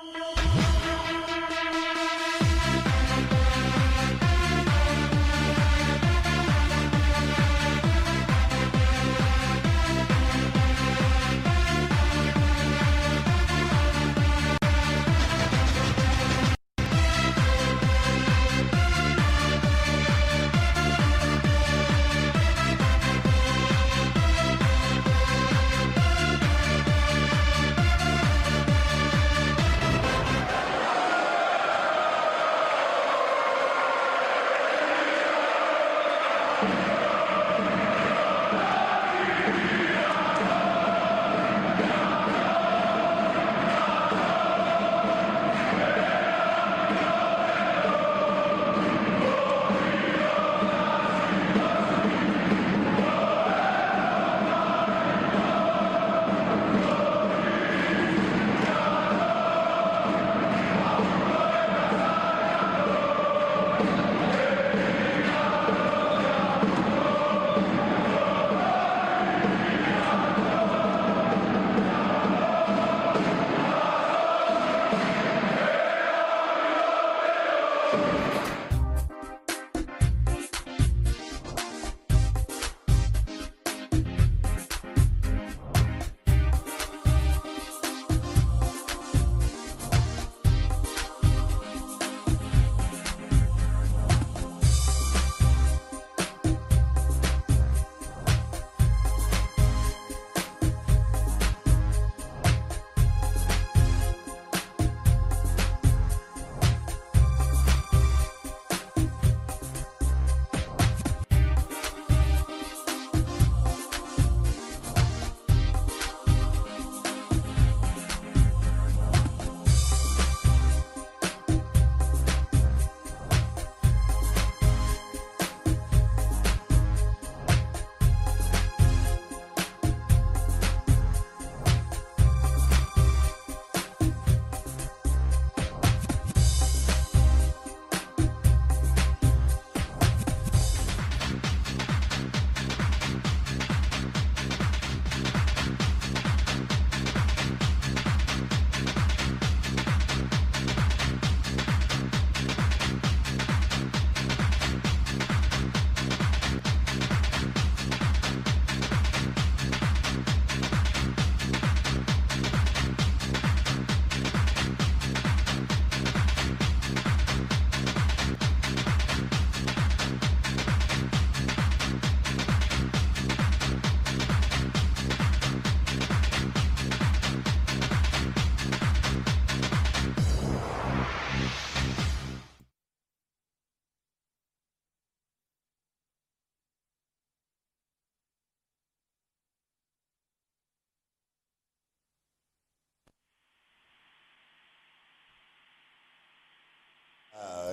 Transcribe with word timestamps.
Thank 0.00 0.16
you. 0.16 0.37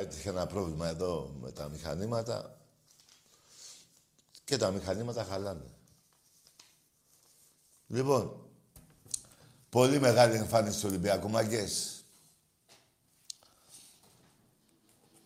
Έτυχε 0.05 0.29
ένα 0.29 0.47
πρόβλημα 0.47 0.87
εδώ 0.87 1.35
με 1.39 1.51
τα 1.51 1.69
μηχανήματα 1.69 2.57
και 4.43 4.57
τα 4.57 4.71
μηχανήματα 4.71 5.23
χαλάνε. 5.23 5.73
Λοιπόν, 7.87 8.49
πολύ 9.69 9.99
μεγάλη 9.99 10.35
εμφάνιση 10.35 10.79
του 10.79 10.87
Ολυμπιακού 10.89 11.29
Μαγκές. 11.29 12.03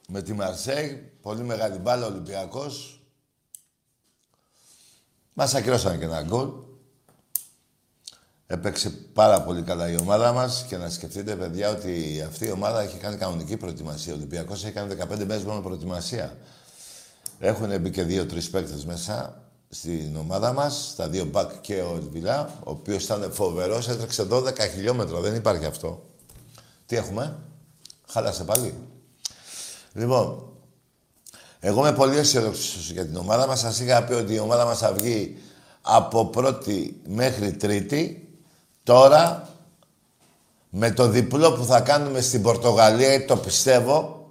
Με 0.08 0.22
τη 0.22 0.34
Μαρσέη, 0.34 0.96
πολύ 1.22 1.44
μεγάλη 1.44 1.78
μπάλα 1.78 2.06
ο 2.06 2.10
Ολυμπιακός. 2.10 3.02
Μας 5.34 5.54
ακυρώσαν 5.54 6.00
και 6.00 6.06
ένα 6.06 6.24
γκολ. 6.24 6.69
Έπαιξε 8.52 8.90
πάρα 8.90 9.42
πολύ 9.42 9.62
καλά 9.62 9.90
η 9.90 9.96
ομάδα 10.02 10.32
μας 10.34 10.66
και 10.68 10.78
να 10.78 10.90
σκεφτείτε, 10.90 11.36
παιδιά, 11.36 11.70
ότι 11.70 12.24
αυτή 12.28 12.46
η 12.46 12.52
ομάδα 12.52 12.82
έχει 12.82 12.98
κάνει 12.98 13.16
κανονική 13.16 13.58
προετοιμασία. 13.58 14.14
Ο 14.14 14.16
Ολυμπιακός 14.16 14.64
έχει 14.64 14.74
κάνει 14.74 14.96
15 15.00 15.26
μέρε 15.26 15.44
μόνο 15.44 15.62
προετοιμασία. 15.62 16.38
Έχουν 17.40 17.80
μπει 17.80 17.90
και 17.90 18.04
δύο-τρει 18.04 18.44
παίκτες 18.44 18.86
μέσα 18.86 19.42
στην 19.70 20.16
ομάδα 20.16 20.54
μας, 20.54 20.94
τα 20.96 21.10
δύο 21.10 21.26
μπακ 21.26 21.52
και 21.62 21.82
ο 21.82 21.96
Ελβιλά, 21.96 22.60
ο 22.64 22.72
οποίος 22.72 23.04
ήταν 23.04 23.32
φοβερός, 23.32 23.88
έτρεξε 23.88 24.28
12 24.32 24.60
χιλιόμετρα. 24.74 25.20
Δεν 25.20 25.36
υπάρχει 25.36 25.66
αυτό. 25.66 26.04
Τι 26.86 26.96
έχουμε, 26.96 27.38
χάλασε 28.08 28.44
πάλι. 28.44 28.74
Λοιπόν, 29.94 30.54
εγώ 31.60 31.80
είμαι 31.80 31.94
πολύ 31.94 32.18
αισιόδοξο 32.18 32.80
για 32.92 33.06
την 33.06 33.16
ομάδα 33.16 33.48
μας. 33.48 33.60
Σας 33.60 33.80
είχα 33.80 34.04
πει 34.04 34.14
ότι 34.14 34.34
η 34.34 34.40
ομάδα 34.40 34.66
μας 34.66 34.78
θα 34.78 34.94
βγει 34.94 35.38
από 35.82 36.26
πρώτη 36.26 37.02
μέχρι 37.08 37.52
τρίτη 37.52 38.24
Τώρα, 38.90 39.50
με 40.70 40.92
το 40.92 41.08
διπλό 41.08 41.54
που 41.54 41.66
θα 41.66 41.82
κάνουμε 41.82 42.22
στην 42.22 42.42
Πορτογαλία, 42.42 43.26
το 43.26 43.38
πιστεύω, 43.38 44.30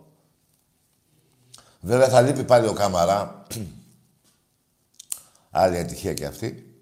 βέβαια 1.80 2.08
θα 2.08 2.20
λείπει 2.20 2.44
πάλι 2.44 2.66
ο 2.66 2.72
Καμαρά, 2.72 3.42
άλλη 5.50 5.78
ατυχία 5.78 6.14
και 6.14 6.26
αυτή, 6.26 6.76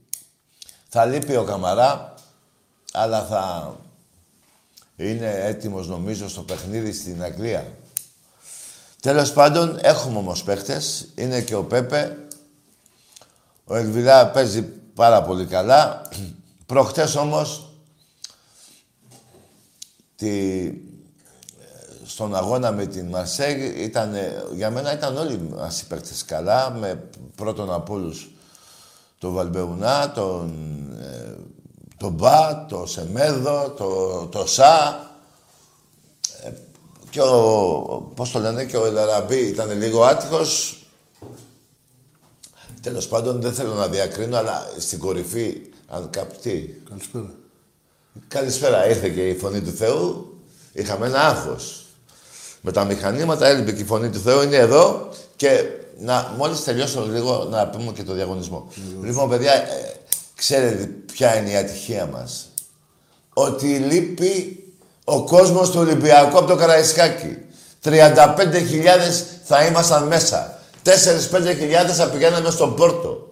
θα 0.88 1.04
λείπει 1.04 1.36
ο 1.36 1.44
Καμαρά, 1.44 2.14
αλλά 2.92 3.24
θα 3.24 3.74
είναι 4.96 5.30
έτοιμος 5.30 5.88
νομίζω 5.88 6.28
στο 6.28 6.42
παιχνίδι 6.42 6.92
στην 6.92 7.22
Αγγλία. 7.22 7.66
Τέλος 9.00 9.32
πάντων, 9.32 9.78
έχουμε 9.82 10.18
όμως 10.18 10.42
παίχτες. 10.42 11.08
Είναι 11.14 11.40
και 11.40 11.54
ο 11.54 11.64
Πέπε. 11.64 12.16
Ο 13.64 13.76
Ελβιλά 13.76 14.30
παίζει 14.30 14.62
πάρα 14.94 15.22
πολύ 15.22 15.46
καλά. 15.46 16.08
Προχτές 16.66 17.14
όμως, 17.14 17.65
τη, 20.16 20.72
στον 22.04 22.36
αγώνα 22.36 22.72
με 22.72 22.86
την 22.86 23.06
Μαρσέγ, 23.06 23.80
ήταν, 23.84 24.14
για 24.54 24.70
μένα 24.70 24.92
ήταν 24.92 25.16
όλοι 25.16 25.38
μας 25.38 25.80
οι 25.80 25.86
καλά, 26.26 26.70
με 26.70 27.08
πρώτον 27.34 27.72
από 27.72 27.94
όλους 27.94 28.30
τον 29.18 29.32
Βαλμπεουνά, 29.32 30.12
τον, 30.12 30.52
ε, 31.00 31.34
τον 31.96 32.12
Μπα, 32.12 32.66
τον 32.66 32.88
Σεμέδο, 32.88 33.70
τον 33.70 34.30
το 34.30 34.46
Σα, 34.46 35.04
και 37.10 37.20
ο, 37.22 38.12
πώς 38.14 38.30
το 38.30 38.38
λένε, 38.38 38.64
και 38.64 38.76
ο 38.76 38.86
Ελαραμπή 38.86 39.38
ήταν 39.38 39.78
λίγο 39.78 40.04
άτυχος. 40.04 40.80
Τέλος 42.82 43.08
πάντων 43.08 43.40
δεν 43.40 43.52
θέλω 43.52 43.74
να 43.74 43.88
διακρίνω, 43.88 44.36
αλλά 44.36 44.66
στην 44.78 44.98
κορυφή, 44.98 45.60
αν 45.86 46.10
κάποιοι... 46.10 46.82
Καλησπέρα. 46.88 47.30
Καλησπέρα, 48.28 48.88
ήρθε 48.88 49.08
και 49.08 49.28
η 49.28 49.34
Φωνή 49.34 49.60
του 49.60 49.72
Θεού. 49.72 50.34
Είχαμε 50.72 51.06
ένα 51.06 51.20
άγχος. 51.20 51.86
Με 52.60 52.72
τα 52.72 52.84
μηχανήματα 52.84 53.46
έλειπε 53.46 53.72
και 53.72 53.82
η 53.82 53.84
Φωνή 53.84 54.10
του 54.10 54.18
Θεού, 54.18 54.42
είναι 54.42 54.56
εδώ 54.56 55.08
και 55.36 55.64
να, 55.98 56.34
μόλις 56.36 56.64
τελειώσω 56.64 57.06
λίγο 57.10 57.46
να 57.50 57.68
πούμε 57.68 57.92
και 57.92 58.02
το 58.02 58.12
διαγωνισμό. 58.12 58.68
Λοιπόν, 59.02 59.28
παιδιά, 59.28 59.52
ε, 59.52 59.96
ξέρετε 60.34 60.90
ποια 61.12 61.36
είναι 61.36 61.50
η 61.50 61.56
ατυχία 61.56 62.06
μας. 62.06 62.48
Ότι 63.32 63.66
λείπει 63.66 64.64
ο 65.04 65.24
κόσμος 65.24 65.70
του 65.70 65.80
Ολυμπιακού 65.80 66.38
από 66.38 66.46
το 66.46 66.56
Καραϊσκάκι. 66.56 67.38
35.000 67.84 69.22
θα 69.44 69.64
ήμασταν 69.64 70.06
μέσα. 70.06 70.60
4-5.000 70.82 71.92
θα 71.94 72.08
πηγαίναμε 72.08 72.50
στον 72.50 72.74
Πόρτο. 72.74 73.25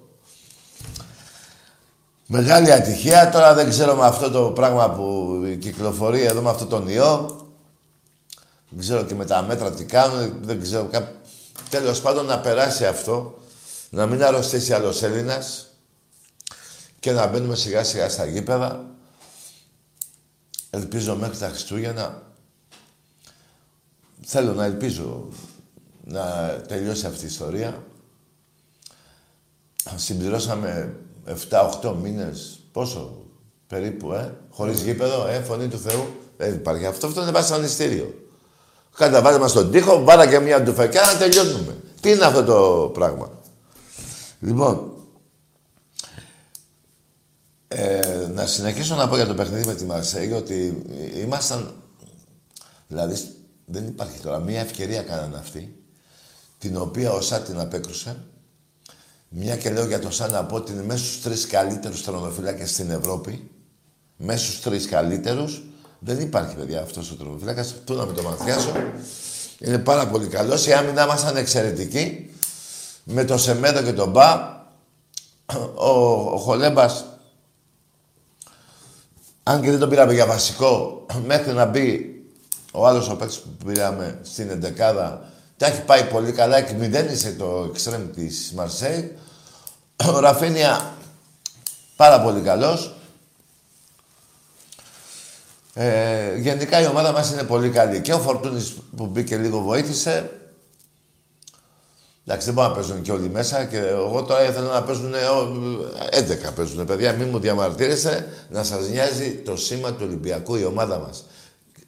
Μεγάλη 2.26 2.72
ατυχία. 2.72 3.30
Τώρα 3.30 3.54
δεν 3.54 3.68
ξέρω 3.68 3.94
με 3.94 4.06
αυτό 4.06 4.30
το 4.30 4.50
πράγμα 4.50 4.90
που 4.90 5.38
κυκλοφορεί 5.60 6.22
εδώ 6.22 6.42
με 6.42 6.50
αυτό 6.50 6.66
τον 6.66 6.88
ιό. 6.88 7.46
Δεν 8.68 8.78
ξέρω 8.78 9.04
και 9.04 9.14
με 9.14 9.24
τα 9.24 9.42
μέτρα 9.42 9.70
τι 9.72 9.84
κάνουν. 9.84 10.38
Δεν 10.42 10.60
ξέρω. 10.62 10.84
Κά... 10.84 11.12
Τέλος 11.70 12.00
πάντων 12.00 12.26
να 12.26 12.38
περάσει 12.38 12.86
αυτό. 12.86 13.38
Να 13.90 14.06
μην 14.06 14.24
αρρωστήσει 14.24 14.72
άλλος 14.72 15.02
Έλληνας. 15.02 15.68
Και 17.00 17.12
να 17.12 17.26
μπαίνουμε 17.26 17.54
σιγά 17.56 17.84
σιγά 17.84 18.08
στα 18.08 18.26
γήπεδα. 18.26 18.84
Ελπίζω 20.70 21.16
μέχρι 21.16 21.38
τα 21.38 21.48
Χριστούγεννα. 21.48 22.22
Θέλω 24.24 24.52
να 24.52 24.64
ελπίζω 24.64 25.28
να 26.04 26.46
τελειώσει 26.68 27.06
αυτή 27.06 27.24
η 27.24 27.26
ιστορία. 27.26 27.84
Συμπληρώσαμε 29.96 30.96
7-8 31.50 31.94
μήνες, 32.02 32.58
πόσο, 32.72 33.24
περίπου, 33.66 34.12
ε, 34.12 34.34
χωρίς 34.50 34.80
γήπεδο, 34.80 35.26
ε, 35.26 35.40
φωνή 35.40 35.68
του 35.68 35.78
Θεού. 35.78 36.06
Δεν 36.36 36.54
υπάρχει 36.54 36.86
αυτό, 36.86 37.06
αυτό 37.06 37.22
είναι 37.22 37.30
βασανιστήριο. 37.30 38.14
Κάντε 38.96 39.20
βάλε 39.20 39.38
μας 39.38 39.50
στον 39.50 39.70
τοίχο, 39.70 40.04
βάλα 40.04 40.26
και 40.26 40.38
μια 40.38 40.62
ντουφεκιά 40.62 41.02
να 41.02 41.18
τελειώνουμε. 41.18 41.76
Τι 42.00 42.10
είναι 42.10 42.24
αυτό 42.24 42.44
το 42.44 42.90
πράγμα; 42.92 43.30
Λοιπόν, 44.40 44.92
ε, 47.68 48.28
να 48.34 48.46
συνεχίσω 48.46 48.94
να 48.94 49.08
πω 49.08 49.16
για 49.16 49.26
το 49.26 49.34
παιχνίδι 49.34 49.66
με 49.66 49.74
τη 49.74 49.84
Μαρσέγη 49.84 50.32
ότι 50.32 50.84
ήμασταν. 51.14 51.74
Δηλαδή, 52.88 53.14
δεν 53.64 53.86
υπάρχει 53.86 54.20
τώρα. 54.20 54.38
Μία 54.38 54.60
ευκαιρία 54.60 55.02
κάνανε 55.02 55.36
αυτή, 55.36 55.84
την 56.58 56.76
οποία 56.76 57.12
ο 57.12 57.20
Σάτιν 57.20 57.60
απέκρουσε. 57.60 58.16
Μια 59.36 59.56
και 59.56 59.70
λέω 59.70 59.86
για 59.86 59.98
τον 59.98 60.12
Σαν 60.12 60.30
να 60.30 60.44
πω 60.44 60.56
ότι 60.56 60.72
είναι 60.72 60.82
μέσα 60.82 61.04
στους 61.04 61.22
τρεις 61.22 61.46
καλύτερους 61.46 62.04
τρομοφυλάκε 62.04 62.66
στην 62.66 62.90
Ευρώπη. 62.90 63.50
Μέσα 64.16 64.44
στους 64.44 64.60
τρεις 64.60 64.88
καλύτερους. 64.88 65.62
Δεν 65.98 66.20
υπάρχει, 66.20 66.54
παιδιά, 66.54 66.82
αυτός 66.82 67.10
ο 67.10 67.14
τρομοφυλάκα. 67.14 67.66
Πού 67.84 67.94
να 67.94 68.06
με 68.06 68.12
το 68.12 68.22
μαθιάσω. 68.22 68.72
Είναι 69.58 69.78
πάρα 69.78 70.08
πολύ 70.08 70.26
καλός. 70.26 70.66
Η 70.66 70.72
άμυνα 70.72 71.06
μας 71.06 71.22
ήταν 71.22 71.36
εξαιρετική. 71.36 72.34
Με 73.04 73.24
το 73.24 73.38
Σεμέδο 73.38 73.82
και 73.82 73.92
τον 73.92 74.10
Μπα. 74.10 74.62
Ο, 75.74 75.88
ο 76.32 76.36
Χολέμπας 76.38 77.04
αν 79.46 79.60
και 79.60 79.70
δεν 79.70 79.78
τον 79.78 79.88
πήραμε 79.88 80.12
για 80.12 80.26
βασικό, 80.26 81.06
μέχρι 81.26 81.52
να 81.52 81.64
μπει 81.64 82.14
ο 82.72 82.86
άλλος 82.86 83.08
ο 83.08 83.16
παίκτης 83.16 83.38
που 83.38 83.48
πήραμε 83.66 84.18
στην 84.22 84.50
εντεκάδα, 84.50 85.32
τα 85.56 85.66
έχει 85.66 85.82
πάει 85.82 86.04
πολύ 86.04 86.32
καλά, 86.32 86.56
εκμηδένισε 86.56 87.32
το 87.32 87.66
εξτρέμ 87.70 88.10
της 88.10 88.52
Μαρσέη. 88.54 89.16
Ο 89.96 90.18
Ραφίνια 90.18 90.94
πάρα 91.96 92.20
πολύ 92.20 92.40
καλός. 92.40 92.94
Ε, 95.74 96.36
γενικά 96.36 96.80
η 96.80 96.86
ομάδα 96.86 97.12
μας 97.12 97.30
είναι 97.30 97.42
πολύ 97.42 97.70
καλή. 97.70 98.00
Και 98.00 98.12
ο 98.12 98.18
Φορτούνης 98.18 98.74
που 98.96 99.06
μπήκε 99.06 99.36
λίγο 99.36 99.60
βοήθησε. 99.60 100.30
Εντάξει, 102.26 102.46
δεν 102.46 102.54
μπορούν 102.54 102.70
να 102.70 102.76
παίζουν 102.76 103.02
και 103.02 103.12
όλοι 103.12 103.28
μέσα 103.28 103.64
και 103.64 103.78
εγώ 103.78 104.22
τώρα 104.22 104.42
ήθελα 104.42 104.72
να 104.72 104.82
παίζουν 104.82 105.14
11 106.48 106.52
παίζουν. 106.54 106.86
Παιδιά, 106.86 107.12
μην 107.12 107.28
μου 107.28 107.38
διαμαρτύρεστε 107.38 108.28
να 108.50 108.64
σας 108.64 108.88
νοιάζει 108.88 109.34
το 109.34 109.56
σήμα 109.56 109.92
του 109.92 110.02
Ολυμπιακού 110.02 110.54
η 110.54 110.64
ομάδα 110.64 110.98
μας. 110.98 111.24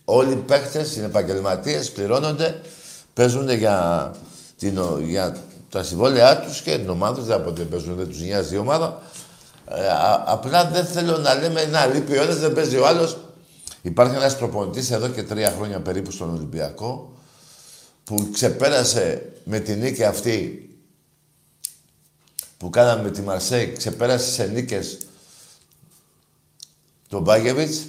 Όλοι 0.05 0.33
οι 0.33 0.37
παίχτε 0.37 0.87
είναι 0.97 1.05
επαγγελματίες, 1.05 1.91
πληρώνονται, 1.91 2.61
παίζουν 3.15 3.51
για, 3.51 4.11
την, 4.59 4.81
για 5.03 5.37
τα 5.71 5.83
συμβόλαιά 5.83 6.41
τους 6.41 6.61
και 6.61 6.79
την 6.79 6.89
ομάδα 6.89 7.15
τους. 7.15 7.27
Δεν 7.27 7.37
από 7.37 7.51
παίζουν, 7.51 7.97
δεν 7.97 8.09
τους 8.09 8.21
νοιάζει 8.21 8.55
η 8.55 8.59
ομάδα. 8.59 9.03
Ε, 9.69 9.75
απλά 10.25 10.65
δεν 10.71 10.87
θέλω 10.87 11.17
να 11.17 11.35
λέμε 11.35 11.65
να 11.65 11.87
λείπει 11.87 12.19
ο 12.19 12.23
ένας, 12.23 12.39
δεν 12.39 12.53
παίζει 12.53 12.77
ο 12.77 12.87
άλλος. 12.87 13.17
Υπάρχει 13.83 14.15
ένας 14.15 14.37
προπονητής 14.37 14.91
εδώ 14.91 15.09
και 15.09 15.23
τρία 15.23 15.51
χρόνια 15.51 15.81
περίπου 15.81 16.11
στον 16.11 16.31
Ολυμπιακό 16.31 17.13
που 18.05 18.31
ξεπέρασε 18.33 19.33
με 19.45 19.59
την 19.59 19.79
νίκη 19.79 20.05
αυτή 20.05 20.61
που 22.57 22.71
κάναμε 22.71 23.03
με 23.03 23.11
τη 23.11 23.21
Μαρσέη, 23.21 23.73
ξεπέρασε 23.73 24.31
σε 24.31 24.45
νίκες 24.47 24.99
τον 27.09 27.23
Μπάγεβιτς. 27.23 27.87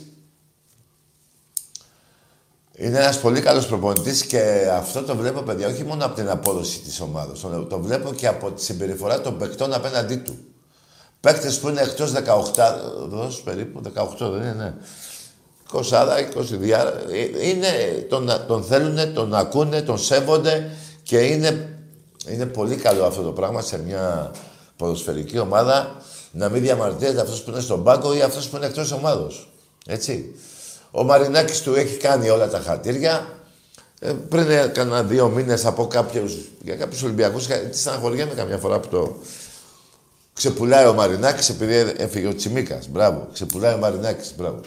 Είναι 2.80 2.98
ένας 2.98 3.20
πολύ 3.20 3.42
καλός 3.42 3.68
προπονητής 3.68 4.26
και 4.26 4.70
αυτό 4.72 5.04
το 5.04 5.16
βλέπω, 5.16 5.42
παιδιά, 5.42 5.68
όχι 5.68 5.84
μόνο 5.84 6.06
από 6.06 6.16
την 6.16 6.30
απόδοση 6.30 6.80
της 6.80 7.00
ομάδας. 7.00 7.40
Το 7.70 7.80
βλέπω 7.80 8.14
και 8.14 8.28
από 8.28 8.52
τη 8.52 8.64
συμπεριφορά 8.64 9.22
των 9.22 9.38
παικτών 9.38 9.74
απέναντί 9.74 10.16
του. 10.16 10.38
Παίκτες 11.20 11.60
που 11.60 11.70
είναι 11.70 11.82
εκτός 11.82 12.12
18, 12.12 13.42
περίπου, 13.44 13.82
18 13.82 14.30
δεν 14.32 14.42
είναι, 14.42 14.54
ναι. 14.54 14.74
20, 15.72 15.82
20 16.34 17.44
είναι, 17.44 17.68
τον, 18.10 18.30
τον 18.48 18.64
θέλουν, 18.64 19.14
τον 19.14 19.36
ακούνε, 19.36 19.82
τον 19.82 19.98
σέβονται 19.98 20.70
και 21.04 21.18
είναι, 21.18 21.80
είναι 22.28 22.46
πολύ 22.46 22.76
καλό 22.76 23.06
αυτό 23.06 23.22
το 23.22 23.32
πράγμα 23.32 23.62
σε 23.62 23.80
μια 23.80 24.32
ποδοσφαιρική 24.76 25.40
ομάδα 25.40 26.02
να 26.32 26.50
μην 26.50 26.62
διαμαρτύρεται 26.62 27.22
αυτός 27.22 27.44
που 27.44 27.52
είναι 27.52 27.60
στον 27.60 27.84
πάγκο 27.84 28.16
ή 28.16 28.22
αυτός 28.22 28.48
που 28.48 28.56
είναι 28.56 28.66
εκτός 28.66 28.92
ομάδος. 28.92 29.50
Έτσι. 29.86 30.36
Ο 30.98 31.04
Μαρινάκης 31.04 31.62
του 31.62 31.76
έχει 31.76 31.98
κάνει 31.98 32.30
όλα 32.30 32.50
τα 32.50 32.60
χατήρια. 32.60 33.28
Ε, 34.00 34.12
πριν 34.30 34.50
έκανα 34.50 35.04
δύο 35.04 35.28
μήνες 35.28 35.66
από 35.66 35.88
κάποιους, 35.88 36.36
για 36.64 36.76
κάποιους 36.76 37.04
Ολυμπιακούς, 37.04 37.48
τι 37.48 37.78
στεναχωριέμαι 37.80 38.34
καμιά 38.34 38.58
φορά 38.58 38.80
που 38.80 38.88
το 38.88 39.16
ξεπουλάει 40.34 40.86
ο 40.86 40.94
Μαρινάκης 40.94 41.50
επειδή 41.50 41.94
έφυγε 41.98 42.28
ο 42.28 42.36
Τσιμίκας. 42.36 42.88
Μπράβο. 42.88 43.28
Ξεπουλάει 43.34 43.74
ο 43.74 43.78
Μαρινάκης. 43.78 44.34
Μπράβο. 44.38 44.60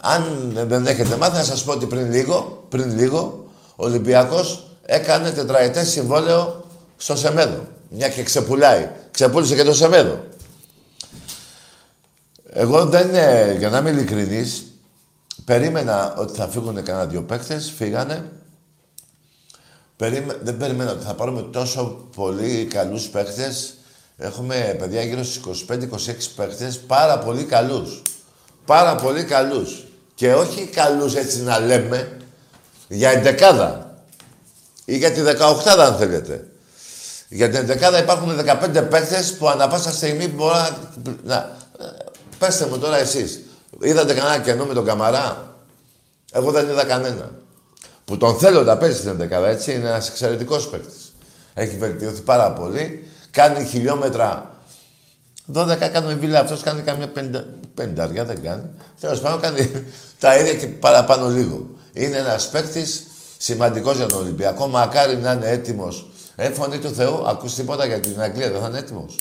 Αν 0.00 0.52
δεν 0.66 0.86
έχετε 0.86 1.16
μάθει, 1.16 1.36
να 1.36 1.44
σας 1.44 1.64
πω 1.64 1.72
ότι 1.72 1.86
πριν 1.86 2.10
λίγο, 2.10 2.64
πριν 2.68 2.98
λίγο, 2.98 3.44
ο 3.76 3.84
Ολυμπιακός 3.84 4.66
έκανε 4.82 5.30
τετραετές 5.30 5.88
συμβόλαιο 5.88 6.64
στο 6.96 7.16
Σεμέδο. 7.16 7.66
Μια 7.88 8.08
και 8.08 8.22
ξεπουλάει. 8.22 8.88
Ξεπούλησε 9.10 9.54
και 9.54 9.64
το 9.64 9.74
Σεμέδο. 9.74 10.24
Εγώ 12.52 12.84
δεν, 12.84 13.10
για 13.58 13.68
να 13.70 13.78
είμαι 13.78 13.90
ειλικρινής, 13.90 14.64
περίμενα 15.50 16.14
ότι 16.16 16.36
θα 16.36 16.48
φύγουν 16.48 16.82
κανένα 16.82 17.06
δύο 17.06 17.22
παίκτες, 17.22 17.72
φύγανε. 17.76 18.30
Περίμε... 19.96 20.38
Δεν 20.42 20.56
περίμενα 20.56 20.90
ότι 20.90 21.04
θα 21.04 21.14
πάρουμε 21.14 21.42
τόσο 21.42 22.08
πολύ 22.16 22.64
καλούς 22.64 23.08
παίκτες. 23.08 23.74
Έχουμε 24.16 24.76
παιδιά 24.78 25.02
γύρω 25.02 25.24
στους 25.24 25.64
25-26 25.68 25.76
παίκτες, 26.36 26.78
πάρα 26.78 27.18
πολύ 27.18 27.44
καλούς. 27.44 28.02
Πάρα 28.64 28.94
πολύ 28.94 29.24
καλούς. 29.24 29.84
Και 30.14 30.34
όχι 30.34 30.66
καλούς 30.66 31.14
έτσι 31.14 31.42
να 31.42 31.58
λέμε, 31.58 32.16
για 32.88 33.10
εντεκάδα. 33.10 33.94
Ή 34.84 34.96
για 34.96 35.12
τη 35.12 35.20
δεκαοχτάδα 35.20 35.84
αν 35.86 35.96
θέλετε. 35.96 36.46
Για 37.28 37.48
την 37.48 37.58
εντεκάδα 37.58 37.98
υπάρχουν 37.98 38.40
15 38.44 38.86
παίχτες 38.90 39.34
που 39.34 39.48
ανα 39.48 39.68
πάσα 39.68 39.92
στιγμή 39.92 40.28
μπορεί 40.28 40.54
να... 41.02 41.12
να... 41.22 41.56
Πέστε 42.38 42.66
μου 42.66 42.78
τώρα 42.78 42.96
εσείς. 42.96 43.40
Είδατε 43.80 44.14
κανένα 44.14 44.42
κενό 44.42 44.64
με 44.64 44.74
τον 44.74 44.84
Καμαρά; 44.84 45.54
Εγώ 46.32 46.50
δεν 46.50 46.68
είδα 46.68 46.84
κανένα. 46.84 47.30
Που 48.04 48.16
τον 48.16 48.38
θέλω 48.38 48.62
να 48.62 48.76
παίζει 48.76 48.96
στην 48.96 49.10
εντεκάδα, 49.10 49.48
έτσι. 49.48 49.72
Είναι 49.74 49.88
ένας 49.88 50.08
εξαιρετικός 50.08 50.68
παίχτης. 50.68 51.12
Έχει 51.54 51.76
βελτιωθεί 51.76 52.20
πάρα 52.20 52.52
πολύ. 52.52 53.08
Κάνει 53.30 53.64
χιλιόμετρα 53.64 54.50
12 55.54 55.80
έκανε 55.80 56.14
βίλα, 56.14 56.40
αυτός 56.40 56.60
κάνει 56.60 56.82
καμιά 56.82 57.12
πενταριά, 57.74 58.24
δεν 58.24 58.42
κάνει. 58.42 58.62
Τέλος 59.00 59.20
πάντων 59.20 59.40
κάνει 59.40 59.70
τα 60.20 60.38
ίδια 60.38 60.54
και 60.54 60.66
παραπάνω 60.66 61.28
λίγο. 61.28 61.66
Είναι 61.92 62.16
ένας 62.16 62.48
παίκτης 62.48 63.06
σημαντικός 63.38 63.96
για 63.96 64.06
τον 64.06 64.18
Ολυμπιακό. 64.18 64.66
Μακάρι 64.66 65.16
να 65.16 65.32
είναι 65.32 65.48
έτοιμος. 65.48 66.10
Ε, 66.36 66.50
φωνή 66.50 66.78
του 66.78 66.94
Θεού, 66.94 67.28
ακούς 67.28 67.54
τίποτα 67.54 67.86
για 67.86 68.00
την 68.00 68.20
Αγγλία, 68.20 68.50
δεν 68.50 68.60
θα 68.60 68.68
είναι 68.68 68.78
έτοιμος. 68.78 69.16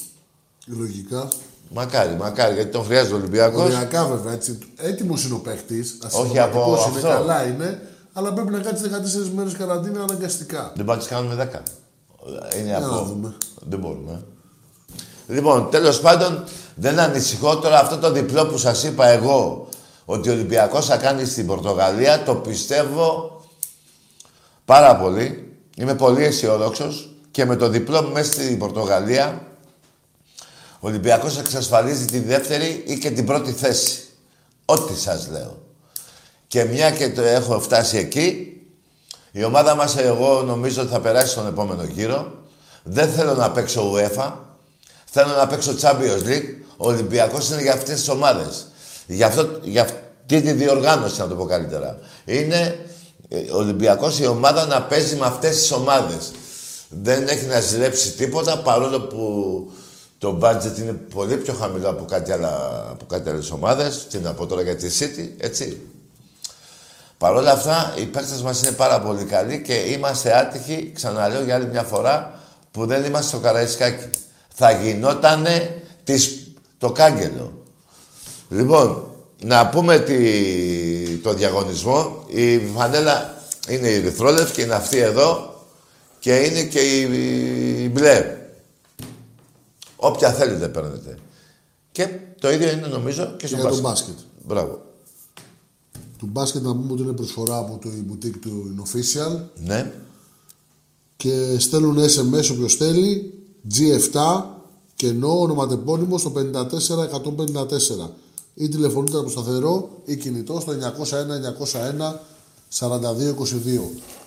Λογικά. 0.65 1.27
Μακάρι, 1.71 2.15
μακάρι, 2.15 2.53
γιατί 2.53 2.71
τον 2.71 2.83
χρειάζεται 2.83 3.13
ο 3.13 3.17
Ολυμπιακός. 3.17 3.63
Οριακά 3.63 4.05
βέβαια, 4.05 4.33
έτσι. 4.33 4.59
Έτοιμος 4.77 5.25
είναι 5.25 5.33
ο 5.33 5.37
παίκτη. 5.37 5.85
Όχι 6.11 6.39
από 6.39 6.73
αυτό. 6.73 6.89
Είναι 6.99 7.01
καλά 7.01 7.45
είναι. 7.45 7.81
αλλά 8.13 8.33
πρέπει 8.33 8.51
να 8.51 8.59
κάτσει 8.59 8.83
14 8.83 9.31
μέρες 9.35 9.53
καραντίνα 9.53 10.01
αναγκαστικά. 10.01 10.71
Δεν 10.75 10.85
πάμε 10.85 10.97
να 10.97 10.97
τις 10.97 11.07
κάνουμε 11.07 11.35
10. 11.35 12.57
Είναι 12.57 12.67
Για 12.67 12.79
να 12.79 12.85
αυτό. 12.85 13.03
δούμε. 13.03 13.35
Δεν 13.59 13.79
μπορούμε. 13.79 14.23
Λοιπόν, 15.27 15.69
τέλος 15.69 15.99
πάντων, 15.99 16.43
δεν 16.75 16.99
ανησυχώ 16.99 17.57
τώρα 17.57 17.79
αυτό 17.79 17.97
το 17.97 18.11
διπλό 18.11 18.45
που 18.45 18.57
σας 18.57 18.83
είπα 18.83 19.07
εγώ 19.07 19.67
ότι 20.05 20.29
ο 20.29 20.31
Ολυμπιακός 20.31 20.85
θα 20.85 20.97
κάνει 20.97 21.25
στην 21.25 21.45
Πορτογαλία, 21.45 22.23
το 22.23 22.35
πιστεύω 22.35 23.41
πάρα 24.65 24.95
πολύ. 24.95 25.53
Είμαι 25.75 25.95
πολύ 25.95 26.23
αισιόδοξος 26.23 27.09
και 27.31 27.45
με 27.45 27.55
το 27.55 27.69
διπλό 27.69 28.01
μέσα 28.13 28.31
στην 28.31 28.57
Πορτογαλία 28.57 29.41
ο 30.79 30.87
Ολυμπιακός 30.87 31.37
εξασφαλίζει 31.37 32.05
τη 32.05 32.19
δεύτερη 32.19 32.83
ή 32.87 32.97
και 32.97 33.11
την 33.11 33.25
πρώτη 33.25 33.51
θέση. 33.51 34.03
Ό,τι 34.65 34.99
σας 34.99 35.27
λέω. 35.31 35.57
Και 36.47 36.63
μια 36.63 36.91
και 36.91 37.09
το 37.09 37.21
έχω 37.21 37.59
φτάσει 37.59 37.97
εκεί, 37.97 38.53
η 39.31 39.43
ομάδα 39.43 39.75
μας 39.75 39.97
εγώ 39.97 40.41
νομίζω 40.41 40.81
ότι 40.81 40.91
θα 40.91 40.99
περάσει 40.99 41.31
στον 41.31 41.47
επόμενο 41.47 41.83
γύρο. 41.83 42.31
Δεν 42.83 43.09
θέλω 43.09 43.33
να 43.33 43.51
παίξω 43.51 43.93
UEFA. 43.93 44.31
Θέλω 45.05 45.35
να 45.35 45.47
παίξω 45.47 45.75
Champions 45.81 46.27
League. 46.27 46.49
Ο 46.77 46.87
Ολυμπιακός 46.87 47.49
είναι 47.49 47.61
για 47.61 47.73
αυτές 47.73 47.95
τις 47.95 48.09
ομάδες. 48.09 48.67
Για, 49.07 49.27
αυτό, 49.27 49.59
για 49.63 49.81
αυτή 49.81 50.41
τη 50.41 50.51
διοργάνωση, 50.51 51.19
να 51.19 51.27
το 51.27 51.35
πω 51.35 51.45
καλύτερα. 51.45 51.99
Είναι 52.25 52.85
ε, 53.29 53.37
ο 53.51 53.57
Ολυμπιακός 53.57 54.19
η 54.19 54.25
ομάδα 54.25 54.65
να 54.65 54.81
παίζει 54.81 55.15
με 55.15 55.25
αυτές 55.25 55.55
τις 55.55 55.71
ομάδες. 55.71 56.31
Δεν 56.89 57.27
έχει 57.27 57.45
να 57.45 57.59
ζηλέψει 57.59 58.11
τίποτα, 58.11 58.57
παρόλο 58.57 59.01
που 59.01 59.71
το 60.19 60.39
budget 60.41 60.77
είναι 60.77 60.91
πολύ 60.91 61.35
πιο 61.35 61.53
χαμηλό 61.53 61.89
από 61.89 62.05
κάτι, 62.05 62.31
άλλα, 62.31 62.85
από 62.89 63.05
κάτι 63.05 63.29
άλλες 63.29 63.51
ομάδες. 63.51 64.07
Τι 64.09 64.17
να 64.17 64.33
πω 64.33 64.45
τώρα 64.45 64.61
για 64.61 64.75
τη 64.75 64.87
City, 64.99 65.29
έτσι. 65.37 65.81
Παρ' 67.17 67.35
όλα 67.35 67.51
αυτά, 67.51 67.93
οι 67.97 68.05
παίκτες 68.05 68.41
μας 68.41 68.61
είναι 68.61 68.71
πάρα 68.71 69.01
πολύ 69.01 69.23
καλοί 69.23 69.61
και 69.61 69.73
είμαστε 69.73 70.37
άτυχοι, 70.37 70.91
ξαναλέω 70.95 71.43
για 71.43 71.55
άλλη 71.55 71.67
μια 71.67 71.83
φορά, 71.83 72.39
που 72.71 72.85
δεν 72.85 73.03
είμαστε 73.03 73.27
στο 73.27 73.37
Καραϊσκάκι. 73.37 74.09
Θα 74.53 74.71
γινότανε 74.71 75.81
τις, 76.03 76.47
το 76.77 76.91
κάγκελο. 76.91 77.53
Λοιπόν, 78.49 79.11
να 79.43 79.69
πούμε 79.69 79.99
τη, 79.99 81.17
το 81.17 81.33
διαγωνισμό. 81.33 82.23
Η 82.27 82.57
φανέλα 82.57 83.33
είναι 83.69 83.87
η 83.87 83.99
ρηθρόλευκη, 83.99 84.61
είναι 84.61 84.75
αυτή 84.75 84.97
εδώ 84.97 85.63
και 86.19 86.35
είναι 86.35 86.63
και 86.63 86.79
η, 86.79 87.01
η 87.83 87.89
μπλε. 87.89 88.38
Όποια 90.01 90.33
θέλετε 90.33 90.67
παίρνετε. 90.67 91.17
Και 91.91 92.09
το 92.39 92.51
ίδιο 92.51 92.69
είναι 92.71 92.87
νομίζω 92.87 93.35
και 93.37 93.47
στο 93.47 93.55
Για 93.55 93.65
το 93.65 93.69
μπάσκετ. 93.79 93.83
μπάσκετ. 93.83 94.17
Μπράβο. 94.45 94.81
Του 96.17 96.25
μπάσκετ 96.31 96.61
να 96.63 96.71
πούμε 96.75 96.91
ότι 96.93 97.01
είναι 97.01 97.11
προσφορά 97.11 97.57
από 97.57 97.79
το 97.81 97.89
η 97.89 98.05
boutique 98.11 98.37
του 98.41 98.75
In 98.77 98.81
Official 98.81 99.39
Ναι. 99.65 99.93
και 101.17 101.55
στέλνουν 101.59 101.97
SMS 101.97 102.51
όποιος 102.51 102.75
θέλει 102.75 103.33
G7 103.73 104.43
κενό 104.95 105.39
ονοματεπώνυμο 105.39 106.17
στο 106.17 106.31
54154 106.35 108.09
ή 108.53 108.67
τηλεφωνείτε 108.69 109.17
από 109.17 109.29
σταθερό 109.29 109.89
ή 110.05 110.15
κινητό 110.17 110.59
στο 110.59 110.73
901 110.73 110.75
901 111.73 112.19
4222. 112.79 112.89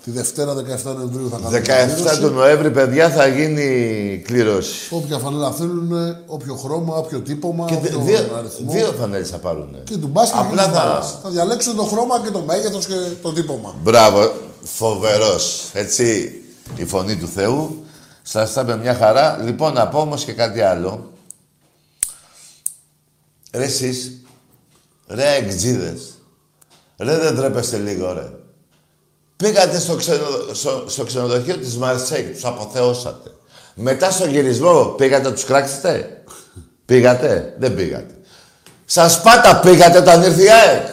Τη 0.04 0.10
Δευτέρα 0.10 0.54
17 0.54 0.58
Νοεμβρίου 0.96 1.30
θα 1.30 1.38
κάνουμε 1.38 1.58
17 1.58 1.62
κλήρωση. 1.94 2.20
του 2.20 2.28
Νοέμβρη, 2.30 2.70
παιδιά, 2.70 3.10
θα 3.10 3.26
γίνει 3.26 4.22
κλήρωση. 4.26 4.94
Όποια 4.94 5.18
φανέλα 5.18 5.52
θέλουν, 5.52 6.16
όποιο 6.26 6.54
χρώμα, 6.56 6.96
όποιο 6.96 7.20
τύπομα, 7.20 7.66
Και 7.66 7.74
όποιο 7.74 7.98
δύο, 7.98 8.18
αριθμό. 8.38 8.72
δύο 8.72 8.92
φανέλες 9.00 9.28
θα 9.30 9.36
πάρουν. 9.38 9.76
Και 9.84 9.96
του 9.96 10.06
μπάσκετ 10.06 10.40
Απλά 10.40 10.62
και 10.62 10.68
της 10.70 10.78
θα- 10.78 10.84
μπάλας. 10.86 11.18
θα 11.22 11.30
διαλέξουν 11.30 11.76
το 11.76 11.82
χρώμα 11.82 12.20
και 12.24 12.30
το 12.30 12.40
μέγεθος 12.40 12.86
και 12.86 12.94
το 13.22 13.32
τύπομα. 13.32 13.74
Μπράβο, 13.82 14.32
φοβερός. 14.62 15.70
Έτσι, 15.72 16.32
η 16.76 16.84
φωνή 16.84 17.16
του 17.16 17.26
Θεού. 17.28 17.84
Σας 18.22 18.52
τα 18.52 18.60
είπε 18.60 18.76
μια 18.76 18.94
χαρά. 18.94 19.38
Λοιπόν, 19.44 19.72
να 19.72 19.88
πω 19.88 19.98
όμως 20.00 20.24
και 20.24 20.32
κάτι 20.32 20.60
άλλο. 20.60 21.10
Ρε 23.52 23.64
εσείς, 23.64 24.12
ρε 25.08 25.32
εξίδες, 25.34 26.12
ρε 26.98 27.18
δεν 27.18 27.36
τρέπεστε 27.36 27.76
λίγο, 27.76 28.12
ρε. 28.12 28.30
Πήγατε 29.42 29.78
στο, 29.80 29.94
ξενο, 29.94 30.26
στο, 30.52 30.84
στο 30.86 31.04
ξενοδοχείο 31.04 31.56
της 31.56 31.76
Μαρσέη, 31.76 32.22
τους 32.22 32.44
αποθεώσατε. 32.44 33.30
Μετά 33.74 34.10
στο 34.10 34.26
γυρισμό 34.26 34.84
πήγατε 34.84 35.28
να 35.28 35.34
τους 35.34 35.44
κράξετε. 35.44 36.22
πήγατε, 36.84 37.54
δεν 37.58 37.74
πήγατε. 37.74 38.14
Σας 38.84 39.20
πάτα 39.20 39.60
πήγατε 39.60 39.98
όταν 39.98 40.22
ήρθε 40.22 40.42
η 40.42 40.50
ΑΕΚ. 40.50 40.86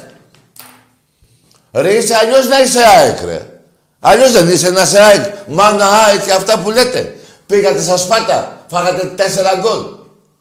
Ρε 1.72 1.94
είσαι 1.94 2.16
αλλιώς 2.16 2.48
να 2.48 2.62
είσαι 2.62 2.80
ΑΕΚ, 2.80 3.22
ρε. 3.26 3.60
Αλλιώς 4.00 4.32
δεν 4.32 4.48
είσαι 4.50 4.70
να 4.70 4.82
είσαι 4.82 5.00
ΑΕΚ. 5.02 5.26
Μάνα 5.48 5.86
ΑΕΚ 5.86 6.24
και 6.26 6.32
αυτά 6.32 6.60
που 6.60 6.72
λέτε. 6.72 7.16
Πήγατε 7.46 7.82
στα 7.82 7.98
Σπάτα, 7.98 8.66
φάγατε 8.70 9.08
τέσσερα 9.08 9.50
γκολ. 9.60 9.86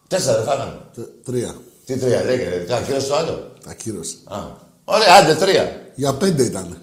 Τέσσερα 0.08 0.36
δεν 0.36 0.44
φάγανε. 0.46 0.72
Τε- 0.94 1.24
Τρία. 1.24 1.54
Τι 1.84 1.98
τρία 1.98 2.24
λέγεται, 2.24 2.56
τι 2.66 2.72
ακύρωσε 2.74 3.06
το 3.06 3.16
άλλο. 3.16 3.52
Ακύρωση. 3.68 4.16
Α, 4.24 4.36
ωραία, 4.84 5.14
άντε 5.22 5.34
τρία. 5.34 5.72
Για 5.94 6.14
πέντε 6.14 6.42
ήταν. 6.42 6.76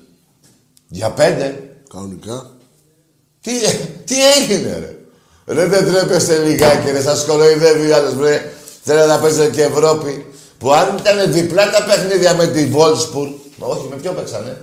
Για 0.88 1.12
πέντε. 1.12 1.78
Κανονικά. 1.90 2.50
Τι, 3.42 3.52
τι 4.06 4.16
έγινε, 4.32 4.78
ρε. 4.80 4.98
Ρε 5.54 5.66
δεν 5.66 5.86
τρέπεστε 5.86 6.38
λιγάκι, 6.38 6.92
ρε. 6.92 7.02
Σας 7.02 7.26
κοροϊδεύει 7.26 7.92
ο 7.92 7.96
άλλος, 7.96 8.18
ρε. 8.20 8.52
Θέλετε 8.84 9.08
να 9.08 9.20
παίζετε 9.20 9.50
και 9.50 9.64
Ευρώπη. 9.64 10.26
Που 10.58 10.74
αν 10.74 10.98
ήταν 10.98 11.32
διπλά 11.32 11.70
τα 11.72 11.84
παιχνίδια 11.84 12.34
με 12.34 12.48
τη 12.48 12.72
Wolfsburg... 12.76 13.34
Όχι, 13.60 13.88
με 13.90 13.96
ποιο 13.96 14.12
παίξανε; 14.12 14.62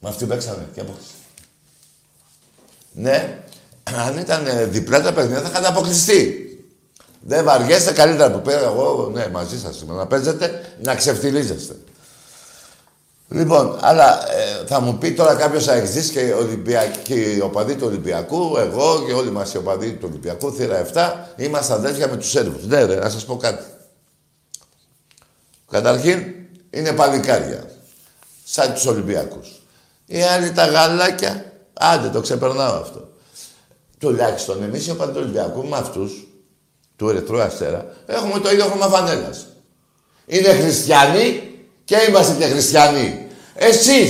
Με 0.00 0.08
αυτή 0.08 0.24
παίξανε. 0.24 0.68
Και 0.74 0.80
από... 0.80 0.96
Ναι. 2.92 3.42
Αν 4.06 4.18
ήταν 4.18 4.46
ε, 4.46 4.64
διπλά 4.64 5.02
τα 5.02 5.12
παιχνίδια 5.12 5.40
θα 5.40 5.48
είχατε 5.48 5.66
αποκλειστεί. 5.66 6.42
Δεν 7.20 7.44
βαριέστε 7.44 7.92
καλύτερα 7.92 8.30
που 8.30 8.40
πέρα 8.40 8.66
εγώ, 8.66 9.10
ναι, 9.14 9.28
μαζί 9.28 9.58
σας 9.60 9.80
είμαι. 9.80 9.94
Να 9.94 10.06
παίζετε, 10.06 10.74
να 10.82 10.94
ξεφτιλίζεστε. 10.94 11.76
Λοιπόν, 13.30 13.78
αλλά 13.80 14.32
ε, 14.32 14.66
θα 14.66 14.80
μου 14.80 14.98
πει 14.98 15.12
τώρα 15.12 15.34
κάποιος 15.34 15.68
αεξή 15.68 16.10
και, 16.10 16.32
Ολυμπιακ... 16.32 17.02
και 17.02 17.14
οι 17.14 17.40
οπαδοί 17.40 17.74
του 17.74 17.86
Ολυμπιακού, 17.86 18.56
εγώ 18.56 19.04
και 19.06 19.12
όλοι 19.12 19.30
μας 19.30 19.54
οι 19.54 19.56
οπαδοί 19.56 19.92
του 19.92 20.06
Ολυμπιακού, 20.10 20.52
θύρα 20.52 20.86
7, 20.94 21.12
είμαστε 21.36 21.72
αδέρφια 21.72 22.08
με 22.08 22.16
τους 22.16 22.30
Σέρβους. 22.30 22.66
Ναι, 22.66 22.84
ρε, 22.84 22.94
να 22.94 23.08
σας 23.08 23.24
πω 23.24 23.36
κάτι. 23.36 23.64
Καταρχήν, 25.70 26.22
είναι 26.70 26.92
παλικάρια. 26.92 27.70
Σαν 28.44 28.72
τους 28.72 28.86
Ολυμπιακούς. 28.86 29.62
Οι 30.06 30.22
άλλοι 30.22 30.52
τα 30.52 30.66
γαλάκια, 30.66 31.52
άντε 31.72 32.08
το 32.08 32.20
ξεπερνάω 32.20 32.80
αυτό. 32.80 33.08
Τουλάχιστον 33.98 34.62
εμείς 34.62 34.86
οι 34.86 34.90
οπαδοί 34.90 35.12
του 35.12 35.20
Ολυμπιακού 35.22 35.66
με 35.66 35.76
αυτούς, 35.76 36.26
του 36.96 37.08
Ερυθρού 37.08 37.40
Αστέρα, 37.40 37.86
έχουμε 38.06 38.40
το 38.40 38.50
ίδιο 38.50 38.64
χρώμα 38.64 38.86
φανέλας. 38.86 39.46
Είναι 40.26 40.48
χριστιανοί 40.48 41.47
και 41.88 41.96
είμαστε 42.08 42.34
και 42.38 42.44
χριστιανοί. 42.44 43.26
Εσείς, 43.54 44.08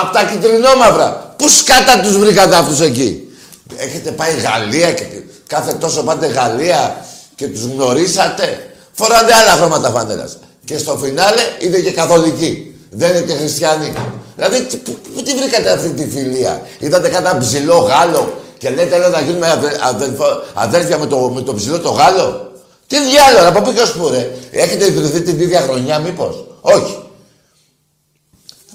από 0.00 0.12
τα 0.12 0.22
κυτρινόμαυρα, 0.24 1.34
πού 1.38 1.48
σκάτα 1.48 2.00
τους 2.02 2.18
βρήκατε 2.18 2.56
αυτούς 2.56 2.80
εκεί; 2.80 3.28
Έχετε 3.76 4.10
πάει 4.10 4.32
Γαλλία 4.34 4.92
και 4.92 5.04
κάθε 5.46 5.72
τόσο 5.72 6.02
πάτε 6.02 6.26
Γαλλία 6.26 7.06
και 7.34 7.46
τους 7.46 7.62
γνωρίσατε; 7.62 8.46
Φοράτε 8.92 9.32
άλλα 9.34 9.50
χρώματα 9.52 9.90
φανέλας. 9.90 10.38
Και 10.64 10.78
στο 10.78 10.96
φινάλε 10.96 11.42
είναι 11.58 11.78
και 11.78 11.90
καθολικοί. 11.90 12.74
Δεν 12.90 13.10
είναι 13.10 13.20
και 13.20 13.34
χριστιανοί. 13.34 13.92
Δηλαδή, 14.36 14.62
τι- 14.62 14.76
πού, 14.76 14.96
πού 15.14 15.22
τη 15.22 15.34
βρήκατε 15.34 15.70
αυτή 15.70 15.88
τη 15.88 16.08
φιλία; 16.16 16.62
Είδατε 16.78 17.08
κατά 17.08 17.38
ψηλό 17.38 17.76
Γάλλο 17.78 18.32
και 18.58 18.70
λέτε 18.70 18.98
λέω 18.98 19.08
να 19.08 19.20
γίνουμε 19.20 19.50
αδε, 19.50 19.78
αδελφο- 19.82 20.42
αδέρφια 20.54 20.98
με 20.98 21.06
το, 21.06 21.16
με 21.34 21.40
το 21.40 21.54
ψηλό 21.54 21.78
το 21.78 21.90
Γάλλο. 21.90 22.52
Τι 22.86 22.96
διάλογο, 23.00 23.48
από 23.48 23.60
πού 23.62 23.72
και 23.72 23.80
ως 23.80 23.92
πού 23.92 24.08
ρε; 24.08 24.30
Έχετε 24.50 24.86
ιδρυθεί 24.86 25.20
την 25.20 25.40
ίδια 25.40 25.60
χρονιά 25.60 25.98
μήπως; 25.98 26.44
Όχι. 26.60 26.98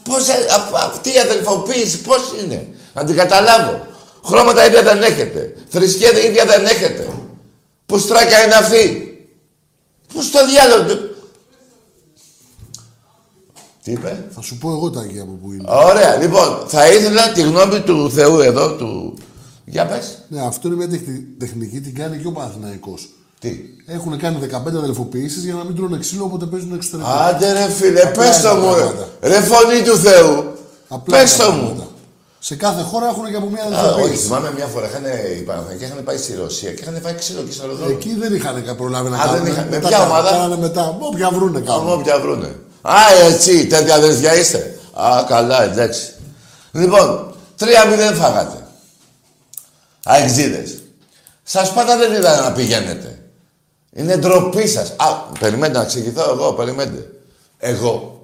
Πώς, 0.10 0.28
ε, 0.28 0.34
α- 0.34 0.86
αυτή 0.86 1.10
η 1.14 1.20
αδελφοποίηση 1.20 2.02
πώς 2.02 2.34
είναι. 2.44 2.68
Να 2.94 3.04
την 3.06 3.16
καταλάβω. 3.16 3.86
Χρώματα 4.26 4.66
ίδια 4.66 4.84
δεν 4.84 5.04
έχετε. 5.04 5.54
Θρησκεία 5.70 6.10
ίδια 6.26 6.46
δεν 6.46 6.66
έχετε. 6.66 7.08
Που 7.86 7.98
στράκια 7.98 8.44
είναι 8.46 8.54
αυτή. 8.56 9.10
Πού 10.14 10.22
στο 10.22 10.40
διάλογο. 10.48 11.00
Τι 13.84 13.92
είπε; 13.92 14.26
Θα 14.36 14.42
σου 14.42 14.58
πω 14.58 14.70
εγώ 14.72 14.90
τα 14.90 15.00
αγία 15.00 15.22
από 15.22 15.32
που 15.32 15.52
είναι. 15.52 15.64
Ωραία. 15.68 16.16
Λοιπόν, 16.16 16.64
θα 16.68 16.90
ήθελα 16.92 17.32
τη 17.32 17.42
γνώμη 17.42 17.80
του 17.82 18.12
Θεού 18.12 18.40
εδώ, 18.40 18.76
του... 18.76 19.14
Για 19.66 19.86
πες. 19.86 20.24
Ναι, 20.28 20.46
αυτό 20.46 20.68
είναι 20.68 20.78
μια 20.78 20.90
τεχνη- 20.90 21.40
τεχνική, 21.40 21.80
την 21.82 21.96
κάνει 21.96 22.18
και 22.18 22.28
ο 22.28 22.32
Παναθηναϊκός. 22.32 23.10
Τι; 23.40 23.52
Έχουν 23.88 24.18
κάνει 24.20 24.38
15 24.42 24.78
αδελφοποιήσεις 24.78 25.44
για 25.44 25.54
να 25.54 25.64
μην 25.64 25.76
τρώνε 25.76 25.98
ξύλο 25.98 26.24
όποτε 26.24 26.46
παίζουν 26.46 26.74
εξωτερικό. 26.74 27.10
Άντε 27.10 27.52
ρε 27.52 27.70
φίλε, 27.70 28.02
Απλά 28.02 28.24
πες 28.24 28.42
το 28.42 28.50
είναι 28.50 28.60
μου. 28.60 28.74
ρε. 28.76 28.80
πράγματα. 28.82 29.08
Ρε 29.22 29.40
φωνή 29.42 29.82
του 29.84 29.98
Θεού. 29.98 30.54
Απλά 30.88 31.18
Πες 31.18 31.34
είναι 31.36 31.44
το 31.44 31.50
τα 31.50 31.52
μου. 31.56 31.60
πράγματα. 31.62 31.88
Σε 32.40 32.56
κάθε 32.56 32.82
χώρα 32.82 33.08
έχουν 33.08 33.26
και 33.32 33.36
από 33.36 33.50
μια 33.50 33.64
Α, 33.64 33.66
όχι, 33.68 33.76
αδελφοποίηση. 33.76 34.24
θυμάμαι 34.24 34.52
μια 34.56 34.66
φορά 34.66 34.88
είχαν, 34.88 35.04
οι 35.40 35.42
Παναθηναϊκοί 35.42 35.84
είχαν 35.84 36.04
πάει 36.04 36.18
στη 36.18 36.34
Ρωσία 36.36 36.72
και 36.72 36.82
είχαν 36.82 37.00
πάει 37.04 37.14
ξύλο 37.14 37.42
και 37.42 37.52
στο 37.52 37.62
αεροδρόμιο. 37.64 37.96
Εκεί 37.96 38.16
δεν 38.20 38.36
είχαν 38.36 38.66
κα- 38.66 38.76
προλάβει 38.76 39.10
να 39.10 39.18
Α, 39.18 39.20
δεν 39.26 39.32
κάνουν. 39.34 39.48
είχαν. 39.48 39.64
Με 39.64 39.76
Μετά 39.76 39.88
ποια 39.88 39.98
κάνανε- 39.98 40.12
ομάδα; 40.20 40.30
Κάνανε 40.36 40.58
μετά. 40.58 40.98
Όποια 41.00 41.30
βρούνε 41.30 41.58
Άμα 41.58 41.66
κάνουν. 41.68 41.92
όποια 42.00 42.20
βρούνε. 42.20 42.50
Α, 42.82 42.96
έτσι, 43.30 43.68
τέτοια 43.68 43.96
αδερφιά 43.96 44.36
είστε. 44.40 44.78
Α, 44.94 45.24
καλά, 45.28 45.64
εντάξει. 45.64 46.14
Λοιπόν, 46.72 47.34
3-0 47.60 48.14
φάγατε. 48.22 48.58
Αεξίδες. 50.04 50.78
Σας 51.44 51.74
πάντα 51.74 51.98
δεν 51.98 52.14
είδα 52.14 52.42
να 52.42 52.52
πηγαίνετε. 52.52 53.05
Είναι 53.98 54.18
ντροπή 54.18 54.68
σας. 54.68 54.94
Α, 54.98 55.14
περιμένετε 55.40 55.78
να 55.78 55.84
εξηγηθώ 55.84 56.30
εγώ, 56.30 56.54
περιμένετε. 56.54 57.10
Εγώ. 57.58 58.22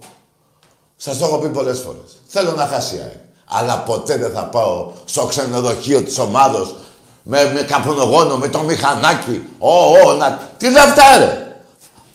Σας 0.98 1.18
το 1.18 1.26
έχω 1.26 1.38
πει 1.38 1.48
πολλές 1.48 1.80
φορές. 1.80 2.20
Θέλω 2.28 2.52
να 2.52 2.68
χάσει 2.68 2.96
η 2.96 3.02
Αλλά 3.46 3.78
ποτέ 3.78 4.18
δεν 4.18 4.32
θα 4.32 4.44
πάω 4.44 4.92
στο 5.06 5.26
ξενοδοχείο 5.26 6.02
της 6.02 6.20
ομάδος 6.20 6.76
με, 7.24 7.52
με 7.54 7.62
καπνογόνο, 7.62 8.38
με 8.38 8.48
το 8.48 8.60
μηχανάκι. 8.60 9.48
Ω, 9.58 9.70
ω, 9.70 10.14
να... 10.14 10.40
Τι 10.58 10.68
είναι 10.68 10.80
αυτά, 10.80 11.18
ρε. 11.18 11.56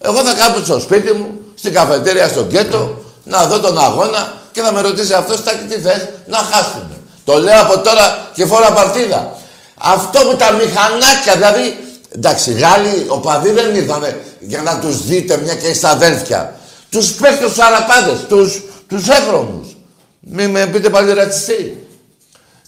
Εγώ 0.00 0.22
θα 0.22 0.34
κάνω 0.34 0.64
στο 0.64 0.80
σπίτι 0.80 1.12
μου, 1.12 1.40
στην 1.54 1.72
καφετέρια, 1.72 2.28
στο 2.28 2.42
γκέτο, 2.42 2.98
να 3.24 3.46
δω 3.46 3.60
τον 3.60 3.78
αγώνα 3.78 4.32
και 4.52 4.60
θα 4.60 4.72
με 4.72 4.80
ρωτήσει 4.80 5.14
αυτός 5.14 5.42
τι 5.68 5.80
θες, 5.80 6.08
να 6.26 6.38
χάσουμε. 6.38 6.96
Το 7.24 7.38
λέω 7.38 7.60
από 7.60 7.78
τώρα 7.78 8.30
και 8.34 8.46
φορά 8.46 8.72
παρτίδα. 8.72 9.36
Αυτό 9.78 10.24
με 10.24 10.34
τα 10.34 10.52
μηχανάκια, 10.52 11.34
δηλαδή, 11.34 11.85
εντάξει, 12.16 12.52
Γάλλοι, 12.52 13.04
οπαδοί 13.08 13.50
δεν 13.50 13.74
ήρθαν 13.74 14.16
για 14.40 14.62
να 14.62 14.78
τους 14.78 15.06
δείτε 15.06 15.40
μια 15.42 15.54
και 15.54 15.74
στα 15.74 15.90
αδέλφια. 15.90 16.54
Τους 16.90 17.12
παίχτες 17.12 17.48
τους 17.48 17.58
αραπάδες, 17.58 18.18
τους, 18.28 18.62
τους 18.88 19.08
έχρωμους. 19.08 19.76
Μην 20.20 20.50
με 20.50 20.66
πείτε 20.66 20.90
πάλι 20.90 21.12
ρατσιστή. 21.12 21.86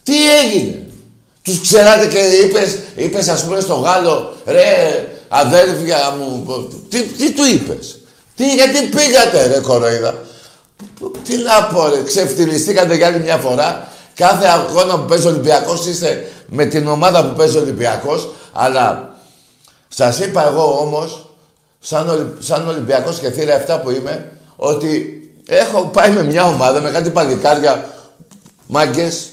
Τι 0.03 0.15
έγινε; 0.39 0.83
Τους 1.43 1.61
ξέρατε 1.61 2.07
και 2.07 2.19
είπες, 2.19 2.79
είπες 2.97 3.29
ας 3.29 3.45
πούμε 3.45 3.61
στο 3.61 3.75
Γάλλο, 3.75 4.37
ρε 4.47 5.07
αδέλφια 5.29 6.15
μου, 6.19 6.45
τι, 6.89 7.03
τι 7.03 7.33
του 7.33 7.45
είπες; 7.45 7.99
Τι, 8.37 8.55
γιατί 8.55 8.83
πήγατε 8.87 9.47
ρε 9.47 9.61
κοροϊδά; 9.61 10.15
Τι 11.25 11.37
να 11.37 11.65
πω 11.65 11.89
ρε, 11.89 12.03
ξεφτυλιστήκατε 12.03 12.95
για 12.95 13.07
άλλη 13.07 13.21
μια 13.21 13.37
φορά. 13.37 13.89
Κάθε 14.15 14.47
αγώνα 14.47 14.99
που 14.99 15.05
παίζει 15.05 15.27
ο 15.27 15.31
Ολυμπιακός 15.31 15.87
είστε 15.87 16.31
με 16.47 16.65
την 16.65 16.89
ομάδα 16.89 17.25
που 17.25 17.37
παίζει 17.37 17.57
ο 17.57 17.61
Ολυμπιακός, 17.61 18.29
αλλά 18.53 19.18
σας 19.89 20.19
είπα 20.19 20.47
εγώ 20.49 20.79
όμως, 20.81 21.31
σαν, 21.81 22.09
Ολυ... 22.09 22.37
σαν 22.39 22.69
Ολυμπιακός 22.69 23.19
και 23.19 23.31
θύρα 23.31 23.65
7 23.67 23.81
που 23.83 23.91
είμαι, 23.91 24.33
ότι 24.57 25.21
έχω 25.47 25.83
πάει 25.83 26.11
με 26.11 26.23
μια 26.23 26.45
ομάδα, 26.45 26.81
με 26.81 26.91
κάτι 26.91 27.11
παλικάρια, 27.11 27.89
μάγκες, 28.67 29.29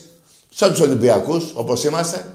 σαν 0.55 0.71
τους 0.71 0.79
Ολυμπιακούς, 0.79 1.43
όπως 1.53 1.83
είμαστε, 1.83 2.25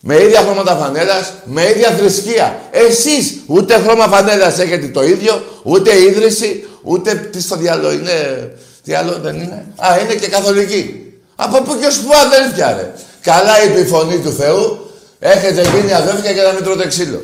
με 0.00 0.22
ίδια 0.22 0.40
χρώματα 0.40 0.76
φανέλας, 0.76 1.32
με 1.44 1.68
ίδια 1.70 1.90
θρησκεία. 1.90 2.60
Εσείς 2.70 3.40
ούτε 3.46 3.74
χρώμα 3.78 4.06
φανέλας 4.08 4.58
έχετε 4.58 4.88
το 4.88 5.02
ίδιο, 5.02 5.44
ούτε 5.62 6.02
ίδρυση, 6.02 6.68
ούτε 6.82 7.14
τι 7.14 7.40
στο 7.40 7.56
διάλογο 7.56 7.92
είναι. 7.92 8.50
Τι 8.84 8.94
άλλο 8.94 9.18
δεν 9.22 9.34
είναι. 9.34 9.66
Α, 9.76 9.98
είναι 9.98 10.14
και 10.14 10.28
καθολική. 10.28 11.12
Από 11.36 11.62
πού 11.62 11.78
και 11.78 11.86
ως 11.86 11.98
πού 11.98 12.10
αδέλφια 12.26 12.72
ρε. 12.72 12.94
Καλά 13.22 13.64
είπε 13.64 13.80
η 13.80 13.84
φωνή 13.84 14.18
του 14.18 14.32
Θεού. 14.32 14.90
Έχετε 15.18 15.62
γίνει 15.62 15.92
αδέλφια 15.92 16.32
και 16.32 16.42
να 16.42 16.52
μην 16.52 16.64
τρώτε 16.64 16.86
ξύλο. 16.86 17.20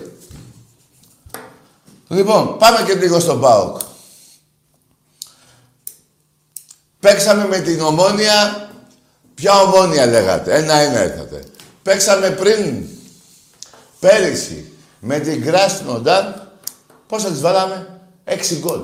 Λοιπόν, 2.13 2.59
πάμε 2.59 2.83
και 2.87 2.95
λίγο 2.95 3.21
στον 3.21 3.41
ΠΑΟΚ. 3.41 3.81
Παίξαμε 7.01 7.47
με 7.47 7.59
την 7.59 7.81
Ομόνια. 7.81 8.71
Ποια 9.35 9.61
Ομόνια 9.61 10.07
λέγατε; 10.07 10.55
Ένα-ένα 10.55 11.05
ήρθατε. 11.05 11.45
Παίξαμε 11.83 12.31
πριν, 12.31 12.87
πέρυσι, 14.01 14.73
με 15.01 15.19
την 15.19 15.45
Κράσνονταν. 15.45 16.51
Πόσα 17.07 17.29
τις 17.29 17.41
βάλαμε; 17.41 18.01
Έξι 18.25 18.59
γκολ. 18.59 18.81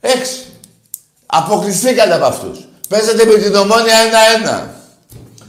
Έξι. 0.00 0.46
Αποκλειστήκατε 1.26 2.14
από 2.14 2.24
αυτούς. 2.24 2.68
Παίζετε 2.88 3.24
με 3.24 3.34
την 3.34 3.54
Ομόνια 3.54 3.96
ένα-ένα. 3.96 4.74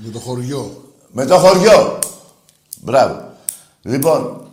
Με 0.03 0.11
το 0.11 0.19
χωριό. 0.19 0.93
Με 1.11 1.25
το 1.25 1.37
χωριό. 1.37 1.99
Μπράβο. 2.81 3.33
Λοιπόν, 3.81 4.44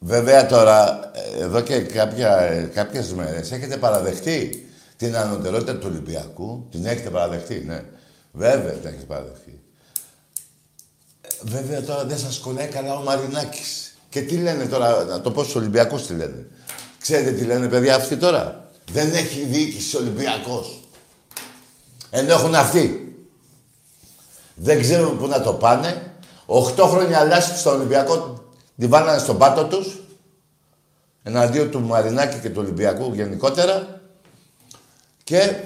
βέβαια 0.00 0.46
τώρα, 0.46 1.10
εδώ 1.40 1.60
και 1.60 1.80
κάποια, 1.80 2.50
κάποιες 2.74 3.12
μέρες 3.12 3.52
έχετε 3.52 3.76
παραδεχτεί 3.76 4.64
την 4.96 5.16
ανωτερότητα 5.16 5.76
του 5.76 5.86
Ολυμπιακού. 5.90 6.66
Την 6.70 6.86
έχετε 6.86 7.10
παραδεχτεί, 7.10 7.64
ναι. 7.66 7.84
Βέβαια 8.32 8.72
την 8.72 8.88
έχετε 8.88 9.04
παραδεχτεί. 9.04 9.60
Βέβαια 11.42 11.82
τώρα 11.82 12.04
δεν 12.04 12.18
σας 12.18 12.38
κολλάει 12.38 12.66
καλά 12.66 12.94
ο 12.94 13.02
Μαρινάκης. 13.02 13.94
Και 14.08 14.22
τι 14.22 14.36
λένε 14.36 14.66
τώρα, 14.66 15.04
να 15.04 15.20
το 15.20 15.30
πω 15.30 15.42
στους 15.42 15.54
Ολυμπιακούς 15.54 16.06
τι 16.06 16.14
λένε. 16.14 16.46
Ξέρετε 17.00 17.30
τι 17.30 17.44
λένε 17.44 17.68
παιδιά 17.68 17.94
αυτοί 17.94 18.16
τώρα. 18.16 18.70
Δεν 18.92 19.12
έχει 19.12 19.40
διοίκηση 19.40 19.96
Ολυμπιακός. 19.96 20.82
Ενώ 22.10 22.32
έχουν 22.32 22.54
αυτοί. 22.54 23.14
Δεν 24.54 24.80
ξέρουν 24.80 25.18
πού 25.18 25.26
να 25.26 25.40
το 25.42 25.52
πάνε. 25.52 26.12
Οχτώ 26.46 26.86
χρόνια 26.86 27.24
λάσπη 27.24 27.58
στον 27.58 27.74
Ολυμπιακό 27.74 28.39
την 28.80 28.88
βάλανε 28.88 29.18
στον 29.18 29.38
πάτο 29.38 29.64
τους. 29.64 29.98
Εναντίον 31.22 31.70
του 31.70 31.80
Μαρινάκη 31.80 32.38
και 32.38 32.50
του 32.50 32.60
Ολυμπιακού 32.60 33.14
γενικότερα. 33.14 34.00
Και 35.24 35.56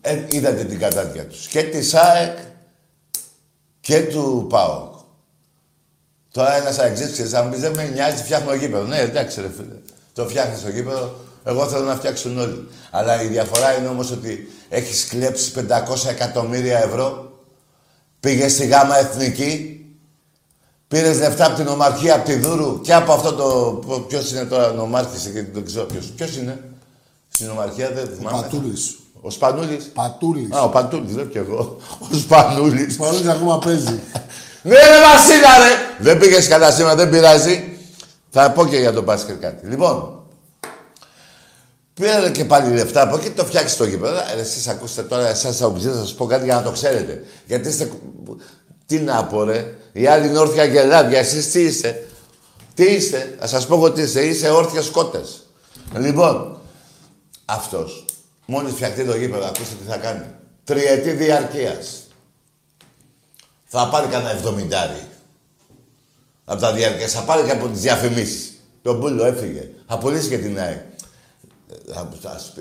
ε, 0.00 0.24
είδατε 0.28 0.64
την 0.64 0.78
κατάδια 0.78 1.26
τους. 1.26 1.46
Και 1.46 1.62
της 1.62 1.88
ΣΑΕΚ 1.88 2.38
και 3.80 4.02
του 4.02 4.46
ΠΑΟΚ. 4.48 4.94
Τώρα 6.30 6.54
ένας 6.54 6.78
αεξής 6.78 7.30
θα 7.30 7.42
μου 7.42 7.50
πεις 7.50 7.60
δεν 7.60 7.74
με 7.74 7.88
νοιάζει, 7.88 8.22
φτιάχνω 8.22 8.54
γήπεδο. 8.54 8.84
Ναι, 8.84 8.98
εντάξει, 8.98 9.40
ρε 9.40 9.50
φίλε. 9.56 9.74
Το 10.12 10.28
φτιάχνεις 10.28 10.62
το 10.62 10.68
γήπεδο, 10.68 11.16
εγώ 11.44 11.68
θέλω 11.68 11.84
να 11.84 11.96
φτιάξουν 11.96 12.38
όλοι. 12.38 12.68
Αλλά 12.90 13.22
η 13.22 13.26
διαφορά 13.26 13.78
είναι 13.78 13.88
όμως 13.88 14.10
ότι 14.10 14.48
έχεις 14.68 15.06
κλέψει 15.06 15.52
500 15.56 16.08
εκατομμύρια 16.08 16.78
ευρώ, 16.78 17.38
πήγες 18.20 18.52
στη 18.52 18.66
ΓΑΜΑ 18.66 18.98
Εθνική, 18.98 19.83
πήρες 20.94 21.18
λεφτά 21.18 21.46
από 21.46 21.56
την 21.56 21.68
Ομαρχία, 21.68 22.14
από 22.14 22.24
τη 22.24 22.34
Δούρου 22.34 22.80
και 22.80 22.94
από 22.94 23.12
αυτό 23.12 23.32
το. 23.32 23.98
Ποιος 24.08 24.30
είναι 24.30 24.44
τώρα 24.44 24.72
νομάρχης 24.72 25.26
εκεί, 25.26 25.40
δεν 25.52 25.64
ξέρω 25.64 25.84
ποιο. 25.84 26.00
Ποιος 26.16 26.36
είναι. 26.36 26.60
Στην 27.28 27.50
Ομαρχία 27.50 27.90
δεν 27.94 28.08
θυμάμαι. 28.16 28.38
Ο 28.38 28.40
Πατούλης. 28.40 28.98
Ο 29.20 29.30
Σπανούλης. 29.30 29.84
Πατούλης. 29.94 30.52
Α, 30.52 30.62
ο 30.62 30.68
Πατούλης, 30.68 31.14
δεν 31.14 31.28
και 31.28 31.38
εγώ. 31.38 31.76
Ο 32.12 32.16
Σπανούλης. 32.16 32.86
Ο 32.86 32.92
Σπανούλης 32.92 33.28
ακόμα 33.28 33.58
παίζει. 33.58 34.00
Ναι, 34.62 34.74
ρε 34.74 35.00
Βασίλα, 35.12 35.58
ρε! 35.58 35.72
Δεν 35.98 36.18
πήγες 36.18 36.48
καλά 36.48 36.70
σήμερα, 36.70 36.94
δεν 36.94 37.10
πειράζει. 37.10 37.78
Θα 38.30 38.50
πω 38.50 38.66
και 38.66 38.76
για 38.76 38.92
τον 38.92 39.04
μπάσκετ 39.04 39.40
κάτι. 39.40 39.66
Λοιπόν, 39.66 40.24
Πήρατε 41.94 42.30
και 42.30 42.44
πάλι 42.44 42.74
λεφτά 42.74 43.02
από 43.02 43.16
εκεί 43.16 43.30
το 43.30 43.44
φτιάξει 43.44 43.76
το 43.76 43.84
γήπεδο. 43.84 44.16
Ε, 44.16 44.40
Εσείς 44.40 44.68
ακούστε 44.68 45.02
τώρα, 45.02 45.28
εσάς 45.28 45.56
θα 45.56 45.72
σας 45.80 46.14
πω 46.14 46.26
κάτι 46.26 46.44
για 46.44 46.54
να 46.54 46.62
το 46.62 46.70
ξέρετε. 46.70 47.24
Γιατί 47.46 47.68
είστε. 47.68 47.90
Τι 48.86 48.98
να 48.98 49.24
πω, 49.24 49.44
ρε. 49.44 49.74
Οι 49.92 50.06
άλλοι 50.06 50.26
είναι 50.26 50.38
όρθια 50.38 50.64
γελάδια. 50.64 51.18
Εσείς 51.18 51.50
τι 51.50 51.60
είστε; 51.62 52.08
Τι 52.74 52.84
είστε; 52.84 53.36
Θα 53.38 53.46
σας 53.46 53.66
πω 53.66 53.74
εγώ 53.74 53.92
τι 53.92 54.02
είστε. 54.02 54.24
Είστε 54.24 54.48
όρθια 54.48 54.82
σκότε. 54.82 55.24
Λοιπόν, 55.96 56.60
αυτός. 57.44 58.04
Μόλις 58.46 58.72
φτιαχτεί 58.72 59.04
το 59.04 59.16
γήπεδο, 59.16 59.44
ακούστε 59.44 59.74
τι 59.84 59.90
θα 59.90 59.96
κάνει. 59.96 60.24
Τριετή 60.64 61.10
διαρκείας. 61.10 62.06
Θα 63.64 63.88
πάρει 63.88 64.06
κανένα 64.06 64.30
εβδομηντάρι. 64.30 65.08
Από 66.44 66.60
τα 66.60 66.72
διαρκεία. 66.72 67.08
Θα 67.08 67.20
πάρει 67.20 67.42
και 67.42 67.50
από 67.50 67.68
τις 67.68 67.80
διαφημίσεις. 67.80 68.52
Το 68.82 68.94
μπούλο 68.94 69.24
έφυγε. 69.24 69.70
Θα 69.86 69.98
πουλήσει 69.98 70.28
και 70.28 70.38
την 70.38 70.58
ΑΕΚ. 70.58 70.80
Θα, 71.92 72.10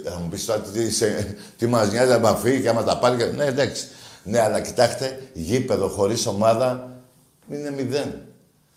θα, 0.04 0.20
μου 0.20 0.30
πεις 0.30 0.46
τώρα 0.46 0.60
τι, 0.60 0.92
σε, 0.92 1.38
τι 1.58 1.68
μας 1.68 1.92
νοιάζει 1.92 2.20
να 2.20 2.36
φύγει 2.36 2.62
και 2.62 2.70
άμα 2.70 2.84
τα 2.84 2.98
πάρει. 2.98 3.34
Ναι, 3.36 3.46
εντάξει. 3.46 3.88
Ναι, 4.24 4.40
αλλά 4.40 4.62
κοιτάξτε, 4.62 5.30
γήπεδο 5.34 5.88
χωρίς 5.88 6.26
ομάδα 6.26 7.02
είναι 7.50 7.72
μηδέν. 7.72 8.22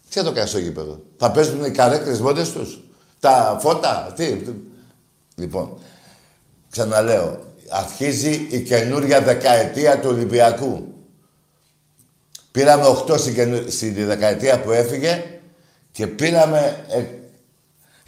Τι 0.08 0.18
θα 0.18 0.24
το 0.24 0.32
κάνεις 0.32 0.50
στο 0.50 0.58
γήπεδο; 0.58 1.02
Θα 1.16 1.30
παίζουν 1.30 1.64
οι 1.64 1.70
καρέκλες 1.70 2.20
μόνες 2.20 2.52
τους; 2.52 2.80
Τα 3.20 3.58
φώτα. 3.60 4.12
Τι. 4.16 4.40
Λοιπόν, 5.34 5.78
ξαναλέω. 6.70 7.44
Αρχίζει 7.68 8.46
η 8.50 8.60
καινούρια 8.60 9.20
δεκαετία 9.20 10.00
του 10.00 10.08
Ολυμπιακού. 10.08 10.94
Πήραμε 12.50 12.84
8 13.08 13.18
στη, 13.68 13.90
δεκαετία 13.90 14.60
που 14.60 14.70
έφυγε 14.70 15.24
και 15.92 16.06
πήραμε 16.06 16.84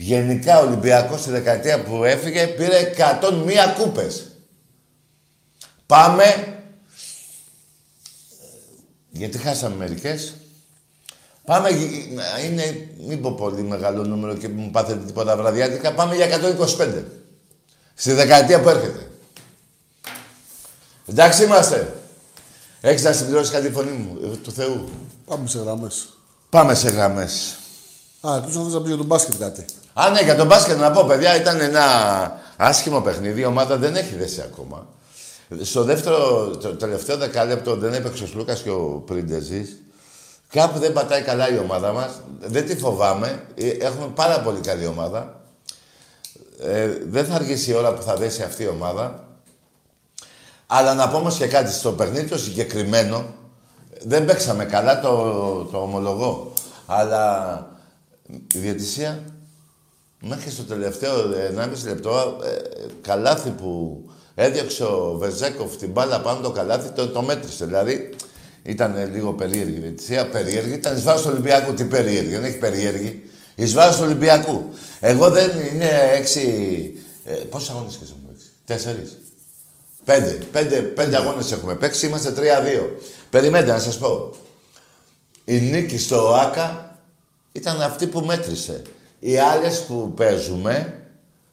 Γενικά 0.01 0.61
ο 0.61 0.66
Ολυμπιακός 0.66 1.20
στη 1.20 1.31
δεκαετία 1.31 1.83
που 1.83 2.05
έφυγε 2.05 2.46
πήρε 2.46 2.92
101 2.96 3.79
κούπες. 3.79 4.27
Πάμε... 5.87 6.58
Γιατί 9.11 9.38
χάσαμε 9.38 9.75
μερικές. 9.77 10.35
Πάμε, 11.44 11.68
είναι, 12.44 12.88
μην 13.07 13.23
πω 13.23 13.33
πολύ 13.33 13.62
μεγάλο 13.62 14.05
νούμερο 14.05 14.35
και 14.35 14.49
μου 14.49 14.71
πάθετε 14.71 15.05
τίποτα 15.05 15.37
βραδιάτικα, 15.37 15.94
πάμε 15.94 16.14
για 16.14 16.27
125. 16.79 17.05
Στη 17.94 18.12
δεκαετία 18.12 18.61
που 18.61 18.68
έρχεται. 18.68 19.11
Εντάξει 21.07 21.44
είμαστε. 21.44 21.97
Έχεις 22.81 23.03
να 23.03 23.12
συμπληρώσεις 23.12 23.53
κάτι 23.53 23.71
φωνή 23.71 23.90
μου, 23.90 24.18
ε, 24.33 24.37
του 24.37 24.53
Θεού; 24.53 24.88
Πάμε 25.25 25.49
σε 25.49 25.59
γραμμές. 25.59 26.09
Πάμε 26.51 26.75
σε 26.75 26.88
γραμμές. 26.88 27.57
Α, 28.21 28.37
εκτός 28.37 28.57
να 28.57 28.62
θες 28.62 28.73
να 28.73 28.81
πει 28.81 28.88
για 28.88 28.97
τον 28.97 29.07
μπάσκετ 29.07 29.35
κάτι. 29.38 29.64
Α, 29.92 30.11
ναι, 30.11 30.21
για 30.21 30.37
τον 30.37 30.47
μπάσκετ 30.47 30.79
να 30.79 30.90
πω, 30.90 31.05
παιδιά, 31.05 31.37
ήταν 31.37 31.61
ένα 31.61 31.83
Άσχημο 32.57 33.01
παιχνίδι, 33.01 33.40
η 33.40 33.44
ομάδα 33.44 33.77
δεν 33.77 33.97
έχει 33.97 34.14
δέσει 34.14 34.40
ακόμα. 34.40 34.87
Στο 35.63 35.83
δεύτερο, 35.85 36.49
το 36.57 36.77
τελευταίο 36.77 37.17
δεκάλεπτο 37.17 37.77
δεν 37.77 37.93
έπαιξε 37.93 38.25
ο 38.25 38.27
Σλούκας 38.27 38.63
και 38.63 38.71
ο 38.71 39.03
Πριντεζής. 39.07 39.83
Κάπου 40.49 40.79
δεν 40.79 40.93
πατάει 40.93 41.23
καλά 41.23 41.55
η 41.55 41.59
ομάδα 41.59 41.93
μας. 41.93 42.11
Δεν 42.41 42.67
τη 42.67 42.77
φοβάμαι. 42.77 43.47
Ε, 43.55 43.69
έχουμε 43.69 44.07
πάρα 44.15 44.41
πολύ 44.41 44.61
καλή 44.61 44.87
ομάδα. 44.87 45.41
Ε, 46.61 46.89
δεν 47.07 47.25
θα 47.25 47.35
αργήσει 47.35 47.71
η 47.71 47.75
ώρα 47.75 47.95
που 47.95 48.03
θα 48.03 48.17
δέσει 48.17 48.43
αυτή 48.43 48.63
η 48.63 48.69
ομάδα. 48.69 49.25
Αλλά 50.67 50.95
να 50.95 51.09
πω 51.09 51.17
όμως 51.17 51.37
και 51.37 51.47
κάτι 51.47 51.73
στο 51.73 51.93
παιχνίδι 51.93 52.29
το 52.29 52.39
συγκεκριμένο. 52.39 53.25
Δεν 54.05 54.25
παίξαμε 54.25 54.65
καλά, 54.65 55.01
το, 55.01 55.09
το 55.73 55.79
ομολογώ. 55.79 56.53
Αλλά 56.87 57.67
η 58.55 58.59
διαιτησία 58.59 59.23
μέχρι 60.21 60.51
στο 60.51 60.63
τελευταίο 60.63 61.15
1,5 61.57 61.69
λεπτό 61.85 62.39
ε, 62.45 62.87
καλάθι 63.01 63.51
που 63.51 64.03
έδιωξε 64.40 64.85
ο 64.85 65.16
Βεζέκοφ 65.18 65.77
την 65.77 65.90
μπάλα 65.90 66.20
πάνω 66.20 66.40
το 66.40 66.51
καλάθι, 66.51 66.88
το, 66.88 67.09
το 67.09 67.22
μέτρησε. 67.22 67.64
Δηλαδή 67.64 68.11
ήταν 68.62 69.11
λίγο 69.12 69.33
περίεργη 69.33 69.77
η 69.77 69.81
διαιτησία. 69.81 70.29
Περίεργη. 70.29 70.74
Ήταν 70.74 70.96
εις 70.96 71.03
βάρος 71.03 71.22
του 71.22 71.29
Ολυμπιακού. 71.33 71.74
Τι 71.74 71.85
περίεργη. 71.85 72.31
Δεν 72.31 72.44
έχει 72.44 72.59
περίεργη. 72.59 73.22
Εις 73.55 73.72
βάρος 73.72 73.96
του 73.96 74.03
Ολυμπιακού. 74.05 74.68
Εγώ 75.01 75.31
δεν 75.31 75.51
είναι 75.72 75.90
έξι. 76.14 76.42
Ε, 77.24 77.33
Πόσε 77.33 77.72
αγώνες 77.72 77.94
έχουμε 77.94 78.29
παίξει; 78.29 78.46
Τέσσερις. 78.64 79.18
Πέντε. 80.05 80.38
Πέντε, 80.53 80.77
πέντε 80.81 81.16
αγώνες 81.16 81.53
έχουμε 81.53 81.74
παίξει. 81.74 82.07
Είμαστε 82.07 82.31
τρία-δύο. 82.31 82.98
Περιμένετε 83.31 83.72
να 83.72 83.79
σας 83.79 83.98
πω. 83.98 84.31
Η 85.44 85.61
νίκη 85.61 85.98
στο 85.98 86.35
ΆΚΑ 86.35 86.98
ήταν 87.53 87.83
αυτή 87.83 88.07
που 88.07 88.20
μέτρησε. 88.20 88.83
Οι 89.18 89.38
άλλες 89.38 89.81
που 89.81 90.12
παίζουμε, 90.16 91.03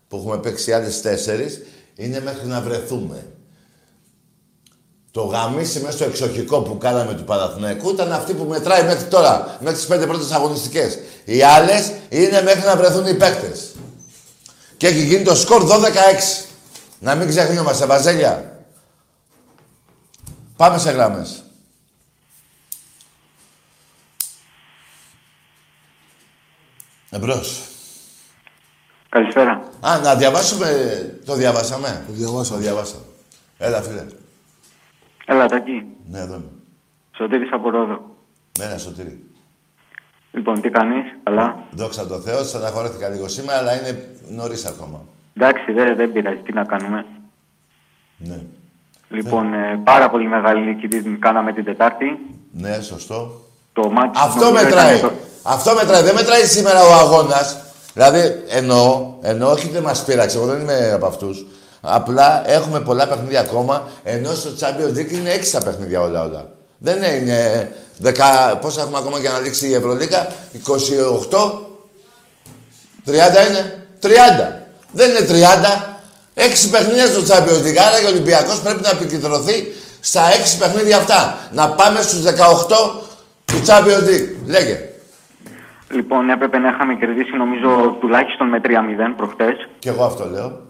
που 0.07 0.17
έχουμε 0.17 0.37
παίξει 0.37 0.73
άλλες 0.73 1.01
τέσσερις, 1.01 1.61
είναι 1.95 2.21
μέχρι 2.21 2.47
να 2.47 2.61
βρεθούμε. 2.61 3.27
Το 5.11 5.21
γαμίσι 5.21 5.79
μέσα 5.79 5.91
στο 5.91 6.05
εξοχικό 6.05 6.61
που 6.61 6.77
κάναμε 6.77 7.13
του 7.13 7.23
Παναθηναϊκού 7.23 7.89
ήταν 7.89 8.11
αυτή 8.11 8.33
που 8.33 8.43
μετράει 8.43 8.83
μέχρι 8.83 9.03
τώρα, 9.03 9.57
μέχρι 9.59 9.77
τις 9.77 9.87
πέντε 9.87 10.07
πρώτες 10.07 10.31
αγωνιστικές. 10.31 10.99
Οι 11.25 11.41
άλλες 11.41 11.91
είναι 12.09 12.41
μέχρι 12.41 12.65
να 12.65 12.75
βρεθούν 12.75 13.07
οι 13.07 13.13
παίκτες. 13.13 13.75
Και 14.77 14.87
έχει 14.87 15.03
γίνει 15.03 15.23
το 15.23 15.35
σκορ 15.35 15.63
12-6. 15.63 16.45
Να 16.99 17.15
μην 17.15 17.27
ξεχνιόμαστε, 17.27 17.85
βαζέλια. 17.85 18.59
Πάμε 20.55 20.77
σε 20.77 20.91
γράμμες. 20.91 21.43
Εμπρός. 27.09 27.74
Καλησπέρα. 29.15 29.61
Α, 29.79 29.99
να 30.03 30.15
διαβάσουμε. 30.15 30.67
Το 31.25 31.35
διαβάσαμε. 31.35 32.03
Το 32.07 32.13
διαβάσαμε. 32.13 32.57
Το 32.57 32.63
διαβάσαμε. 32.63 33.01
Έλα, 33.57 33.81
φίλε. 33.81 34.05
Έλα, 35.25 35.47
Τακί. 35.47 35.85
Ναι, 36.09 36.19
εδώ 36.19 36.33
είμαι. 36.33 36.51
Σωτήρης 37.17 37.51
από 37.51 37.69
Ρόδο. 37.69 38.01
Ναι, 38.59 38.65
ναι, 38.65 38.77
σωτήρι. 38.77 39.23
Λοιπόν, 40.31 40.61
τι 40.61 40.69
κάνεις, 40.69 41.03
καλά; 41.23 41.57
Δόξα 41.71 42.07
τω 42.07 42.19
Θεώ, 42.19 42.43
στεναχωρέθηκα 42.43 43.09
λίγο 43.09 43.27
σήμερα, 43.27 43.57
αλλά 43.59 43.79
είναι 43.79 44.09
νωρίς 44.29 44.65
ακόμα. 44.65 45.01
Εντάξει, 45.37 45.71
δεν, 45.71 45.95
δεν 45.95 46.11
πειράζει, 46.11 46.37
τι 46.37 46.53
να 46.53 46.63
κάνουμε; 46.63 47.05
Ναι. 48.17 48.39
Λοιπόν, 49.09 49.53
ε, 49.53 49.81
πάρα 49.83 50.09
πολύ 50.09 50.27
μεγάλη 50.27 50.65
νίκη 50.65 50.87
την 50.87 51.19
κάναμε 51.19 51.53
την 51.53 51.63
Τετάρτη. 51.63 52.19
Ναι, 52.51 52.81
σωστό. 52.81 53.41
Το 53.73 53.89
μάτι 53.89 54.19
Αυτό 54.21 54.51
μετράει. 54.51 55.01
Αυτό 55.43 55.73
μετράει. 55.73 56.03
Δεν 56.03 56.15
μετράει 56.15 56.45
σήμερα 56.45 56.83
ο 56.83 56.93
αγώνας. 56.93 57.64
Δηλαδή, 57.95 58.43
εννοώ, 58.47 59.13
εννοώ, 59.21 59.51
όχι 59.51 59.69
δεν 59.69 59.81
μας 59.81 60.03
πείραξε, 60.03 60.37
εγώ 60.37 60.45
δεν 60.45 60.59
είμαι 60.59 60.91
από 60.93 61.05
αυτούς. 61.05 61.45
Απλά 61.81 62.49
έχουμε 62.49 62.79
πολλά 62.79 63.07
παιχνίδια 63.07 63.39
ακόμα, 63.39 63.87
ενώ 64.03 64.33
στο 64.33 64.49
Champions 64.59 64.97
League 64.97 65.11
είναι 65.11 65.31
έξι 65.31 65.51
τα 65.51 65.61
παιχνίδια 65.63 66.01
όλα 66.01 66.23
όλα. 66.23 66.49
Δεν 66.77 67.03
είναι 67.03 67.71
δεκα... 67.97 68.57
Πόσα 68.61 68.81
έχουμε 68.81 68.97
ακόμα 68.97 69.19
για 69.19 69.31
να 69.31 69.39
λήξει 69.39 69.67
η 69.67 69.73
Ευρωλίκα, 69.73 70.27
28, 70.67 70.69
30 73.05 73.11
είναι, 73.49 73.87
30. 74.01 74.07
Δεν 74.91 75.09
είναι 75.09 75.47
30. 75.77 75.95
Έξι 76.33 76.69
παιχνίδια 76.69 77.05
στο 77.05 77.21
Champions 77.27 77.65
League, 77.65 77.77
άρα 77.77 77.99
και 77.99 78.05
ο 78.05 78.09
Ολυμπιακός 78.09 78.59
πρέπει 78.59 78.81
να 78.81 78.89
επικεντρωθεί 78.89 79.73
στα 79.99 80.33
έξι 80.39 80.57
παιχνίδια 80.57 80.97
αυτά. 80.97 81.37
Να 81.51 81.69
πάμε 81.69 82.01
στους 82.01 82.21
18 82.23 82.29
του 83.45 83.61
Champions 83.67 84.09
League. 84.09 84.29
Λέγε. 84.45 84.89
Λοιπόν, 85.89 86.29
έπρεπε 86.29 86.57
να 86.57 86.69
είχαμε 86.69 86.95
κερδίσει 86.95 87.35
νομίζω 87.37 87.97
τουλάχιστον 87.99 88.47
με 88.47 88.61
3-0 88.63 88.69
προχτές. 89.17 89.67
Και 89.79 89.89
εγώ 89.89 90.03
αυτό 90.03 90.29
λέω. 90.29 90.61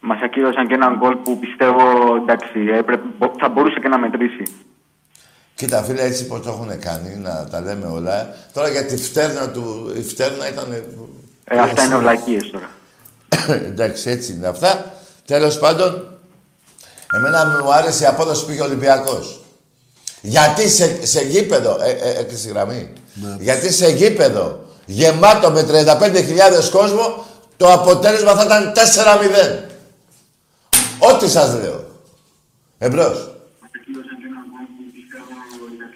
Μας 0.00 0.20
ακύρωσαν 0.22 0.66
και 0.68 0.74
έναν 0.74 0.96
γκολ 0.96 1.16
που 1.16 1.38
πιστεύω 1.38 1.82
εντάξει, 2.16 2.58
έπρεπε, 2.72 3.02
θα 3.40 3.48
μπορούσε 3.48 3.78
και 3.80 3.88
να 3.88 3.98
μετρήσει. 3.98 4.42
Κοίτα, 5.54 5.82
φίλε, 5.82 6.02
έτσι 6.02 6.26
πως 6.26 6.40
το 6.40 6.48
έχουν 6.50 6.78
κάνει, 6.80 7.16
να 7.16 7.48
τα 7.50 7.60
λέμε 7.60 7.86
όλα. 7.86 8.34
Τώρα 8.52 8.68
για 8.68 8.86
τη 8.86 8.96
φτέρνα 8.96 9.50
του, 9.50 9.92
η 9.96 10.02
φτέρνα 10.02 10.48
ήταν... 10.48 10.72
Ε, 11.44 11.58
αυτά 11.58 11.84
είναι 11.84 11.94
ολακίες 11.94 12.50
τώρα. 12.50 12.70
Εντάξει, 13.70 14.10
έτσι 14.10 14.32
είναι 14.32 14.46
αυτά. 14.46 14.92
Τέλος 15.26 15.58
πάντων, 15.58 16.18
εμένα 17.16 17.60
μου 17.62 17.72
άρεσε 17.72 18.04
η 18.04 18.06
απόδοση 18.06 18.40
που 18.40 18.46
πήγε 18.46 18.60
ο 18.60 18.64
Ολυμπιακός. 18.64 19.41
Γιατί 20.22 20.68
σε, 20.68 21.06
σε 21.06 21.20
γήπεδο, 21.20 21.78
ε, 21.82 21.90
ε, 21.90 22.18
έκλεισε 22.20 22.48
η 22.48 22.52
γραμμή. 22.52 22.92
Γιατί 23.38 23.72
σε 23.72 23.88
γήπεδο 23.90 24.60
γεμάτο 24.86 25.50
με 25.50 25.66
35.000 25.70 26.68
κόσμο, 26.70 27.26
το 27.56 27.72
αποτέλεσμα 27.72 28.34
θα 28.34 28.44
ήταν 28.44 28.72
4-0. 28.74 29.62
Ό,τι 30.98 31.28
σας 31.28 31.54
λέω. 31.62 31.84
Εμπρός. 32.78 33.30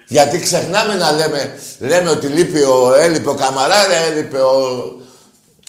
Γιατί 0.08 0.38
ξεχνάμε 0.38 0.94
να 0.94 1.12
λέμε, 1.12 1.58
λέμε 1.78 2.10
ότι 2.10 2.26
λείπει 2.26 2.62
ο, 2.62 2.94
έλειπε 2.98 3.28
ο 3.28 3.34
Καμαρά, 3.34 3.92
έλειπε 4.10 4.38
ο 4.38 4.84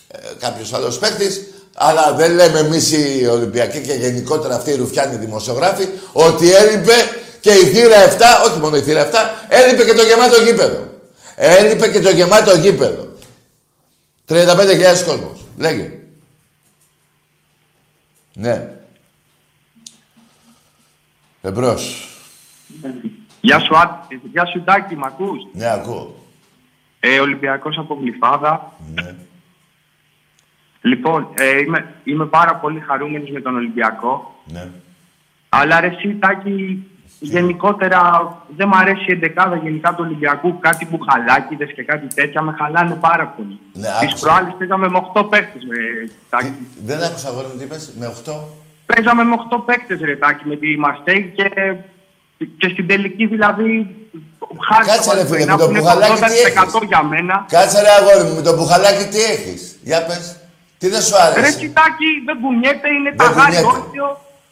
ε, 0.08 0.18
κάποιος 0.40 0.74
άλλος 0.74 0.98
παίκτης, 0.98 1.42
αλλά 1.76 2.14
δεν 2.14 2.34
λέμε 2.34 2.60
εμείς 2.60 2.92
οι 2.92 3.28
Ολυμπιακοί 3.32 3.80
και 3.82 3.94
γενικότερα 3.94 4.56
αυτοί 4.56 4.72
οι 4.72 4.76
ρουφιάνοι 4.76 5.16
δημοσιογράφοι 5.16 5.88
ότι 6.14 6.54
έλειπε 6.54 6.94
και 7.48 7.54
η 7.54 7.66
θύρα 7.66 7.96
7, 8.46 8.50
όχι 8.50 8.60
μόνο 8.60 8.76
η 8.78 8.82
θύρα 8.82 9.10
7, 9.10 9.14
έλειπε 9.48 9.84
και 9.86 9.94
το 9.94 10.02
γεμάτο 10.04 10.42
γήπεδο. 10.42 10.88
Έλειπε 11.36 11.88
και 11.88 12.00
το 12.00 12.10
γεμάτο 12.10 12.56
γήπεδο. 12.58 13.08
35.000 14.28 15.04
κόσμος. 15.06 15.46
Λέγε. 15.58 15.92
Ναι. 18.34 18.70
Εμπρός. 21.42 22.08
Γεια 23.42 23.60
σου, 23.60 23.78
Ά- 23.78 24.08
Γεια 24.32 24.46
σου 24.46 24.64
Τάκη, 24.64 24.96
μ' 24.96 25.04
ακούς; 25.04 25.40
Ναι, 25.54 25.70
ακούω. 25.70 26.16
Ε, 27.00 27.20
Ολυμπιακός 27.20 27.78
από 27.78 27.98
Γλυφάδα. 28.02 28.74
Ναι. 28.94 29.16
Λοιπόν, 30.82 31.28
ε, 31.38 31.58
είμαι, 31.60 31.94
είμαι 32.04 32.26
πάρα 32.26 32.56
πολύ 32.56 32.80
χαρούμενος 32.80 33.30
με 33.30 33.42
τον 33.42 33.56
Ολυμπιακό. 33.56 34.36
Ναι. 34.46 34.68
Αλλά 35.50 35.80
ρε 35.80 35.88
εσύ, 35.88 36.16
Τάκη, 36.20 36.88
γενικότερα 37.20 38.02
δεν 38.58 38.68
μ' 38.68 38.74
αρέσει 38.74 39.06
η 39.08 39.12
εντεκάδα 39.12 39.56
γενικά 39.56 39.90
του 39.90 40.04
Ολυμπιακού. 40.08 40.60
Κάτι 40.60 40.86
που 40.86 41.00
χαλάκιδες 41.10 41.72
και 41.74 41.84
κάτι 41.84 42.08
τέτοια 42.16 42.42
με 42.42 42.56
χαλάνε 42.60 42.96
πάρα 42.96 43.26
πολύ. 43.36 43.60
Ναι, 43.74 43.88
Τις 44.00 44.10
άκουσα. 44.10 44.26
προάλλες 44.26 44.54
παίζαμε 44.58 44.88
με 44.90 44.98
8 45.14 45.24
παίκτες, 45.30 45.62
με 45.70 45.76
Τάκη. 46.30 46.46
Τι- 46.50 46.86
Δεν 46.86 47.04
άκουσα 47.04 47.28
αγόρι 47.28 47.48
μου 47.52 47.58
τι 47.58 47.64
είπες, 47.64 47.94
με 48.00 48.06
8. 48.06 48.34
Παίζαμε 48.86 49.24
με 49.24 49.34
8 49.34 49.58
παίκτες, 49.66 50.00
ρε 50.02 50.16
Τάκη, 50.16 50.44
με 50.48 50.56
τη 50.56 50.78
Μαρσέη 50.78 51.34
και, 51.36 51.50
και 52.58 52.70
στην 52.70 52.88
τελική 52.88 53.26
δηλαδή... 53.26 53.96
Κάτσε, 54.86 55.14
ρε, 55.14 55.26
φίλε, 55.26 55.46
με 55.46 55.58
το 55.58 55.64
είναι 55.70 55.80
Μπουχαλάκι 55.80 56.14
τι 56.14 56.22
80% 56.26 56.28
έχεις; 56.48 56.88
για 56.88 57.04
μένα. 57.04 57.46
Κάτσε 57.50 57.82
ρε 57.82 57.90
αγόρι 58.00 58.24
μου, 58.30 58.36
με 58.36 58.42
το 58.42 58.54
μπουχαλάκι 58.56 59.06
τι 59.12 59.20
έχεις; 59.22 59.80
Για 59.84 60.06
πες. 60.06 60.36
Τι 60.78 60.88
δεν 60.90 61.02
σου 61.02 61.16
Ρε 61.16 61.22
άρεσε; 61.22 61.56
Τσιτάκι, 61.58 62.10
δεν 62.26 62.38
κουνιέται, 62.42 62.88
είναι 62.98 63.10
Δεν 63.10 63.18
τα 63.18 63.24
γάρι 63.26 63.56
κουνιέται. 63.56 63.66
όρθιο. 63.68 64.08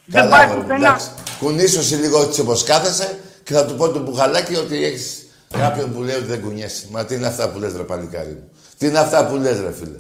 Δεν 0.06 0.22
Καλά, 0.22 0.30
πάει 0.36 0.44
αγόρι 0.46 0.58
μου, 0.60 0.64
πουθενά. 0.68 0.96
Εντάξει. 1.40 1.74
Κουνήσου 1.74 1.96
λίγο 1.96 2.22
έτσι 2.22 2.42
όπως 2.42 2.64
κάθεσαι 2.64 3.20
και 3.44 3.54
θα 3.54 3.66
του 3.66 3.76
πω 3.76 3.90
το 3.92 4.00
μπουχαλάκι 4.00 4.56
ότι 4.56 4.84
έχεις 4.86 5.26
κάποιον 5.50 5.94
που 5.94 6.02
λέει 6.02 6.16
ότι 6.16 6.26
δεν 6.26 6.42
κουνιέσαι. 6.42 6.88
Μα 6.92 7.06
τι 7.06 7.16
είναι 7.16 7.28
αυτά 7.28 7.50
που 7.50 7.60
λες 7.60 7.76
ρε 7.76 7.84
παλικάρι 7.84 8.30
μου; 8.30 8.50
Τι 8.78 8.88
είναι 8.88 9.00
αυτά 9.00 9.28
που 9.28 9.36
λες 9.36 9.60
ρε 9.60 9.72
φίλε; 9.72 10.00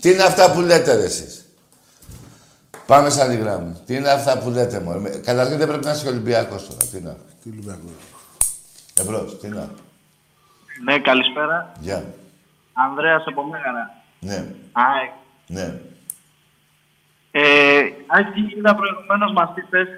Τι 0.00 0.10
είναι 0.10 0.22
αυτά 0.22 0.52
που 0.52 0.60
λέτε 0.60 0.94
ρε 0.94 1.04
εσείς; 1.04 1.44
Πάμε 2.86 3.10
σαν 3.10 3.30
άλλη 3.30 3.38
γράμμα. 3.38 3.80
Τι 3.86 3.94
είναι 3.94 4.10
αυτά 4.10 4.38
που 4.38 4.50
λέτε 4.50 4.80
μόνο. 4.80 5.08
Καταρχήν 5.24 5.58
δεν 5.58 5.68
πρέπει 5.68 5.84
να 5.84 5.92
είσαι 5.92 6.08
Ολυμπιακός 6.08 6.66
τώρα. 6.66 6.84
Τι 6.92 7.00
να. 7.00 7.16
Τι 7.42 7.50
Ολυμπιακός; 7.50 7.90
Εμπρός, 9.00 9.38
τι 9.38 9.48
να. 9.48 9.70
Ναι, 10.84 10.98
καλησπέρα. 10.98 11.72
Γεια. 11.80 12.04
Ανδρέας 12.72 13.24
από 13.26 13.42
Μέγαρα. 13.44 14.02
Ναι, 14.20 14.46
ΑΕΚ. 14.72 15.10
ναι. 15.46 15.80
Ε, 17.30 17.80
Άκη, 18.06 18.54
είδα 18.56 18.74
προηγουμένως 18.74 19.32
μας 19.32 19.50
είπες 19.56 19.88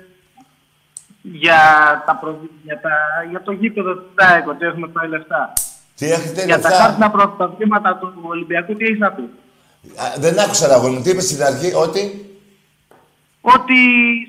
για, 1.22 1.60
τα 2.06 2.16
προδι... 2.16 2.50
για, 2.62 2.80
τα... 2.80 2.90
για 3.30 3.42
το 3.42 3.52
γήπεδο 3.52 3.94
του 3.94 4.10
ΑΕΚ, 4.16 4.48
ότι 4.48 4.64
έχουμε 4.66 4.86
πάει 4.86 5.08
λεφτά. 5.08 5.52
Τι 5.96 6.12
έχετε 6.12 6.44
Για 6.44 6.60
τα 6.60 6.68
λεφτά; 6.68 6.84
χάρτινα 6.84 7.10
πρωταθλήματα 7.10 7.96
του 7.96 8.12
Ολυμπιακού, 8.22 8.76
τι 8.76 8.84
έχεις 8.84 8.98
να 8.98 9.10
πεις; 9.12 9.24
Α, 9.96 10.04
δεν 10.16 10.38
άκουσα 10.38 10.66
ρε 10.66 10.74
αγόρι 10.74 10.92
μου. 10.92 11.02
Τι 11.02 11.10
είπες 11.10 11.24
στην 11.24 11.42
αρχή, 11.42 11.72
ότι... 11.74 12.02
ότι 13.40 13.78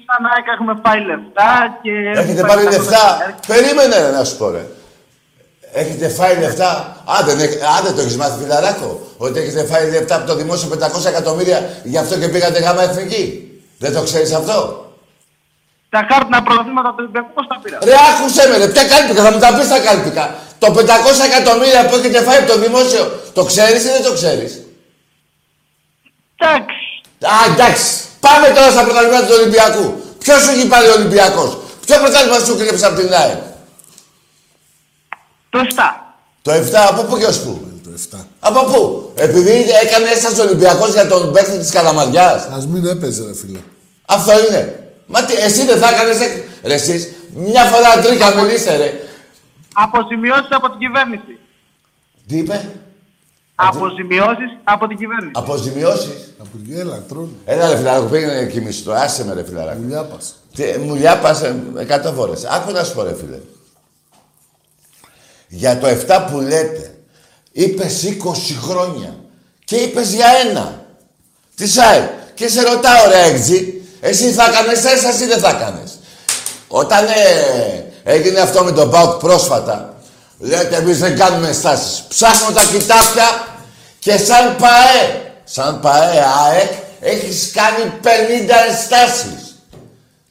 σαν 0.06 0.25
ΑΕΚ 0.25 0.45
έχουμε 0.54 0.80
φάει 0.84 1.01
λεφτά 1.06 1.80
και... 1.82 1.91
Έχετε 2.15 2.41
πάρει 2.41 2.63
λεφτά; 2.63 3.36
Περίμενε 3.47 3.95
ρε, 4.01 4.12
να 4.12 4.23
σου 4.23 4.38
πω 4.38 4.49
ρε. 4.49 4.65
Έχετε 5.73 6.10
φάει 6.10 6.39
λεφτά; 6.39 6.97
Άντε, 7.19 7.34
ναι, 7.34 7.43
άντε 7.77 7.91
το 7.95 8.01
έχεις 8.01 8.17
μάθει 8.17 8.43
φιλαράκο. 8.43 9.01
Ότι 9.17 9.39
έχετε 9.39 9.63
φάει 9.65 9.89
λεφτά 9.91 10.15
από 10.15 10.27
το 10.27 10.36
δημόσιο 10.36 10.69
500 10.69 11.06
εκατομμύρια 11.06 11.69
γι' 11.84 11.97
αυτό 11.97 12.19
και 12.19 12.27
πήγατε 12.27 12.60
γάμα 12.60 12.82
εθνική. 12.82 13.51
Δεν 13.77 13.93
το 13.93 14.04
ξέρεις 14.04 14.34
αυτό; 14.34 14.81
Τα 15.93 16.01
χάρτινα 16.10 16.39
πρωταθλήματα 16.45 16.89
του 16.89 16.95
Ολυμπιακού 17.04 17.30
πώς 17.38 17.45
τα 17.51 17.58
πήρα. 17.63 17.77
Ρε, 17.89 17.95
άκουσε 18.10 18.43
με, 18.49 18.56
ρε, 18.62 18.67
ποια 18.73 18.84
κάλπικα, 18.91 19.21
θα 19.25 19.32
μου 19.32 19.39
τα 19.43 19.49
πεις 19.56 19.67
τα 19.73 19.80
κάλπικα. 19.88 20.25
Το 20.60 20.67
500 20.77 20.80
εκατομμύρια 21.30 21.82
που 21.88 21.95
έχετε 21.95 22.19
φάει 22.25 22.38
από 22.38 22.49
το 22.51 22.58
δημόσιο, 22.65 23.04
το 23.34 23.43
ξέρεις 23.43 23.82
ή 23.88 23.89
δεν 23.95 24.04
το 24.08 24.13
ξέρεις; 24.13 24.51
Εντάξει. 26.38 26.82
Α, 27.34 27.38
εντάξει. 27.51 27.89
Πάμε 28.25 28.47
τώρα 28.56 28.69
στα 28.75 28.84
πρωταθλήματα 28.84 29.25
του 29.27 29.36
Ολυμπιακού. 29.39 29.86
Ποιος 30.23 30.41
σου 30.43 30.51
έχει 30.51 30.67
πάρει 30.67 30.88
ο 30.88 30.93
Ολυμπιακός; 30.99 31.58
Ποιο 31.86 31.95
πρωτάθλημα 32.01 32.39
σου 32.45 32.58
κρύψε 32.58 32.86
από 32.86 32.95
την 32.99 33.13
ΑΕΠ. 33.13 33.41
Το 35.49 35.60
7. 35.60 35.65
Το 36.41 36.51
7 36.51 36.58
από 36.91 37.01
πού 37.04 37.17
και 37.17 37.25
ως 37.25 37.39
πού; 37.43 37.51
Το 37.84 37.89
7. 38.17 38.25
Από 38.39 38.63
πού; 38.63 39.12
Επειδή 39.15 39.51
έκανε 39.84 40.10
έσταση 40.10 40.41
Ολυμπιακός 40.41 40.91
για 40.93 41.08
τον 41.08 41.32
παίκτη 41.34 41.58
της 41.58 41.71
Καλαμαριάς. 41.71 42.41
Α 42.43 42.58
μην 42.67 42.86
έπαιζε, 42.86 43.23
ρε 43.25 43.36
φίλε. 43.36 43.60
Αυτό 44.06 44.32
είναι. 44.47 44.81
Μα 45.12 45.26
τι, 45.26 45.34
εσύ 45.34 45.65
δεν 45.65 45.78
θα 45.78 45.89
έκανες. 45.89 46.17
Ρε, 46.63 46.74
εσείς, 46.74 47.13
μια 47.34 47.63
φορά 47.63 48.02
τρίκα 48.02 48.36
μιλήστε, 48.36 48.76
ρε. 48.76 48.93
Αποζημιώσεις 49.74 50.47
από 50.50 50.69
την 50.69 50.80
κυβέρνηση. 50.80 51.39
Τι 52.28 52.38
είπε; 52.38 52.69
Αποζημιώσεις 53.56 54.58
από 54.63 54.88
την 54.88 54.97
κυβέρνηση. 54.97 55.32
Αποζημιώσει. 55.36 56.34
Από 56.39 56.58
την 56.65 56.80
έλα, 56.80 57.04
τρώνε. 57.08 57.30
Έλα, 57.45 57.69
ρε 57.69 57.78
φιλαράκο, 57.78 58.06
πήγαινε 58.06 58.45
κοιμήσου 58.45 58.84
το. 58.84 58.93
Άσε 58.93 59.26
με, 59.26 59.34
ρε 59.34 59.43
φιλαράκο. 59.43 59.80
Δουλειά 59.80 60.04
πας. 60.04 60.36
Τι, 60.56 60.63
μου 60.80 60.95
λιάπασε 60.95 61.63
εκατό 61.78 62.12
φορές. 62.12 62.45
Άκου 62.45 62.71
να 62.71 62.84
σου 62.84 62.93
πω, 62.93 63.04
ρε 63.04 63.15
φίλε. 63.15 63.38
Για 65.47 65.80
το 65.80 65.88
7 65.88 66.28
που 66.32 66.39
λέτε, 66.39 66.95
είπες 67.52 68.04
20 68.04 68.56
χρόνια 68.62 69.15
και 69.65 69.76
είπες 69.76 70.13
για 70.13 70.28
ένα. 70.50 70.86
Τι 71.56 71.67
σάι. 71.67 72.10
Και 72.34 72.47
σε 72.47 72.62
ρωτάω, 72.62 73.08
ρε 73.08 73.34
έξι, 73.34 73.81
εσύ 74.02 74.32
θα 74.32 74.46
έκανες 74.46 74.84
έσταση 74.84 75.24
ή 75.24 75.28
δεν 75.28 75.40
θα 75.40 75.50
έκανες. 75.50 75.92
Όταν 76.68 77.06
ε, 77.06 77.84
έγινε 78.04 78.40
αυτό 78.40 78.64
με 78.64 78.72
τον 78.72 78.90
Πάουκ 78.90 79.20
πρόσφατα, 79.20 79.94
λέτε 80.40 80.76
εμείς 80.76 81.00
δεν 81.00 81.18
κάνουμε 81.18 81.52
στάσεις. 81.52 82.04
Ψάχνω 82.08 82.52
τα 82.54 82.64
κοιτάπια 82.64 83.48
και 84.00 84.18
σαν 84.18 84.56
ΠαΕ, 84.60 85.32
σαν 85.44 85.80
ΠαΕ 85.80 86.24
ΑΕΚ, 86.50 86.72
έχεις 87.00 87.52
κάνει 87.54 87.92
50 88.04 88.08
ενστάσεις. 88.70 89.56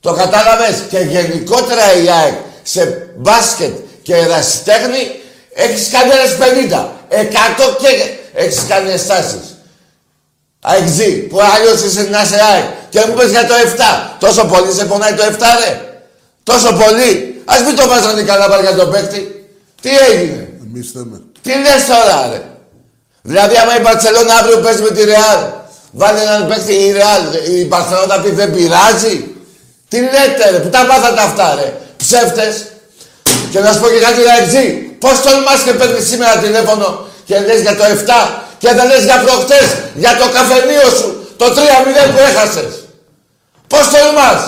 Το 0.01 0.13
κατάλαβες; 0.13 0.83
Και 0.91 0.99
γενικότερα 0.99 1.95
η 2.03 2.11
ΑΕΚ 2.11 2.35
σε 2.63 3.09
μπάσκετ 3.17 3.75
και 4.03 4.15
ερασιτέχνη 4.17 5.21
έχεις 5.55 5.89
κάνει 5.89 6.11
ένας 6.11 6.37
50. 6.37 6.91
100 7.09 7.77
και 7.79 7.89
έχεις 8.35 8.65
κάνει 8.69 8.91
ενστάσεις. 8.91 9.57
ΑΕΚΖΙ, 10.61 11.13
που 11.13 11.41
αλλιώς 11.41 11.83
είσαι 11.83 12.03
να 12.03 12.23
είσαι 12.23 12.41
ΑΕΚ. 12.53 12.80
Και 12.91 13.01
μου 13.07 13.15
πες 13.15 13.31
για 13.31 13.47
το 13.47 13.55
7. 13.55 14.17
Τόσο 14.19 14.45
πολύ 14.45 14.73
σε 14.73 14.85
πονάει 14.85 15.15
το 15.15 15.23
7 15.23 15.31
ρε. 15.61 15.71
Τόσο 16.43 16.73
πολύ. 16.73 17.43
Ας 17.45 17.61
μην 17.63 17.77
το 17.77 17.89
βάζανε 17.89 18.23
καλά 18.23 18.61
για 18.61 18.75
τον 18.75 18.91
παίκτη. 18.91 19.21
Τι 19.83 19.91
έγινε; 20.11 20.49
Εμείς 20.67 20.91
θέμε. 20.93 21.21
Τι 21.43 21.53
λες 21.65 21.83
τώρα 21.93 22.29
ρε; 22.33 22.43
Δηλαδή 23.23 23.57
άμα 23.57 23.77
η 23.79 23.81
Μπαρτσελώνα 23.81 24.35
αύριο 24.35 24.59
παίζει 24.59 24.83
με 24.83 24.91
τη 24.91 25.05
Ρεάλ, 25.05 25.41
βάλει 25.91 26.21
έναν 26.21 26.47
παίκτη 26.49 26.73
η 26.73 26.93
Ρεάλ, 26.93 27.23
η 27.57 27.65
Μπαρτσελώνα 27.65 28.21
πει 28.21 28.31
δεν 28.31 28.51
πειράζει. 28.55 29.17
Τι 29.89 29.99
λέτε 30.01 30.45
ρε, 30.51 30.59
που 30.59 30.69
τα 30.69 30.85
μάθατε 30.85 31.21
αυτά 31.21 31.55
ρε; 31.55 31.69
Ψεύτες. 31.97 32.55
Και 33.51 33.61
να 33.61 33.73
σου 33.73 33.81
πω 33.81 33.89
και 33.89 34.01
κάτι 34.07 34.21
ρε 34.23 34.63
Πώς 34.99 35.21
τολμάς 35.23 35.61
και 35.65 35.73
παίρνεις 35.73 36.09
σήμερα 36.09 36.37
τηλέφωνο 36.37 37.07
και 37.25 37.39
λες 37.47 37.61
για 37.61 37.77
το 37.77 37.85
7 37.85 38.41
και 38.59 38.71
δεν 38.77 38.87
λες 38.87 39.05
για 39.05 39.19
προχτές, 39.25 39.69
για 39.95 40.17
το 40.21 40.27
καφενείο 40.37 40.89
σου, 40.99 41.09
το 41.41 41.47
3-0 41.47 42.13
που 42.13 42.19
έχασες. 42.19 42.75
Πώς 43.67 43.89
τολμάς; 43.91 44.41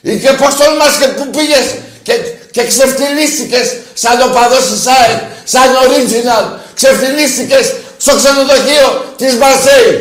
Ή 0.00 0.18
και 0.18 0.32
πώς 0.32 0.56
τολμάς 0.56 0.96
και 0.96 1.08
που 1.08 1.30
πήγες 1.30 1.66
και, 2.02 2.12
και 2.50 2.66
ξεφτυλίστηκες 2.66 3.76
σαν 3.94 4.22
οπαδός 4.22 4.64
της 4.70 4.86
ΑΕΚ, 4.86 5.20
σαν 5.44 5.68
original. 5.84 6.44
Ξεφτυλίστηκες 6.74 7.74
στο 7.98 8.16
ξενοδοχείο 8.16 8.88
της 9.16 9.34
Μαρσέη. 9.34 9.92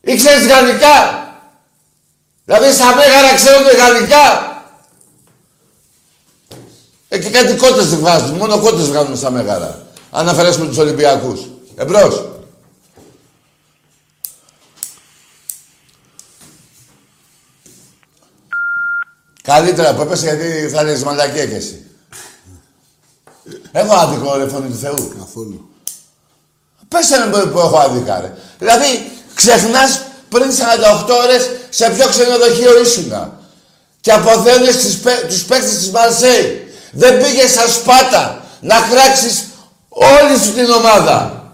Ήξερες 0.00 0.46
γαλλικά; 0.46 0.96
Δηλαδή 2.44 2.72
στα 2.72 2.94
μέγαρα 2.94 3.34
ξέρουν 3.34 3.66
γαλλικά; 3.80 4.26
Ε, 7.08 7.18
και 7.18 7.30
κάτι 7.30 7.54
κότες 7.54 7.88
δεν 7.88 7.98
βγάζουν. 7.98 8.36
Μόνο 8.36 8.58
κότες 8.58 8.86
βγάζουν 8.86 9.16
στα 9.16 9.30
μέγαρα. 9.30 9.86
Αν 10.10 10.28
αφαιρέσουμε 10.28 10.66
τους 10.66 10.78
Ολυμπιακούς. 10.78 11.40
Εμπρός. 11.76 12.39
Καλύτερα 19.54 19.94
που 19.94 20.00
έπεσε 20.02 20.24
γιατί 20.24 20.68
θα 20.74 20.82
λες 20.82 21.02
μαλακία 21.02 21.46
κι 21.46 21.54
εσύ. 21.54 21.84
Έχω 23.72 23.94
άδικο 23.94 24.36
ρε 24.36 24.48
φωνή 24.48 24.68
του 24.70 24.76
Θεού. 24.78 25.12
Καθόλου. 25.18 25.68
Πες 26.88 27.10
ένα 27.10 27.30
που 27.48 27.58
έχω 27.58 27.76
άδικα 27.78 28.20
ρε. 28.20 28.32
Δηλαδή 28.58 29.10
ξεχνάς 29.34 30.00
πριν 30.28 30.50
48 30.50 31.14
ώρες 31.24 31.50
σε 31.68 31.90
ποιο 31.90 32.08
ξενοδοχείο 32.08 32.80
ήσουνα. 32.80 33.38
Και 34.00 34.12
αποθέωνες 34.12 34.76
τις, 34.76 34.98
παί- 34.98 35.26
τους 35.26 35.44
παίκτες 35.44 35.76
της 35.76 35.90
Μαρσέη. 35.90 36.72
Δεν 36.92 37.22
πήγες 37.22 37.50
στα 37.50 37.68
Σπάτα 37.68 38.44
να 38.60 38.74
χράξεις 38.74 39.44
όλη 39.88 40.38
σου 40.38 40.52
την 40.52 40.70
ομάδα. 40.70 41.44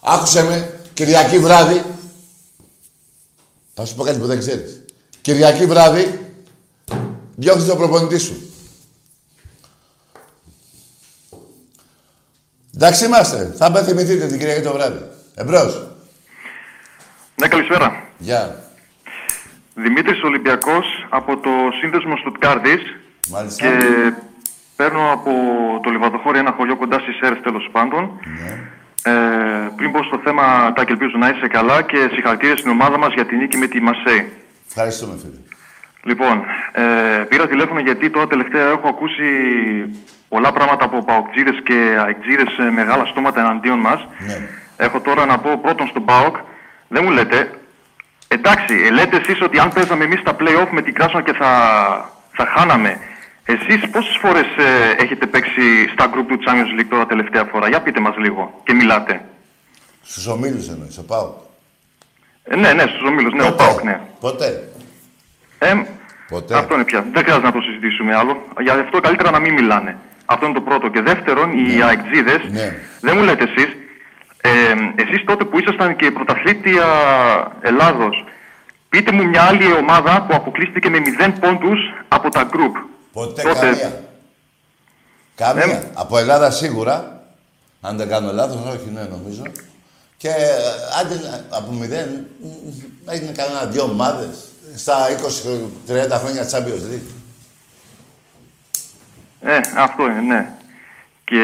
Άκουσε 0.00 0.42
με, 0.42 0.80
Κυριακή 0.94 1.38
βράδυ. 1.38 1.84
Θα 3.74 3.84
σου 3.84 3.94
πω 3.94 4.02
κάτι 4.04 4.18
που 4.18 4.26
δεν 4.26 4.38
ξέρεις. 4.38 4.80
Κυριακή 5.20 5.66
βράδυ, 5.66 6.25
διώχνεις 7.36 7.66
τον 7.66 7.76
προπονητή 7.76 8.18
σου. 8.18 8.50
Εντάξει 12.74 13.04
είμαστε. 13.04 13.54
Θα 13.58 13.70
με 13.70 13.82
θυμηθείτε 13.82 14.26
την 14.26 14.38
Κυριακή 14.38 14.62
το 14.62 14.72
βράδυ. 14.72 14.98
Εμπρός. 15.34 15.86
Ναι, 17.34 17.48
καλησπέρα. 17.48 18.02
Γεια. 18.18 18.64
Δημήτρης 19.74 20.22
Ολυμπιακός 20.22 20.86
από 21.08 21.36
το 21.36 21.50
σύνδεσμο 21.80 22.16
Στουτκάρδης 22.16 22.82
Μάλιστα. 23.28 23.66
και 23.66 23.78
παίρνω 24.76 25.12
από 25.12 25.30
το 25.82 25.90
Λιβαδοχώρι 25.90 26.38
ένα 26.38 26.52
χωριό 26.56 26.76
κοντά 26.76 26.98
στις 26.98 27.16
ΣΕΡΣ 27.16 27.40
τέλος 27.42 27.68
πάντων. 27.72 28.20
Ναι. 28.40 28.70
Ε, 29.12 29.70
πριν 29.76 29.92
πω 29.92 30.02
στο 30.02 30.20
θέμα, 30.24 30.72
Τάκη, 30.72 30.92
ελπίζω 30.92 31.16
να 31.18 31.28
είσαι 31.28 31.46
καλά 31.46 31.82
και 31.82 32.08
συγχαρητήρια 32.12 32.56
στην 32.56 32.70
ομάδα 32.70 32.98
μας 32.98 33.12
για 33.12 33.26
την 33.26 33.38
νίκη 33.38 33.56
με 33.56 33.66
τη 33.66 33.80
Μασέη. 33.80 34.32
Ευχαριστούμε 34.68 35.18
φίλε. 35.22 35.55
Λοιπόν, 36.06 36.44
ε, 36.72 36.82
πήρα 37.28 37.46
τηλέφωνο 37.48 37.80
γιατί 37.80 38.10
τώρα 38.10 38.26
τελευταία 38.26 38.68
έχω 38.68 38.88
ακούσει 38.88 39.24
πολλά 40.28 40.52
πράγματα 40.52 40.84
από 40.84 41.04
παοκτζίδες 41.04 41.60
και 41.64 41.96
αεκτζίδες 42.04 42.58
ε, 42.58 42.70
μεγάλα 42.70 43.04
στόματα 43.04 43.40
εναντίον 43.40 43.78
μας. 43.78 44.06
Ναι. 44.26 44.48
Έχω 44.76 45.00
τώρα 45.00 45.26
να 45.26 45.38
πω 45.38 45.58
πρώτον 45.62 45.86
στον 45.86 46.04
ΠΑΟΚ, 46.04 46.36
δεν 46.88 47.04
μου 47.04 47.10
λέτε, 47.10 47.50
εντάξει, 48.28 48.74
ε, 48.86 48.90
λέτε 48.90 49.16
εσείς 49.16 49.40
ότι 49.42 49.58
αν 49.58 49.72
παίζαμε 49.72 50.04
εμείς 50.04 50.22
τα 50.22 50.36
play-off 50.38 50.68
με 50.70 50.82
την 50.82 50.94
Κράσνα 50.94 51.22
και 51.22 51.32
θα, 51.32 51.50
θα 52.32 52.46
χάναμε, 52.56 52.98
εσείς 53.44 53.90
πόσες 53.90 54.16
φορές 54.16 54.46
ε, 54.56 55.02
έχετε 55.02 55.26
παίξει 55.26 55.88
στα 55.92 56.10
group 56.14 56.24
του 56.28 56.38
Champions 56.46 56.80
League 56.80 56.88
τώρα 56.90 57.06
τελευταία 57.06 57.44
φορά, 57.44 57.68
για 57.68 57.82
πείτε 57.82 58.00
μας 58.00 58.16
λίγο 58.16 58.60
και 58.64 58.72
μιλάτε. 58.74 59.24
Στους 60.02 60.26
ομίλους 60.26 60.68
εννοείς, 60.68 60.98
ο 60.98 61.04
Πάο. 61.04 61.32
Ε, 62.44 62.56
ναι, 62.56 62.72
ναι, 62.72 62.82
στους 62.82 63.08
ομίλους, 63.08 63.32
ναι, 63.32 63.46
ο 63.46 63.54
ΠΑΟΚ, 63.54 63.82
ναι. 63.82 64.00
Ποτέ. 64.20 64.68
Ε, 65.58 65.72
Ποτέ. 66.28 66.54
Αυτό 66.58 66.74
είναι 66.74 66.84
πια. 66.84 67.06
Δεν 67.12 67.22
χρειάζεται 67.22 67.46
να 67.46 67.52
το 67.52 67.60
συζητήσουμε 67.60 68.14
άλλο. 68.16 68.42
Για 68.62 68.72
αυτό 68.74 69.00
καλύτερα 69.00 69.30
να 69.30 69.38
μην 69.38 69.52
μιλάνε. 69.52 69.96
Αυτό 70.24 70.44
είναι 70.46 70.54
το 70.54 70.60
πρώτο. 70.60 70.88
Και 70.88 71.00
δεύτερον, 71.00 71.48
οι 71.58 71.82
αεκτζίδες, 71.82 72.40
Ναι. 72.50 72.76
δεν 73.00 73.16
μου 73.16 73.22
λέτε 73.24 73.44
εσείς, 73.44 73.68
ε, 74.40 74.50
εσείς 75.02 75.24
τότε 75.24 75.44
που 75.44 75.58
ήσασταν 75.58 75.96
και 75.96 76.10
πρωταθλήτρια 76.10 76.84
Ελλάδος, 77.60 78.24
πείτε 78.88 79.12
μου 79.12 79.26
μια 79.28 79.42
άλλη 79.42 79.72
ομάδα 79.72 80.22
που 80.28 80.34
αποκλείστηκε 80.34 80.88
με 80.90 80.98
0 80.98 81.32
πόντους 81.40 81.78
από 82.08 82.28
τα 82.30 82.42
γκρουπ. 82.42 82.76
Ποτέ 83.12 83.42
Τότε- 83.42 83.60
καμία. 83.60 84.00
Καμία. 85.34 85.64
Ε. 85.64 85.90
Από 85.94 86.18
Ελλάδα 86.18 86.50
σίγουρα. 86.50 87.20
Αν 87.80 87.96
δεν 87.96 88.08
κάνω 88.08 88.32
λάθος, 88.32 88.60
όχι, 88.74 88.90
ναι, 88.94 89.00
νομίζω. 89.10 89.42
Και 90.16 90.28
ε, 90.28 90.32
άντε, 91.00 91.44
από 91.50 91.72
μηδέν, 91.72 92.26
μ, 92.42 92.46
μ, 92.46 93.10
έγινε 93.10 93.32
κανένα 93.36 93.64
δυο 93.64 93.82
ομάδες 93.82 94.48
στα 94.76 94.96
20-30 95.86 96.10
χρόνια 96.10 96.48
Champions 96.50 96.84
League. 96.92 97.10
Ε, 99.40 99.60
αυτό 99.76 100.02
είναι, 100.02 100.20
ναι. 100.20 100.50
Και 101.24 101.42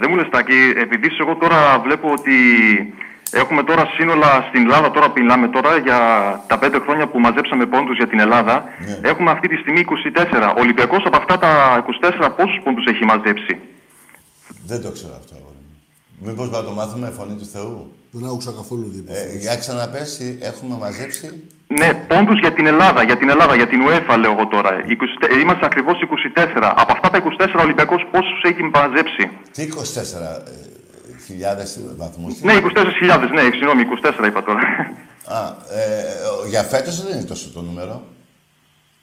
δεν 0.00 0.10
μου 0.10 0.16
λες 0.16 0.28
Τάκη, 0.30 0.72
επειδή 0.76 1.08
εγώ 1.20 1.36
τώρα 1.36 1.80
βλέπω 1.84 2.12
ότι 2.12 2.32
Έχουμε 3.32 3.62
τώρα 3.62 3.84
σύνολα 3.96 4.46
στην 4.48 4.62
Ελλάδα, 4.62 4.90
τώρα 4.90 5.12
μιλάμε 5.16 5.48
τώρα 5.48 5.76
για 5.78 5.98
τα 6.46 6.58
πέντε 6.58 6.78
χρόνια 6.78 7.08
που 7.08 7.18
μαζέψαμε 7.18 7.66
πόντους 7.66 7.96
για 7.96 8.08
την 8.08 8.20
Ελλάδα. 8.20 8.64
Ναι. 8.86 9.08
Έχουμε 9.08 9.30
αυτή 9.30 9.48
τη 9.48 9.56
στιγμή 9.56 9.80
24. 9.80 10.54
Ο 10.56 10.60
Ολυμπιακός 10.60 11.02
από 11.06 11.16
αυτά 11.16 11.38
τα 11.38 11.84
24 12.00 12.30
πόσους 12.36 12.60
πόντους 12.64 12.84
έχει 12.84 13.04
μαζέψει; 13.04 13.58
Δεν 14.66 14.82
το 14.82 14.90
ξέρω 14.90 15.14
αυτό. 15.20 15.34
αγόρι 15.34 15.56
μου. 15.68 16.26
Μήπως 16.28 16.50
να 16.50 16.62
το 16.64 16.70
μάθουμε 16.70 17.10
φωνή 17.10 17.34
του 17.36 17.46
Θεού; 17.46 17.92
Δεν 18.10 18.28
άκουσα 18.30 18.52
καθόλου 18.56 18.90
τίποτα. 18.90 19.18
Ε, 19.18 19.36
για 19.36 19.56
ξαναπέσει, 19.56 20.38
έχουμε 20.40 20.76
μαζέψει. 20.76 21.42
Ναι, 21.78 21.94
πόντους 21.94 22.38
για 22.40 22.52
την 22.52 22.66
Ελλάδα, 22.66 23.02
για 23.02 23.16
την 23.16 23.28
Ελλάδα, 23.30 23.54
για 23.54 23.66
την 23.68 23.80
UEFA 23.86 24.16
λέω 24.18 24.32
εγώ 24.32 24.46
τώρα. 24.46 24.70
20 24.70 25.26
ε, 25.34 25.38
είμαστε 25.40 25.64
ακριβώς 25.66 25.96
24. 26.00 26.72
Από 26.82 26.92
αυτά 26.96 27.10
τα 27.10 27.18
24 27.18 27.58
ο 27.58 27.62
Ολυμπιακός 27.62 28.06
πόσους 28.10 28.40
έχει 28.44 28.62
μαζέψει; 28.62 29.24
Τι 29.52 29.62
24 29.62 30.44
ε, 30.50 31.22
χιλιάδες 31.26 31.80
βαθμούς. 31.96 32.34
τι- 32.34 32.46
Ναι, 32.46 32.52
24.000, 32.52 33.30
ναι, 33.32 33.42
συγγνώμη, 33.42 33.82
24 33.82 34.26
είπα 34.26 34.42
τώρα. 34.42 34.60
Α, 35.36 35.38
ε, 35.78 36.48
για 36.48 36.62
φέτος 36.62 37.02
δεν 37.02 37.12
είναι 37.18 37.24
τόσο 37.32 37.50
το 37.54 37.60
νούμερο. 37.62 38.02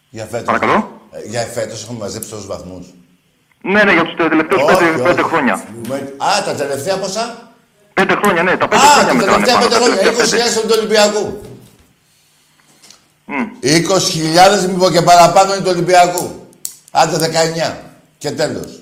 Για 0.10 0.25
φέτος. 0.25 0.45
Παρακαλώ; 0.45 1.01
Ε, 1.12 1.27
για 1.30 1.41
φέτος 1.41 1.84
έχουμε 1.84 1.99
μαζέψει 1.99 2.30
τόσους 2.30 2.47
βαθμούς. 2.47 2.86
ναι, 3.62 3.84
ναι, 3.84 3.91
για 3.93 4.03
τους 4.03 4.15
τελευταίους 4.15 4.62
Όχι, 4.62 4.84
5, 5.03 5.23
όχι. 5.23 5.30
χρόνια. 5.32 5.63
Με- 5.89 6.13
Α, 6.17 6.43
τα 6.45 6.53
τελευταία 6.56 6.97
πόσα; 6.97 7.51
5 7.93 8.15
χρόνια, 8.21 8.43
ναι, 8.43 8.58
τα 8.58 8.67
5 8.67 8.75
Α, 8.75 8.80
χρόνια 8.80 9.08
τα 9.08 9.13
μετράνε 9.15 9.43
τελευταία 9.45 9.56
πάνω. 9.56 9.67
πέντε 9.67 9.75
Τα 9.75 9.84
χρόνια. 9.84 9.97
τελευταία 10.03 10.25
20.000 10.25 10.53
πέντε. 10.53 10.60
είναι 10.60 10.67
του 10.69 10.75
Ολυμπιακού. 10.80 11.23
Μμ. 13.30 13.48
20.000 13.62 14.68
μήπως 14.68 14.92
και 14.92 15.02
παραπάνω 15.02 15.54
είναι 15.54 15.63
του 15.63 15.72
Ολυμπιακού. 15.74 16.48
Άντε 16.92 17.18
19. 17.18 17.78
Και 18.18 18.32
τέλος. 18.32 18.82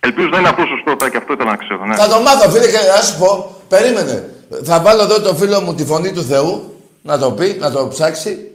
Ελπίζω 0.00 0.28
να 0.28 0.38
είναι 0.38 0.48
αυτό 0.48 0.62
σωστό, 0.66 0.96
τώρα 0.96 1.10
και 1.10 1.16
αυτό 1.16 1.32
ήθελα 1.32 1.50
να 1.50 1.56
ξέρω. 1.56 1.86
Ναι. 1.86 1.94
Θα 1.94 2.08
το 2.08 2.20
μάθω, 2.20 2.50
φίλε, 2.50 2.66
και 2.66 2.78
να 2.96 3.02
σου 3.02 3.18
πω. 3.18 3.60
Περίμενε. 3.68 4.34
Θα 4.64 4.80
βάλω 4.80 5.02
εδώ 5.02 5.20
το 5.20 5.34
φίλο 5.34 5.60
μου 5.60 5.74
τη 5.74 5.84
φωνή 5.84 6.12
του 6.12 6.22
Θεού 6.22 6.74
να 7.02 7.18
το 7.18 7.32
πει, 7.32 7.56
να 7.60 7.70
το 7.70 7.88
ψάξει. 7.88 8.50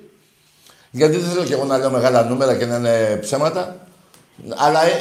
Γιατί 0.91 1.17
δεν 1.17 1.29
θέλω 1.29 1.43
κι 1.43 1.53
εγώ 1.53 1.63
να 1.63 1.77
λέω 1.77 1.89
μεγάλα 1.89 2.23
νούμερα 2.23 2.55
και 2.55 2.65
να 2.65 2.75
είναι 2.75 3.19
ψέματα. 3.21 3.87
Αλλά 4.55 4.83
ε, 4.83 4.87
ε, 4.87 4.91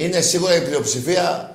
ε, 0.00 0.04
είναι 0.04 0.20
σίγουρα 0.20 0.56
η 0.56 0.60
πλειοψηφία 0.60 1.54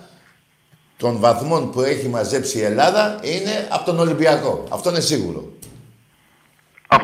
των 0.98 1.20
βαθμών 1.20 1.72
που 1.72 1.82
έχει 1.82 2.08
μαζέψει 2.08 2.58
η 2.58 2.64
Ελλάδα 2.64 3.20
είναι 3.22 3.68
από 3.70 3.86
τον 3.86 4.00
Ολυμπιακό. 4.00 4.64
Αυτό 4.70 4.90
είναι 4.90 5.00
σίγουρο. 5.00 5.53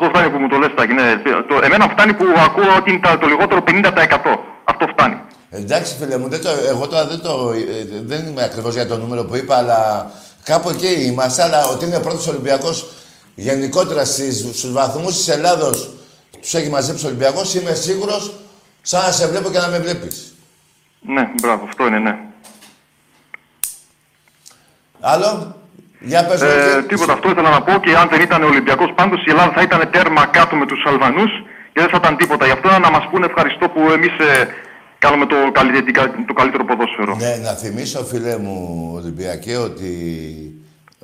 Αυτό 0.02 0.12
φτάνει 0.18 0.30
που 0.32 0.38
μου 0.38 0.48
το 0.48 0.56
λες, 0.56 0.70
Τάκη. 0.76 0.92
Ναι. 0.92 1.02
Το, 1.48 1.60
εμένα 1.64 1.88
φτάνει 1.88 2.14
που 2.14 2.24
ακούω 2.46 2.76
ότι 2.78 2.90
είναι 2.90 3.00
τα- 3.00 3.18
το 3.18 3.26
λιγότερο 3.26 3.62
50%. 3.66 4.38
Αυτό 4.64 4.86
φτάνει. 4.92 5.20
Εντάξει, 5.50 5.96
φίλε 5.98 6.18
μου, 6.18 6.28
δεν 6.28 6.42
το, 6.42 6.48
εγώ 6.68 6.88
τώρα 6.88 7.06
δεν, 7.06 7.20
το, 7.20 7.52
ε, 7.52 8.00
δεν 8.02 8.26
είμαι 8.26 8.42
ακριβώς 8.42 8.74
για 8.74 8.86
το 8.86 8.96
νούμερο 8.96 9.24
που 9.24 9.36
είπα, 9.36 9.56
αλλά 9.56 10.10
κάπου 10.44 10.68
εκεί 10.70 10.86
είμαστε. 11.06 11.42
Αλλά 11.42 11.66
ότι 11.66 11.84
είναι 11.84 11.98
πρώτος 12.00 12.26
Ολυμπιακός 12.28 12.86
γενικότερα 13.34 14.04
στις, 14.04 14.38
στους 14.38 14.72
βαθμούς 14.72 15.16
της 15.16 15.28
Ελλάδος 15.28 15.90
τους 16.40 16.54
έχει 16.54 16.68
μαζέψει 16.70 17.04
ο 17.04 17.08
Ολυμπιακός, 17.08 17.54
είμαι 17.54 17.74
σίγουρος 17.74 18.32
σαν 18.82 19.02
να 19.02 19.10
σε 19.12 19.26
βλέπω 19.28 19.50
και 19.50 19.58
να 19.58 19.68
με 19.68 19.78
βλέπεις. 19.78 20.34
Ναι, 21.00 21.28
μπράβο, 21.40 21.64
αυτό 21.64 21.86
είναι, 21.86 21.98
ναι. 21.98 22.18
Άλλο, 25.00 25.59
για 26.00 26.26
πες 26.26 26.40
Ε, 26.40 26.46
μου, 26.46 26.80
τι- 26.80 26.86
τίποτα, 26.88 27.12
αυτό 27.12 27.30
ήθελα 27.30 27.50
να 27.50 27.62
πω 27.62 27.72
και 27.80 27.96
αν 27.96 28.08
δεν 28.08 28.20
ήταν 28.20 28.42
ο 28.42 28.46
Ολυμπιακός, 28.46 28.92
πάντως 28.94 29.20
η 29.26 29.30
Ελλάδα 29.30 29.52
θα 29.52 29.62
ήταν 29.62 29.90
τέρμα 29.90 30.26
κάτω 30.26 30.56
με 30.56 30.66
τους 30.66 30.84
Αλβανούς 30.86 31.30
και 31.72 31.80
δεν 31.80 31.88
θα 31.88 31.96
ήταν 32.02 32.16
τίποτα. 32.16 32.44
Γι' 32.46 32.52
αυτό 32.52 32.68
να 32.78 32.90
μας 32.90 33.04
πούνε 33.10 33.26
ευχαριστώ 33.26 33.68
που 33.68 33.80
εμείς 33.90 34.10
κάνουμε 34.98 35.26
το, 35.26 35.36
καλύτερο, 35.52 35.84
το 36.26 36.32
καλύτερο 36.32 36.64
ποδόσφαιρο. 36.64 37.16
Ναι, 37.16 37.36
να 37.42 37.52
θυμίσω, 37.52 38.04
φίλε 38.04 38.36
μου, 38.38 38.90
Ολυμπιακέ, 38.94 39.56
ότι, 39.56 39.92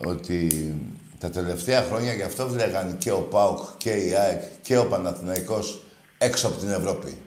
ότι 0.06 0.74
τα 1.20 1.30
τελευταία 1.30 1.84
χρόνια 1.90 2.12
γι' 2.12 2.22
αυτό 2.22 2.48
βλέπαν 2.48 2.96
και 2.98 3.10
ο 3.12 3.20
ΠΑΟΚ 3.30 3.58
και 3.76 3.90
η 3.90 4.14
ΑΕΚ 4.24 4.40
και 4.62 4.78
ο 4.78 4.84
Παναθηναϊκός 4.86 5.82
έξω 6.18 6.46
από 6.46 6.56
την 6.56 6.70
Ευρώπη. 6.70 7.18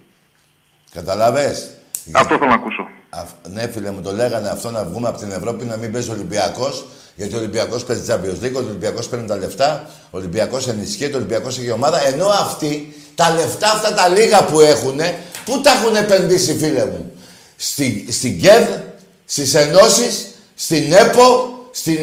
Καταλάβες; 0.94 1.70
Αυτό 2.12 2.38
θέλω 2.38 2.50
να 2.50 2.56
ακούσω. 2.56 2.88
Αυ- 3.10 3.48
ναι, 3.54 3.68
φίλε 3.68 3.92
μου, 3.92 4.02
το 4.02 4.12
λέγανε 4.12 4.50
αυτό 4.50 4.72
να 4.72 4.84
βγούμε 4.84 5.08
από 5.08 5.18
την 5.18 5.32
Ευρώπη 5.32 5.66
να 5.66 5.78
μην 5.78 5.92
παίζει 5.92 6.10
ο 6.10 6.14
Ολυμπιακός. 6.14 6.86
Γιατί 7.20 7.36
ο 7.36 7.38
Ολυμπιακός 7.38 7.84
παίζει 7.84 8.04
Champions 8.08 8.46
League, 8.46 8.54
ο 8.56 8.58
Ολυμπιακός 8.58 9.08
παίρνει 9.08 9.28
τα 9.28 9.38
λεφτά, 9.38 9.90
ο 10.12 10.18
Ολυμπιακός 10.18 10.68
ενισχύεται, 10.68 11.14
ο 11.14 11.18
Ολυμπιακός 11.18 11.58
έχει 11.58 11.72
ομάδα. 11.72 12.08
Ενώ 12.08 12.28
αυτοί 12.28 12.94
τα 13.16 13.30
λεφτά 13.34 13.72
αυτά 13.72 13.94
τα 13.94 14.08
λίγα 14.08 14.44
που 14.44 14.60
έχουν, 14.60 15.00
πού 15.46 15.62
τα 15.62 15.72
έχουν 15.72 15.96
επενδύσει, 15.96 16.58
φίλε 16.58 16.86
μου; 16.86 17.12
Στη, 17.56 18.08
στην 18.12 18.42
ΚΕΔ, 18.42 18.68
στις 19.26 19.54
ενώσεις, 19.54 20.28
στην 20.56 20.94
ΕΠΟ, 20.94 21.50
στην. 21.72 21.98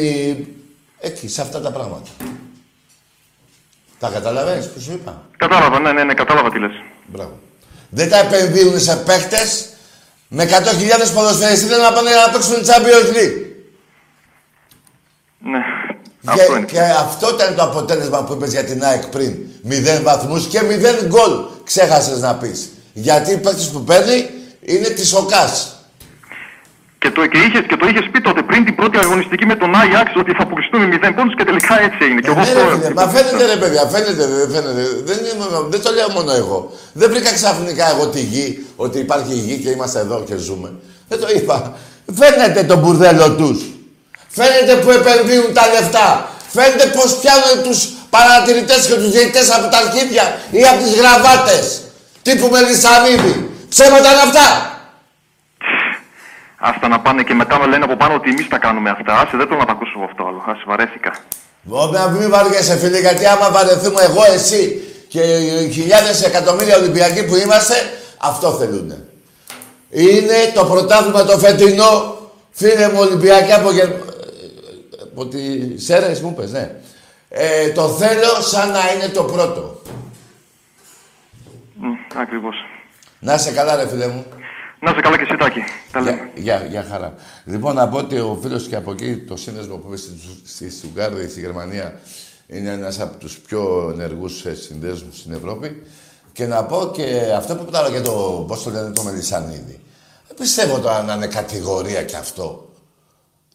Εκεί, 0.99 1.27
σε 1.27 1.41
αυτά 1.41 1.61
τα 1.61 1.71
πράγματα. 1.71 2.09
Τα 3.99 4.09
καταλαβαίνεις 4.09 4.65
που 4.65 4.79
σου 4.79 4.91
είπα; 4.91 5.25
Κατάλαβα, 5.37 5.79
ναι, 5.79 5.91
ναι, 5.91 6.03
ναι, 6.03 6.13
κατάλαβα 6.13 6.51
τι 6.51 6.59
λες. 6.59 6.71
Μπράβο. 7.07 7.39
Δεν 7.89 8.09
τα 8.09 8.17
επενδύουν 8.17 8.79
σε 8.79 8.95
παίχτε 8.95 9.37
με 10.27 10.43
100.000 10.43 11.13
ποδοσφαιριστές 11.13 11.77
να 11.77 11.93
πάνε 11.93 12.09
να 12.09 12.31
παίξουν 12.31 12.55
Champions 12.55 13.15
League. 13.15 13.46
Ναι, 15.51 15.61
αυτό 16.25 16.45
Και, 16.51 16.57
είναι. 16.57 16.65
και 16.65 16.79
αυτό 17.05 17.29
ήταν 17.35 17.55
το 17.55 17.63
αποτέλεσμα 17.63 18.23
που 18.23 18.33
είπες 18.33 18.51
για 18.51 18.63
την 18.63 18.83
ΑΕΚ 18.83 19.05
πριν. 19.05 19.35
Μηδέν 19.61 20.03
βαθμούς 20.03 20.47
και 20.47 20.61
μηδέν 20.61 20.95
γκολ. 21.07 21.31
Ξέχασες 21.63 22.19
να 22.19 22.33
πεις. 22.35 22.69
Γιατί 22.93 23.31
οι 23.31 23.37
παίκτες 23.37 23.69
που 23.69 23.83
παίρνει 23.83 24.29
είναι 24.61 24.87
της 24.87 25.13
ΟΚΑΣ. 25.13 25.71
Και 26.99 27.09
το, 27.11 27.25
και, 27.25 27.37
είχες, 27.37 27.63
και 27.69 27.75
το 27.77 27.87
είχες 27.87 28.05
πει 28.11 28.19
τότε 28.21 28.41
πριν 28.41 28.65
την 28.65 28.75
πρώτη 28.75 28.97
αγωνιστική 28.97 29.45
με 29.45 29.55
τον 29.55 29.75
Άγιαξ 29.75 30.11
ότι 30.21 30.31
θα 30.37 30.43
αποκλειστούμε 30.43 30.85
0 30.91 31.11
πόντους 31.15 31.35
και 31.35 31.43
τελικά 31.43 31.81
έτσι 31.81 31.97
έγινε. 32.05 32.21
και 32.21 32.27
Ε, 32.27 32.31
εγώ 32.31 32.39
ναι, 32.39 32.45
αυτό- 32.47 32.69
ρε, 32.69 32.75
φίλε, 32.75 32.93
μα 32.93 33.07
φαίνεται 33.15 33.45
ρε 33.53 33.57
παιδιά, 33.61 33.83
φαίνεται, 33.93 34.25
δεν 34.37 34.49
φαίνεται. 34.53 34.83
Δεν, 35.09 35.17
είναι, 35.17 35.45
δεν 35.69 35.81
το 35.81 35.91
λέω 35.97 36.09
μόνο 36.17 36.31
εγώ. 36.31 36.71
Δεν 36.93 37.09
βρήκα 37.11 37.33
ξαφνικά 37.33 37.85
εγώ 37.93 38.07
τη 38.07 38.19
γη, 38.21 38.65
ότι 38.75 38.99
υπάρχει 38.99 39.31
η 39.33 39.41
γη 39.47 39.55
και 39.63 39.69
είμαστε 39.69 39.99
εδώ 39.99 40.23
και 40.27 40.35
ζούμε. 40.35 40.69
Δεν 41.07 41.19
το 41.19 41.27
είπα. 41.35 41.73
Φαίνεται 42.19 42.63
το 42.63 42.75
μπουρδέλο 42.77 43.31
τους. 43.35 43.59
Φαίνεται 44.37 44.75
που 44.81 44.89
επενδύουν 44.99 45.53
τα 45.57 45.63
λεφτά. 45.73 46.07
Φαίνεται 46.55 46.85
πως 46.97 47.09
πιάνουν 47.19 47.55
τους 47.65 47.79
παρατηρητές 48.15 48.81
και 48.87 48.95
τους 49.01 49.11
διαιτητές 49.11 49.47
από 49.57 49.67
τα 49.73 49.77
αρχίδια 49.83 50.25
ή 50.51 50.61
από 50.71 50.79
τις 50.83 50.93
γραβάτες. 50.99 51.63
Τύπου 52.21 52.47
Μελισανίδη. 52.53 53.35
Ψέματα 53.69 54.07
είναι 54.11 54.23
αυτά. 54.29 54.47
Άστα 56.59 56.87
να 56.87 56.99
πάνε 56.99 57.23
και 57.23 57.33
μετά 57.33 57.59
με 57.59 57.65
λένε 57.71 57.83
από 57.83 57.95
πάνω 57.95 58.13
ότι 58.13 58.29
εμείς 58.29 58.47
τα 58.47 58.57
κάνουμε 58.57 58.89
αυτά. 58.89 59.13
Άσε, 59.21 59.37
δεν 59.39 59.47
θέλω 59.47 59.59
να 59.59 59.65
τα 59.65 59.71
ακούσω 59.71 59.97
αυτό 60.09 60.21
άλλο. 60.27 60.43
Άσε, 60.51 60.63
βαρέθηκα. 60.67 61.11
Ωραία, 61.69 62.07
μην 62.07 62.29
βαριέσαι 62.29 62.77
φίλε, 62.77 62.99
γιατί 62.99 63.25
άμα 63.25 63.49
βαρεθούμε 63.51 64.01
εγώ, 64.09 64.23
εσύ 64.33 64.61
και 65.07 65.21
οι 65.21 65.71
χιλιάδες 65.71 66.23
εκατομμύρια 66.23 66.77
Ολυμπιακοί 66.77 67.23
που 67.25 67.35
είμαστε, 67.35 67.75
αυτό 68.17 68.51
θέλουνε. 68.51 68.97
Είναι 69.89 70.51
το 70.53 70.65
πρωτάθλημα 70.65 71.23
το 71.23 71.37
φετινό, 71.37 72.17
φίλε 72.51 72.87
μου 72.89 72.99
Ολυμπιακοί 72.99 73.51
από, 73.51 73.69
Γερ... 75.17 75.25
ε, 75.25 75.25
από 75.25 75.25
τις 75.27 75.85
Σέρες 75.85 76.21
μου 76.21 76.33
πες, 76.33 76.51
ναι. 76.51 76.75
Ε, 77.29 77.69
το 77.71 77.89
θέλω 77.89 78.41
σαν 78.41 78.71
να 78.71 78.93
είναι 78.93 79.07
το 79.13 79.23
πρώτο. 79.23 79.81
Μ, 81.75 81.85
Ακριβώς. 82.21 82.55
Να 83.19 83.33
είσαι 83.33 83.51
καλά 83.51 83.75
ρε 83.75 83.87
φίλε 83.87 84.07
μου. 84.07 84.25
Να 84.79 84.91
είσαι 84.91 85.01
καλά 85.01 85.17
και 85.17 85.23
εσύ, 85.23 85.35
Τάκη. 85.37 85.63
Τα 85.91 86.01
λέμε. 86.01 86.31
Για, 86.35 86.57
για, 86.57 86.65
για 86.65 86.85
χαρά. 86.89 87.13
Λοιπόν, 87.45 87.75
να 87.75 87.87
πω 87.87 87.97
ότι 87.97 88.19
ο 88.19 88.39
φίλος 88.41 88.67
και 88.67 88.75
από 88.75 88.91
εκεί, 88.91 89.17
το 89.17 89.37
σύνδεσμο 89.37 89.75
που 89.75 89.87
είπε 89.87 89.97
στη, 89.97 90.11
στη 90.45 90.69
Στουγκάρδη, 90.69 91.29
στη 91.29 91.39
Γερμανία, 91.39 91.99
είναι 92.47 92.71
ένας 92.71 92.99
από 92.99 93.17
τους 93.17 93.37
πιο 93.37 93.89
ενεργούς 93.93 94.45
ε, 94.45 94.55
συνδέσμους 94.55 95.17
στην 95.17 95.33
Ευρώπη. 95.33 95.83
Και 96.31 96.45
να 96.45 96.63
πω 96.63 96.91
και 96.93 97.33
αυτό 97.35 97.55
που 97.55 97.65
είπα 97.67 97.89
για 97.89 98.01
το, 98.01 98.45
πώς 98.47 98.63
το 98.63 98.69
λένε, 98.69 98.91
το 98.91 99.03
Μελισανίδη. 99.03 99.79
Δεν 100.27 100.37
πιστεύω 100.39 100.79
τώρα 100.79 101.03
να 101.03 101.13
είναι 101.13 101.27
κατηγορία 101.27 102.03
κι 102.03 102.15
αυτό. 102.15 102.69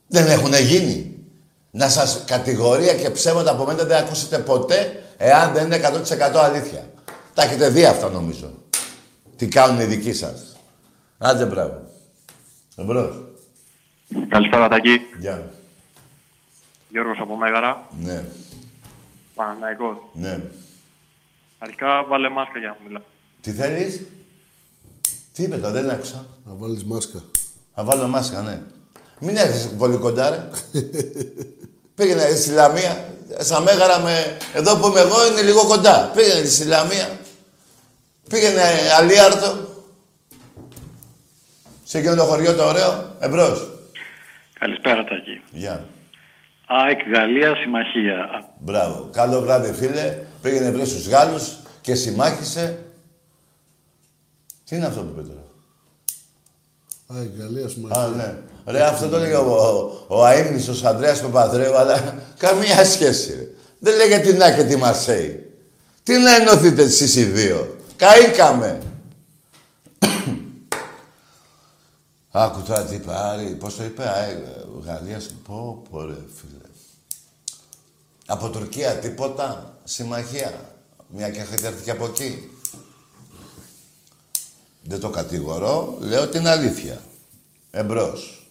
Δεν 0.07 0.27
έχουν 0.27 0.55
γίνει. 0.55 1.12
Να 1.75 1.89
σας 1.89 2.25
κατηγορία 2.27 2.95
και 2.95 3.11
ψέματα 3.11 3.51
από 3.51 3.65
μένα 3.65 3.85
δεν 3.85 4.05
ακούσετε 4.05 4.39
ποτέ, 4.39 5.05
εάν 5.17 5.53
δεν 5.53 5.65
είναι 5.65 5.77
100% 5.77 6.37
αλήθεια. 6.37 6.91
Τα 7.35 7.43
έχετε 7.43 7.69
δει 7.69 7.85
αυτά 7.85 8.09
νομίζω. 8.11 8.53
Τι 9.37 9.49
κάνουν 9.49 9.81
οι 9.81 9.85
δικοί 9.85 10.13
σας. 10.13 10.57
Άντε 11.19 11.45
μπράβο. 11.45 11.81
Εμπρός. 12.77 13.25
Καλησπέρα 14.29 14.69
Τάκη. 14.69 15.01
Γεια. 15.19 15.51
Γιώργος 16.89 17.19
από 17.21 17.37
Μέγαρα. 17.37 17.87
Ναι, 18.01 18.25
Παναναϊκός. 19.35 19.97
ναι. 20.13 20.41
Αρχικά 21.59 22.05
βάλε 22.05 22.29
μάσκα 22.29 22.59
για 22.59 22.69
να 22.69 22.87
μιλά. 22.87 23.03
Τι 23.41 23.51
θέλεις; 23.53 24.03
Τι 25.33 25.43
είπε 25.43 25.57
το, 25.59 25.71
δεν 25.71 25.91
άκουσα. 25.91 26.27
Να 26.45 26.55
βάλεις 26.55 26.85
μάσκα. 26.85 27.23
Θα 27.75 27.85
βάλω 27.85 28.09
μάσκα, 28.09 28.43
ναι. 28.43 28.63
Μην 29.19 29.37
έρθεις 29.37 29.69
πολύ 29.79 29.97
κοντά, 29.97 30.31
ρε. 30.31 30.49
Πήγαινε 31.95 32.31
στη 32.35 32.51
Λαμία, 32.51 33.05
στα 33.39 33.61
Μέγαρα 33.61 33.99
με... 34.01 34.37
Εδώ 34.55 34.77
που 34.77 34.87
είμαι 34.87 35.01
εγώ 35.01 35.27
είναι 35.27 35.43
λίγο 35.43 35.67
κοντά. 35.67 36.11
Πήγαινε 36.15 36.45
στη 36.45 36.65
Λαμία. 36.65 37.19
Πήγαινε 38.29 38.63
Αλίαρτο. 38.99 39.69
Σε 41.85 41.99
εκείνο 41.99 42.15
το 42.15 42.23
χωριό 42.23 42.55
το 42.55 42.65
ωραίο. 42.65 43.17
Εμπρός. 43.19 43.69
Καλησπέρα 44.59 45.05
Τάκη. 45.05 45.43
Γεια. 45.51 45.85
ΑΕΚ 46.67 47.01
Γαλλία 47.15 47.55
Συμμαχία. 47.57 48.49
Μπράβο. 48.59 49.09
Καλό 49.13 49.41
βράδυ, 49.41 49.73
φίλε. 49.73 50.19
Πήγαινε 50.43 50.71
βρες 50.71 50.89
στους 50.89 51.09
Γάλλους 51.09 51.57
και 51.81 51.95
συμμάχησε. 51.95 52.85
Τι 54.65 54.77
είναι 54.77 54.87
αυτό 54.87 55.01
που 55.01 55.09
είπε 55.13 55.29
τώρα; 55.29 55.45
Α, 57.07 57.23
η 57.23 57.31
Γαλλία 57.39 57.69
σου 57.69 57.89
Α, 57.91 58.09
ναι. 58.09 58.35
Ρε, 58.67 58.83
αυτό 58.83 59.09
το 59.09 59.19
λέγε 59.19 59.35
ο, 59.35 59.53
ο, 59.53 60.05
ο 60.07 60.25
αείμνηστος 60.25 60.85
Ανδρέας 60.85 61.21
Παπαδρέου, 61.21 61.77
αλλά 61.77 62.23
καμία 62.37 62.85
σχέση, 62.85 63.35
ρε. 63.35 63.47
Δεν 63.79 63.97
λέγε 63.97 64.19
την 64.19 64.37
Νάκη 64.37 64.57
και 64.57 64.65
τη 64.65 64.77
Μαρσέη. 64.77 65.53
Τι 66.03 66.19
να 66.19 66.35
ενώθείτε 66.35 66.83
εσείς 66.83 67.17
οι 67.17 67.25
δύο. 67.25 67.77
Καήκαμε. 67.97 68.83
Άκου 72.31 72.63
τώρα 72.63 72.85
τι 72.85 72.95
είπε, 72.95 73.13
Άρη, 73.15 73.45
πώς 73.45 73.77
το 73.77 73.85
είπε, 73.85 74.03
αε, 74.03 74.39
Γαλλία, 74.85 75.21
πω, 75.47 75.83
πω 75.91 76.03
ρε 76.03 76.13
φίλε. 76.13 76.61
Από 78.27 78.49
Τουρκία 78.49 78.93
τίποτα, 78.93 79.79
συμμαχία. 79.85 80.53
Μια 81.09 81.31
και 81.31 81.41
έχετε 81.41 81.67
έρθει 81.67 81.85
και 81.85 81.91
από 81.91 82.05
εκεί. 82.05 82.51
Δεν 84.83 85.01
το 85.01 85.11
κατηγορώ, 85.11 85.97
λέω 86.01 86.29
την 86.29 86.47
αλήθεια. 86.47 87.01
Εμπρός. 87.71 88.42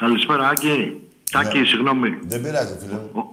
Καλησπέρα, 0.00 0.48
Άκη. 0.48 1.00
Τάκη, 1.30 1.58
Ναι. 1.58 1.64
συγγνώμη. 1.64 2.18
Δεν 2.22 2.42
πειράζει, 2.42 2.76
φίλε 2.80 2.98
μου. 3.12 3.24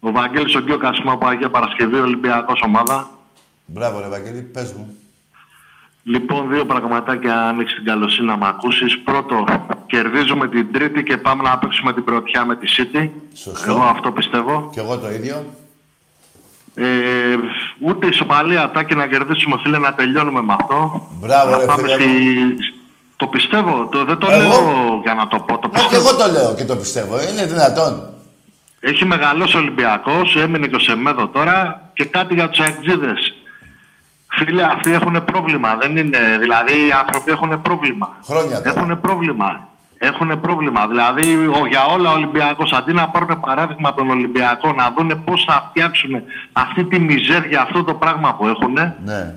Ο 0.00 0.10
Βαγγέλης 0.10 0.54
ο 0.54 0.60
Γκιο 0.60 0.76
Κασμό 0.78 1.12
από 1.12 1.26
Αγία 1.26 1.50
Παρασκευή, 1.50 1.96
Ολυμπιακός 1.96 2.60
ομάδα. 2.64 3.10
Μπράβο, 3.66 4.00
ρε 4.00 4.08
Βαγγέλη, 4.08 4.40
πες 4.40 4.72
μου. 4.72 4.96
Λοιπόν, 6.02 6.48
δύο 6.50 6.64
πραγματάκια 6.64 7.40
αν 7.48 7.60
έχεις 7.60 7.74
την 7.74 7.84
καλοσύνη 7.84 8.26
να 8.26 8.36
μ' 8.36 8.44
ακούσεις. 8.44 8.98
Πρώτο, 8.98 9.44
κερδίζουμε 9.86 10.48
την 10.48 10.72
Τρίτη 10.72 11.02
και 11.02 11.16
πάμε 11.16 11.42
να 11.42 11.58
παίξουμε 11.58 11.92
την 11.92 12.04
πρωτιά 12.04 12.44
με 12.44 12.56
τη 12.56 12.66
City. 12.76 13.10
Σωστό. 13.34 13.70
Εγώ 13.70 13.82
αυτό 13.82 14.12
πιστεύω. 14.12 14.68
Κι 14.72 14.78
εγώ 14.78 14.98
το 14.98 15.10
ίδιο. 15.10 15.44
Ε, 16.74 17.36
ούτε 17.80 18.06
ισοπαλία, 18.06 18.70
Τάκη, 18.70 18.94
να 18.94 19.06
κερδίσουμε, 19.06 19.56
φίλε, 19.62 19.78
να 19.78 19.94
τελειώνουμε 19.94 20.42
με 20.42 20.52
αυτό. 20.60 21.08
Μπράβο, 21.20 21.50
να 21.50 21.58
ρε 21.58 21.64
πάμε 21.64 21.82
φίλε 21.88 22.44
μου. 22.44 22.54
Το 23.16 23.26
πιστεύω, 23.26 23.86
το, 23.90 24.04
δεν 24.04 24.18
το 24.18 24.26
Εγώ; 24.30 24.40
λέω 24.42 25.00
για 25.02 25.14
να 25.14 25.28
το 25.28 25.38
πω. 25.38 25.58
Το 25.58 25.68
Μα 25.72 25.78
και 25.78 25.84
πιστεύω. 25.88 26.08
εγώ 26.08 26.16
το 26.16 26.32
λέω 26.32 26.54
και 26.54 26.64
το 26.64 26.76
πιστεύω. 26.76 27.14
Είναι 27.22 27.44
δυνατόν. 27.46 28.08
Έχει 28.80 29.04
μεγαλώσει 29.04 29.56
ο 29.56 29.58
Ολυμπιακός, 29.60 30.36
έμεινε 30.36 30.66
και 30.66 30.76
ο 30.76 30.78
Σεμέδο 30.78 31.28
τώρα 31.28 31.80
και 31.92 32.04
κάτι 32.04 32.34
για 32.34 32.48
τους 32.48 32.60
αεκτζίδες. 32.60 33.34
Φίλε, 34.38 34.62
αυτοί 34.62 34.92
έχουν 34.92 35.24
πρόβλημα, 35.24 35.76
δεν 35.80 35.96
είναι, 35.96 36.18
δηλαδή 36.40 36.72
οι 36.86 36.92
άνθρωποι 36.98 37.30
έχουν 37.30 37.62
πρόβλημα. 37.62 38.16
Χρόνια 38.24 38.62
τώρα. 38.62 38.70
Έχουν 38.80 39.00
πρόβλημα. 39.00 39.68
Έχουν 39.98 40.40
πρόβλημα. 40.40 40.86
Δηλαδή, 40.86 41.46
ο, 41.46 41.66
για 41.68 41.84
όλα 41.84 42.10
ο 42.10 42.12
Ολυμπιακός, 42.14 42.72
αντί 42.72 42.92
να 42.92 43.08
πάρουν 43.08 43.40
παράδειγμα 43.40 43.88
από 43.88 43.98
τον 43.98 44.10
Ολυμπιακό, 44.10 44.72
να 44.72 44.94
δούνε 44.96 45.14
πώς 45.14 45.44
θα 45.48 45.66
φτιάξουν 45.70 46.10
αυτή 46.52 46.84
τη 46.84 46.98
μιζέρια, 46.98 47.60
αυτό 47.60 47.84
το 47.84 47.94
πράγμα 47.94 48.34
που 48.34 48.46
έχουν, 48.46 48.72
Ναι. 49.04 49.34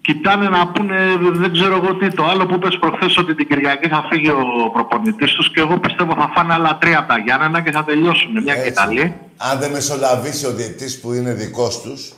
Κοιτάνε 0.00 0.48
να 0.48 0.66
πούνε, 0.68 0.96
δεν 1.32 1.52
ξέρω 1.52 1.74
εγώ 1.76 1.96
τι, 1.96 2.08
το 2.14 2.24
άλλο 2.24 2.46
που 2.46 2.54
είπες 2.54 2.78
προχθές 2.78 3.16
ότι 3.16 3.34
την 3.34 3.46
Κυριακή 3.48 3.88
θα 3.88 4.06
φύγει 4.10 4.28
ο 4.30 4.70
προπονητής 4.72 5.32
τους 5.32 5.50
και 5.50 5.60
εγώ 5.60 5.78
πιστεύω 5.78 6.14
θα 6.14 6.30
φάνε 6.34 6.52
άλλα 6.52 6.78
τρία 6.80 6.98
από 6.98 7.08
τα 7.08 7.18
Γιάννενα 7.18 7.60
και 7.60 7.70
θα 7.70 7.84
τελειώσουν. 7.84 8.42
Μια 8.42 8.54
και 8.54 8.60
Έτσι. 8.60 8.72
καλή. 8.72 9.14
Αν 9.36 9.58
δεν 9.58 9.70
μεσολαβήσει 9.70 10.46
ο 10.46 10.52
διετής 10.52 11.00
που 11.00 11.12
είναι 11.12 11.32
δικός 11.32 11.80
τους 11.80 12.12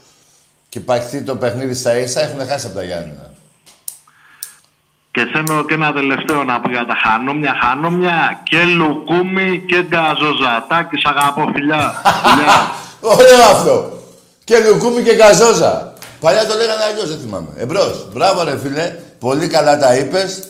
και 0.69 0.79
υπάρχει 0.79 1.23
το 1.23 1.37
παιχνίδι 1.37 1.75
στα 1.75 1.99
ίσα, 1.99 2.21
έχουν 2.21 2.47
χάσει 2.47 2.67
από 2.67 2.75
τα 2.75 2.85
Γιάννενα. 2.85 3.33
Και 5.11 5.25
θέλω 5.33 5.65
και 5.65 5.75
ένα 5.75 5.93
τελευταίο 5.93 6.45
να 6.45 6.61
πω 6.61 6.71
για 6.71 6.87
τα 6.87 6.97
χανόμια. 7.03 7.57
Χανόμια 7.62 8.41
και 8.43 8.65
λουκούμι 8.65 9.65
και 9.67 9.83
γκαζοζατάκι. 9.83 10.97
Σ' 10.97 11.07
αγαπώ, 11.07 11.51
φιλιά. 11.55 12.03
φιλιά. 12.25 12.71
Ωραίο 13.15 13.45
αυτό. 13.53 13.99
Και 14.45 14.55
λουκούμι 14.59 15.03
και 15.03 15.15
καζόζα. 15.15 15.93
Παλιά 16.25 16.47
το 16.47 16.55
λέγανε 16.55 16.83
αλλιώς, 16.83 17.09
δεν 17.09 17.18
θυμάμαι. 17.18 17.49
Εμπρός. 17.57 18.09
Μπράβο 18.12 18.43
ρε 18.43 18.59
φίλε. 18.59 18.97
Πολύ 19.18 19.47
καλά 19.49 19.79
τα 19.79 19.97
είπες. 19.97 20.49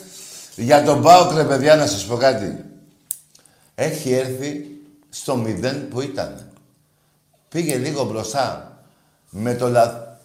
Για 0.55 0.83
τον 0.83 1.01
Πάοκ 1.01 1.33
ρε 1.33 1.43
παιδιά 1.43 1.75
να 1.75 1.87
σας 1.87 2.05
πω 2.05 2.15
κάτι. 2.15 2.65
Έχει 3.75 4.13
έρθει 4.13 4.65
στο 5.09 5.35
μηδέν 5.35 5.87
που 5.87 6.01
ήταν. 6.01 6.51
Πήγε 7.49 7.75
λίγο 7.75 8.03
μπροστά. 8.03 8.77
Με 9.29 9.55
το 9.55 9.69
λα... 9.69 10.17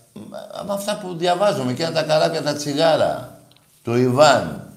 Με 0.66 0.72
αυτά 0.72 0.98
που 0.98 1.16
διαβάζουμε 1.16 1.72
και 1.72 1.86
τα 1.86 2.02
καράβια 2.02 2.42
τα 2.42 2.54
τσιγάρα 2.54 3.40
του 3.82 3.94
Ιβάν 3.96 4.72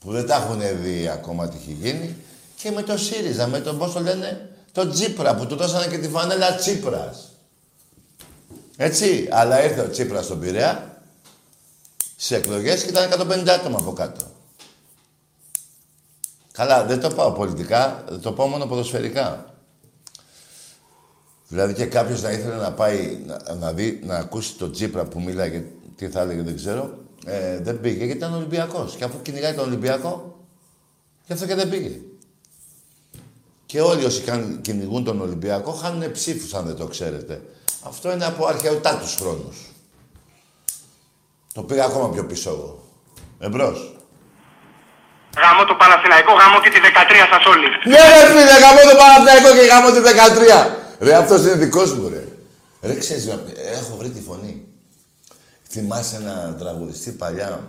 που 0.00 0.12
δεν 0.12 0.26
τα 0.26 0.34
έχουν 0.34 0.60
δει 0.82 1.08
ακόμα 1.08 1.48
τι 1.48 1.56
έχει 1.56 1.78
γίνει 1.80 2.16
και 2.62 2.70
με 2.70 2.82
το 2.82 2.98
ΣΥΡΙΖΑ, 2.98 3.46
με 3.46 3.60
τον 3.60 3.78
πώς 3.78 3.92
το 3.92 4.00
λένε, 4.00 4.48
τον 4.72 4.90
Τσίπρα 4.90 5.34
που 5.34 5.46
του 5.46 5.56
δώσανε 5.56 5.86
και 5.86 5.98
τη 5.98 6.08
φανέλα 6.08 6.54
Τσίπρας. 6.54 7.30
Έτσι, 8.76 9.28
αλλά 9.30 9.64
ήρθε 9.64 9.80
ο 9.80 9.90
Τσίπρας 9.90 10.24
στον 10.24 10.40
Πειραιά 10.40 11.00
σε 12.16 12.36
εκλογές 12.36 12.82
και 12.82 12.88
ήταν 12.88 13.10
150 13.44 13.48
άτομα 13.48 13.78
από 13.78 13.92
κάτω. 13.92 14.24
Καλά, 16.52 16.84
δεν 16.84 17.00
το 17.00 17.10
πάω 17.10 17.32
πολιτικά, 17.32 18.04
δεν 18.08 18.20
το 18.20 18.32
πάω 18.32 18.46
μόνο 18.46 18.66
ποδοσφαιρικά. 18.66 19.54
Δηλαδή 21.48 21.74
και 21.74 21.86
κάποιος 21.86 22.22
να 22.22 22.30
ήθελε 22.30 22.54
να 22.54 22.72
πάει 22.72 23.22
να, 23.26 23.54
να 23.54 23.72
δει, 23.72 24.00
να 24.04 24.16
ακούσει 24.16 24.54
τον 24.54 24.72
Τσίπρα 24.72 25.04
που 25.04 25.20
μίλαγε, 25.20 25.64
τι 25.96 26.08
θα 26.08 26.20
έλεγε 26.20 26.42
δεν 26.42 26.56
ξέρω, 26.56 26.98
ε, 27.26 27.58
δεν 27.60 27.80
πήγε 27.80 28.04
γιατί 28.04 28.18
ήταν 28.18 28.34
Ολυμπιακός. 28.34 28.96
Και 28.96 29.04
αφού 29.04 29.22
κυνηγάει 29.22 29.54
τον 29.54 29.66
Ολυμπιακό, 29.66 30.38
γι' 31.26 31.32
αυτό 31.32 31.46
και 31.46 31.54
δεν 31.54 31.68
πήγε. 31.68 32.00
Και 33.66 33.80
όλοι 33.80 34.04
όσοι 34.04 34.22
καν- 34.22 34.60
κυνηγούν 34.60 35.04
τον 35.04 35.20
Ολυμπιακό 35.20 35.70
χάνουν 35.70 36.12
ψήφους 36.12 36.54
αν 36.54 36.66
δεν 36.66 36.76
το 36.76 36.86
ξέρετε. 36.86 37.42
Αυτό 37.86 38.12
είναι 38.12 38.24
από 38.24 38.46
αρχαιοτάτους 38.46 39.14
χρόνους. 39.14 39.56
Το 41.52 41.62
πήγα 41.62 41.84
ακόμα 41.84 42.10
πιο 42.10 42.26
πίσω 42.26 42.50
εγώ. 42.50 42.84
Εμπρός. 43.38 43.96
Γαμώ 45.42 45.64
το 45.64 45.74
Παναθηναϊκό, 45.74 46.32
γαμώ 46.32 46.60
και 46.60 46.70
τη 46.70 46.78
13 46.82 47.28
σας 47.30 47.44
όλοι. 47.46 47.66
Ναι 47.84 47.96
ρε 47.96 48.26
φίλε, 48.28 48.58
γαμώ 48.64 48.80
το 48.90 48.96
Παναθηναϊκό 48.96 49.48
και 49.58 49.66
γαμώ 49.66 49.90
τη 49.90 50.00
13. 50.00 50.70
Ρε, 51.00 51.14
αυτός 51.14 51.40
είναι 51.40 51.54
δικός 51.54 51.94
μου 51.94 52.08
ρε. 52.08 52.28
Ρε, 52.82 52.94
ξέρεις, 52.98 53.26
έχω 53.56 53.96
βρει 53.96 54.10
τη 54.10 54.20
φωνή. 54.20 54.64
Θυμάσαι 55.68 56.16
ένα 56.16 56.54
τραγουδιστή 56.58 57.10
παλιά; 57.10 57.68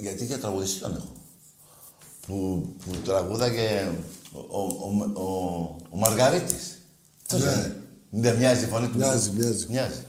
Γιατί 0.00 0.24
για 0.24 0.38
τραγουδιστή 0.38 0.80
τον 0.80 0.96
έχω. 0.96 1.12
Που, 2.26 2.68
που 2.84 2.90
τραγούδαγε 3.04 3.88
ο, 4.32 4.38
ο, 4.38 4.60
ο, 4.60 5.20
ο, 5.22 5.26
ο 5.90 5.96
Μαργαρίτης. 5.96 6.78
Πώς 7.28 7.40
Ναι. 7.40 7.83
Λένε. 8.14 8.28
Δεν 8.28 8.36
μοιάζει 8.36 8.64
η 8.64 8.68
φωνή 8.68 8.88
του. 8.88 8.98
Μοιάζει, 8.98 9.30
μοιάζει. 9.30 9.66
Μοιάζει. 9.68 10.04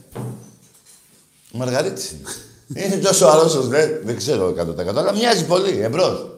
Ο 1.52 1.58
Μαργαρίτης 1.58 2.10
είναι. 2.10 2.84
είναι 2.84 2.96
τόσο 2.96 3.26
αρρώστος, 3.26 3.68
δεν, 3.68 4.00
δεν 4.04 4.16
ξέρω 4.16 4.48
100% 4.48 4.86
αλλά 4.86 5.12
μοιάζει 5.12 5.44
πολύ. 5.44 5.80
Εμπρός. 5.80 6.30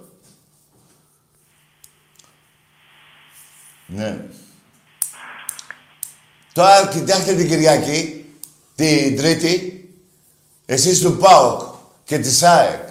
Ναι. 3.86 4.24
Τώρα 6.52 6.88
κοιτάξτε 6.88 7.34
την 7.34 7.48
Κυριακή, 7.48 8.24
την 8.74 9.16
Τρίτη, 9.16 9.88
εσείς 10.66 11.00
του 11.00 11.16
ΠΑΟΚ 11.16 11.62
και 12.04 12.18
της 12.18 12.42
ΑΕΚ 12.42 12.88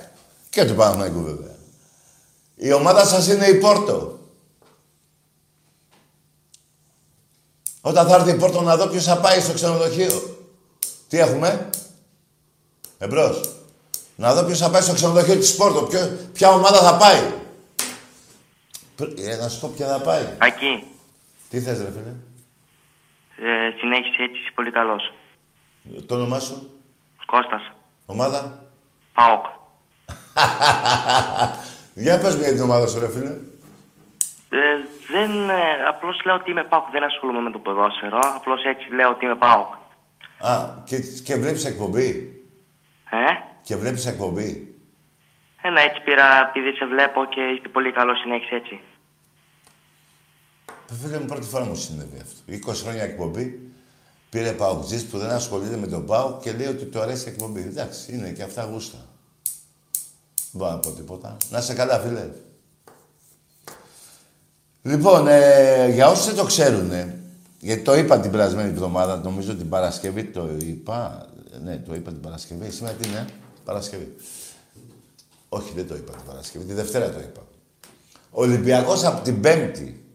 και 0.49 0.65
του 0.65 0.75
Παναθηναϊκού 0.75 1.23
βέβαια. 1.23 1.55
Η 2.55 2.71
ομάδα 2.71 3.05
σας 3.05 3.27
είναι 3.27 3.47
η 3.47 3.53
Πόρτο. 3.53 4.16
Όταν 7.87 8.07
θα 8.07 8.15
έρθει 8.15 8.31
η 8.31 8.35
Πόρτο 8.35 8.61
να 8.61 8.77
δω 8.77 8.87
ποιος 8.87 9.03
θα 9.03 9.17
πάει 9.17 9.39
στο 9.39 9.53
ξενοδοχείο. 9.53 10.37
Τι 11.07 11.19
έχουμε, 11.19 11.69
εμπρός. 12.97 13.41
Να 14.15 14.33
δω 14.33 14.43
ποιος 14.43 14.57
θα 14.59 14.69
πάει 14.69 14.81
στο 14.81 14.93
ξενοδοχείο 14.93 15.35
της 15.35 15.55
Πόρτο. 15.55 15.81
Ποιο, 15.81 16.17
ποια 16.33 16.49
ομάδα 16.49 16.79
θα 16.79 16.97
πάει. 16.97 17.31
Πρ- 18.95 19.19
Ε, 19.19 19.35
να 19.35 19.49
σου 19.49 19.59
πω 19.59 19.71
ποια 19.75 19.87
θα 19.87 19.99
πάει. 19.99 20.27
Ακή, 20.37 20.83
Τι 21.49 21.61
θες 21.61 21.77
ρε 21.77 21.91
φίλε; 21.91 22.13
ε, 23.49 23.71
συνέχισε 23.79 24.23
έτσι, 24.23 24.39
είσαι 24.39 24.51
πολύ 24.55 24.71
καλός. 24.71 25.13
Το 26.05 26.15
όνομά 26.15 26.39
σου; 26.39 26.69
Κώστας, 27.25 27.61
Ομάδα; 28.05 28.63
ΠΑΟΚ. 29.13 29.45
Για 32.03 32.19
πες 32.19 32.35
μου 32.35 32.41
για 32.41 32.51
την 32.53 32.61
ομάδα 32.61 32.87
σου 32.87 32.99
ρε 32.99 33.09
φίλε. 33.09 33.35
Ε, 34.49 34.57
δεν, 35.11 35.49
ε, 35.49 35.85
απλώς 35.87 36.21
λέω 36.25 36.35
ότι 36.35 36.51
είμαι 36.51 36.63
ΠΑΟΚ, 36.63 36.89
δεν 36.91 37.03
ασχολούμαι 37.03 37.39
με 37.41 37.51
το 37.51 37.59
ποδόσφαιρο, 37.59 38.19
απλώς 38.35 38.63
έτσι 38.63 38.93
λέω 38.93 39.09
ότι 39.09 39.25
είμαι 39.25 39.35
ΠΑΟΚ. 39.35 39.73
Α, 40.39 40.81
και, 40.83 40.99
και 41.23 41.35
βλέπεις 41.35 41.65
εκπομπή; 41.65 42.09
Ε, 43.09 43.17
Και 43.63 43.75
βλέπεις 43.75 44.05
εκπομπή; 44.05 44.75
ένα 45.61 45.81
έτσι 45.81 46.01
πήρα 46.01 46.47
επειδή 46.49 46.71
σε 46.77 46.85
βλέπω 46.85 47.25
και 47.25 47.41
είσαι 47.41 47.67
πολύ 47.71 47.91
καλό, 47.91 48.15
συνέχισε 48.15 48.55
έτσι. 48.55 48.79
Ε, 50.91 50.93
Φίλε 50.95 51.19
μου, 51.19 51.25
πρώτη 51.25 51.47
φορά 51.47 51.65
μου 51.65 51.75
συνέβη 51.75 52.19
αυτό. 52.21 52.71
20 52.71 52.75
χρόνια 52.83 53.03
εκπομπή. 53.03 53.71
Πήρε 54.29 54.51
παουτζής 54.51 55.05
που 55.07 55.17
δεν 55.17 55.29
ασχολείται 55.29 55.77
με 55.77 55.87
τον 55.87 56.05
ΠΑΟΚ 56.05 56.41
και 56.41 56.51
λέει 56.51 56.67
ότι 56.67 56.85
του 56.85 56.99
αρέσει 56.99 57.29
η 57.29 57.31
εκπομπή. 57.31 57.59
Εντάξει, 57.61 58.13
είναι 58.13 58.29
και 58.31 58.43
αυτά 58.43 58.63
γούστα. 58.63 58.97
Δεν 60.51 60.51
μπορώ 60.51 60.71
να 60.71 60.77
πω 60.79 60.91
τίποτα. 60.91 61.37
Να 61.49 61.61
σε 61.61 61.73
καλά, 61.73 61.99
φίλε. 61.99 62.29
Λοιπόν, 64.87 65.27
ε, 65.27 65.89
για 65.89 66.09
όσοι 66.09 66.25
δεν 66.25 66.35
το 66.35 66.43
ξέρουν, 66.43 66.91
γιατί 67.59 67.81
το 67.81 67.95
είπα 67.95 68.19
την 68.19 68.31
περασμένη 68.31 68.69
εβδομάδα, 68.69 69.21
νομίζω 69.23 69.55
την 69.55 69.69
Παρασκευή 69.69 70.23
το 70.23 70.49
είπα. 70.59 71.25
Ναι, 71.63 71.77
το 71.77 71.95
είπα 71.95 72.11
την 72.11 72.19
Παρασκευή. 72.19 72.71
Σήμερα 72.71 72.95
τι 72.95 73.09
είναι, 73.09 73.25
Παρασκευή. 73.63 74.15
Όχι, 75.49 75.71
δεν 75.75 75.87
το 75.87 75.95
είπα 75.95 76.11
την 76.11 76.25
Παρασκευή, 76.27 76.65
τη 76.65 76.73
Δευτέρα 76.73 77.09
το 77.09 77.19
είπα. 77.19 77.41
Ο 78.31 78.41
Ολυμπιακός 78.41 79.03
από 79.03 79.23
την 79.23 79.41
Πέμπτη, 79.41 80.05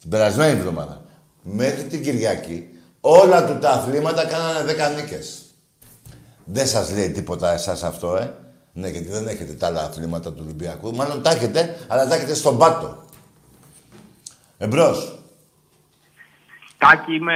την 0.00 0.10
περασμένη 0.10 0.58
εβδομάδα, 0.58 1.02
μέχρι 1.42 1.82
την 1.82 2.02
Κυριακή, 2.02 2.68
όλα 3.00 3.46
του 3.46 3.58
τα 3.58 3.70
αθλήματα 3.70 4.26
κάνανε 4.26 4.64
δέκα 4.64 4.88
νίκες. 4.88 5.42
Δεν 6.44 6.66
σας 6.66 6.92
λέει 6.92 7.10
τίποτα 7.10 7.52
εσάς 7.52 7.82
αυτό, 7.82 8.16
ε. 8.16 8.34
Ναι, 8.72 8.88
γιατί 8.88 9.08
δεν 9.08 9.28
έχετε 9.28 9.52
τα 9.52 9.66
άλλα 9.66 9.82
αθλήματα 9.82 10.32
του 10.32 10.40
Ολυμπιακού. 10.44 10.94
Μάλλον 10.94 11.22
τα 11.22 11.30
έχετε, 11.30 11.76
αλλά 11.88 12.08
τα 12.08 12.14
έχετε 12.14 12.34
στον 12.34 12.58
πάτο. 12.58 13.01
Εμπρός. 14.62 15.18
Τάκη, 16.78 17.14
είμαι, 17.14 17.34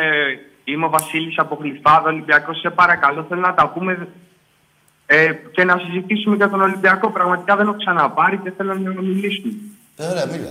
είμαι 0.64 0.86
ο 0.86 0.88
Βασίλης 0.88 1.38
από 1.38 1.58
Γλυφάδα, 1.60 2.08
Ολυμπιακός. 2.08 2.58
Σε 2.58 2.70
παρακαλώ, 2.70 3.26
θέλω 3.28 3.40
να 3.40 3.54
τα 3.54 3.68
πούμε 3.68 4.08
ε, 5.06 5.32
και 5.52 5.64
να 5.64 5.78
συζητήσουμε 5.78 6.36
για 6.36 6.50
τον 6.50 6.60
Ολυμπιακό. 6.60 7.10
Πραγματικά 7.10 7.56
δεν 7.56 7.66
έχω 7.66 7.76
ξαναπάρει 7.76 8.36
και 8.36 8.52
θέλω 8.56 8.74
να 8.74 9.02
μιλήσουμε. 9.02 9.52
Ε, 9.96 10.06
ωραία, 10.06 10.26
μίλα. 10.26 10.50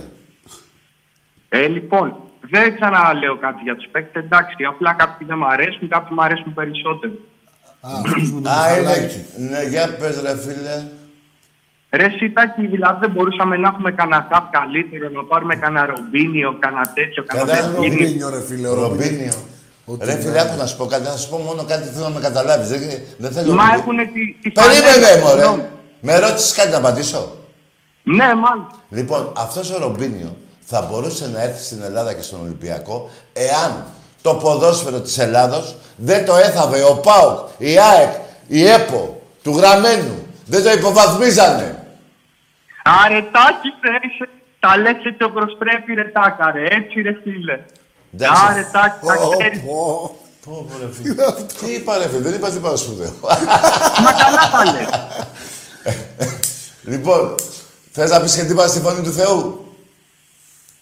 Ε, 1.48 1.66
λοιπόν, 1.66 2.16
δεν 2.40 2.74
ξαναλέω 2.74 3.36
κάτι 3.36 3.62
για 3.62 3.76
τους 3.76 3.88
παίκτες. 3.90 4.24
Εντάξει, 4.24 4.64
απλά 4.64 4.92
κάποιοι 4.92 5.26
δεν 5.26 5.38
μου 5.38 5.46
αρέσουν, 5.46 5.88
κάποιοι 5.88 6.10
μου 6.10 6.22
αρέσουν 6.22 6.54
περισσότερο. 6.54 7.12
Α, 7.80 8.78
είναι 8.78 8.92
εκεί. 8.92 9.24
Ναι, 9.38 9.62
για 9.62 9.96
πες 9.98 10.20
ρε 10.20 10.36
φίλε. 10.36 10.76
Ρε 11.90 12.08
Σιτάκη, 12.18 12.66
δηλαδή 12.66 12.98
δεν 13.00 13.10
μπορούσαμε 13.10 13.56
να 13.56 13.68
έχουμε 13.68 13.90
κανένα 13.92 14.26
χαπ 14.32 14.50
καλύτερο, 14.52 15.08
να 15.10 15.22
πάρουμε 15.24 15.56
κανένα 15.56 15.86
ρομπίνιο, 15.86 16.56
κανένα 16.58 16.92
τέτοιο, 16.94 17.24
κανένα 17.24 17.50
Κανένα 17.52 17.66
τέτοιο. 17.74 17.88
Ρομπίνιο, 17.88 18.28
ρε 18.30 18.40
φίλε. 18.48 18.68
ο 18.68 18.74
Ρομπίνιο. 18.74 19.32
Ό,τι 19.84 20.04
Ρε 20.04 20.12
να 20.12 20.18
φίλε, 20.18 20.30
είναι. 20.30 20.40
άκου 20.40 20.56
να 20.58 20.66
σου 20.66 20.76
πω 20.76 20.86
κάτι. 20.86 21.04
Θα 21.04 21.16
σου 21.16 21.28
πω 21.28 21.36
μόνο 21.36 21.64
κάτι 21.64 21.88
θέλω 21.88 22.04
να 22.04 22.10
με 22.14 22.20
καταλάβεις. 22.20 22.68
Δεν, 22.68 22.80
δεν 23.16 23.30
θέλω... 23.32 23.52
Μα 23.54 23.64
έχουν 23.74 23.96
τη, 23.96 24.32
τη 24.42 24.50
Περίμενε, 24.50 24.86
φανέλα, 24.90 25.18
μωρέ. 25.24 25.40
συγγνώμη. 25.40 25.62
Με 26.00 26.18
ρώτησες 26.18 26.52
κάτι 26.52 26.70
να 26.70 26.76
απαντήσω; 26.76 27.32
Ναι, 28.02 28.24
μάλλον. 28.24 28.66
Λοιπόν, 28.88 29.32
αυτός 29.36 29.70
ο 29.70 29.78
Ρομπίνιο 29.78 30.36
θα 30.64 30.88
μπορούσε 30.90 31.30
να 31.34 31.42
έρθει 31.42 31.62
στην 31.64 31.82
Ελλάδα 31.82 32.12
και 32.12 32.22
στον 32.22 32.40
Ολυμπιακό 32.40 33.10
εάν 33.32 33.84
το 34.22 34.34
ποδόσφαιρο 34.34 35.00
της 35.00 35.18
Ελλάδος 35.18 35.76
δεν 35.96 36.24
το 36.24 36.36
έθαβε 36.36 36.82
ο 36.82 36.94
ΠΑΟΚ, 36.94 37.38
η 37.58 37.78
ΑΕΚ, 37.78 38.12
η 38.46 38.66
ΕΠΟ, 38.68 39.20
του 39.42 39.50
Γραμμένου. 39.56 40.14
Δεν 40.46 40.62
το 40.62 40.70
υποβαθμίζανε. 40.70 41.75
Άρε, 43.04 43.20
Τάκη, 43.34 43.68
ξέρεις, 43.80 44.14
τα 44.60 44.76
λες 44.76 44.96
έτσι 45.10 45.22
όπως 45.22 45.56
πρέπει, 45.58 45.94
ρε 45.94 46.04
Τάκα, 46.16 46.50
ρε, 46.50 46.64
έτσι, 46.78 47.00
ρε 47.00 47.14
φίλε. 47.22 47.56
Εντάξει. 48.14 48.42
Άρε, 48.48 48.62
Τάκη, 48.72 49.06
τα 49.06 49.14
Ω, 49.26 49.28
ξέρεις. 49.36 49.60
πω. 49.60 50.16
Πω, 50.44 50.66
πω, 50.70 50.74
ρε 50.80 50.92
φίλε. 50.92 51.14
Τι 51.60 51.72
είπα 51.74 51.98
ρε 51.98 52.08
φίλε, 52.08 52.20
δεν 52.20 52.34
είπα 52.34 52.50
τίποτα 52.50 52.76
σπουδαίο. 52.76 53.12
Μα 54.04 54.12
καλά 54.22 54.44
τα 54.52 54.62
λες. 54.72 54.88
λοιπόν, 56.82 57.34
θες 57.92 58.10
να 58.10 58.20
πεις 58.20 58.36
και 58.36 58.42
τίποτα 58.44 58.68
στη 58.68 58.80
φωνή 58.80 59.02
του 59.02 59.12
Θεού; 59.12 59.64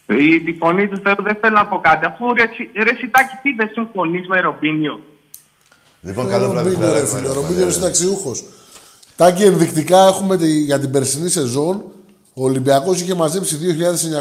Η, 0.06 0.40
τη 0.40 0.52
φωνή 0.52 0.88
του 0.88 1.00
Θεού 1.04 1.14
δεν 1.18 1.36
θέλω 1.40 1.54
να 1.56 1.66
πω 1.66 1.78
κάτι. 1.80 2.04
Αφού 2.06 2.34
ρε, 2.34 2.46
Σι- 2.54 2.70
ρε 2.84 2.94
Σιτάκη, 2.98 3.34
τι 3.42 3.52
δεν 3.54 3.68
συμφωνείς 3.72 4.26
με 4.28 4.40
Ρομπίνιο; 4.40 5.00
Λοιπόν, 6.00 6.28
καλό 6.28 6.48
βράδυ. 6.50 6.68
Ρομπίνιο, 6.70 6.92
ρε 6.92 7.06
φίλε. 7.06 7.28
Ο 7.28 7.32
Ρομπίνιο 7.32 7.62
είναι 7.62 7.70
συνταξιούχος. 7.72 8.44
Τάκη, 9.16 9.42
ενδεικτικά 9.44 10.06
έχουμε 10.06 10.36
τη- 10.36 10.46
για 10.60 10.80
την 10.80 10.90
περσινή 10.90 11.28
σεζόν. 11.28 11.82
Ο 12.34 12.44
Ολυμπιακός 12.44 13.00
είχε 13.00 13.14
μαζέψει 13.14 13.58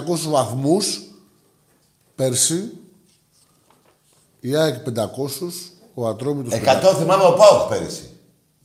2.900 0.06 0.30
βαθμούς 0.30 1.02
πέρσι. 2.16 2.72
Η 4.40 4.56
ΑΕΚ 4.56 4.76
500. 4.76 5.74
Ο 5.94 6.08
Ατρόμητος 6.08 6.54
100 6.54 6.96
θυμάμαι 6.98 7.24
ο 7.24 7.34
ΠΑΟΚ 7.34 7.70
πέρυσι. 7.70 8.10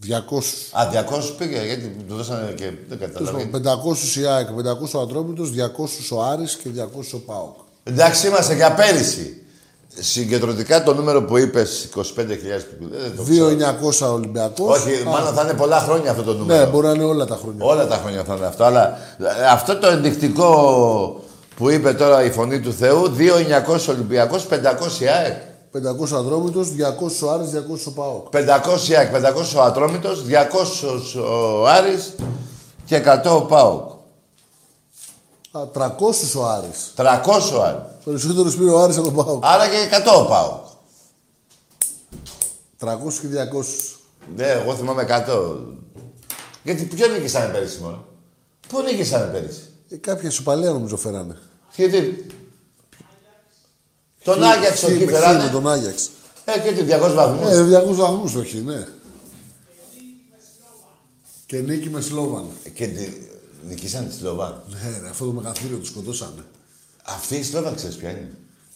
200. 0.07 0.71
Α, 0.73 0.89
200 0.89 1.35
πήγε, 1.39 1.65
γιατί 1.65 1.89
του 1.89 2.15
δώσανε 2.15 2.53
και 2.53 2.73
δεν 2.89 2.99
καταλαβαίνω. 2.99 3.51
500 3.51 4.17
η 4.21 4.27
ΑΕΚ, 4.27 4.49
500 4.49 4.95
ο 4.95 5.01
Ατρόμητος, 5.01 5.51
200 5.51 6.11
ο 6.13 6.23
Άρης 6.23 6.57
και 6.57 6.69
200 6.69 7.15
ο 7.15 7.19
ΠΑΟΚ. 7.19 7.57
Εντάξει, 7.85 8.27
είμαστε 8.27 8.55
για 8.55 8.75
πέρυσι. 8.75 9.43
Συγκεντρωτικά 10.01 10.83
το 10.83 10.95
νούμερο 10.95 11.23
που 11.23 11.37
είπες 11.39 11.89
25.000 11.97 12.03
που 12.79 12.89
δεν 12.91 13.17
το 13.17 13.23
ξέρω. 13.23 13.49
2.900 14.09 14.13
Ολυμπιακός. 14.15 14.79
Όχι, 14.79 15.03
Α, 15.09 15.11
μάλλον 15.11 15.35
θα 15.35 15.43
είναι 15.43 15.55
πολλά 15.55 15.79
χρόνια 15.79 16.11
αυτό 16.11 16.23
το 16.23 16.35
νούμερο. 16.35 16.61
Ναι, 16.65 16.71
μπορεί 16.71 16.87
να 16.87 16.93
είναι 16.93 17.05
όλα 17.05 17.27
τα 17.27 17.39
χρόνια. 17.43 17.65
Όλα 17.65 17.87
τα 17.87 17.97
χρόνια 17.97 18.25
θα 18.25 18.35
είναι 18.35 18.47
αυτό. 18.47 18.65
Αλλά 18.65 18.99
ε, 19.19 19.47
αυτό 19.53 19.77
το 19.79 19.89
ενδεικτικό 19.89 21.21
που 21.57 21.71
είπε 21.71 21.93
τώρα 21.93 22.25
η 22.25 22.31
φωνή 22.31 22.61
του 22.61 22.73
Θεού, 22.73 23.03
2.900 23.69 23.89
Ολυμπιακός, 23.89 24.47
500 24.51 25.01
η 25.01 25.07
ΑΕΚ. 25.09 25.37
500 25.73 26.19
Ατρόμητος, 26.19 26.69
200 26.69 27.27
ο 27.27 27.31
Άρης, 27.31 27.51
200 27.51 27.87
ο 27.87 27.91
ΠΑΟΚ. 27.91 28.27
500 28.31 28.89
η 28.89 28.95
ΑΕΚ, 28.97 29.11
500 29.11 29.57
ο 29.57 29.63
Ατρόμητος, 29.63 30.25
200 30.25 31.21
ο 31.61 31.67
Άρης 31.67 32.15
και 32.85 32.97
100 32.97 33.35
ο 33.37 33.41
ΠΑΟΚ. 33.41 33.91
Α, 35.53 35.67
300 35.73 36.35
ο 36.37 36.45
Άρης. 36.47 36.93
300 36.97 37.57
ο 37.59 37.63
Άρης. 37.63 37.81
Περισσότερο 38.09 38.51
πήρε 38.51 38.71
ο 38.71 38.79
Άρης 38.79 38.97
από 38.97 39.07
τον 39.13 39.15
ΠΑΟΚ. 39.25 39.45
Άρα 39.47 39.69
και 39.69 39.77
100 40.07 40.23
ο 40.23 40.27
ΠΑΟΚ. 40.27 40.67
300 42.81 43.13
και 43.21 43.27
200. 43.27 43.97
Ναι, 44.37 44.47
εγώ 44.47 44.75
θυμάμαι 44.75 45.07
100. 45.29 45.57
Γιατί 46.65 46.83
ποιο 46.85 47.07
νίκησανε 47.09 47.53
πέρυσι 47.53 47.81
μόνο; 47.81 48.05
Πού 48.69 48.81
νίκησανε 48.83 49.33
πέρυσι; 49.33 49.61
Ε, 49.89 49.97
κάποια 49.97 50.31
σουπαλία 50.31 50.71
νομίζω 50.71 50.97
φέρανε. 50.97 51.37
Γιατί; 51.77 52.27
Τον 54.25 54.43
Άγιαξ 54.43 54.79
Χι- 54.81 54.89
εκεί 54.89 55.05
με 55.05 55.13
φεράνε. 55.13 55.39
χι 55.39 55.45
με 55.45 55.51
τον 55.51 55.69
Άγιαξ. 55.69 56.11
Ε, 56.45 56.59
και 56.59 56.73
τι 56.73 56.83
200 56.83 57.15
βαθμούς. 57.15 57.51
Ε, 57.51 57.63
200 57.63 57.95
βαθμούς 57.97 58.33
το 58.33 58.45
χι, 58.45 58.59
ναι. 58.59 58.87
Και 61.47 61.59
νίκη 61.59 61.89
με 61.91 62.01
Σλόβαν. 62.01 62.47
Και 62.75 62.87
τι. 62.87 63.13
Νικήσανε 63.69 64.09
τη 64.09 64.15
Σλοβάν. 64.15 64.63
Ναι, 64.69 64.99
ρε, 65.03 65.09
αυτό 65.09 65.25
το 65.25 65.33
μεγαθύριο 65.33 65.77
του 65.77 65.87
σκοτώσανε. 65.87 66.45
Αυτή 67.15 67.35
η 67.37 67.43
Σλοβάν 67.43 67.75
ξέρεις 67.75 67.97
ποια 67.97 68.11
είναι; 68.11 68.29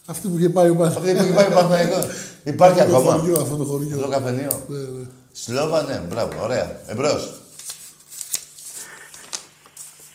Αυτή 0.05 0.27
που 0.27 0.37
είχε 0.37 0.49
πάει 0.49 0.69
ο 0.69 0.75
Παναθηναϊκός. 0.75 1.21
Αυτή 1.21 1.33
που 1.33 1.39
υπάρχει 1.39 1.53
Παναθηναϊκό. 1.53 1.99
Υπάρχει 2.43 2.79
Αυτό 2.79 2.91
το 2.91 2.97
ακόμα. 2.97 3.17
χωριό, 3.17 3.41
αυτό 3.41 3.55
το 3.55 3.63
χωριό. 3.63 3.97
Το 3.97 4.07
καφενείο. 4.07 4.63
Ναι, 4.67 4.77
ναι. 4.77 5.05
Σλόβα, 5.31 5.83
ναι, 5.83 6.01
μπράβο, 6.09 6.31
ωραία. 6.43 6.79
Εμπρός. 6.87 7.33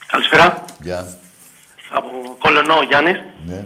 Καλησπέρα. 0.06 0.64
Γεια. 0.82 1.18
Από 1.90 2.08
Κολονό 2.38 2.74
ο 2.74 2.82
Γιάννη. 2.82 3.12
Ναι. 3.46 3.64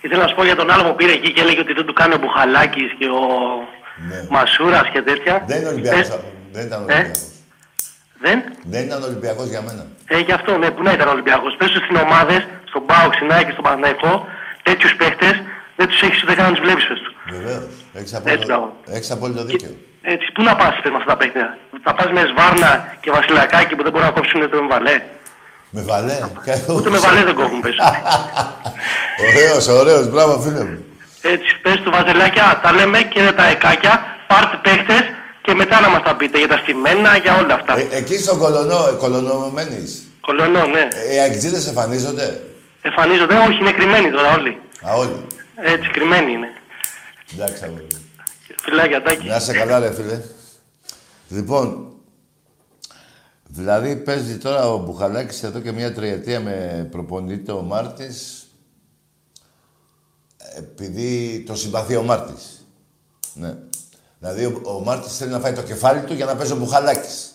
Ήθελα 0.00 0.22
να 0.22 0.28
σου 0.28 0.34
πω 0.34 0.44
για 0.44 0.56
τον 0.56 0.70
άλλο 0.70 0.82
που 0.88 0.94
πήρε 0.94 1.12
εκεί 1.12 1.32
και 1.32 1.40
έλεγε 1.40 1.60
ότι 1.60 1.72
δεν 1.72 1.86
του 1.86 1.92
κάνει 1.92 2.14
ο 2.14 2.18
Μπουχαλάκη 2.18 2.80
και 2.98 3.04
ο 3.06 3.22
Ναι. 4.08 4.26
Μασούρας 4.30 4.88
και 4.92 5.02
τέτοια. 5.02 5.44
Δεν 5.46 5.60
είναι 5.60 5.68
Ολυμπιακός. 5.68 5.98
Ε, 6.00 6.02
αυτό. 6.02 6.24
Δεν 6.52 6.66
ήταν 6.66 6.84
ε; 6.88 7.10
Ολυμπιακός. 8.24 8.24
δεν; 8.24 8.38
Δεν 8.72 8.82
ήταν 8.88 9.02
Ολυμπιακός 9.02 9.46
για 9.48 9.62
μένα. 9.66 9.86
Ε, 10.06 10.18
γι' 10.18 10.32
αυτό, 10.32 10.58
ναι, 10.58 10.70
που 10.70 10.82
να 10.82 10.92
ήταν 10.92 11.08
Ολυμπιακός. 11.08 11.54
Πες 11.58 11.70
τους 11.70 11.82
στην 11.84 11.96
ομάδε, 11.96 12.36
στον 12.70 12.82
Πάο, 12.86 13.08
στην 13.12 13.32
ΑΕΚ 13.32 13.44
και 13.46 13.52
στον 13.52 13.64
Παναθηναϊκό, 13.64 14.26
τέτοιους 14.62 14.94
παίχτες 14.96 15.36
δεν 15.76 15.86
τους 15.88 16.02
έχεις 16.02 16.22
ούτε 16.22 16.34
καν 16.34 16.44
να 16.44 16.52
τους 16.54 16.60
βλέπεις, 16.64 16.84
πες 16.88 16.98
τους. 16.98 17.12
Βεβαίως. 17.36 17.64
Έχεις 17.98 18.12
Έτσι, 18.12 18.16
απόλυτο, 18.16 18.46
μπράβο. 18.46 18.66
έχεις 18.96 19.10
απόλυτο 19.10 19.44
δίκαιο. 19.44 19.74
Έτσι, 20.02 20.26
πού 20.34 20.42
να 20.42 20.56
πας 20.56 20.74
με 20.84 20.96
αυτά 20.96 21.10
τα 21.12 21.16
παίχτε. 21.16 21.40
Θα 21.82 21.94
πας 21.94 22.08
με 22.16 22.22
Σβάρνα 22.30 22.70
και 23.00 23.10
Βασιλακάκι 23.10 23.74
που 23.76 23.82
δεν 23.82 23.92
μπορούν 23.92 24.06
να 24.06 24.12
κόψουν 24.12 24.50
το 24.50 24.56
εμβαλέ. 24.56 24.96
Με 25.70 25.82
βαλέ. 25.82 26.16
Ούτε 26.76 26.90
με 26.90 26.98
βαλέ 26.98 27.22
δεν 27.24 27.34
κόβουν, 27.34 27.60
πες. 27.60 27.76
Ωραίος, 29.26 29.66
ωραίος. 29.68 30.08
Μπράβο, 30.10 30.40
φίλε 30.40 30.64
μου. 30.64 30.84
Έτσι, 31.22 31.58
πες 31.62 31.80
του 31.80 31.90
Βαζελάκια, 31.90 32.60
τα 32.62 32.72
λέμε 32.72 32.98
και 33.02 33.32
τα 33.36 33.46
εκάκια, 33.46 34.16
πάρτε 34.26 34.56
παίχτες 34.62 35.02
και 35.48 35.54
μετά 35.54 35.80
να 35.80 35.88
μας 35.88 36.02
τα 36.02 36.16
πείτε 36.16 36.38
για 36.38 36.48
τα 36.48 36.56
στημένα, 36.56 37.16
για 37.16 37.36
όλα 37.36 37.54
αυτά. 37.54 37.78
Ε, 37.78 37.88
εκεί 37.90 38.18
στον 38.18 38.38
Κολονό, 38.38 38.88
ε, 38.88 38.92
Κολονό 38.92 39.50
μένεις. 39.50 40.06
Κολονό, 40.20 40.66
ναι. 40.66 40.88
Ε, 41.08 41.14
οι 41.14 41.18
αγγλίδες 41.18 41.66
εμφανίζονται; 41.66 42.42
Εμφανίζονται, 42.82 43.34
όχι, 43.34 43.58
είναι 43.60 43.72
κρυμμένοι 43.72 44.10
τώρα 44.10 44.32
όλοι. 44.34 44.60
Α, 44.86 44.94
όλοι. 44.94 45.26
Έτσι, 45.56 45.90
κρυμμένοι 45.90 46.32
είναι. 46.32 46.48
Εντάξει, 47.34 47.64
αγόρι. 47.64 47.86
Φιλάκια, 48.62 49.02
τάκι. 49.02 49.26
Να 49.26 49.36
είσαι 49.36 49.52
καλά, 49.52 49.78
ρε 49.78 49.92
φίλε. 49.94 50.20
Λοιπόν, 51.28 51.92
δηλαδή 53.48 53.96
παίζει 53.96 54.38
τώρα 54.38 54.72
ο 54.72 54.78
Μπουχαλάκης 54.78 55.42
εδώ 55.42 55.60
και 55.60 55.72
μια 55.72 55.92
τριετία 55.92 56.40
με 56.40 56.88
προπονητή 56.90 57.50
ο 57.50 57.62
Μάρτης 57.62 58.46
επειδή 60.56 61.42
το 61.46 61.54
συμπαθεί 61.54 61.96
ο 61.96 62.02
Μάρτης. 62.02 62.66
Ναι. 63.34 63.54
Δηλαδή 64.18 64.44
ο, 64.44 64.60
ο 64.64 64.80
Μάρτης 64.80 65.16
θέλει 65.16 65.30
να 65.30 65.40
φάει 65.40 65.52
το 65.52 65.62
κεφάλι 65.62 66.02
του 66.04 66.14
για 66.14 66.24
να 66.24 66.36
παίζει 66.36 66.52
ο 66.52 66.56
Μπουχαλάκης. 66.56 67.32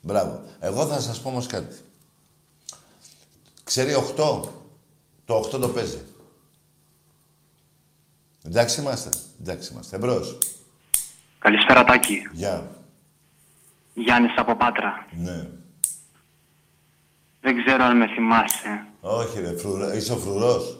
Μπράβο. 0.00 0.42
Εγώ 0.60 0.86
θα 0.86 1.00
σας 1.00 1.20
πω 1.20 1.28
όμως 1.28 1.46
κάτι. 1.46 1.76
Ξέρει 3.64 3.94
8. 4.16 4.40
Το 5.24 5.38
8 5.38 5.60
το 5.60 5.68
παίζει. 5.68 6.00
Εντάξει 8.44 8.80
είμαστε. 8.80 9.08
Εντάξει 9.40 9.72
είμαστε. 9.72 9.96
Εμπρός. 9.96 10.38
Καλησπέρα 11.38 11.84
Τάκη. 11.84 12.28
Γεια. 12.32 12.70
Γιάννης 13.94 14.32
από 14.36 14.56
Πάτρα. 14.56 15.06
Ναι. 15.10 15.48
Δεν 17.40 17.64
ξέρω 17.64 17.84
αν 17.84 17.96
με 17.96 18.06
θυμάσαι. 18.06 18.86
Όχι 19.00 19.40
ρε, 19.40 19.56
φρουρό. 19.56 19.92
είσαι 19.92 20.12
ο 20.12 20.16
φρουρός. 20.16 20.78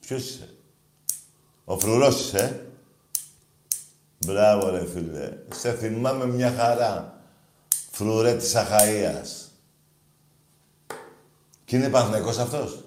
Ποιος 0.00 0.28
είσαι; 0.28 0.54
Ο 1.64 1.78
φρουρός 1.78 2.20
είσαι, 2.20 2.38
ε; 2.38 2.71
Μπράβο 4.26 4.70
ρε 4.70 4.86
φίλε. 4.94 5.28
Σε 5.54 5.72
θυμάμαι 5.72 6.26
μια 6.26 6.54
χαρά. 6.58 7.20
Φρουρέ 7.90 8.34
της 8.34 8.54
Αχαΐας. 8.56 9.28
Και 11.64 11.76
είναι 11.76 11.88
Παναθηναϊκός 11.88 12.38
αυτός; 12.38 12.84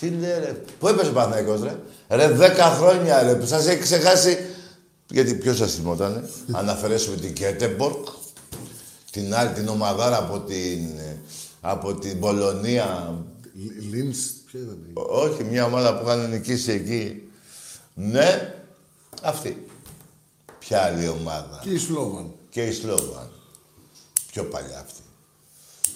Τι 0.00 0.08
λέει 0.08 0.38
ρε. 0.38 0.62
Πού 0.78 0.88
έπαιζε 0.88 1.10
ο 1.10 1.12
Παναθηναϊκός 1.12 1.62
ρε; 1.62 1.76
Ρε 2.08 2.28
δέκα 2.28 2.64
χρόνια 2.64 3.22
ρε. 3.22 3.34
Που 3.34 3.46
σας 3.46 3.66
έχει 3.66 3.80
ξεχάσει. 3.80 4.38
Γιατί 5.10 5.34
ποιος 5.34 5.56
σας 5.56 5.74
θυμότανε; 5.74 6.28
Αν 6.58 6.68
αφαιρέσουμε 6.68 7.16
την 7.16 7.32
Κέτεμπορκ. 7.32 8.06
Την 9.10 9.34
άλλη 9.34 9.50
την 9.52 9.68
ομαδάρα 9.68 10.18
από 10.18 10.40
την, 10.40 10.90
από 11.60 11.94
την 11.94 12.20
Πολωνία. 12.20 13.14
Λίνς, 13.90 14.18
ποια 14.46 14.60
ήταν. 14.60 14.78
η- 14.88 14.92
Ό- 14.94 15.02
Όχι, 15.02 15.44
μια 15.44 15.64
ομάδα 15.64 15.98
που 15.98 16.06
είχαν 16.06 16.30
νικήσει 16.30 16.72
εκεί. 16.72 17.30
Ναι, 17.94 18.54
αυτή. 19.22 19.66
Ποια 20.72 20.84
άλλη 20.84 21.08
ομάδα; 21.08 21.58
Και 21.62 21.70
η 21.70 21.78
Σλόβαν. 21.78 22.32
Και 22.50 22.62
η 22.62 22.72
Σλόβαν. 22.72 23.30
Πιο 24.32 24.44
παλιά 24.44 24.78
αυτή. 24.78 25.02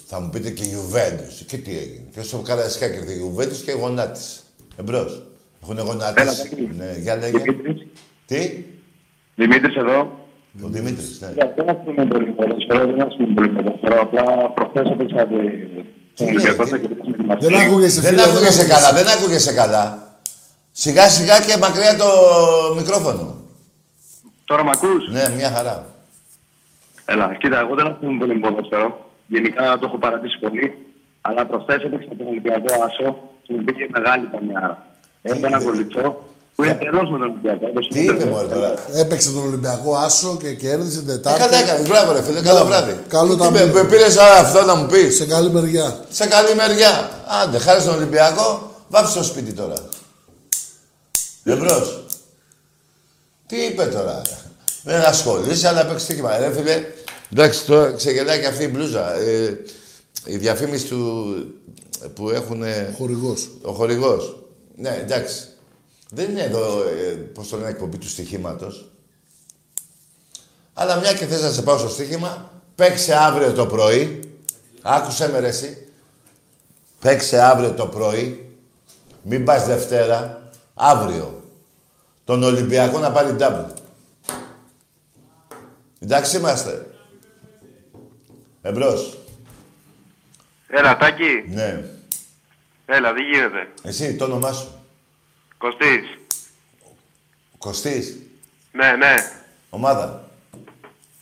Θα 0.05 0.19
μου 0.19 0.29
πείτε 0.29 0.49
και 0.49 0.63
η 0.63 0.73
Juventus. 0.75 1.45
Και 1.47 1.57
τι 1.57 1.77
έγινε. 1.77 2.07
Και 2.13 2.19
όσο 2.19 2.41
Καραϊσκάκη 2.41 2.97
ήρθε 2.97 3.11
η 3.11 3.21
Juventus 3.25 3.61
και 3.65 3.71
η 3.71 3.77
γονάτισε. 3.79 4.39
Εμπρός. 4.75 5.23
Έχουν 5.63 5.79
γονάτισει. 5.79 6.69
Ναι, 6.77 6.97
για 7.01 7.15
λέγε. 7.15 7.37
Τι; 8.25 8.63
Δημήτρης 9.35 9.75
εδώ. 9.75 9.99
Ο 10.63 10.67
Δημήτρης, 10.67 11.21
ναι. 11.21 11.33
Δεν 11.55 11.69
ασκούμε 11.69 12.05
πολύ 12.05 12.31
ποδοσφαιρό, 12.31 12.85
δεν 12.85 13.01
ασκούμε 13.01 13.33
πολύ 13.33 13.49
ποδοσφαιρό. 13.49 14.01
Απλά 14.01 14.51
προχθές 14.53 14.89
έπαιξα 14.91 15.27
τον 16.15 16.27
Ολυμπιακό 16.27 16.65
στα 16.65 16.77
κερδίσαμε 16.77 17.35
τη 17.35 17.45
Δεν 17.45 17.55
άκουγεσαι, 17.55 18.01
Δεν 18.01 18.09
φίλε, 18.09 18.21
δεν 18.21 18.31
άκουγεσαι 18.31 18.61
άκουγεσαι. 18.61 18.67
καλά, 18.67 18.93
δεν 18.93 19.07
άκουγεσαι 19.07 19.53
καλά. 19.53 20.17
Σιγά 20.71 21.09
σιγά 21.09 21.39
και 21.39 21.57
μακριά 21.57 21.95
το 21.97 22.05
μικρόφωνο. 22.75 23.36
Τώρα 24.49 24.63
μ' 24.63 24.69
ακούς; 24.69 25.01
Ναι, 25.11 25.25
μια 25.37 25.51
χαρά. 25.55 25.85
Έλα, 27.05 27.35
κοίτα, 27.39 27.59
εγώ 27.59 27.75
δεν 27.75 27.87
ασκούμε 27.87 28.17
πολύ 28.19 28.33
ποδοσφαιρό. 28.43 28.89
Γενικά 29.27 29.63
το 29.79 29.85
έχω 29.87 29.97
παρατήσει 29.97 30.37
πολύ. 30.39 30.65
Αλλά 31.21 31.45
προχθές 31.45 31.83
έπαιξα 31.83 32.09
τον 32.17 32.27
Ολυμπιακό 32.27 32.69
Άσο 32.87 33.07
και 33.43 33.53
μου 33.53 33.63
πήγε 33.63 33.85
μεγάλη 33.97 34.25
καμιάρα. 34.33 34.85
Έχω 35.21 35.45
ένα 35.45 35.63
κολλητσό 35.63 36.05
που 36.55 36.63
είναι 36.63 36.73
τελώς 36.73 37.09
με 37.11 37.17
τον 37.17 37.27
Ολυμπιακό. 37.29 37.65
Τι 37.93 37.99
είπε 38.03 38.25
μόλι 38.25 38.47
τώρα. 38.47 38.73
Έπαιξε 38.93 39.31
τον 39.31 39.43
Ολυμπιακό 39.47 39.95
Άσο 39.95 40.37
και 40.41 40.53
κέρδισε 40.53 40.99
την 40.99 41.09
Ε, 41.09 41.11
Τετάρτη. 41.13 41.39
Καλά 41.41 41.57
έκανε, 41.57 41.87
μπράβο 41.87 42.11
ρε 42.11 42.21
φίλε, 42.23 42.41
καλό 42.41 42.65
βράδυ. 42.65 42.99
Καλό 43.07 43.33
Τι 43.33 43.39
τα 43.39 43.51
με- 43.51 43.59
μήνυμα. 43.59 43.81
με 43.81 43.87
πήρες 43.89 44.17
α, 44.17 44.25
αυτό 44.39 44.65
να 44.65 44.75
μου 44.75 44.85
πεις; 44.85 45.15
Σε 45.15 45.25
καλή 45.25 45.49
μεριά. 45.49 45.99
Σε 46.09 46.27
καλή 46.27 46.55
μεριά. 46.55 47.09
Άντε, 47.43 47.57
χάρη 47.57 47.81
στον 47.81 47.95
Ολυμπιακό, 47.95 48.71
βάψε 48.89 49.11
στο 49.11 49.23
σπίτι 49.23 49.53
τώρα. 49.53 49.75
Εμπρός. 51.43 51.96
Τι 53.47 53.65
είπε 53.65 53.85
τώρα; 53.85 54.21
Δεν 54.83 55.01
ασχολείσαι, 55.01 55.67
αλλά 55.67 55.85
παίξει 55.85 56.03
στοίχημα. 56.03 56.37
Ρε 56.37 56.53
φίλε, 56.53 56.83
εντάξει, 57.31 57.65
τώρα 57.65 57.91
ξεγελάει 57.91 58.39
και 58.39 58.47
αυτή 58.47 58.63
η 58.63 58.69
μπλούζα. 58.71 59.13
Ε, 59.13 59.59
η 60.25 60.37
διαφήμιση 60.37 60.85
του 60.85 61.35
που 62.13 62.29
έχουν... 62.29 62.63
Χορηγός. 62.97 63.49
Ο 63.61 63.71
χορηγός. 63.71 64.43
Ναι, 64.75 64.97
εντάξει. 65.01 65.47
Δεν 66.09 66.29
είναι 66.29 66.41
εδώ, 66.41 66.81
ε, 66.81 67.11
πώς 67.11 67.49
το 67.49 67.57
λένε, 67.57 67.69
εκπομπή 67.69 67.97
του 67.97 68.09
στοιχήματος. 68.09 68.91
Αλλά 70.73 70.95
μια 70.95 71.13
και 71.13 71.25
θες 71.25 71.41
να 71.41 71.51
σε 71.51 71.61
πάω 71.61 71.77
στο 71.77 71.89
στοίχημα, 71.89 72.51
παίξε 72.75 73.15
αύριο 73.15 73.53
το 73.53 73.65
πρωί. 73.65 74.19
Άκουσε 74.81 75.29
με 75.29 75.39
ρε 75.39 75.47
εσύ. 75.47 75.87
Παίξε 76.99 77.41
αύριο 77.41 77.71
το 77.71 77.85
πρωί. 77.87 78.55
Μην 79.21 79.43
πας 79.43 79.65
Δευτέρα. 79.65 80.49
Αύριο. 80.73 81.36
Τον 82.27 82.43
Ολυμπιακό 82.43 82.99
να 82.99 83.11
πάρει 83.11 83.35
double. 83.39 83.65
Εντάξει 85.99 86.37
είμαστε. 86.37 86.85
Εμπρός. 88.61 89.17
Έλα, 90.67 90.97
Τάκη. 90.97 91.43
Ναι. 91.47 91.83
Έλα, 92.85 93.13
δεν 93.13 93.23
γίνεται. 93.23 93.67
Εσύ, 93.83 94.15
το 94.15 94.25
όνομά 94.25 94.51
σου. 94.51 94.67
Κωστής. 95.57 96.17
Κωστής. 97.57 98.17
Ναι, 98.71 98.91
ναι. 98.91 99.13
Ομάδα. 99.69 100.29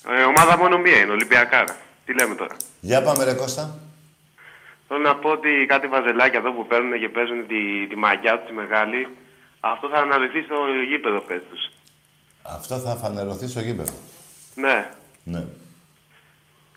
Ε, 0.08 0.24
ομάδα 0.24 0.58
μόνο 0.58 0.78
μία 0.78 0.97
είναι, 0.97 1.12
Ολυμπιακάρα. 1.12 1.78
Τι 2.06 2.14
λέμε 2.14 2.36
τώρα; 2.36 2.56
Για 2.82 3.01
πάμε 3.01 3.24
ρε 3.24 3.34
Κώστα. 3.34 3.80
Θέλω 4.88 4.99
να 4.99 5.16
πω 5.16 5.30
ότι 5.30 5.66
κάτι 5.68 5.88
βαζελάκια 5.88 6.39
εδώ 6.39 6.51
που 6.51 6.68
παίρνουν 6.68 6.99
και 6.99 7.10
παίζουν 7.10 7.47
τη, 7.47 7.88
τη 7.88 7.95
μαγιά 7.95 8.38
τους 8.38 8.47
τη 8.47 8.53
μεγάλη, 8.53 9.08
αυτό 9.72 9.86
θα 9.93 9.99
αναλυθεί 10.05 10.41
στο 10.47 10.57
γήπεδο 10.89 11.20
πες 11.28 11.41
τους. 11.49 11.63
Αυτό 12.55 12.76
θα 12.86 12.93
φανερωθεί 12.95 13.47
στο 13.47 13.61
γήπεδο. 13.68 13.95
Ναι. 14.55 14.78
Ναι. 15.24 15.43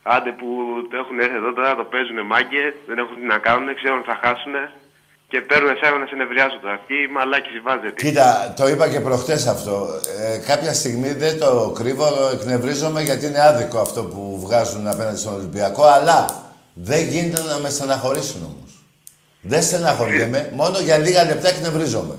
Άντε 0.03 0.31
που 0.39 0.47
το 0.91 0.97
έχουν 1.03 1.21
έρθει 1.21 1.37
εδώ 1.37 1.53
τώρα, 1.53 1.77
το 1.77 1.85
παίζουν 1.85 2.19
μάγκε, 2.27 2.65
δεν 2.87 2.99
έχουν 2.99 3.15
τι 3.21 3.27
να 3.35 3.39
κάνουν, 3.39 3.75
ξέρουν 3.75 3.99
ότι 3.99 4.09
θα 4.13 4.19
χάσουν 4.23 4.55
και 5.29 5.41
παίρνουν 5.41 5.71
εσένα 5.71 5.99
να 5.99 6.07
σε 6.07 6.15
νευριάζουν 6.15 6.61
τώρα. 6.61 6.75
Αυτή 6.75 6.95
η 6.95 7.09
μαλάκη 7.17 7.61
βάζετε. 7.67 8.03
Κοίτα, 8.05 8.55
το 8.57 8.69
είπα 8.69 8.89
και 8.89 9.01
προχτές 9.01 9.47
αυτό. 9.47 9.75
Ε, 10.19 10.39
κάποια 10.39 10.73
στιγμή 10.75 11.13
δεν 11.13 11.39
το 11.39 11.73
κρύβω, 11.79 12.07
εκνευρίζομαι 12.33 13.03
γιατί 13.03 13.27
είναι 13.27 13.41
άδικο 13.41 13.79
αυτό 13.79 14.05
που 14.05 14.41
βγάζουν 14.45 14.87
απέναντι 14.87 15.19
στον 15.19 15.35
Ολυμπιακό, 15.35 15.85
αλλά 15.85 16.19
δεν 16.75 17.03
γίνεται 17.09 17.43
να 17.43 17.59
με 17.59 17.69
στεναχωρήσουν 17.71 18.43
όμως. 18.43 18.71
Δεν 19.41 19.63
στεναχωριέμαι, 19.63 20.51
μόνο 20.55 20.79
για 20.79 20.99
λίγα 20.99 21.25
λεπτά 21.25 21.49
εκνευρίζομαι. 21.49 22.17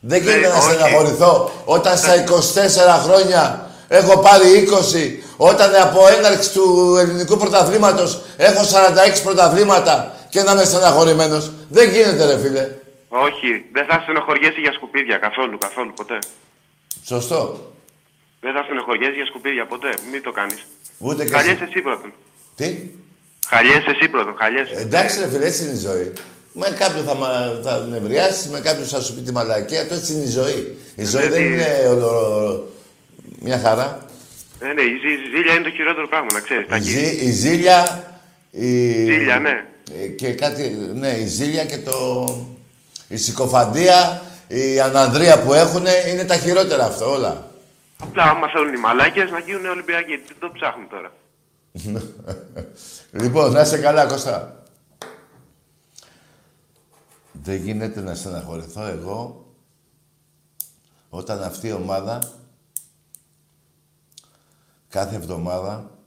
Δεν 0.00 0.22
γίνεται 0.22 0.48
να 0.48 0.54
όχι. 0.54 0.62
στεναχωρηθώ 0.62 1.50
όταν 1.64 1.96
στα 1.98 2.24
24 2.24 3.02
χρόνια 3.04 3.70
έχω 3.88 4.18
πάρει 4.18 4.68
20, 4.92 5.22
όταν 5.36 5.74
από 5.74 6.00
έναρξη 6.18 6.52
του 6.52 6.96
ελληνικού 7.00 7.36
πρωταθλήματος 7.36 8.20
έχω 8.36 8.62
46 9.18 9.22
πρωταθλήματα 9.22 10.14
και 10.28 10.42
να 10.42 10.52
είμαι 10.52 10.64
στεναχωρημένος. 10.64 11.50
Δεν 11.68 11.90
γίνεται 11.90 12.26
ρε 12.26 12.38
φίλε. 12.38 12.68
Όχι, 13.08 13.64
δεν 13.72 13.86
θα 13.88 14.00
στενοχωριέσαι 14.02 14.60
για 14.60 14.72
σκουπίδια 14.72 15.16
καθόλου, 15.16 15.58
καθόλου, 15.58 15.92
ποτέ. 15.94 16.18
Σωστό. 17.04 17.72
Δεν 18.40 18.52
θα 18.52 18.62
στενοχωριέσαι 18.64 19.14
για 19.14 19.26
σκουπίδια 19.26 19.66
ποτέ. 19.66 19.94
Μην 20.12 20.22
το 20.22 20.32
κάνεις. 20.32 20.66
Ούτε 20.98 21.24
και 21.24 21.30
Χαλιέσαι 21.32 21.54
εσύ. 21.62 21.70
εσύ 21.70 21.80
πρώτον. 21.80 22.12
Τι; 22.56 22.68
Χαλιέσαι 23.46 23.90
εσύ 23.90 24.08
πρώτον, 24.08 24.34
χαλιέσαι. 24.38 24.74
Εντάξει 24.76 25.20
ρε 25.20 25.28
φίλε, 25.28 25.46
έτσι 25.46 25.62
είναι 25.64 25.72
η 25.72 25.76
ζωή. 25.76 26.12
Με 26.60 26.76
κάποιον 26.78 27.04
θα, 27.04 27.14
μα- 27.14 27.60
θα 27.62 27.78
νευριάσεις, 27.90 28.46
με 28.48 28.60
κάποιον 28.60 28.86
θα 28.86 29.00
σου 29.00 29.14
πει 29.14 29.20
τη 29.20 29.32
μαλακία. 29.32 29.88
Το 29.88 29.94
έτσι 29.94 30.12
είναι 30.12 30.22
η 30.22 30.28
ζωή. 30.30 30.78
Η 30.94 31.04
ζωή 31.04 31.22
δεν 31.28 31.32
τι- 31.32 31.44
είναι 31.46 31.66
ολο... 31.90 32.72
μια 33.40 33.58
χαρά. 33.58 33.98
Ε, 34.60 34.66
ναι, 34.72 34.82
η, 34.82 34.84
ζή- 35.02 35.20
η 35.26 35.36
ζήλια 35.36 35.54
είναι 35.54 35.62
το 35.62 35.70
χειρότερο 35.70 36.08
πράγμα, 36.08 36.26
να 36.32 36.40
ξέρεις. 36.40 36.66
Η, 36.76 36.80
ζή- 36.90 37.22
η 37.22 37.30
ζήλια... 37.30 38.04
Η... 38.50 38.92
Ζήλια, 39.04 39.38
ναι. 39.38 39.64
Ε, 40.02 40.06
Και 40.06 40.32
κάτι... 40.32 40.90
Ναι, 40.94 41.08
η 41.08 41.26
ζήλια 41.26 41.64
και 41.64 41.78
το... 41.78 41.94
Η 43.08 43.16
συκοφαντία, 43.16 44.22
η 44.48 44.80
ανανδρία 44.80 45.42
που 45.42 45.52
έχουν 45.54 45.84
είναι 46.12 46.24
τα 46.24 46.36
χειρότερα 46.36 46.84
αυτό 46.84 47.10
όλα. 47.12 47.50
Απλά 48.02 48.22
άμα 48.22 48.48
θέλουν 48.48 48.74
οι 48.74 48.78
μαλάκες 48.78 49.30
να 49.30 49.38
γίνουν 49.38 49.66
Ολυμπιακοί. 49.66 50.16
Τι 50.16 50.34
το 50.40 50.50
ψάχνουν 50.54 50.88
τώρα. 50.90 51.12
λοιπόν, 53.22 53.52
να 53.52 53.60
είσαι 53.60 53.78
καλά, 53.78 54.06
Κώστα. 54.06 54.57
Δεν 57.42 57.62
γίνεται 57.62 58.00
να 58.00 58.14
στεναχωρηθώ 58.14 58.86
εγώ 58.86 59.46
όταν 61.08 61.42
αυτή 61.42 61.66
η 61.66 61.72
ομάδα 61.72 62.32
κάθε 64.88 65.16
εβδομάδα 65.16 65.98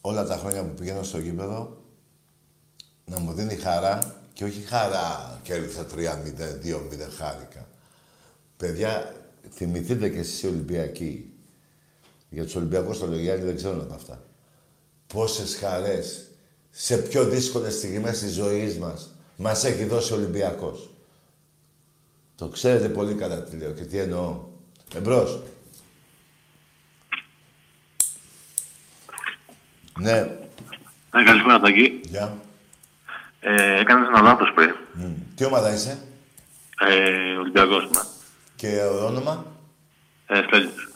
όλα 0.00 0.26
τα 0.26 0.36
χρόνια 0.36 0.64
που 0.64 0.74
πηγαίνω 0.74 1.02
στο 1.02 1.18
γήπεδο 1.18 1.82
να 3.04 3.18
μου 3.18 3.32
δίνει 3.32 3.56
χαρά 3.56 4.22
και 4.32 4.44
όχι 4.44 4.60
χαρά 4.60 5.40
κέρδισα 5.42 5.86
3-0, 5.94 5.96
2-0 5.96 7.10
χάρηκα. 7.16 7.68
Παιδιά, 8.56 9.14
θυμηθείτε 9.50 10.08
και 10.08 10.18
εσείς 10.18 10.42
οι 10.42 10.46
Ολυμπιακοί. 10.46 11.32
Για 12.30 12.44
τους 12.44 12.54
Ολυμπιακούς 12.54 12.96
στο 12.96 13.06
Λογιάννη 13.06 13.44
δεν 13.44 13.56
ξέρουν 13.56 13.80
από 13.80 13.94
αυτά. 13.94 14.22
Πόσες 15.06 15.56
χαρές 15.56 16.30
σε 16.70 16.96
πιο 16.96 17.24
δύσκολες 17.24 17.74
στιγμές 17.74 18.18
της 18.18 18.32
ζωής 18.32 18.78
μας 18.78 19.17
μας 19.40 19.64
έχει 19.64 19.84
δώσει 19.84 20.12
ο 20.12 20.16
Ολυμπιακός. 20.16 20.90
Το 22.36 22.48
ξέρετε 22.48 22.88
πολύ 22.88 23.14
καλά 23.14 23.42
τι 23.42 23.56
λέω 23.56 23.72
και 23.72 23.84
τι 23.84 23.98
εννοώ. 23.98 24.40
Εμπρός. 24.94 25.42
Ναι. 30.00 30.20
Ναι, 31.10 31.24
καλησπέρα, 31.24 31.60
Τάκη. 31.60 32.00
Γεια. 32.04 32.36
Ε, 33.40 33.80
έκανες 33.80 34.08
ένα 34.08 34.20
λάθος 34.20 34.52
πριν. 34.54 34.74
Μμ. 34.92 35.12
Τι 35.34 35.44
ομάδα 35.44 35.74
είσαι; 35.74 35.98
Ε, 36.88 37.36
Ολυμπιακός 37.36 37.82
είμαι. 37.84 38.02
και 38.56 38.80
όνομα; 38.82 39.46
Ε, 40.26 40.42
Στέλιος. 40.46 40.88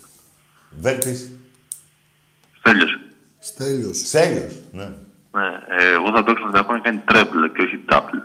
Βέλτης. 0.70 1.30
Στέλιος. 2.59 2.99
Στέλιος. 3.38 3.99
Στέλιος. 3.99 4.55
Ναι. 4.72 4.93
Ναι, 5.33 5.76
ε, 5.78 5.93
εγώ 5.93 6.12
θα 6.14 6.24
παίξω 6.24 6.43
Ολυμπιακό 6.43 6.72
να 6.72 6.80
κάνει 6.80 6.99
τρέμπλ 6.99 7.45
και 7.45 7.62
όχι 7.62 7.85
double. 7.89 8.22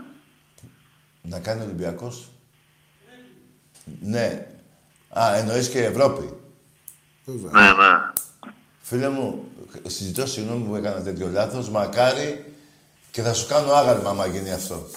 Να 1.22 1.40
κάνει 1.40 1.62
ο 1.62 1.64
Ολυμπιακός. 1.64 2.32
Ναι. 4.02 4.48
Α, 5.20 5.36
εννοείς 5.36 5.70
και 5.70 5.78
η 5.78 5.84
Ευρώπη. 5.84 6.34
Βέβαια. 7.26 7.62
Ναι, 7.62 7.68
ναι. 7.68 8.12
Φίλε 8.82 9.10
μου, 9.10 9.52
συζητώ 9.88 10.26
συγγνώμη 10.26 10.64
που 10.64 10.76
έκανα 10.76 11.02
τέτοιο 11.02 11.30
λάθος. 11.32 11.70
Μακάρι 11.70 12.54
και 13.12 13.22
θα 13.22 13.34
σου 13.34 13.48
κάνω 13.48 13.72
άγαλμα 13.72 14.10
άμα 14.10 14.28
γίνει 14.28 14.52
αυτό. 14.52 14.76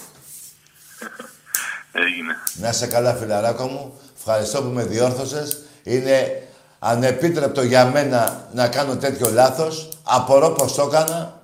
Έγινε. 1.91 2.35
Να 2.53 2.69
είσαι 2.69 2.87
καλά, 2.87 3.13
φιλαράκο 3.13 3.67
μου. 3.67 3.99
Ευχαριστώ 4.17 4.61
που 4.61 4.69
με 4.69 4.83
διόρθωσες. 4.85 5.61
Είναι 5.83 6.47
ανεπίτρεπτο 6.79 7.61
για 7.61 7.85
μένα 7.85 8.49
να 8.53 8.67
κάνω 8.67 8.97
τέτοιο 8.97 9.29
λάθος. 9.29 9.89
Απορώ 10.03 10.49
πως 10.49 10.73
το 10.73 10.81
έκανα. 10.81 11.40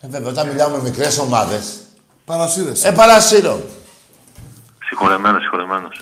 Ε, 0.00 0.08
βέβαια, 0.08 0.30
όταν 0.30 0.48
μιλάω 0.48 0.68
με 0.68 0.82
μικρές 0.82 1.18
ομάδες. 1.18 1.74
Παρασύρεσαι. 2.24 2.88
Ε, 2.88 2.92
παρασύρω. 2.92 3.60
Συγχωρεμένος, 4.84 5.42
συγχωρεμένος. 5.42 6.00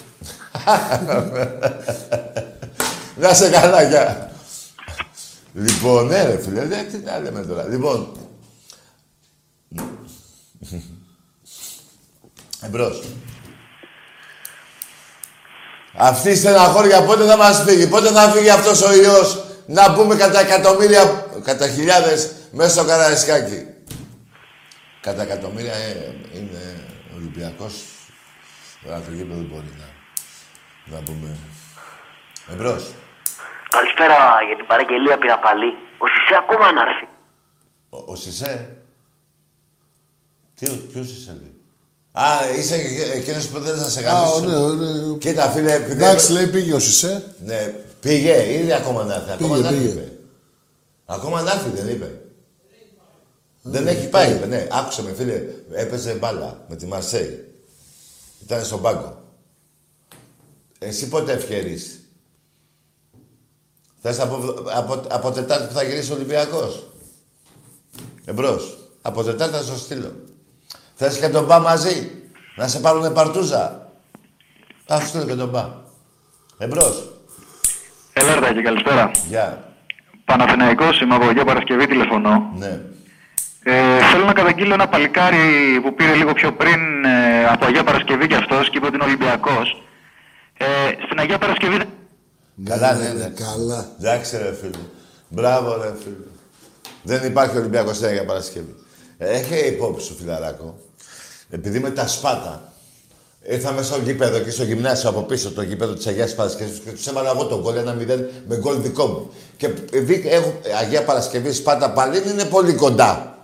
Να 3.20 3.34
σε 3.34 3.50
καλά, 3.50 3.82
γεια. 3.82 4.30
Λοιπόν, 5.52 6.06
ναι 6.06 6.24
ρε 6.24 6.38
φίλε, 6.38 6.64
δε, 6.64 6.82
τι 6.82 6.96
να 6.96 7.18
λέμε 7.18 7.40
τώρα. 7.40 7.64
Λοιπόν, 7.68 8.16
εμπρός. 12.66 13.02
Αυτή 15.96 16.30
η 16.30 16.36
στεναχώρια 16.36 17.02
πότε 17.02 17.24
θα 17.24 17.36
μας 17.36 17.62
φύγει, 17.66 17.86
πότε 17.86 18.08
θα 18.08 18.30
φύγει 18.30 18.50
αυτός 18.50 18.82
ο 18.82 18.94
ιός 18.94 19.44
να 19.66 19.92
μπούμε 19.92 20.14
κατά 20.14 20.40
εκατομμύρια, 20.40 21.26
κατά 21.44 21.68
χιλιάδες 21.68 22.30
μέσα 22.50 22.70
στο 22.70 22.84
Καραϊσκάκι; 22.84 23.66
Κατά 25.08 25.22
εκατομμύρια 25.22 25.74
ε, 25.74 26.14
είναι 26.34 26.80
Ολυμπιακός. 27.16 27.72
Τώρα 28.84 29.00
το 29.00 29.10
γήπεδο 29.12 29.40
μπορεί 29.40 29.72
να, 29.78 29.88
να 30.96 31.02
πούμε. 31.02 31.36
Εμπρός. 32.52 32.84
Καλησπέρα 33.68 34.16
για 34.46 34.56
την 34.56 34.66
παραγγελία 34.66 35.18
πήρα 35.18 35.38
πάλι. 35.38 35.66
Ο 35.98 36.06
Σισε 36.06 36.36
ακόμα 36.42 36.72
να 36.72 36.80
έρθει. 36.80 37.06
Ο, 37.90 38.12
ο 38.12 38.14
Σισε; 38.16 38.76
Τι, 40.54 40.66
ποιος 40.70 41.06
είσαι, 41.10 41.36
λέει; 41.40 41.54
Α, 42.12 42.24
είσαι 42.58 42.74
εκ- 42.74 43.14
εκείνος 43.14 43.48
που 43.48 43.58
δεν 43.60 43.76
θα 43.76 43.88
σε 43.88 44.00
Α, 44.00 44.02
γαμίσω. 44.02 44.40
ναι, 44.40 44.84
ναι. 44.86 45.16
Κοίτα, 45.18 45.50
φίλε, 45.50 45.72
επειδή... 45.72 45.92
Εντάξει, 45.92 46.32
λέει 46.32 46.46
πήγε 46.46 46.74
ο 46.74 46.78
Σισε. 46.78 47.34
Ναι, 47.44 47.74
πήγε, 48.00 48.52
ήδη 48.52 48.72
ακόμα 48.72 49.04
να 49.04 49.14
έρθει. 49.14 49.30
Ακόμα 49.30 49.54
Πήγε, 49.54 49.62
να 49.62 49.68
έρθει, 49.68 49.80
πήγε. 49.86 49.92
είπε. 50.00 50.12
Ακόμα 51.06 51.42
να 51.42 51.50
έρθει, 51.52 51.68
δεν 51.70 51.88
είπε. 51.88 52.17
Δεν 53.70 53.86
έχει 53.86 54.08
πάει, 54.08 54.34
είπε, 54.34 54.46
ναι. 54.46 54.66
Άκουσε 54.70 55.02
με, 55.02 55.12
φίλε. 55.12 55.42
Έπαιζε 55.72 56.12
μπάλα 56.12 56.64
με 56.68 56.76
τη 56.76 56.86
Μαρσέη. 56.86 57.54
Ήταν 58.42 58.64
στον 58.64 58.82
πάγκο. 58.82 59.22
Εσύ 60.78 61.08
πότε 61.08 61.32
ευκαιρείς. 61.32 62.00
Θες 64.00 64.20
από, 64.20 64.64
από, 64.74 65.02
από 65.10 65.30
Τετάρτη 65.30 65.66
που 65.66 65.72
θα 65.72 65.82
γυρίσει 65.82 66.12
ο 66.12 66.14
Ολυμπιακός; 66.14 66.88
Εμπρός. 68.24 68.78
Από 69.02 69.22
Τετάρτη 69.22 69.54
θα 69.54 69.62
σου 69.62 69.78
στείλω. 69.78 70.12
Θες 70.94 71.18
και 71.18 71.28
τον 71.28 71.44
Μπα 71.44 71.58
μαζί; 71.58 72.10
Να 72.56 72.68
σε 72.68 72.78
πάρουνε 72.78 73.10
παρτούζα; 73.10 73.92
Θα 74.84 75.00
σου 75.00 75.06
στείλω 75.06 75.24
και 75.24 75.34
τον 75.34 75.48
Μπα. 75.48 75.70
Εμπρός. 76.58 77.12
Ελάρτα 78.12 78.52
και 78.52 78.62
καλησπέρα. 78.62 79.10
Γεια. 79.28 79.72
Παναθηναϊκός 80.24 81.00
είμαι 81.00 81.14
από 81.14 81.28
Αγία 81.28 81.44
Παρασκευή 81.44 81.86
τηλεφωνώ. 81.86 82.52
Ναι. 82.58 82.80
Ε, 83.62 83.72
θέλω 84.12 84.24
να 84.24 84.32
καταγγείλω 84.32 84.74
ένα 84.74 84.88
παλικάρι 84.88 85.36
που 85.82 85.94
πήρε 85.94 86.14
λίγο 86.14 86.32
πιο 86.32 86.52
πριν 86.52 87.04
ε, 87.04 87.46
από 87.52 87.66
Αγία 87.66 87.84
Παρασκευή 87.84 88.26
κι 88.26 88.34
αυτός 88.34 88.70
και 88.70 88.76
είπε 88.76 88.86
ότι 88.86 88.94
είναι 88.94 89.04
Ολυμπιακός. 89.04 89.82
Ε, 90.58 90.64
στην 91.06 91.18
Αγία 91.18 91.38
Παρασκευή 91.38 91.76
δεν- 91.76 91.88
Καλά, 92.64 92.94
ναι, 92.94 93.08
ναι. 93.08 93.32
Καλά. 93.44 93.86
Εντάξει, 94.00 94.36
ρε 94.36 94.54
φίλε. 94.60 94.82
Μπράβο, 95.28 95.76
ρε 95.82 95.92
φίλε. 96.02 96.16
Δεν 97.02 97.24
υπάρχει 97.24 97.56
Ολυμπιακός 97.56 97.96
στην 97.96 98.08
Αγία 98.08 98.24
Παρασκευή. 98.24 98.74
Έχει 99.18 99.66
υπόψη 99.66 100.06
σου, 100.06 100.16
φιλαράκο. 100.20 100.78
Επειδή 101.50 101.78
με 101.80 101.90
τα 101.90 102.06
σπάτα 102.06 102.72
ήρθαμε 103.42 103.82
στο 103.82 103.98
γήπεδο 103.98 104.38
και 104.38 104.50
στο 104.50 104.62
γυμνάσιο 104.64 105.08
από 105.08 105.22
πίσω 105.22 105.50
το 105.52 105.62
γήπεδο 105.62 105.92
της 105.94 106.06
Αγίας 106.06 106.34
Παρασκευής 106.34 106.78
και 106.84 106.90
του 106.90 107.00
έβαλα 107.08 107.30
εγώ 107.30 107.44
τον 107.46 107.60
γκολ 107.60 107.76
ένα 107.76 107.92
μηδέν 107.92 108.28
με 108.48 108.56
γκολ 108.56 108.80
δικό 108.82 109.06
μου. 109.06 109.30
Και 109.56 109.66
επειδή 109.66 110.22
έχω 110.28 110.60
Αγία 110.80 111.04
Παρασκευή 111.04 111.52
Σπάτα 111.52 111.90
Παλίν 111.92 112.28
είναι 112.28 112.44
πολύ 112.44 112.72
κοντά. 112.74 113.37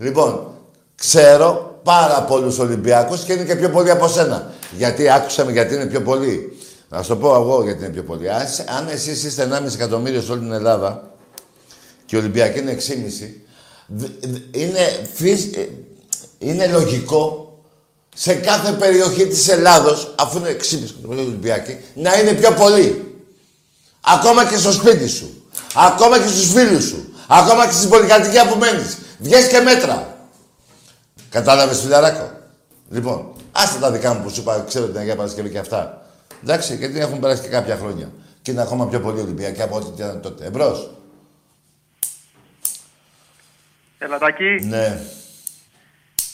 Λοιπόν, 0.00 0.54
ξέρω 0.96 1.80
πάρα 1.82 2.22
πολλούς 2.22 2.58
Ολυμπιακούς 2.58 3.20
και 3.24 3.32
είναι 3.32 3.44
και 3.44 3.56
πιο 3.56 3.68
πολλοί 3.70 3.90
από 3.90 4.08
σένα. 4.08 4.52
Γιατί 4.76 5.10
άκουσα 5.10 5.44
με 5.44 5.52
γιατί 5.52 5.74
είναι 5.74 5.86
πιο 5.86 6.00
πολλοί. 6.02 6.58
Να 6.88 7.02
σου 7.02 7.08
το 7.08 7.16
πω 7.16 7.34
εγώ 7.34 7.62
γιατί 7.64 7.84
είναι 7.84 7.92
πιο 7.92 8.02
πολλοί. 8.02 8.30
Αν, 8.30 8.46
είσαι- 8.46 8.64
αν 8.78 8.88
εσείς 8.88 9.24
είστε 9.24 9.42
1,5 9.42 9.74
εκατομμύριο 9.74 10.20
σε 10.22 10.32
όλη 10.32 10.40
την 10.40 10.52
Ελλάδα 10.52 11.10
και 12.06 12.16
οι 12.16 12.18
Ολυμπιακοί 12.18 12.58
είναι 12.58 12.70
6,5, 12.70 13.42
δ- 13.86 14.26
δ- 14.26 14.56
είναι, 14.56 15.06
φυσ- 15.14 15.56
ε, 15.56 15.68
είναι 16.38 16.66
λογικό 16.66 17.54
σε 18.14 18.34
κάθε 18.34 18.72
περιοχή 18.72 19.26
της 19.26 19.48
Ελλάδος, 19.48 20.14
αφού 20.18 20.38
είναι 20.38 20.48
6,5 20.48 20.90
εκατομμύρια 20.90 21.24
Ολυμπιακοί, 21.24 21.76
να 21.94 22.18
είναι 22.18 22.32
πιο 22.32 22.52
πολλοί. 22.52 23.14
Ακόμα 24.00 24.44
και 24.44 24.56
στο 24.56 24.72
σπίτι 24.72 25.08
σου. 25.08 25.44
Ακόμα 25.74 26.18
και 26.18 26.28
στους 26.28 26.52
φίλους 26.52 26.84
σου. 26.84 27.12
Ακόμα 27.28 27.66
και 27.66 27.72
στην 27.72 27.88
πολυκατοικία 27.88 28.46
που 28.48 28.58
μένεις. 28.58 28.98
Βγες 29.20 29.48
και 29.48 29.60
μέτρα. 29.60 30.14
Κατάλαβες 31.30 31.80
φιλαράκο. 31.80 32.30
Λοιπόν, 32.90 33.32
άστα 33.52 33.78
τα 33.78 33.90
δικά 33.90 34.14
μου 34.14 34.22
που 34.22 34.30
σου 34.30 34.40
είπα, 34.40 34.64
ξέρω 34.68 34.86
την 34.86 34.96
Αγία 34.98 35.16
Παρασκευή 35.16 35.50
και 35.50 35.58
αυτά. 35.58 36.02
Εντάξει, 36.42 36.76
γιατί 36.76 37.00
έχουν 37.00 37.20
περάσει 37.20 37.42
και 37.42 37.48
κάποια 37.48 37.76
χρόνια. 37.76 38.08
Και 38.42 38.50
είναι 38.50 38.62
ακόμα 38.62 38.86
πιο 38.88 39.00
πολύ 39.00 39.20
Ολυμπιακοί 39.20 39.62
από 39.62 39.76
ό,τι 39.76 40.02
ήταν 40.02 40.20
τότε. 40.20 40.44
Εμπρός. 40.44 40.90
Ελατακή, 43.98 44.58
Ναι. 44.66 44.98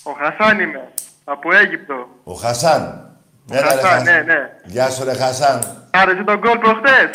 ο 0.03 0.11
Χασάν 0.11 0.61
είμαι, 0.61 0.89
από 1.25 1.53
Αίγυπτο. 1.55 2.09
Ο 2.25 2.33
Χασάν. 2.33 3.11
Ο 3.53 3.57
Έλα, 3.57 3.75
ρε, 3.75 3.81
Χασάν, 3.81 4.03
ναι, 4.03 4.13
ναι. 4.27 4.51
Γεια 4.65 4.91
σου, 4.91 5.05
ρε 5.05 5.15
Χασάν. 5.15 5.87
Άρεσε 5.91 6.23
τον 6.25 6.39
γκολ 6.39 6.59
προχτές. 6.59 7.11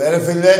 Ε, 0.00 0.08
Ρε 0.08 0.20
φίλε, 0.20 0.54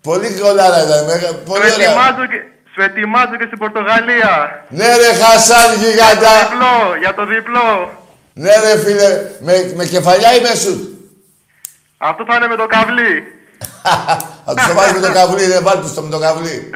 πολύ 0.00 0.28
γκολάρα 0.38 0.84
ήταν. 0.84 1.04
μεγα- 1.04 1.28
Σου 1.28 1.42
Πολύ 1.44 1.62
ωραία. 1.72 1.74
ετοιμάζω 1.88 2.26
και, 2.26 2.40
σου 2.78 2.84
ετοιμάζω 2.84 3.36
και 3.36 3.46
στην 3.46 3.58
Πορτογαλία. 3.58 4.64
Ναι, 4.68 4.96
ρε 4.96 5.12
Χασάν, 5.22 5.70
Για 5.74 5.78
το 5.78 5.86
γιγάντα. 5.90 6.30
διπλό, 6.40 6.96
για 7.00 7.14
το 7.14 7.26
διπλό. 7.26 7.70
Ναι, 8.32 8.50
ρε 8.64 8.78
φίλε, 8.78 9.10
με, 9.40 9.72
με 9.74 9.84
κεφαλιά 9.84 10.34
ή 10.36 10.40
με 10.40 10.54
σουτ. 10.54 10.80
Αυτό 11.98 12.24
θα 12.28 12.34
είναι 12.36 12.46
με 12.46 12.56
το 12.56 12.66
καβλί. 12.66 13.22
Θα 14.44 14.54
τους 14.54 14.66
το 14.66 14.74
βάλεις 14.74 14.92
με 14.92 15.06
το 15.06 15.12
καβλί, 15.12 15.46
ρε, 15.46 15.60
βάλ 15.60 15.80
τους 15.80 15.94
το 15.94 16.02
με 16.02 16.10
το 16.10 16.18
καβλί. 16.18 16.70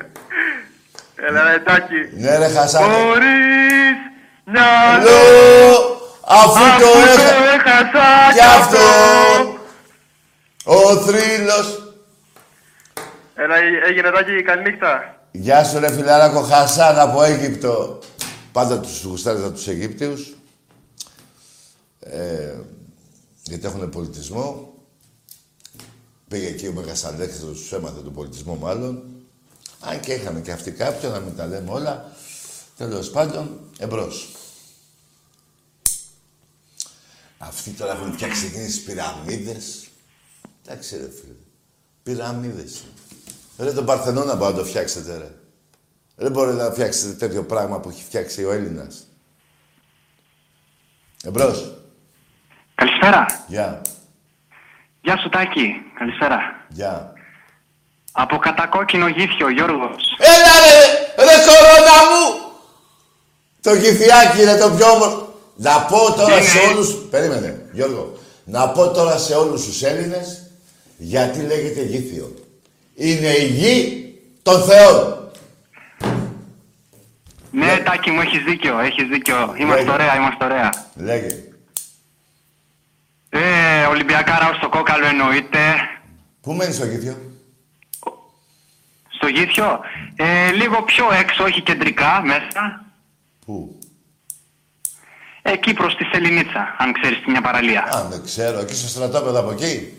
Έλα 1.28 1.42
ρε 1.50 1.58
Τάκη. 1.58 2.00
Ναι, 2.16 2.38
ρε 2.38 2.48
Χασάν. 2.48 2.82
Χωρίς 2.82 3.96
μυαλό, 4.44 5.02
Λέω, 5.02 5.74
αφού 6.26 6.80
το 6.80 6.88
αφού 6.88 6.98
έχα... 6.98 7.30
το 7.30 7.44
έχασα 7.54 8.32
Κι 8.32 8.40
αυτό. 8.40 8.78
Ο 10.64 10.96
θρύλος. 10.96 11.94
Έλα, 13.34 13.56
έγινε 13.88 14.10
Τάκη, 14.10 14.42
καληνύχτα. 14.42 15.21
Γεια 15.34 15.64
σου, 15.64 15.78
ρε 15.78 15.92
φιλαράκο 15.92 16.42
Χασάν 16.42 16.98
από 16.98 17.22
Αίγυπτο. 17.22 17.98
Πάντα 18.52 18.80
τους 18.80 19.02
γουστάρεις 19.02 19.44
από 19.44 19.52
τους 19.52 19.66
Αιγύπτιους. 19.66 20.36
Ε, 22.00 22.60
γιατί 23.42 23.66
έχουν 23.66 23.90
πολιτισμό. 23.90 24.74
Πήγε 26.28 26.46
εκεί 26.46 26.66
ο 26.66 26.72
Μέγας 26.72 27.04
Αλέξανδρος, 27.04 27.58
τους 27.58 27.72
έμαθε 27.72 28.00
τον 28.00 28.12
πολιτισμό 28.12 28.54
μάλλον. 28.54 29.02
Αν 29.80 30.00
και 30.00 30.12
είχαμε 30.12 30.40
και 30.40 30.52
αυτοί 30.52 30.70
κάποιον, 30.70 31.12
να 31.12 31.18
μην 31.18 31.36
τα 31.36 31.46
λέμε 31.46 31.70
όλα. 31.70 32.12
Τέλος 32.76 33.10
πάντων, 33.10 33.60
εμπρός. 33.78 34.28
Αυτοί 37.38 37.70
τώρα 37.70 37.92
έχουν 37.92 38.12
φτιάξει 38.12 38.46
εκείνες 38.46 38.66
τις 38.66 38.82
πυραμίδες. 38.82 39.86
Εντάξει 40.66 40.96
ρε 40.96 41.10
φίλε. 41.10 41.34
Πυραμίδες. 42.02 42.82
Ρε 43.62 43.72
τον 43.72 43.84
Παρθενώνα 43.84 44.34
μπορεί 44.34 44.52
να 44.52 44.58
το 44.58 44.64
φτιάξετε 44.64 45.16
ρε. 45.16 45.30
Δεν 46.16 46.32
μπορείτε 46.32 46.62
να 46.62 46.70
φτιάξετε 46.70 47.12
τέτοιο 47.12 47.44
πράγμα 47.44 47.80
που 47.80 47.88
έχει 47.88 48.02
φτιάξει 48.02 48.44
ο 48.44 48.52
Έλληνας. 48.52 49.06
Εμπρός. 51.24 51.74
Καλησπέρα. 52.74 53.26
Γεια. 53.46 53.82
Γεια 55.00 55.16
σου 55.16 55.28
Τάκη. 55.28 55.72
Καλησπέρα. 55.98 56.38
Γεια. 56.68 57.12
Από 58.12 58.36
κατακόκκινο 58.36 59.08
γήθιο, 59.08 59.50
Γιώργος. 59.50 60.16
Έλα 60.18 60.54
ρε, 60.64 60.80
ρε 61.24 61.36
κορώνα 61.46 61.98
μου! 62.10 62.52
Το 63.60 63.74
γυθιάκι 63.74 64.42
είναι 64.42 64.56
το 64.56 64.70
πιο 64.70 64.90
όμορφο. 64.90 65.34
Να 65.56 65.80
πω 65.80 66.12
τώρα 66.12 66.42
σε 66.42 66.58
όλους... 66.58 67.08
Περίμενε, 67.10 67.68
Γιώργο. 67.72 68.18
Να 68.44 68.68
πω 68.68 68.90
τώρα 68.90 69.18
σε 69.18 69.34
όλους 69.34 69.64
τους 69.64 69.82
Έλληνες 69.82 70.42
γιατί 70.96 71.40
λέγεται 71.40 71.82
γήθιο. 71.82 72.34
Είναι 72.94 73.28
η 73.28 73.46
γη 73.46 74.04
των 74.42 74.62
θεών. 74.62 75.30
Ναι, 77.50 77.76
Τάκη 77.84 78.10
μου, 78.10 78.20
έχεις 78.20 78.42
δίκιο, 78.42 78.78
έχεις 78.78 79.08
δίκιο. 79.08 79.54
Είμαστε 79.58 79.78
Λέγε. 79.84 79.90
ωραία, 79.92 80.16
είμαστε 80.16 80.44
ωραία. 80.44 80.70
Λέγε. 80.94 81.44
Ε, 83.28 83.84
ο 83.86 83.90
Ολυμπιακάρα 83.90 84.54
στο 84.56 84.68
κόκαλο 84.68 85.06
εννοείται. 85.06 85.58
Πού 86.40 86.52
μένεις 86.52 86.74
στο 86.76 86.86
γήθιο; 86.86 87.16
Στο 89.08 89.26
Γήθιο; 89.26 89.80
Ε, 90.16 90.50
λίγο 90.52 90.82
πιο 90.82 91.12
έξω, 91.12 91.44
όχι 91.44 91.60
κεντρικά, 91.62 92.22
μέσα. 92.24 92.84
Πού; 93.46 93.78
Εκεί 95.42 95.74
προς 95.74 95.96
τη 95.96 96.04
Σελινίτσα, 96.04 96.76
αν 96.78 96.92
ξέρεις 96.92 97.18
μια 97.26 97.40
παραλία. 97.40 97.82
Α, 97.82 98.04
δεν 98.08 98.22
ξέρω. 98.24 98.58
Εκεί 98.58 98.74
στο 98.74 98.88
στρατόπεδο 98.88 99.38
από 99.38 99.50
εκεί. 99.50 99.92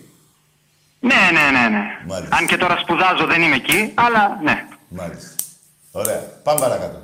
Ναι, 1.10 1.22
ναι, 1.36 1.45
ναι, 1.60 1.68
ναι. 1.70 1.84
Μάλιστα. 2.08 2.36
Αν 2.38 2.45
και 2.47 2.58
τώρα 2.58 2.78
σπουδάζω 2.78 3.26
δεν 3.26 3.41
είμαι 3.41 3.56
εκεί, 3.56 3.91
αλλά 3.93 4.39
ναι. 4.43 4.66
Μάλιστα. 4.88 5.30
Ωραία. 5.91 6.20
Πάμε 6.43 6.60
παρακάτω. 6.60 7.01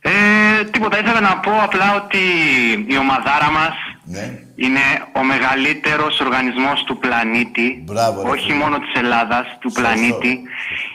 Ε, 0.00 0.64
τίποτα, 0.64 0.98
ήθελα 0.98 1.20
να 1.20 1.38
πω 1.38 1.52
απλά 1.62 1.94
ότι 1.94 2.18
η 2.88 2.96
ομαδάρα 2.98 3.50
μας 3.50 3.74
Ναι. 4.04 4.38
είναι 4.56 4.80
ο 5.12 5.22
μεγαλύτερος 5.22 6.20
οργανισμός 6.20 6.84
του 6.86 6.98
πλανήτη. 6.98 7.82
Μπράβο, 7.86 8.22
ρε 8.22 8.28
όχι 8.28 8.44
φίλε. 8.46 8.54
μόνο 8.62 8.78
της 8.78 8.92
Ελλάδας, 9.00 9.46
του 9.60 9.70
πλανήτη. 9.72 10.42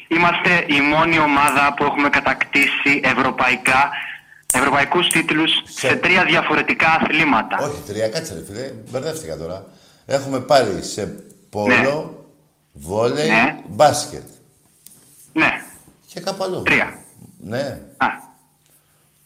Είμαστε 0.08 0.66
η 0.68 0.80
μόνη 0.82 1.20
ομάδα 1.20 1.74
που 1.76 1.84
έχουμε 1.84 2.10
κατακτήσει 2.10 3.02
ευρωπαϊκά, 3.04 3.90
ευρωπαϊκούς 4.54 5.08
τίτλους 5.08 5.52
σε, 5.64 5.96
τρία 5.96 6.24
διαφορετικά 6.24 6.88
αθλήματα. 7.02 7.58
Όχι, 7.62 7.82
τρία, 7.88 8.08
κάτσε 8.10 8.34
ρε 8.34 8.44
φίλε. 8.46 8.72
Μπερδεύτηκα 8.90 9.38
τώρα. 9.38 9.66
Έχουμε 10.06 10.40
πάρει 10.40 10.84
σε 10.84 11.24
πόλο, 11.50 12.26
βόλεϊ, 12.72 13.30
Ναι. 13.30 13.60
μπάσκετ. 13.70 14.24
Ναι, 15.34 15.50
Και 16.14 16.20
κάπου 16.20 16.44
αλλού. 16.44 16.62
τρία. 16.62 16.98
Ναι. 17.40 17.82
Α. 17.98 18.08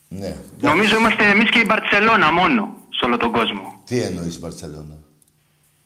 Ναι. 0.07 0.35
Νομίζω 0.59 0.97
είμαστε 0.97 1.23
εμείς 1.29 1.49
και 1.49 1.59
η 1.59 1.63
Μπαρτσελώνα 1.67 2.31
μόνο 2.31 2.75
σε 2.89 3.05
όλο 3.05 3.17
τον 3.17 3.31
κόσμο. 3.31 3.81
Τι 3.85 4.01
εννοείς 4.01 4.39
Μπαρτσελώνα; 4.39 4.95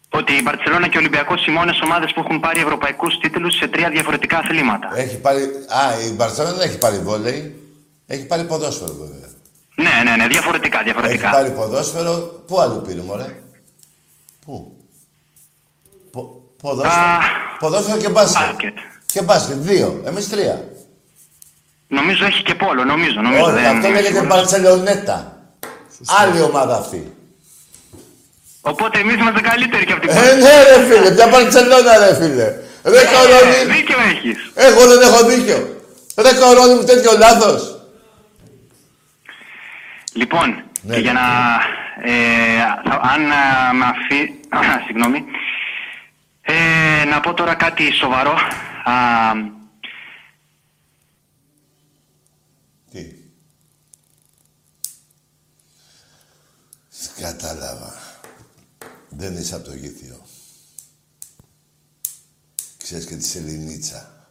Ότι 0.10 0.34
η 0.34 0.42
Μπαρτσελώνα 0.44 0.88
και 0.88 0.98
ο 0.98 1.00
Ολυμπιακός 1.00 1.46
οι 1.48 1.52
μόνες 1.52 1.82
ομάδες 1.84 2.14
που 2.14 2.20
έχουν 2.20 2.40
πάρει 2.40 2.60
ευρωπαϊκούς 2.60 3.18
τίτλους 3.18 3.56
σε 3.56 3.68
τρία 3.68 3.90
διαφορετικά 3.90 4.38
αθλήματα. 4.38 4.92
Έχει 4.96 5.18
πάρει... 5.20 5.42
Α, 5.44 6.06
η 6.10 6.14
Μπαρτσελώνα 6.14 6.56
δεν 6.56 6.68
έχει 6.70 6.78
πάρει 6.78 6.98
βόλεϊ. 7.00 7.56
Έχει 8.08 8.26
πάρει 8.26 8.44
ποδόσφαιρο 8.44 8.94
βέβαια. 8.94 9.30
Ναι, 9.76 10.10
ναι, 10.10 10.16
ναι, 10.16 10.28
διαφορετικά, 10.28 10.84
διαφορετικά. 10.84 11.28
Έχει 11.28 11.36
πάρει 11.36 11.52
ποδόσφαιρο. 11.52 12.44
Πού 12.48 12.60
αλλού 12.60 12.82
πήρε, 12.82 13.02
μωρέ; 13.02 13.42
Πού; 14.46 14.76
Πο... 16.62 16.70
Ποδόσφαιρο. 16.70 17.04
ποδόσφαιρο 17.60 17.98
και 17.98 18.10
μπάσκετ. 18.10 18.78
Και 19.06 19.22
μπάσκετ. 19.22 19.56
Δύο. 19.58 20.02
Εμείς 20.06 20.30
τρία. 20.30 20.66
Νομίζω 21.88 22.26
έχει 22.26 22.44
και 22.44 22.56
πόλο, 22.56 22.84
νομίζω. 22.84 23.22
νομίζω 23.22 23.44
Όχι, 23.44 23.52
δεν 23.54 23.66
αυτό 23.66 23.88
είμαι 23.88 24.02
λέγεται 24.02 24.08
σίγουρος. 24.14 24.28
Μπαρτσελονέτα. 24.36 25.42
Άλλη 26.22 26.42
ομάδα 26.42 26.76
αυτή. 26.76 27.14
Οπότε 28.62 29.00
εμείς 29.00 29.16
είμαστε 29.16 29.42
καλύτεροι 29.42 29.86
και 29.86 29.92
από 29.92 30.02
την 30.02 30.10
Ε, 30.10 30.14
ναι 30.36 30.64
ρε 30.64 30.84
φίλε, 30.96 31.12
ποια 31.12 31.28
Μπαρτσελώνα 31.28 31.98
ρε 31.98 32.14
φίλε. 32.16 32.46
Ρε 32.84 33.02
κορώνη. 33.14 33.56
Ε, 33.62 33.66
Δίκιο 33.74 33.98
έχεις. 34.12 34.52
Εγώ 34.54 34.86
δεν 34.88 35.02
έχω 35.02 35.26
δίκιο. 35.26 35.82
Ρε 36.18 36.34
κορώνη 36.40 36.74
μου 36.74 36.84
τέτοιο 36.84 37.12
λάθος. 37.18 37.76
Λοιπόν, 40.14 40.64
Ναι, 40.82 40.94
και 40.94 41.00
για 41.00 41.14
ναι. 41.14 41.20
να... 41.20 41.26
Ε, 42.12 42.58
θα- 42.90 43.02
αν 43.14 43.32
α, 43.32 43.74
με 43.74 43.86
αφή... 43.86 44.20
Συγγνώμη. 44.86 45.24
Ε, 46.54 47.06
να 47.06 47.20
πω 47.20 47.34
τώρα 47.34 47.56
κάτι 47.56 47.92
σοβαρό. 47.92 48.32
Α, 48.84 49.34
Τι; 52.92 53.14
Κατάλαβα. 57.22 57.94
Δεν 59.10 59.38
είσαι 59.38 59.56
από 59.56 59.64
το 59.64 59.76
γήθιο. 59.76 60.22
Ξέρεις 62.78 63.06
και 63.06 63.16
τη 63.16 63.24
Σεληνίτσα. 63.24 64.28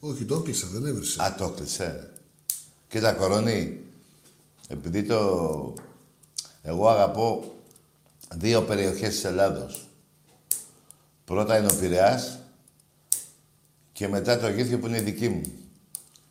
Όχι, 0.00 0.24
το 0.24 0.34
έκλεισα, 0.34 0.66
δεν 0.66 0.86
έβρισε. 0.86 1.22
Α, 1.22 1.34
το 1.34 1.44
έκλεισε. 1.44 2.12
Κοίτα, 2.88 3.12
κορώνη, 3.12 3.80
επειδή 4.68 5.02
το... 5.02 5.74
Εγώ 6.62 6.88
αγαπώ 6.88 7.59
δύο 8.34 8.62
περιοχές 8.62 9.08
της 9.08 9.24
Ελλάδος. 9.24 9.86
Πρώτα 11.24 11.58
είναι 11.58 11.72
ο 11.72 11.76
Πειραιάς 11.80 12.38
και 13.92 14.08
μετά 14.08 14.38
το 14.38 14.48
Γήθιο 14.48 14.78
που 14.78 14.86
είναι 14.86 14.98
η 14.98 15.02
δική 15.02 15.28
μου. 15.28 15.52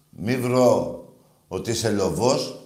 Μη 0.10 0.38
βρω 0.38 1.04
ότι 1.48 1.72
είσαι 1.72 1.92
λοβός, 1.92 2.62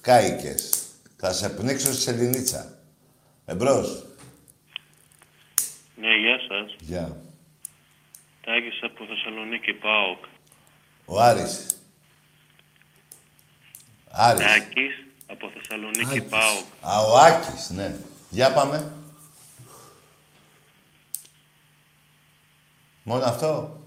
κάηκες. 0.00 0.70
Θα 1.16 1.32
σε 1.32 1.48
πνίξω 1.48 1.92
στη 1.92 2.02
Σεληνίτσα. 2.02 2.78
Εμπρός. 3.44 4.06
Ναι, 5.96 6.16
γεια 6.16 6.38
σας. 6.48 6.76
Γεια. 6.80 7.16
Τάκης 8.44 8.82
από 8.82 9.04
Θεσσαλονίκη, 9.06 9.72
ΠΑΟΚ. 9.72 10.24
Ο 11.04 11.20
Άρης. 11.20 11.66
Άρης. 14.10 14.44
Τάκης 14.44 15.06
από 15.34 15.50
Θεσσαλονίκη, 15.54 16.20
ΠΑΟΚ. 16.20 16.64
Α, 16.80 17.00
ο 17.00 17.18
Άκης, 17.18 17.70
ναι. 17.70 17.96
Για 18.30 18.52
πάμε. 18.52 18.92
Μόνο 23.02 23.24
αυτό. 23.24 23.78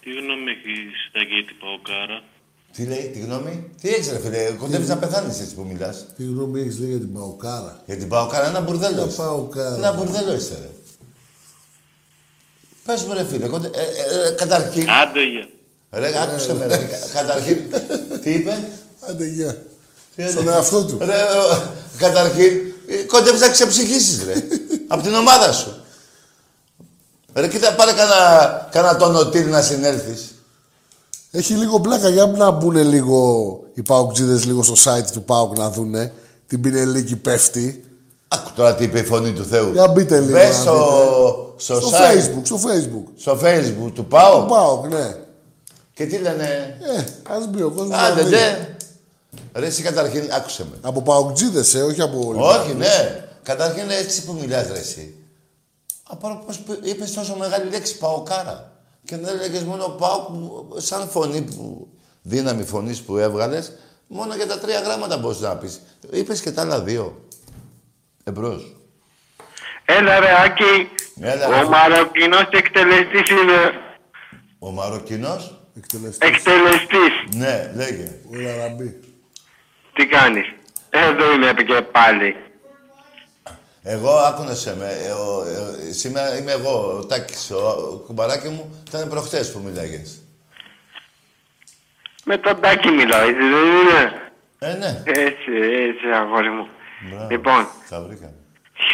Τι 0.00 0.10
γνώμη 0.10 0.50
έχεις, 0.50 1.10
Τάκη, 1.12 1.34
για 1.34 1.44
την 1.44 1.58
ΠΑΟΚάρα; 1.58 2.22
Τι 2.72 2.84
λέει, 2.86 3.10
τη 3.12 3.18
γνώμη; 3.18 3.70
Τι 3.80 3.88
έχεις 3.88 4.10
ρε 4.12 4.20
φίλε, 4.20 4.50
κοντεύεις 4.50 4.88
να 4.88 4.98
πεθάνεις 4.98 5.40
έτσι 5.40 5.54
που 5.54 5.64
μιλάς. 5.64 6.06
Τι 6.16 6.24
γνώμη 6.24 6.60
έχεις 6.60 6.78
λέει 6.78 6.90
για 6.90 6.98
την 6.98 7.12
Παοκάρα; 7.12 7.82
Για 7.86 7.96
την 7.96 8.08
Παοκάρα, 8.08 8.46
ένα 8.46 8.60
μπουρδέλο 8.60 8.94
Για 8.94 9.06
είσαι. 9.06 9.16
Παοκάρα. 9.16 9.76
Ένα 9.76 9.92
μπουρδέλο 9.92 10.34
είσαι 10.34 10.58
ρε. 10.60 10.70
Πες 12.84 13.04
μου 13.04 13.12
ρε 13.12 13.24
φίλε, 13.24 13.46
κοντε... 13.48 13.66
ε, 13.66 13.80
ε, 13.80 14.28
ε, 14.28 14.30
καταρχήν... 14.30 14.90
Άντε, 14.90 15.22
γεια. 15.22 15.48
Ρε, 15.90 16.22
άκουσε 16.22 16.54
με 16.54 16.66
ρε. 16.66 16.88
Καταρχήν, 17.12 17.58
τι 18.22 18.30
είπε; 18.32 18.68
Άντε, 19.10 19.26
γεια. 19.26 19.56
Τι 20.16 20.28
Στον 20.30 20.42
είναι; 20.42 20.52
εαυτό 20.52 20.84
του. 20.84 20.98
Ρε, 21.00 21.04
ο, 21.04 21.62
καταρχήν, 21.98 22.52
ε, 22.86 22.94
κοντεύεις 23.06 23.40
να 23.40 23.48
ξεψυχήσεις, 23.48 24.24
ρε. 24.24 24.32
Απ' 24.92 25.02
την 25.02 25.14
ομάδα 25.14 25.52
σου. 25.52 25.74
Ρε, 27.34 27.48
κοίτα, 27.48 27.74
πάρε 27.74 27.92
κανένα, 27.92 28.68
κανένα 28.72 28.96
τόνο 28.96 29.30
να 29.48 29.62
συνέλθεις. 29.62 30.34
Έχει 31.30 31.52
λίγο 31.54 31.80
πλάκα 31.80 32.08
για 32.08 32.26
να 32.26 32.50
μπουν 32.50 32.76
λίγο 32.76 33.60
οι 33.74 33.82
Παοκτζίδες 33.82 34.44
λίγο 34.44 34.62
στο 34.62 34.74
site 34.84 35.10
του 35.12 35.22
Πάουκ 35.22 35.58
να 35.58 35.70
δούνε. 35.70 36.12
Την 36.46 36.60
πινελίκη 36.60 37.16
πέφτει. 37.16 37.84
Άκου 38.28 38.50
τώρα 38.56 38.74
τι 38.74 38.84
είπε 38.84 38.98
η 38.98 39.04
φωνή 39.04 39.32
του 39.32 39.44
Θεού. 39.44 39.72
Για 39.72 39.88
μπείτε 39.88 40.20
λίγο. 40.20 40.32
Μπες 40.32 40.48
να 40.56 40.62
στο, 40.62 40.74
δείτε. 41.56 41.74
στο, 41.74 41.80
στο 41.80 41.88
site, 41.96 42.16
facebook, 42.16 42.42
στο 42.42 42.56
facebook. 42.56 43.12
στο 43.16 43.38
facebook 43.42 43.92
του 43.94 44.04
ΠΑΟ. 44.04 44.40
Του 44.40 44.46
Πάουκ, 44.48 44.86
ναι. 44.86 45.14
Και 45.94 46.06
τι 46.06 46.18
λένε; 46.18 46.76
Ε, 46.96 47.04
ας 47.34 47.48
μπει 47.48 47.62
ο 47.62 47.70
κόσμος 47.70 47.98
Άντε, 47.98 48.22
να 48.22 48.28
δει. 48.28 48.34
ναι. 48.34 48.76
Ρε, 49.54 49.66
εσύ 49.66 49.82
καταρχήν, 49.82 50.28
άκουσε 50.32 50.64
με. 50.70 50.76
Από 50.82 51.02
Παοκτζίδες, 51.02 51.74
ε, 51.74 51.82
όχι 51.82 52.00
από 52.02 52.18
Όχι, 52.18 52.26
Ολυμπιακούς. 52.28 52.74
ναι. 52.74 53.24
Καταρχήν 53.42 53.90
έτσι 53.90 54.24
που 54.24 54.32
μιλάς, 54.40 54.66
ρε, 54.72 54.78
εσύ. 54.78 55.14
Από 56.08 56.42
πώς 56.46 56.58
που- 56.58 56.78
είπες 56.82 57.12
τόσο 57.12 57.36
μεγάλη 57.36 57.70
λέξη, 57.70 57.98
παοκάρα. 57.98 58.72
Και 59.04 59.16
δεν 59.16 59.36
έλεγες 59.38 59.62
μόνο 59.62 59.88
πάω 59.88 60.18
που, 60.20 60.68
σαν 60.80 61.08
φωνή 61.08 61.40
που, 61.42 61.88
δύναμη 62.22 62.64
φωνής 62.64 63.00
που 63.00 63.16
έβγαλες, 63.16 63.72
μόνο 64.06 64.34
για 64.34 64.46
τα 64.46 64.58
τρία 64.58 64.80
γράμματα 64.80 65.16
μπορείς 65.18 65.40
να 65.40 65.56
πεις. 65.56 65.80
Είπες 66.10 66.40
και 66.40 66.50
τα 66.50 66.62
άλλα 66.62 66.80
δύο. 66.80 67.24
Εμπρός. 68.24 68.76
Έλα 69.84 70.18
ρε 70.20 70.28
Άκη, 70.44 70.88
Έλα, 71.20 71.46
ο 71.48 71.50
ρε. 71.50 71.64
Μαροκινός 71.64 72.48
εκτελεστής 72.50 73.30
είναι 73.30 73.70
Ο 74.58 74.70
Μαροκινός; 74.70 75.60
Εκτελεστής. 75.76 76.28
εκτελεστής. 76.28 77.34
Ναι, 77.36 77.72
λέγε. 77.74 78.12
Ο 78.30 78.34
Λαραμπή. 78.36 79.00
Τι 80.00 80.06
κάνεις; 80.06 80.52
Εδώ 80.90 81.32
είμαι 81.32 81.52
και 81.66 81.80
πάλι. 81.82 82.36
Εγώ 83.82 84.10
άκουνε 84.10 84.52
με. 84.78 84.92
ε, 85.06 85.10
ο- 85.10 85.42
ε, 85.88 85.92
σήμερα 85.92 86.38
είμαι 86.38 86.52
εγώ, 86.52 86.96
ο 86.98 87.06
Τάκης. 87.06 87.50
Ο, 87.50 87.68
ο 87.68 87.96
κουμπαράκι 88.06 88.48
μου 88.48 88.84
ήταν 88.88 89.08
προχτές 89.08 89.52
που 89.52 89.58
μιλάγες. 89.58 90.22
Με 92.24 92.36
τον 92.36 92.60
Τάκη 92.60 92.88
μιλάω, 92.90 93.20
έτσι 93.20 93.40
δεν 93.40 93.66
είναι; 93.66 94.30
Ε, 94.58 94.72
ναι. 94.74 95.02
Έτσι, 95.06 95.50
έτσι 95.88 96.06
αγόρι 96.14 96.50
μου. 96.50 96.66
Μπράβο. 97.10 97.26
Λοιπόν, 97.30 97.66
Τα 97.88 98.00
βρήκα. 98.00 98.32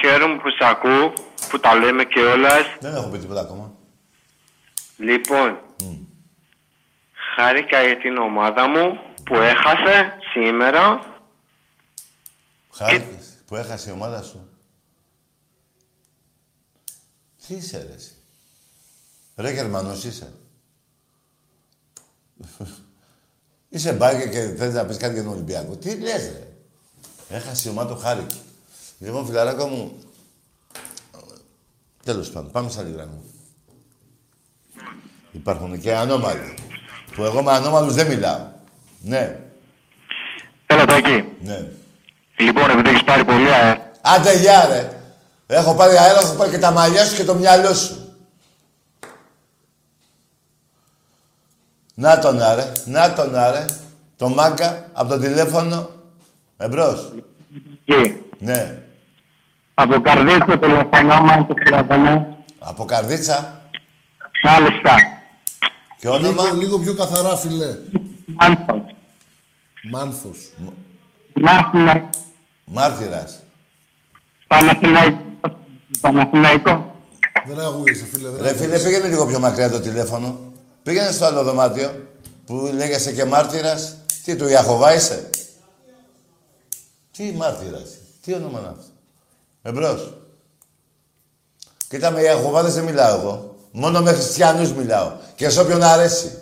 χαίρομαι 0.00 0.36
που 0.36 0.50
σ' 0.50 0.64
ακούω, 0.64 1.12
που 1.50 1.60
τα 1.60 1.74
λέμε 1.74 2.04
κιόλας. 2.04 2.64
Δεν 2.80 2.94
έχω 2.94 3.08
πει 3.08 3.18
τίποτα 3.18 3.40
ακόμα. 3.40 3.72
Λοιπόν, 4.96 5.58
χάρηκα 7.36 7.82
για 7.82 7.96
την 7.98 8.16
ομάδα 8.18 8.68
μου 8.68 8.98
που 9.24 9.34
έχασε 9.34 10.12
σήμερα. 10.36 11.14
Χάρηκες 12.70 13.26
που 13.46 13.56
έχασε 13.56 13.90
η 13.90 13.92
ομάδα 13.92 14.22
σου. 14.22 14.48
Τι 17.46 17.54
είσαι 17.54 17.78
ρε 17.78 17.94
εσύ. 17.94 18.14
Ρε 19.36 19.52
Γερμανός 19.52 20.04
είσαι. 20.04 20.32
Είσαι 23.68 23.92
μπάρκα 23.92 24.26
και 24.26 24.54
θέλεις 24.58 24.74
να 24.74 24.84
πεις 24.84 24.96
κάτι 24.96 25.14
για 25.14 25.22
τον 25.22 25.32
Ολυμπιακό. 25.32 25.76
Τι 25.76 25.94
λες, 25.94 26.22
ρε. 26.22 26.48
Έχασε 27.28 27.68
η 27.68 27.70
ομάδα 27.70 27.94
το 27.94 28.00
χάρηκε. 28.00 28.36
Λοιπόν, 28.98 29.26
φιλαράκο 29.26 29.66
μου. 29.66 29.98
Τέλος 32.04 32.30
πάντων, 32.30 32.50
πάμε 32.50 32.70
σε 32.70 32.80
άλλη 32.80 32.92
γραμμή. 32.92 33.20
Υπάρχουν 35.32 35.80
και 35.80 35.96
ανώμαλοι. 35.96 36.54
Που 37.14 37.24
εγώ 37.24 37.42
με 37.42 37.52
ανώμαλους 37.52 37.94
δεν 37.94 38.06
μιλάω. 38.06 38.48
Ναι, 39.00 39.45
Έλα 40.66 40.84
Τάκη. 40.84 41.24
ναι. 41.42 41.66
Λοιπόν, 42.38 42.70
επειδή 42.70 42.88
έχεις 42.88 43.04
πάρει 43.04 43.24
πολύ 43.24 43.52
αέρα, 43.52 43.90
Άντε, 44.00 44.38
γεια, 44.38 44.66
ρε. 44.66 44.90
Έχω 45.46 45.74
πάρει 45.74 45.96
αέρα, 45.96 46.18
έχω 46.18 46.34
πάρει 46.34 46.50
και 46.50 46.58
τα 46.58 46.70
μαλλιά 46.70 47.04
σου 47.04 47.16
και 47.16 47.24
το 47.24 47.34
μυαλό 47.34 47.74
σου. 47.74 48.14
Να 51.94 52.18
τον 52.18 52.42
άρε, 52.42 52.72
να 52.84 53.12
τον 53.12 53.34
άρε. 53.36 53.64
Το 54.16 54.28
μάκα 54.28 54.88
από 54.92 55.08
το 55.08 55.18
τηλέφωνο. 55.18 55.90
Εμπρός. 56.56 57.12
Εκεί. 57.84 58.22
Ναι. 58.38 58.78
Από 59.74 60.00
καρδίτσα 60.00 60.58
τηλεφωνώ, 60.58 61.20
μα 61.20 61.46
το 61.46 61.54
τηλεφωνώ. 61.54 62.36
Από 62.58 62.84
καρδίτσα. 62.84 63.60
Μάλιστα. 64.44 64.94
Και 65.98 66.08
όνομα; 66.08 66.42
Λίγο, 66.42 66.56
λίγο 66.56 66.78
πιο 66.78 66.94
καθαρά, 66.94 67.36
φιλέ. 67.36 67.76
Μάνθος. 68.26 68.95
Μάνθος. 69.90 70.52
Μάθημα. 71.34 72.10
Μάρτυρας. 72.64 73.38
Παναθηναϊκό. 74.46 75.20
Παναθηναϊκό. 76.00 76.94
Δεν 77.46 77.60
ακούγεσαι, 77.60 78.04
φίλε. 78.04 78.28
Δεν 78.28 78.42
Ρε 78.42 78.54
φίλε, 78.54 78.78
πήγαινε 78.78 79.08
λίγο 79.08 79.26
πιο 79.26 79.38
μακριά 79.38 79.70
το 79.70 79.80
τηλέφωνο. 79.80 80.38
Πήγαινε 80.82 81.10
στο 81.10 81.24
άλλο 81.24 81.42
δωμάτιο 81.42 82.08
που 82.46 82.70
λέγεσαι 82.74 83.12
και 83.12 83.24
μάρτυρας. 83.24 83.96
Τι, 84.24 84.36
του 84.36 84.48
Ιαχωβά 84.48 84.94
είσαι; 84.94 85.30
Τι 87.16 87.32
μάρτυρας; 87.32 87.90
Τι 88.22 88.34
όνομα 88.34 88.58
είναι 88.58 88.68
αυτό; 88.68 88.84
Εμπρός. 89.62 90.12
Κοίτα 91.88 92.10
με 92.10 92.20
Ιαχωβάδες 92.20 92.74
δεν 92.74 92.84
μιλάω 92.84 93.18
εγώ. 93.20 93.56
Μόνο 93.70 94.00
με 94.00 94.12
χριστιανούς 94.12 94.72
μιλάω. 94.72 95.12
Και 95.34 95.48
σε 95.48 95.60
όποιον 95.60 95.82
αρέσει. 95.82 96.38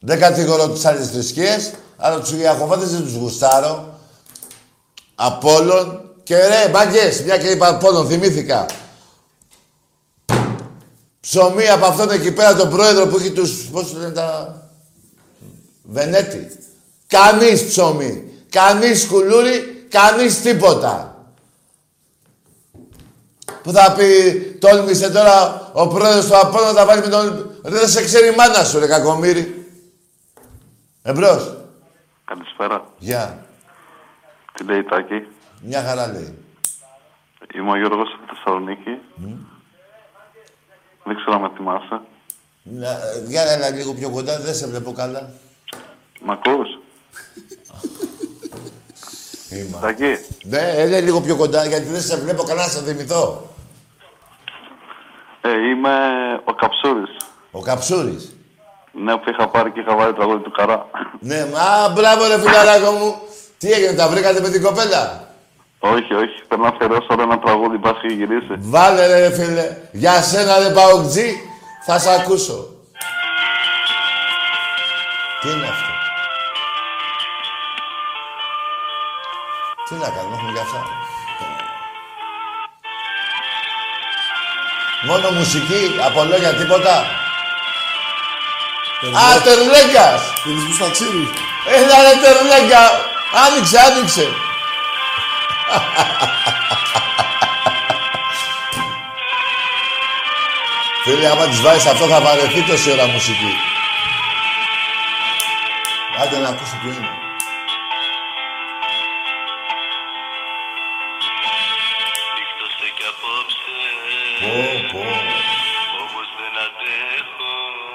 Δεν 0.00 0.18
κατηγορώ 0.18 0.68
τις 0.68 0.84
άλλες 0.84 1.10
θρησκείες, 1.10 1.72
αλλά 2.00 2.20
τους 2.20 2.32
Ιαχωβάδες 2.32 2.90
δεν 2.90 3.02
τους 3.02 3.14
γουστάρω. 3.14 3.98
Απόλλων. 5.14 6.04
Και 6.22 6.36
ρε, 6.36 6.68
μπαγκές, 6.70 7.22
μια 7.22 7.38
και 7.38 7.48
είπα 7.48 7.68
Απόλλων, 7.68 8.06
θυμήθηκα. 8.06 8.66
Ψωμί 11.20 11.68
από 11.68 11.86
αυτόν 11.86 12.10
εκεί 12.10 12.32
πέρα 12.32 12.54
τον 12.54 12.70
πρόεδρο 12.70 13.06
που 13.06 13.16
έχει 13.16 13.30
τους, 13.30 13.68
πώς 13.72 13.92
λένε 13.92 14.10
τα... 14.10 14.54
Βενέτη. 15.82 16.58
Κανείς 17.06 17.64
ψωμί. 17.64 18.24
Κανείς 18.50 19.06
κουλούρι. 19.06 19.86
Κανείς 19.88 20.40
τίποτα. 20.40 21.14
Που 23.62 23.72
θα 23.72 23.92
πει, 23.92 24.40
τόλμησε 24.60 25.10
τώρα 25.10 25.70
ο 25.72 25.88
πρόεδρος 25.88 26.26
του 26.26 26.36
Απόλλωνα 26.36 26.72
να 26.72 26.78
τα 26.78 26.86
βάλει 26.86 27.00
με 27.00 27.08
τον... 27.08 27.50
Ρε, 27.64 27.78
Δεν 27.78 27.88
σε 27.88 28.04
ξέρει 28.04 28.28
η 28.28 28.34
μάνα 28.36 28.64
σου, 28.64 28.78
ρε 28.78 28.86
κακομύρι. 28.86 29.68
Εμπρός. 31.02 31.59
Καλησπέρα. 32.34 32.84
Γεια. 32.98 33.46
Τι 34.52 34.64
λέει 34.64 34.82
Τάκη; 34.82 35.26
Μια 35.62 35.82
χαρά 35.82 36.06
λέει. 36.06 36.38
Είμαι 37.54 37.70
ο 37.70 37.76
Γιώργος 37.76 38.08
από 38.14 38.34
Θεσσαλονίκη. 38.34 38.98
Δεν 41.04 41.16
ξέρω 41.16 41.32
αν 41.34 41.40
με 41.40 41.50
θυμάσαι. 41.56 42.00
Να- 42.62 42.98
Για 43.28 43.42
έλα 43.42 43.70
λίγο 43.70 43.94
πιο 43.94 44.10
κοντά, 44.10 44.40
δεν 44.40 44.54
σε 44.54 44.66
βλέπω 44.66 44.92
καλά. 44.92 45.30
Μ' 46.20 46.30
ακούς; 46.30 46.68
Είμαι. 49.50 49.78
Τάκη. 49.80 50.14
Ναι, 50.44 50.58
έλα 50.74 51.00
λίγο 51.00 51.20
πιο 51.20 51.36
κοντά, 51.36 51.66
γιατί 51.66 51.86
δεν 51.86 52.00
σε 52.00 52.16
βλέπω 52.16 52.42
καλά, 52.42 52.62
να 52.62 52.68
σε 52.68 52.82
θυμηθώ. 52.82 53.48
Ε, 55.40 55.68
είμαι 55.68 55.96
ο 56.44 56.54
Καψούρης. 56.54 57.16
Ο 57.50 57.60
Καψούρης. 57.62 58.34
Ναι, 59.04 59.16
που 59.16 59.30
είχα 59.30 59.48
πάρει 59.48 59.70
και 59.70 59.80
είχα 59.80 59.96
βάλει 59.96 60.14
τραγούδι 60.14 60.42
του 60.42 60.50
Καρά. 60.50 60.86
Ναι, 61.20 61.46
μα 61.52 61.88
μπράβο 61.94 62.26
ρε 62.26 62.38
φιλαράκο 62.40 62.90
μου. 62.90 63.14
Τι 63.58 63.72
έγινε, 63.72 63.92
τα 63.92 64.08
βρήκατε 64.08 64.40
με 64.40 64.48
την 64.48 64.62
κοπέλα; 64.62 65.28
όχι, 65.78 66.14
όχι. 66.14 66.42
Θέλω 66.48 66.62
να 66.62 66.68
αφιερώσω 66.68 67.06
όλο 67.10 67.22
ένα 67.22 67.38
τραγούδι, 67.38 67.78
πας 67.78 67.96
και 68.00 68.06
γυρίσει. 68.06 68.54
Βάλε 68.58 69.06
ρε 69.06 69.30
φίλε. 69.30 69.76
Για 69.92 70.22
σένα 70.22 70.58
ρε 70.58 70.70
Παοκτζή, 70.70 71.28
θα 71.86 71.98
σ' 71.98 72.06
ακούσω. 72.06 72.68
Τι 75.40 75.48
είναι 75.50 75.66
αυτό; 75.74 75.92
Τι 79.88 79.94
να 79.94 80.08
κάνουμε, 80.14 80.34
έχουμε 80.36 80.52
για 80.52 80.62
αυτά; 80.62 80.80
Μόνο 85.06 85.30
μουσική, 85.30 85.82
από 86.06 86.24
λόγια 86.24 86.54
τίποτα; 86.54 86.94
Α, 89.08 89.40
τερλέγκας. 89.44 90.22
Θέλεις 90.42 90.64
μου 90.64 90.74
στα 90.74 90.90
τσίρι. 90.90 91.30
Έλα 91.76 91.96
ρε 92.02 92.14
τερλέγκα. 92.22 92.84
Άνοιξε, 93.46 93.78
άνοιξε. 93.78 94.28
Φίλε, 101.04 101.26
άμα 101.30 101.46
τις 101.46 101.60
βάζεις 101.60 101.86
αυτό 101.86 102.06
θα 102.06 102.20
βαρεθεί 102.20 102.62
τόση 102.62 102.90
ώρα 102.90 103.06
μουσική. 103.06 103.52
Άντε 106.22 106.38
να 106.38 106.48
ακούσω 106.48 106.76
ποιο 106.82 106.90
είναι. 106.90 107.19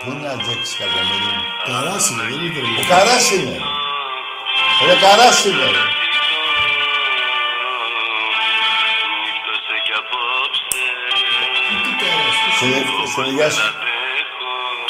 Πού 0.05 0.11
να 0.21 0.29
αντέξεις 0.31 0.77
κακομύρι 0.79 1.29
μου. 1.35 1.43
Καράς 1.65 2.09
είναι, 2.09 2.23
δεν 2.23 2.39
είναι 2.45 2.59
Ο 2.59 2.61
τρελό. 2.61 2.87
Καράς 2.89 3.31
είναι. 3.31 3.57
Ρε 4.85 4.95
Καράς 5.03 5.45
είναι. 5.45 5.63
ρε. 5.75 5.83
Στην- 12.55 13.07
Στην 13.11 13.23
υγεία 13.23 13.49
σου. 13.49 13.61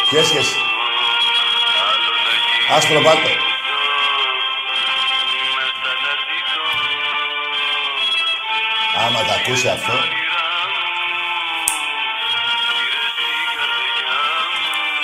Ποια 0.09 0.24
σχέση. 0.24 0.55
Άσπρο 2.76 3.01
πάτο. 3.01 3.30
Άμα 9.05 9.20
τα 9.28 9.34
ακούσει 9.34 9.68
αυτό. 9.68 9.93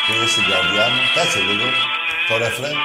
Πήγε 0.06 0.28
στην 0.34 0.43
καρδιά 0.52 0.86
μου. 0.93 1.02
Κάτσε 1.16 1.39
λίγο. 1.47 1.68
Το 2.28 2.38
ρεφρέν. 2.38 2.78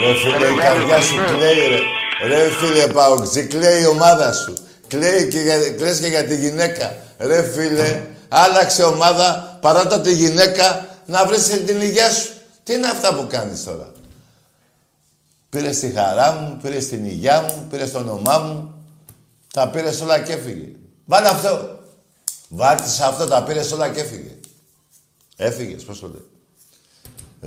Ρε 0.00 0.14
φίλε, 0.14 0.46
η 0.46 0.56
καρδιά 0.56 1.00
σου 1.00 1.16
κλαίει, 1.26 1.68
ρε. 1.68 1.80
Ρε 2.26 2.50
φίλε, 2.50 2.86
Παοξή, 2.86 3.46
κλαίει 3.46 3.82
η 3.82 3.86
ομάδα 3.86 4.32
σου. 4.32 4.54
Κλαίει 4.88 5.28
και 5.28 5.40
για, 5.40 5.70
κλαις 5.70 6.00
και 6.00 6.06
για 6.06 6.24
τη 6.24 6.36
γυναίκα. 6.36 6.96
Ρε 7.18 7.42
φίλε, 7.42 8.02
άλλαξε 8.28 8.82
ομάδα, 8.82 9.58
παράτα 9.60 10.00
τη 10.00 10.12
γυναίκα, 10.12 10.86
να 11.06 11.26
βρεις 11.26 11.64
την 11.66 11.80
υγεία 11.80 12.10
σου. 12.10 12.32
Τι 12.62 12.74
είναι 12.74 12.86
αυτά 12.86 13.14
που 13.14 13.26
κάνεις 13.30 13.64
τώρα; 13.64 13.92
Πήρες 15.48 15.78
τη 15.78 15.90
χαρά 15.90 16.32
μου, 16.32 16.58
πήρες 16.62 16.88
την 16.88 17.04
υγεία 17.04 17.40
μου, 17.40 17.66
πήρες 17.70 17.92
το 17.92 17.98
όνομά 17.98 18.38
μου. 18.38 18.74
Τα 19.52 19.68
πήρες 19.68 20.00
όλα 20.00 20.18
και 20.18 20.32
έφυγε. 20.32 20.68
Βάλε 21.04 21.28
αυτό. 21.28 21.71
Βάλτε 22.54 22.88
σε 22.88 23.04
αυτό, 23.04 23.26
τα 23.26 23.44
πήρες 23.44 23.72
όλα 23.72 23.90
και 23.90 24.00
έφυγε. 24.00 24.38
Έφυγες, 25.36 25.84
πώς 25.84 26.00
το 26.00 26.08
λέει. 26.08 26.26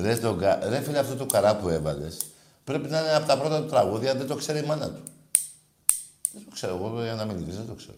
Ρε, 0.06 0.18
το, 0.18 0.36
κα- 0.36 0.70
ρε 0.70 0.82
φίλε, 0.82 1.00
αυτό 1.00 1.16
το 1.16 1.26
καρά 1.26 1.56
που 1.56 1.70
έβαλες, 1.70 2.18
πρέπει 2.64 2.90
να 2.90 3.00
είναι 3.00 3.14
από 3.14 3.28
τα 3.28 3.38
πρώτα 3.38 3.62
του 3.62 3.70
τραγούδια, 3.70 4.16
δεν 4.16 4.28
το 4.28 4.36
ξέρει 4.36 4.60
η 4.60 4.66
μάνα 4.66 4.92
του. 4.92 5.02
Δεν 6.34 6.44
το 6.46 6.50
ξέρω, 6.54 6.76
εγώ 6.76 7.04
για 7.04 7.14
να 7.14 7.26
μην 7.26 7.36
ειλικρινής, 7.36 7.58
δεν 7.58 7.68
το 7.68 7.74
ξέρω. 7.74 7.98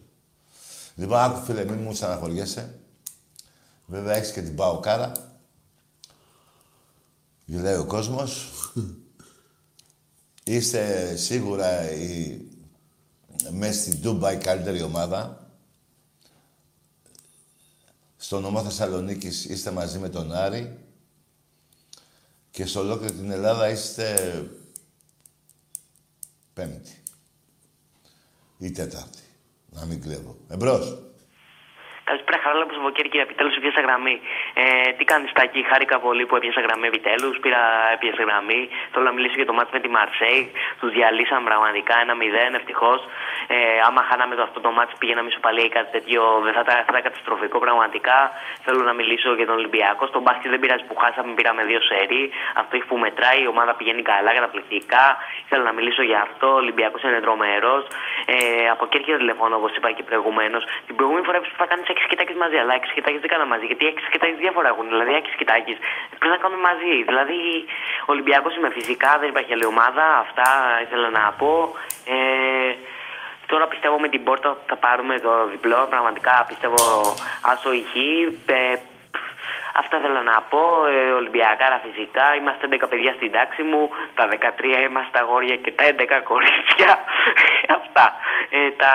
Λοιπόν, 0.95 1.17
άκου 1.19 1.45
φίλε, 1.45 1.65
μην 1.65 1.81
μου 1.81 1.93
στεναχωριέσαι. 1.95 2.79
Βέβαια, 3.85 4.15
έχεις 4.15 4.31
και 4.31 4.41
την 4.41 4.55
Παοκάρα. 4.55 5.11
Γελάει 7.45 7.75
ο 7.75 7.85
κόσμος. 7.85 8.51
Είστε 10.43 11.15
σίγουρα 11.15 11.91
η... 11.91 12.41
μέσα 13.51 13.81
στην 13.81 14.01
Τούμπα 14.01 14.31
η 14.31 14.37
καλύτερη 14.37 14.81
ομάδα. 14.81 15.46
Στο 18.27 18.39
νομό 18.39 18.63
Θεσσαλονίκης 18.63 19.45
είστε 19.45 19.71
μαζί 19.71 19.99
με 19.99 20.09
τον 20.09 20.33
Άρη. 20.33 20.77
Και 22.51 22.65
σε 22.65 22.79
ολόκληρη 22.79 23.13
την 23.13 23.31
Ελλάδα 23.31 23.69
είστε 23.69 24.49
πέμπτη. 26.53 27.03
Ή 28.57 28.71
τέταρτη. 28.71 29.21
Να 29.69 29.85
μην 29.85 30.01
κλέβω. 30.01 30.37
Εμπρός. 30.47 31.06
Καλησπέρα, 32.09 32.37
χαρά 32.43 32.61
από 32.65 32.73
Σαββοκύρη, 32.73 33.09
κύριε 33.09 33.25
επιτέλους 33.27 33.55
έπιασα 33.59 33.81
γραμμή. 33.87 34.15
Ε, 34.63 34.91
τι 34.97 35.03
κάνεις, 35.11 35.31
Τάκη, 35.37 35.59
χάρηκα 35.71 35.97
πολύ 36.05 36.23
που 36.25 36.35
έπιασα 36.35 36.61
γραμμή 36.67 36.87
επιτέλους. 36.91 37.33
Πήρα, 37.43 37.61
έπιασα 37.95 38.23
γραμμή. 38.29 38.61
Θέλω 38.91 39.05
να 39.09 39.13
μιλήσω 39.17 39.35
για 39.41 39.45
το 39.49 39.53
μάτι 39.57 39.71
με 39.77 39.79
τη 39.85 39.89
Μαρσέη. 39.95 40.41
Τους 40.79 40.89
διαλύσαμε 40.97 41.43
πραγματικά 41.49 41.93
ένα 42.03 42.13
0, 42.21 42.55
ευτυχώς. 42.61 42.99
Ε, 43.47 43.57
άμα 43.87 44.01
χάναμε 44.09 44.33
το 44.35 44.41
αυτό 44.47 44.59
το 44.65 44.71
μάτι 44.77 44.93
πήγαιναμε 44.99 45.27
ισοπαλία 45.33 45.65
ή 45.69 45.71
κάτι 45.77 45.89
τέτοιο, 45.95 46.21
δεν 46.45 46.53
θα, 46.57 46.61
ήταν- 46.65 46.81
θα 46.87 46.91
ήταν 46.93 47.01
καταστροφικό 47.07 47.57
πραγματικά. 47.65 48.17
Θέλω 48.65 48.81
να 48.89 48.93
μιλήσω 48.99 49.29
για 49.39 49.45
τον 49.49 49.55
Ολυμπιακό. 49.61 50.03
Στον 50.11 50.21
μπάσκετ 50.23 50.49
δεν 50.53 50.59
πειράζει 50.63 50.83
που 50.89 50.95
χάσαμε, 51.01 51.33
πήραμε 51.39 51.61
δύο 51.69 51.81
σερί. 51.89 52.23
Αυτό 52.61 52.71
έχει 52.77 52.85
που 52.91 52.97
μετράει, 53.05 53.39
η 53.45 53.47
ομάδα 53.53 53.71
πηγαίνει 53.79 54.01
καλά, 54.11 54.29
καταπληκτικά. 54.37 55.05
Θέλω 55.49 55.63
να 55.69 55.73
μιλήσω 55.77 56.01
για 56.09 56.19
αυτό. 56.27 56.47
Ο 56.55 56.59
Ολυμπιακός 56.63 57.01
είναι 57.03 57.21
τρομερός. 57.25 57.83
Ε, 58.25 58.35
από 58.73 58.83
εκεί 58.85 58.95
έρχεται 58.97 59.17
τηλεφώνο, 59.17 59.55
όπως 59.55 59.71
είπα 59.77 59.89
και 59.97 60.03
προηγουμένως. 60.09 60.63
Την 60.87 60.95
προηγούμενη 60.95 61.25
φορά 61.25 61.39
που 61.39 61.49
θα 61.61 61.65
κάνεις 61.71 61.85
6 62.03 62.05
κοιτάκι 62.09 62.33
μαζί, 62.43 62.57
αλλά 62.61 62.73
6 62.75 62.91
κοιτάκι 62.97 63.17
δεν 63.23 63.29
κάνα 63.33 63.45
μαζί. 63.53 63.65
Γιατί 63.65 63.83
6 63.85 63.99
κοιτάκι 64.13 64.35
διάφορα 64.43 64.67
έχουν. 64.73 64.85
Δηλαδή 64.93 65.11
6 65.23 65.25
κοιτάκι 65.39 65.73
πρέπει 66.19 66.33
να 66.35 66.41
κάνουμε 66.43 66.61
μαζί. 66.69 66.93
Δηλαδή 67.09 67.39
ο 68.07 68.11
Ολυμπιακός 68.15 68.53
είμαι 68.55 68.71
φυσικά, 68.77 69.11
δεν 69.19 69.29
υπάρχει 69.29 69.51
άλλη 69.55 69.67
ομάδα. 69.73 70.05
Αυτά 70.25 70.47
ήθελα 70.85 71.09
να 71.09 71.23
πω. 71.39 71.51
Ε, 72.13 72.73
Τώρα 73.51 73.67
πιστεύω 73.67 73.99
με 73.99 74.09
την 74.09 74.23
πόρτα 74.23 74.57
θα 74.65 74.75
πάρουμε 74.75 75.19
το 75.19 75.47
διπλό. 75.47 75.87
Πραγματικά 75.89 76.45
πιστεύω 76.47 76.83
άσο 77.41 77.73
ηχή. 77.73 78.39
Ε, 78.45 78.75
αυτά 79.81 79.95
θέλω 80.03 80.21
να 80.31 80.37
πω. 80.51 80.63
Ε, 80.93 81.11
Ολυμπιακάρα 81.19 81.77
φυσικά. 81.85 82.25
Είμαστε 82.39 82.63
11 82.71 82.89
παιδιά 82.91 83.11
στην 83.17 83.31
τάξη 83.37 83.61
μου. 83.69 83.81
Τα 84.17 84.25
13 84.27 84.89
είμαστε 84.89 85.17
αγόρια 85.23 85.55
και 85.63 85.71
τα 85.77 85.83
11 85.91 86.21
κορίτσια. 86.31 86.91
αυτά. 87.79 88.05
Ε, 88.57 88.59
τα 88.81 88.91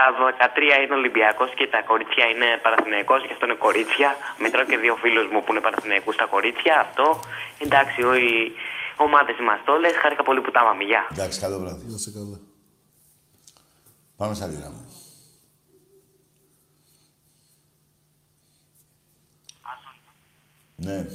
13 0.47 0.83
είναι 0.83 0.95
Ολυμπιακός 1.01 1.51
και 1.59 1.66
τα 1.74 1.80
κορίτσια 1.91 2.24
είναι 2.33 2.49
Παναθηναϊκός. 2.64 3.20
Γι' 3.26 3.33
αυτό 3.37 3.45
είναι 3.47 3.59
κορίτσια. 3.66 4.11
Μετράω 4.43 4.64
και 4.70 4.78
δύο 4.85 4.95
φίλους 5.03 5.26
μου 5.33 5.39
που 5.43 5.51
είναι 5.53 5.62
Παναθηναϊκούς 5.66 6.14
στα 6.18 6.26
κορίτσια. 6.35 6.74
Αυτό. 6.85 7.07
Εντάξει, 7.64 8.01
οι 8.24 8.33
ομάδες 9.07 9.35
είμαστε 9.43 9.68
όλες. 9.76 9.93
Χάρηκα 10.03 10.22
πολύ 10.28 10.41
που 10.45 10.51
τα 10.51 10.61
είπαμε. 10.62 10.85
Γεια. 10.91 11.03
Εντάξει, 11.12 11.37
καλό 11.45 11.57
βράδυ. 11.62 11.85
Να 11.93 11.99
σε 12.05 12.11
καλά. 12.16 12.39
Πάμε 14.16 14.35
σε 14.35 14.45
άλλη 14.45 14.57
Ναι, 20.85 21.07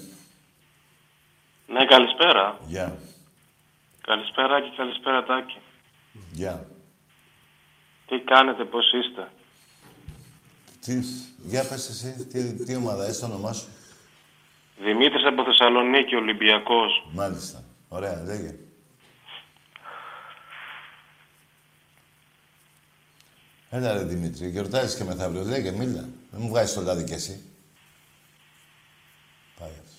Ναι, 1.68 1.86
καλησπέρα. 1.86 2.60
γεια. 2.68 2.98
Καλησπέρα 4.02 4.62
και 4.62 4.70
καλησπέρα 4.78 5.24
Τάκη. 5.24 5.58
Γεια. 6.32 6.68
Τι 8.08 8.20
κάνετε, 8.20 8.64
πώς 8.66 8.86
είστε; 8.94 9.32
Τι, 10.82 11.00
για 11.44 11.68
πες 11.68 11.90
εσύ, 11.90 12.26
τι, 12.26 12.64
τι 12.66 12.76
ομάδα 12.76 13.08
είσαι, 13.10 13.20
το 13.20 13.26
όνομά 13.26 13.54
σου; 13.54 13.68
Δημήτρης 14.84 15.26
από 15.26 15.44
Θεσσαλονίκη, 15.44 16.16
Ολυμπιακός. 16.16 17.08
Μάλιστα. 17.14 17.64
Ωραία, 17.90 18.24
λέγε. 18.24 18.56
Έλα 23.70 23.94
ρε 23.94 24.04
Δημήτρη, 24.04 24.50
γιορτάζεις 24.50 24.98
και 24.98 25.04
μεθαύριο. 25.04 25.44
Λέγε, 25.44 25.72
μίλα. 25.72 26.10
Δεν 26.32 26.42
μου 26.42 26.48
βγάζεις 26.48 26.74
το 26.76 26.82
λάδι 26.82 27.04
κι 27.04 27.14
εσύ. 27.14 27.42
Πάει 29.60 29.70
αυτός. 29.70 29.96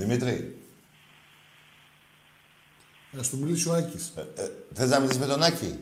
Δημήτρη, 0.00 0.58
Να 3.12 3.22
του 3.22 3.38
μιλήσει 3.38 3.68
ο 3.68 3.72
Άκης. 3.74 4.12
ε, 4.34 4.48
θες 4.74 4.90
να 4.90 4.98
μιλήσεις 5.00 5.20
με 5.20 5.26
τον 5.26 5.42
Άκη; 5.42 5.78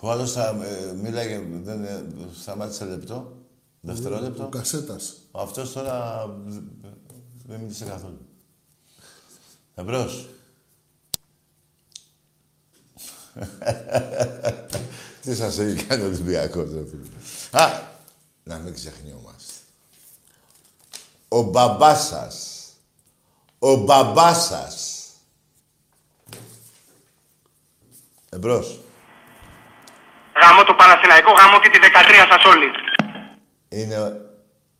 Ο 0.00 0.10
άλλος 0.10 0.32
θα 0.32 0.48
ε, 0.48 0.92
μίλαγε, 0.92 1.38
δεν, 1.50 1.84
ε, 1.84 2.04
σταμάτησε 2.40 2.84
λεπτό, 2.84 3.36
δευτερόλεπτο. 3.80 4.44
Ο 4.44 4.48
Κασέτας. 4.48 5.16
Αυτός 5.30 5.72
τώρα 5.72 6.22
ε, 6.48 6.58
δεν 7.46 7.60
μίλησε 7.60 7.84
καθόλου. 7.84 8.26
Εμπρός. 9.74 10.28
Τι 15.22 15.34
σας 15.34 15.58
έχει 15.58 15.84
κάνει 15.84 16.02
ο 16.02 16.06
Ολυμπιακός, 16.06 16.72
ρε 16.72 16.84
φίλε. 16.86 17.06
Α, 17.62 17.82
να 18.44 18.58
μην 18.58 18.74
ξεχνιόμαστε. 18.74 19.52
Ο 21.32 21.42
μπαμπάς 21.42 22.06
σας. 22.06 22.36
Ο 23.58 23.76
μπαμπάς 23.76 24.44
σας. 24.44 25.04
Εμπρός. 28.30 28.80
Γάμο 30.42 30.64
το 30.64 30.74
Παναθηναϊκό, 30.74 31.32
γάμο 31.32 31.60
και 31.60 31.68
τη 31.68 31.78
13 31.78 32.26
σας 32.30 32.44
όλοι. 32.44 32.66
Είναι, 33.68 34.20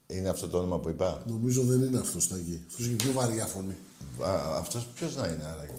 είναι 0.06 0.28
αυτό 0.28 0.48
το 0.48 0.58
όνομα 0.58 0.78
που 0.78 0.88
είπα; 0.88 1.22
Νομίζω 1.24 1.62
δεν 1.62 1.82
είναι 1.82 1.98
αυτός, 1.98 2.28
Τάκη. 2.28 2.64
Αυτός 2.68 2.86
έχει 2.86 2.94
πιο 2.94 3.12
βαριά 3.12 3.46
φωνή. 3.46 3.76
Α, 4.20 4.56
αυτός 4.58 4.86
ποιος 4.94 5.16
να 5.16 5.26
είναι, 5.26 5.44
άραγε. 5.52 5.72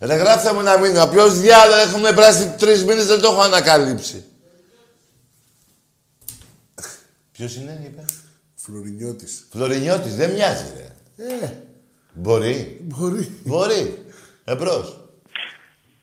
Ρε 0.00 0.14
γράφτε 0.14 0.52
μου 0.52 0.60
ένα 0.60 0.78
μήνυμα. 0.78 1.08
Ποιος 1.08 1.38
διάλογο 1.38 1.80
έχουμε 1.80 2.12
πράσει 2.12 2.54
τρεις 2.58 2.84
μήνες 2.84 3.06
δεν 3.06 3.20
το 3.20 3.28
έχω 3.28 3.40
ανακαλύψει. 3.40 4.24
Ποιος 7.32 7.56
είναι, 7.56 7.82
είπε; 7.84 8.04
Φλωρινιώτης. 8.72 9.46
Φλωρινιώτης, 9.50 10.16
δεν 10.16 10.30
μοιάζει, 10.30 10.64
ρε. 10.76 11.24
Ε, 11.44 11.52
Μπορεί. 12.12 12.80
μπορεί. 12.82 13.40
Μπορεί. 13.44 14.04
Εμπρός. 14.44 15.00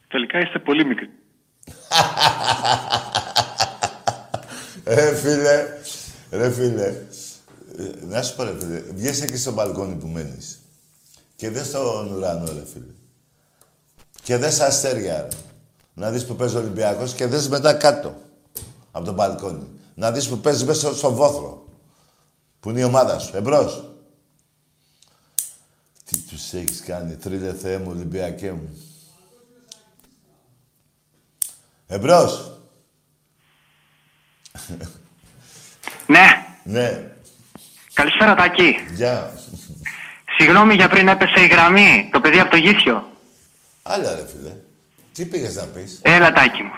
Τελικά 0.08 0.40
είστε 0.40 0.60
πολύ 0.60 0.86
μικροί. 0.86 1.10
Ρε 4.86 5.16
φίλε, 5.16 5.66
ρε 6.32 6.52
φίλε. 6.52 6.86
Ε, 7.78 8.06
Να 8.06 8.22
σου 8.22 8.36
πω 8.36 8.44
ρε 8.44 8.56
φίλε, 8.60 8.80
βγες 8.94 9.22
εκεί 9.22 9.38
στο 9.38 9.52
μπαλκόνι 9.52 9.96
που 9.96 10.08
μένεις. 10.08 10.60
Και 11.36 11.50
δες 11.50 11.72
τον 11.72 12.14
ουρανό 12.14 12.46
ρε 12.46 12.64
φίλε. 12.74 12.94
Και 14.24 14.38
δες 14.38 14.60
αστέρια 14.60 15.22
ρε. 15.22 15.28
Να 15.94 16.12
δεις 16.12 16.26
που 16.26 16.36
παίζει 16.36 16.56
ο 16.56 16.60
Ολυμπιακός 16.60 17.14
και 17.14 17.26
δες 17.26 17.48
μετά 17.48 17.74
κάτω. 17.74 18.16
Από 18.92 19.06
το 19.06 19.12
μπαλκόνι. 19.14 19.68
Να 19.96 20.12
δεις 20.12 20.28
που 20.28 20.38
παίζεις 20.38 20.64
μέσα 20.64 20.80
στο, 20.80 20.96
στο 20.96 21.12
βόθρο. 21.14 21.65
Που 22.66 22.72
είναι 22.72 22.80
η 22.80 22.84
ομάδα 22.84 23.20
σου. 23.20 23.36
Εμπρός; 23.38 23.84
Τι 26.06 26.18
τους 26.18 26.54
έχεις 26.54 26.84
κάνει, 26.86 27.16
τρίλε 27.16 27.54
Θεέ 27.54 27.78
μου, 27.78 27.90
Ολυμπιακέ 27.90 28.52
μου. 28.52 28.78
Εμπρός; 31.88 32.60
Ναι, 36.08 36.46
Ναι. 36.64 37.12
καλησπέρα 37.94 38.36
Τάκη. 38.36 38.76
Γεια. 38.94 39.34
Συγγνώμη 40.38 40.74
για 40.76 40.90
πριν 40.90 41.08
έπεσε 41.08 41.44
η 41.44 41.48
γραμμή, 41.48 42.10
το 42.14 42.22
παιδί 42.22 42.40
από 42.40 42.50
το 42.50 42.58
γήθιο. 42.58 43.12
Άλλα 43.84 44.16
ρε 44.16 44.28
φίλε. 44.28 44.56
Τι 45.14 45.26
πήγες 45.26 45.56
να 45.56 45.64
πεις; 45.66 46.00
Έλα 46.02 46.32
Τάκη 46.32 46.62
μου. 46.64 46.74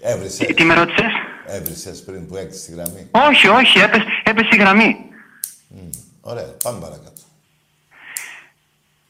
Έβρισες. 0.00 0.46
Τι, 0.46 0.54
τι 0.54 0.64
με 0.64 0.74
ρώτησες; 0.74 1.12
Έβρισες 1.46 2.02
πριν 2.02 2.26
που 2.26 2.36
έκλεισε 2.36 2.66
τη 2.66 2.72
γραμμή; 2.72 3.08
Όχι, 3.10 3.48
όχι, 3.48 3.78
έπεσε, 3.78 4.04
έπεσε 4.24 4.48
η 4.52 4.56
γραμμή. 4.56 4.96
Ωραία, 6.20 6.46
πάμε 6.62 6.80
παρακάτω. 6.80 7.20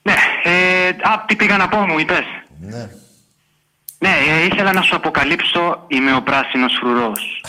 Ναι, 0.03 0.15
ε, 0.45 0.89
α, 0.89 1.25
τι 1.27 1.37
πήγα 1.37 1.57
να 1.57 1.69
πω 1.69 1.77
μου, 1.79 1.99
είπες; 1.99 2.25
Ναι. 2.61 2.91
Ναι, 3.99 4.15
ε, 4.29 4.45
ήθελα 4.45 4.73
να 4.73 4.83
σου 4.83 4.97
αποκαλύψω, 4.97 5.85
είμαι 5.89 6.15
ο 6.15 6.23
πράσινος 6.23 6.73
φρουρός. 6.81 7.45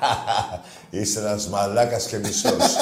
Είσαι 0.90 1.18
ένας 1.18 1.48
μαλάκας 1.48 2.06
και 2.06 2.18
μισός. 2.18 2.52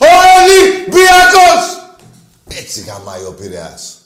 Ο 0.00 0.10
Ολυμπιακός! 0.38 1.92
Έτσι 2.46 2.80
γαμάει 2.80 3.22
ο 3.24 3.32
Πειραιάς. 3.32 3.98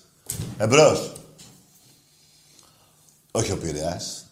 Εμπρός. 0.59 1.13
Όχι 3.33 3.53
ο 3.53 3.59
Πειραιάς. 3.59 4.27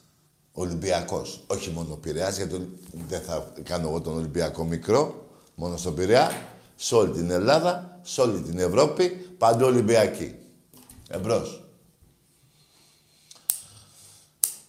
Ο 0.52 0.62
Ολυμπιακός. 0.62 1.44
Όχι 1.46 1.70
μόνο 1.70 1.92
ο 1.92 1.96
Πειραιάς, 1.96 2.36
γιατί 2.36 2.78
δεν 3.08 3.20
θα 3.20 3.52
κάνω 3.62 3.88
εγώ 3.88 4.00
τον 4.00 4.16
Ολυμπιακό 4.16 4.64
μικρό, 4.64 5.28
μόνο 5.54 5.76
στον 5.76 5.94
Πειραιά. 5.94 6.48
Σε 6.76 6.94
όλη 6.94 7.12
την 7.12 7.30
Ελλάδα, 7.30 8.00
σε 8.02 8.20
όλη 8.20 8.40
την 8.40 8.58
Ευρώπη, 8.58 9.08
παντού 9.38 9.64
Ολυμπιακοί. 9.64 10.34
Εμπρός. 11.08 11.64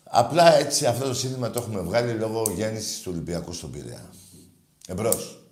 Απλά 0.04 0.56
έτσι 0.56 0.86
αυτό 0.86 1.06
το 1.06 1.14
σύνθημα 1.14 1.50
το 1.50 1.60
έχουμε 1.60 1.82
βγάλει 1.82 2.14
λόγω 2.14 2.52
γέννησης 2.56 3.02
του 3.02 3.12
Ολυμπιακού 3.14 3.54
στον 3.54 3.72
Πειραιά. 3.72 4.10
Εμπρός. 4.88 5.44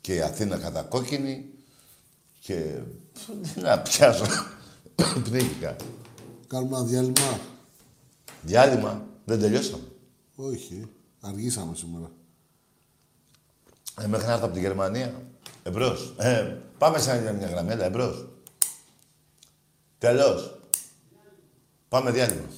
Και 0.00 0.14
η 0.14 0.20
Αθήνα 0.20 0.58
κατακόκκινη 0.58 1.44
και... 2.40 2.78
Τι 3.54 3.60
να 3.60 3.78
πιάσω. 3.78 4.24
Πνίγηκα. 5.24 5.76
Κάνουμε 6.46 6.76
ένα 6.76 6.86
διάλειμμα. 6.86 7.40
Διάλειμμα. 8.48 9.06
Δεν 9.24 9.40
τελειώσαμε. 9.40 9.82
Όχι. 10.36 10.90
Αργήσαμε 11.20 11.74
σήμερα. 11.74 12.10
Ε, 14.00 14.06
μέχρι 14.06 14.26
να 14.26 14.32
έρθω 14.32 14.44
από 14.44 14.54
τη 14.54 14.60
Γερμανία. 14.60 15.22
Εμπρός. 15.62 16.14
Ε, 16.18 16.56
πάμε 16.78 16.98
σε 16.98 17.10
άλλη 17.10 17.32
μια 17.36 17.46
γραμμή. 17.48 17.70
Έλα, 17.72 17.84
εμπρός. 17.84 18.28
Τέλος. 19.98 20.60
Πάμε 21.88 22.10
διάλειμμα. 22.10 22.48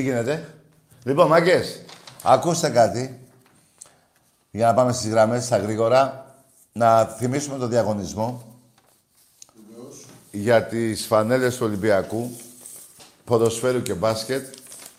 Τι 0.00 0.06
γίνεται; 0.06 0.54
Λοιπόν, 1.04 1.26
μάγκες, 1.28 1.80
ακούστε 2.22 2.68
κάτι. 2.68 3.20
Για 4.50 4.66
να 4.66 4.74
πάμε 4.74 4.92
στις 4.92 5.10
γραμμές, 5.10 5.44
στα 5.44 5.56
γρήγορα. 5.56 6.34
Να 6.72 7.04
θυμίσουμε 7.04 7.58
το 7.58 7.66
διαγωνισμό. 7.66 8.58
Για 10.30 10.64
τις 10.64 11.06
φανέλες 11.06 11.56
του 11.56 11.66
Ολυμπιακού. 11.66 12.30
Ποδοσφαίρου 13.24 13.82
και 13.82 13.94
μπάσκετ. 13.94 14.54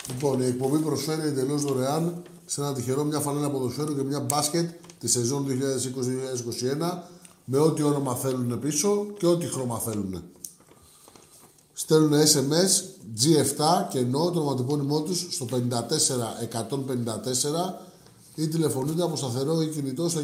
Λοιπόν, 0.07 0.41
η 0.41 0.45
εκπομπή 0.45 0.77
προσφέρει 0.77 1.27
εντελώς 1.27 1.61
δωρεάν 1.61 2.23
σε 2.45 2.61
ένα 2.61 2.73
τυχερό 2.73 3.03
μια 3.03 3.19
φανέλα 3.19 3.49
ποδοσφαίρου 3.49 3.95
και 3.95 4.03
μια 4.03 4.19
μπάσκετ 4.19 4.69
τη 4.99 5.07
σεζόν 5.07 5.47
2020-2021 5.47 6.97
με 7.45 7.57
ό,τι 7.57 7.83
όνομα 7.83 8.15
θέλουν 8.15 8.59
πίσω 8.59 9.05
και 9.17 9.25
ό,τι 9.25 9.45
χρώμα 9.45 9.79
θέλουν. 9.79 10.23
Στέλνουν 11.81 12.21
SMS 12.21 12.71
G7 13.21 13.59
και 13.89 13.99
ενώ 13.99 14.31
το 14.31 14.39
ονοματεπώνυμό 14.39 15.01
τους 15.01 15.27
στο 15.29 15.47
54154 15.51 15.53
ή 18.35 18.47
τηλεφωνείτε 18.47 19.03
από 19.03 19.15
σταθερό 19.15 19.61
ή 19.61 19.67
κινητό 19.67 20.09
στο 20.09 20.21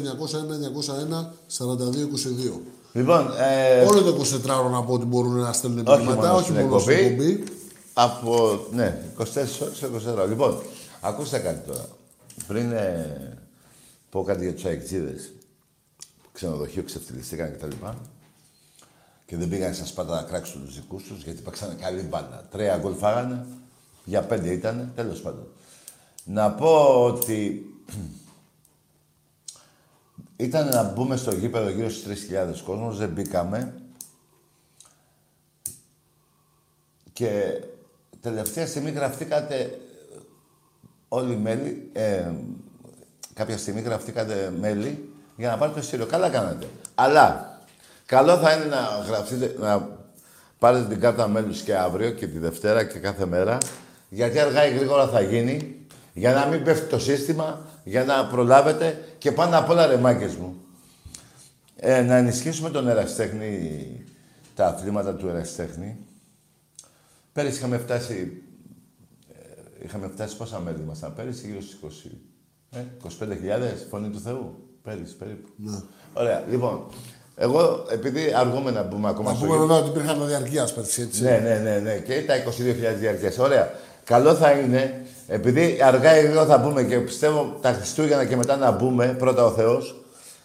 901-901-4222. 1.58 2.60
Λοιπόν, 2.92 3.30
ε, 3.38 3.84
Όλο 3.84 4.02
το 4.02 4.16
24ωρο 4.20 4.70
να 4.70 4.82
πω 4.82 4.92
ότι 4.92 5.04
μπορούν 5.04 5.34
να 5.34 5.52
στέλνουν 5.52 5.86
όχι 5.86 5.98
μηνύματα, 5.98 6.20
μόνο 6.20 6.34
όχι 6.34 6.50
στην 6.50 6.54
μόνο 6.66 6.78
στην 6.78 6.92
εκπομπή. 6.92 7.24
εκπομπή. 7.24 7.44
Από, 7.92 8.60
ναι, 8.72 9.02
24 9.18 9.22
ώρες 9.24 9.76
σε 9.76 9.90
24 10.24 10.28
Λοιπόν, 10.28 10.58
ακούστε 11.00 11.38
κάτι 11.38 11.66
τώρα. 11.66 11.88
Πριν 12.46 12.72
ε, 12.72 13.38
πω 14.10 14.22
κάτι 14.22 14.44
για 14.44 14.54
τους 14.54 14.64
αεκτζίδες, 14.64 15.32
ξενοδοχείο 16.32 16.82
ξεφτυλιστήκαν 16.82 17.52
κτλ. 17.52 17.86
Και 19.28 19.36
δεν 19.36 19.48
πήγαν 19.48 19.74
στα 19.74 19.84
Σπάρτα 19.84 20.14
να 20.14 20.22
κράξουν 20.22 20.64
τους 20.64 20.74
δικούς 20.74 21.02
τους, 21.02 21.22
γιατί 21.22 21.42
παίξανε 21.42 21.74
καλή 21.74 22.02
μπάλα. 22.02 22.46
Τρία 22.50 22.78
γκολ 22.78 22.94
φάγανε, 22.94 23.46
για 24.04 24.22
πέντε 24.22 24.52
ήταν, 24.52 24.92
τέλος 24.94 25.20
πάντων. 25.20 25.46
Να 26.24 26.52
πω 26.52 27.04
ότι 27.04 27.66
ήταν 30.36 30.68
να 30.68 30.82
μπούμε 30.82 31.16
στο 31.16 31.34
γήπεδο 31.34 31.68
γύρω 31.68 31.90
στις 31.90 32.28
3.000 32.30 32.54
κόσμος, 32.64 32.98
δεν 32.98 33.08
μπήκαμε. 33.08 33.82
Και 37.12 37.62
τελευταία 38.20 38.66
στιγμή 38.66 38.90
γραφτήκατε 38.90 39.80
όλοι 41.08 41.36
μέλη, 41.36 41.90
ε, 41.92 42.32
κάποια 43.34 43.58
στιγμή 43.58 43.80
γραφτήκατε 43.80 44.52
μέλη 44.58 45.12
για 45.36 45.50
να 45.50 45.56
πάρετε 45.56 45.74
το 45.74 45.80
εισιτήριο. 45.80 46.06
Καλά 46.06 46.30
κάνατε. 46.30 46.66
Αλλά 46.94 47.57
καλό 48.08 48.36
θα 48.36 48.52
είναι 48.52 48.64
να 48.64 49.04
γραφτείτε, 49.06 49.54
να 49.58 49.88
πάρετε 50.58 50.88
την 50.88 51.00
κάρτα 51.00 51.28
μέλους 51.28 51.60
και 51.62 51.76
αύριο 51.76 52.10
και 52.10 52.26
τη 52.26 52.38
Δευτέρα 52.38 52.84
και 52.84 52.98
κάθε 52.98 53.26
μέρα, 53.26 53.58
γιατί 54.08 54.38
αργά 54.38 54.66
ή 54.66 54.74
γρήγορα 54.74 55.08
θα 55.08 55.20
γίνει, 55.20 55.86
για 56.12 56.32
να 56.32 56.46
μην 56.46 56.64
πέφτει 56.64 56.86
το 56.86 56.98
σύστημα, 56.98 57.66
για 57.84 58.04
να 58.04 58.26
προλάβετε 58.26 59.04
και 59.18 59.32
πάνω 59.32 59.58
απ' 59.58 59.70
όλα 59.70 59.86
ρε 59.86 59.96
μάγκες 59.96 60.34
μου. 60.34 60.56
Ε, 61.76 62.02
να 62.02 62.16
ενισχύσουμε 62.16 62.70
τον 62.70 62.88
εραστέχνη, 62.88 64.04
τα 64.54 64.66
αθλήματα 64.66 65.14
του 65.14 65.28
εραστέχνη. 65.28 65.98
Πέρυσι 67.32 67.56
είχαμε 67.56 67.78
φτάσει, 67.78 68.42
ε, 69.32 69.84
είχαμε 69.84 70.08
φτάσει 70.08 70.36
πόσα 70.36 70.58
μέλη 70.58 70.80
ήμασταν 70.80 71.14
πέρυσι, 71.14 71.46
γύρω 71.46 71.60
στις 71.60 71.74
20, 71.74 72.10
ε, 72.70 72.84
25.000, 73.02 73.86
φωνή 73.90 74.10
του 74.10 74.20
Θεού, 74.20 74.68
πέρυσι 74.82 75.16
περίπου. 75.16 75.48
Ναι. 75.56 75.80
Ωραία, 76.14 76.44
λοιπόν, 76.50 76.86
εγώ 77.38 77.84
επειδή 77.88 78.32
αργούμε 78.36 78.70
να 78.70 78.82
μπούμε 78.82 79.08
ακόμα 79.08 79.30
Να 79.30 79.36
στο 79.36 79.44
πούμε 79.46 79.56
γήπεδο- 79.58 79.74
βέβαια 79.74 79.90
ότι 79.90 79.98
υπήρχαν 79.98 80.26
διαρκεία 80.28 80.68
πέρσι, 80.74 81.02
έτσι. 81.02 81.22
ναι, 81.22 81.40
ναι, 81.44 81.60
ναι, 81.70 81.78
ναι. 81.78 81.92
Και 81.98 82.22
τα 82.26 82.34
22.000 82.36 82.96
διαρκές. 82.98 83.38
Ωραία. 83.38 83.70
Καλό 84.04 84.34
θα 84.34 84.50
είναι, 84.50 85.00
επειδή 85.26 85.78
αργά 85.84 86.18
ή 86.18 86.22
γρήγορα 86.22 86.46
θα 86.46 86.58
μπούμε 86.58 86.82
και 86.82 86.96
πιστεύω 86.98 87.56
τα 87.60 87.72
Χριστούγεννα 87.72 88.24
και 88.24 88.36
μετά 88.36 88.56
να 88.56 88.70
μπούμε, 88.70 89.06
πρώτα 89.18 89.44
ο 89.44 89.50
Θεός, 89.50 89.94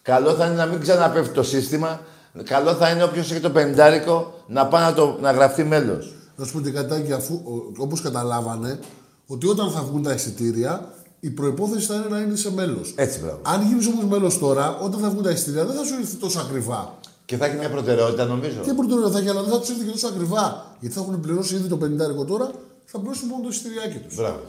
καλό 0.02 0.32
θα 0.32 0.46
είναι 0.46 0.56
να 0.56 0.66
μην 0.66 0.80
ξαναπέφτει 0.82 1.34
το 1.34 1.44
σύστημα. 1.44 2.00
Καλό 2.44 2.74
θα 2.74 2.90
είναι 2.90 3.04
όποιος 3.04 3.32
έχει 3.32 3.40
το 3.40 3.50
πεντάρικο 3.50 4.34
να 4.48 4.66
πάει 4.68 4.84
να, 4.84 4.94
το, 4.94 5.18
να 5.22 5.32
γραφτεί 5.32 5.64
μέλος. 5.64 6.14
Να 6.36 6.46
σου 6.46 6.54
πω 6.54 6.60
και 6.60 6.72
κάτι, 6.72 6.90
Τάκη, 6.90 7.14
αφού 7.14 7.42
όπως 7.78 8.02
καταλάβανε, 8.02 8.80
ότι 9.28 9.48
όταν 9.48 9.72
θα 9.72 9.82
βγουν 9.82 10.04
τα 10.04 10.14
εισιτήρια, 10.14 10.88
η 11.28 11.30
προπόθεση 11.30 11.86
θα 11.86 11.94
είναι 11.96 12.06
να 12.10 12.18
είναι 12.20 12.36
σε 12.36 12.52
μέλος. 12.54 12.94
Έτσι, 12.96 13.20
μπράβο. 13.20 13.40
Αν 13.44 13.62
γίνεις 13.68 13.88
όμως 13.88 14.06
μέλος 14.06 14.40
τώρα, 14.40 14.78
όταν 14.82 15.00
θα 15.00 15.10
βγουν 15.10 15.24
τα 15.24 15.30
εισιτήρια, 15.30 15.66
δεν 15.66 15.76
θα 15.76 15.84
σου 15.84 15.94
έρθει 16.00 16.16
τόσο 16.16 16.40
ακριβά. 16.40 16.98
Και 17.26 17.38
θα 17.38 17.46
έχει 17.46 17.56
μια 17.56 17.70
προτεραιότητα, 17.70 18.26
νομίζω. 18.26 18.60
Και 18.64 18.74
πρωτοβουλία 18.74 19.10
θα 19.12 19.20
έχει, 19.20 19.30
αλλά 19.30 19.42
δεν 19.42 19.52
θα 19.52 19.60
τους 19.60 19.70
έρθει 19.70 19.84
και 19.86 19.92
τόσο 19.92 20.08
ακριβά. 20.08 20.66
Γιατί 20.80 20.96
θα 20.96 21.02
έχουν 21.02 21.20
πληρώσει 21.20 21.56
ήδη 21.56 21.68
το 21.68 21.78
50 21.78 22.26
τώρα, 22.28 22.52
θα 22.86 23.00
πληρώσουν 23.00 23.28
μόνο 23.28 23.44
το 23.44 23.50
εισιτηριάκι 23.50 23.98
τους. 23.98 24.16
Μπράβο. 24.16 24.40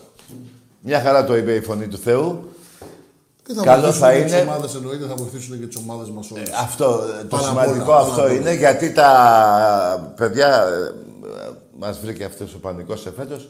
Μια 0.80 1.00
χαρά 1.00 1.24
το 1.24 1.36
είπε 1.36 1.54
η 1.54 1.60
φωνή 1.60 1.88
του 1.88 1.98
Θεού. 1.98 2.48
Και 3.46 3.52
θα 3.54 3.62
Καλό 3.62 3.80
βοηθήσουν 3.82 4.06
θα 4.06 4.12
και 4.12 4.18
είναι- 4.18 4.30
τις 4.30 4.40
ομάδες 4.48 4.74
εννοείται, 4.74 5.04
θα 5.06 5.14
βοηθήσουν 5.14 5.60
και 5.60 5.66
τις 5.66 5.76
ομάδες 5.76 6.08
μας 6.10 6.30
όλες. 6.30 6.50
Αυτό, 6.62 6.84
ε, 6.84 7.22
το 7.22 7.26
Πάρα 7.36 7.42
σημαντικό 7.48 7.84
πολλά, 7.84 7.98
αυτό 7.98 8.14
πάρα 8.20 8.30
είναι, 8.32 8.38
πολλά. 8.40 8.52
γιατί 8.52 8.92
τα 8.92 9.10
παιδιά, 10.16 10.48
ε, 10.66 10.82
ε, 11.46 11.50
μας 11.78 11.98
βρήκε 12.00 12.24
αυτός 12.24 12.54
ο 12.54 12.58
πανικός 12.58 13.06
εφέτος, 13.06 13.48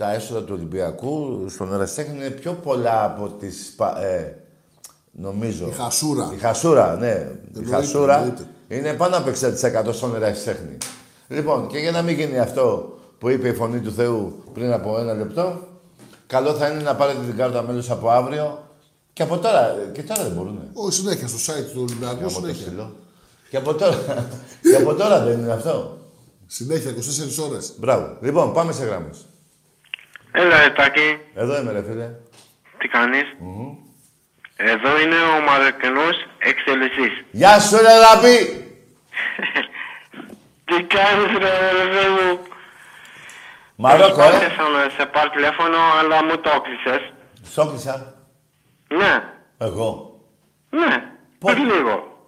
τα 0.00 0.12
έσοδα 0.14 0.40
του 0.42 0.52
Ολυμπιακού 0.56 1.44
στον 1.48 1.72
Εραστέχνη 1.72 2.16
είναι 2.16 2.30
πιο 2.30 2.52
πολλά 2.52 3.04
από 3.04 3.28
τις, 3.28 3.72
πα- 3.76 4.02
ε, 4.02 4.36
νομίζω. 5.12 5.66
Η 5.68 5.70
χασούρα. 5.72 6.30
Η 6.34 6.38
χασούρα, 6.38 6.96
ναι. 6.96 7.06
η 7.06 7.48
Εννοείται, 7.56 7.76
χασούρα 7.76 8.16
εννοείται. 8.18 8.46
είναι 8.68 8.92
πάνω 8.92 9.16
από 9.16 9.30
60% 9.30 9.92
στον 9.94 10.14
Εραστέχνη. 10.14 10.76
Λοιπόν, 11.28 11.66
και 11.66 11.78
για 11.78 11.90
να 11.90 12.02
μην 12.02 12.14
γίνει 12.18 12.38
αυτό 12.38 12.94
που 13.18 13.28
είπε 13.28 13.48
η 13.48 13.52
Φωνή 13.54 13.80
του 13.80 13.92
Θεού 13.92 14.42
πριν 14.52 14.72
από 14.72 14.98
ένα 14.98 15.14
λεπτό, 15.14 15.60
καλό 16.26 16.52
θα 16.54 16.68
είναι 16.68 16.80
να 16.82 16.94
πάρετε 16.96 17.18
την 17.26 17.36
κάρτα 17.36 17.62
μέλους 17.62 17.90
από 17.90 18.10
αύριο 18.10 18.58
και 19.12 19.22
από 19.22 19.38
τώρα, 19.38 19.76
και 19.92 20.02
τώρα 20.02 20.22
δεν 20.22 20.32
μπορούν. 20.32 20.60
Όχι, 20.72 20.92
συνέχεια 20.92 21.28
στο 21.28 21.52
site 21.52 21.64
του 21.74 21.80
Ολυμπιακού, 21.88 22.14
Γάμο 22.16 22.28
το 22.28 22.40
συνέχεια. 22.40 22.66
στυλό. 22.66 22.92
Και 23.50 23.56
από 23.56 23.74
τώρα, 23.74 23.94
και 24.70 24.76
από 24.76 24.94
τώρα 24.94 25.20
δεν 25.24 25.38
είναι 25.38 25.52
αυτό. 25.52 25.96
Συνέχεια, 26.46 26.90
24 26.90 27.48
ώρες. 27.50 27.72
Μπράβο. 27.78 28.16
Λοιπόν, 28.20 28.52
πάμε 28.52 28.72
σε 28.72 28.84
γράμμες. 28.84 29.24
Έλα, 30.32 30.56
Ετάκη, 30.60 31.18
Εδώ 31.34 31.58
είμαι, 31.60 31.72
ρε 31.72 31.82
φίλε. 31.82 32.08
τι 32.78 32.88
κάνεις; 32.88 33.24
Εδώ 34.56 35.00
είναι 35.00 35.16
ο 35.36 35.40
Μαροκινός 35.40 36.16
εξελισσής. 36.38 37.24
Γεια 37.30 37.60
σου, 37.60 37.76
ρε 37.76 37.94
Λαπή! 37.98 38.38
Τι 40.64 40.82
κάνεις 40.82 41.38
ρε 41.38 41.72
ρε 41.92 42.08
μου; 42.08 42.40
Μαρόκο, 43.76 44.06
ε. 44.06 44.08
Προσπάθησα 44.28 44.62
να 44.68 44.90
σε 44.98 45.06
πάρω 45.06 45.30
τηλέφωνο, 45.30 45.76
αλλά 45.98 46.24
μου 46.24 46.38
το 46.38 46.50
έκλεισες. 46.56 47.12
Σόκλησα. 47.52 48.14
Ναι, 48.88 49.22
Εγώ. 49.58 50.20
ναι, 50.70 51.02
πριν 51.38 51.64
λίγο. 51.64 52.18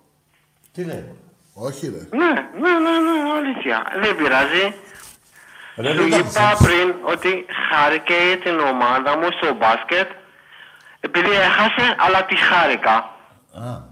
Τι 0.72 0.84
λέει; 0.84 1.16
Όχι, 1.54 1.86
ρε. 1.86 2.16
Ναι, 2.18 2.32
ναι, 2.32 2.70
ναι, 2.78 2.98
ναι, 2.98 3.30
αλήθεια. 3.36 3.82
Δεν 4.02 4.16
πειράζει. 4.16 4.62
Ρε, 4.62 4.70
Σου 4.70 4.74
δεν 4.74 4.76
τα 4.76 5.58
είπα 5.76 6.22
ξέρεις. 6.24 6.58
πριν 6.62 6.94
ότι 7.04 7.46
χάρηκε 7.70 8.14
την 8.44 8.58
ομάδα 8.58 9.16
μου 9.18 9.28
στο 9.40 9.54
μπάσκετ 9.54 10.10
επειδή 11.00 11.30
έχασε, 11.30 11.94
αλλά 11.98 12.24
τη 12.24 12.36
χάρηκα. 12.36 12.94
Α, 13.54 13.90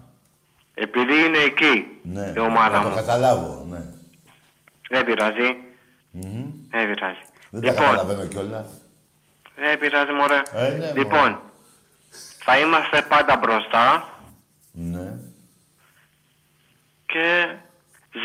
Επειδή 0.74 1.24
είναι 1.24 1.38
εκεί 1.38 1.86
ναι. 2.02 2.32
η 2.36 2.38
ομάδα 2.38 2.76
Να 2.76 2.82
το 2.82 2.88
μου. 2.88 2.94
καταλάβω, 2.94 3.66
ναι. 3.70 3.78
Δεν 4.90 5.04
πειράζει. 5.04 5.56
Δεν 6.70 6.86
πειράζει. 6.94 7.18
Δεν 7.50 7.60
τα 7.60 7.70
Λοιπόν, 7.70 7.84
καταλαβαίνω 7.84 8.26
κιόλας. 8.28 8.68
δεν 9.56 9.78
πειράζει 9.78 10.12
μωρέ. 10.12 10.42
Ε, 10.54 10.68
ναι, 10.70 10.92
λοιπόν, 10.96 11.40
θα 12.44 12.58
είμαστε 12.58 13.02
πάντα 13.02 13.36
μπροστά 13.36 14.08
Ναι. 14.72 15.12
και 17.06 17.46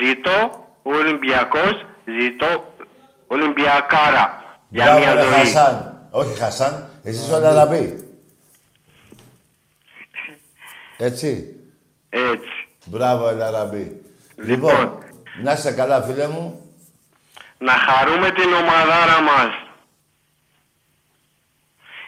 ζητώ 0.03 0.65
ο 0.84 0.94
Ολυμπιακός, 0.95 1.86
ζητώ 2.22 2.73
Ολυμπιακάρα 3.28 4.44
για 4.70 4.84
Μπράβο, 4.84 5.00
μια 5.00 5.14
ρε, 5.14 5.22
ζωή. 5.22 5.32
Χασάν. 5.32 6.08
Όχι 6.12 6.38
Χασάν, 6.38 6.90
εσύ 7.04 7.24
είσαι 7.24 7.34
ο 7.34 7.40
Λαραμπή. 7.40 8.10
Έτσι. 10.98 11.56
Έτσι. 12.10 12.68
Μπράβο, 12.86 13.32
Λαραμπή. 13.32 14.02
Λοιπόν, 14.36 15.04
να 15.44 15.52
είσαι 15.52 15.72
καλά, 15.72 16.02
φίλε 16.02 16.28
μου. 16.28 16.60
Να 17.58 17.74
χαρούμε 17.74 18.32
την 18.32 18.54
ομαδάρα 18.54 19.22
μας. 19.22 19.54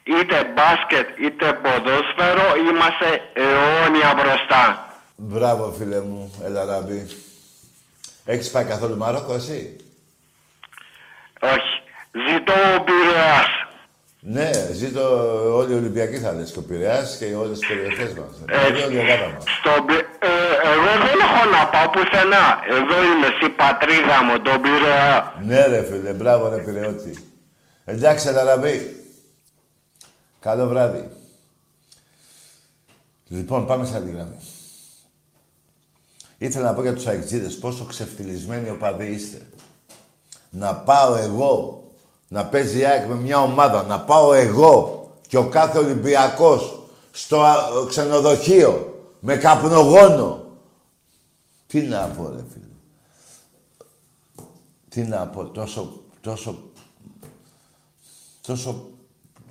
Είτε 0.04 0.44
μπάσκετ 0.54 1.20
είτε 1.20 1.54
ποδόσφαιρο 1.54 2.56
είμαστε 2.70 3.22
αιώνια 3.34 4.14
μπροστά. 4.14 4.92
Μπράβο, 5.16 5.72
φίλε 5.72 6.02
μου, 6.02 6.34
Ελαραμπή. 6.44 7.08
Έχεις 8.26 8.52
πάει 8.52 8.64
καθόλου 8.64 8.98
Μαρόκο, 8.98 9.34
εσύ; 9.34 9.76
Όχι. 11.42 11.74
Ζητώ 12.32 12.54
ο 12.78 12.84
Πειραιάς. 12.84 13.48
Ναι, 14.20 14.50
ζήτω 14.74 15.04
όλοι 15.56 15.72
οι 15.74 15.76
Ολυμπιακοί 15.76 16.18
θα 16.18 16.32
λες 16.34 16.52
και 16.52 16.60
ο 16.60 16.62
Πειραιάς 16.62 17.18
και 17.18 17.26
όλες 17.36 17.60
τις 17.60 17.68
περιοχές 17.68 18.14
μας. 18.14 18.30
Έτσι. 18.50 18.66
Δηλαδή 18.66 18.82
όλη 18.84 18.96
η 18.96 19.00
Ελλάδα 19.00 19.34
μας. 19.34 19.44
Στο, 19.60 19.84
Πει- 19.86 20.08
ε, 20.20 20.28
εγώ 20.74 20.92
δεν 21.06 21.18
έχω 21.26 21.50
να 21.50 21.68
πάω 21.68 21.90
πουθενά. 21.90 22.46
Εδώ 22.70 23.04
είμαι 23.04 23.28
στη 23.40 23.50
πατρίδα 23.50 24.24
μου, 24.24 24.42
τον 24.42 24.62
Πειραιά. 24.62 25.34
Ναι 25.46 25.66
ρε 25.66 25.84
φίλε, 25.84 26.14
μπράβο 26.14 26.50
ρε 26.50 26.58
Πειραιώτη. 26.58 27.18
Εντάξει, 27.86 28.28
Ελαραμπή. 28.28 28.96
Καλό 30.40 30.68
βράδυ. 30.68 31.10
Λοιπόν, 33.28 33.66
πάμε 33.66 33.86
σε 33.86 33.96
άλλη 33.96 34.12
γραμμή. 34.12 34.40
Ήθελα 36.38 36.66
να 36.66 36.74
πω 36.74 36.82
για 36.82 36.94
τους 36.94 37.08
αεξίδες 37.08 37.58
πόσο 37.58 37.86
ξεφτυλισμένοι 37.86 38.70
οπαδοί 38.70 39.06
είστε. 39.06 39.42
Να 40.50 40.76
πάω 40.76 41.16
εγώ, 41.16 41.84
να 42.28 42.46
παίζει 42.46 42.80
η 42.80 42.86
ΑΕΚ 42.86 43.08
με 43.08 43.16
μια 43.16 43.42
ομάδα, 43.42 43.84
να 43.84 44.00
πάω 44.00 44.34
εγώ 44.34 45.08
και 45.28 45.38
ο 45.38 45.48
κάθε 45.48 45.78
Ολυμπιακός 45.78 46.80
στο 47.12 47.42
α, 47.42 47.56
ξενοδοχείο 47.88 49.02
με 49.20 49.36
καπνογόνο. 49.36 50.46
Τι 51.68 51.82
να 51.82 52.08
πω, 52.08 52.30
ρε 52.30 52.44
φίλε. 52.54 52.66
Τι 54.90 55.02
να 55.02 55.28
πω, 55.28 55.46
τόσο, 55.46 56.02
τόσο, 56.22 56.72
τόσο 58.42 58.86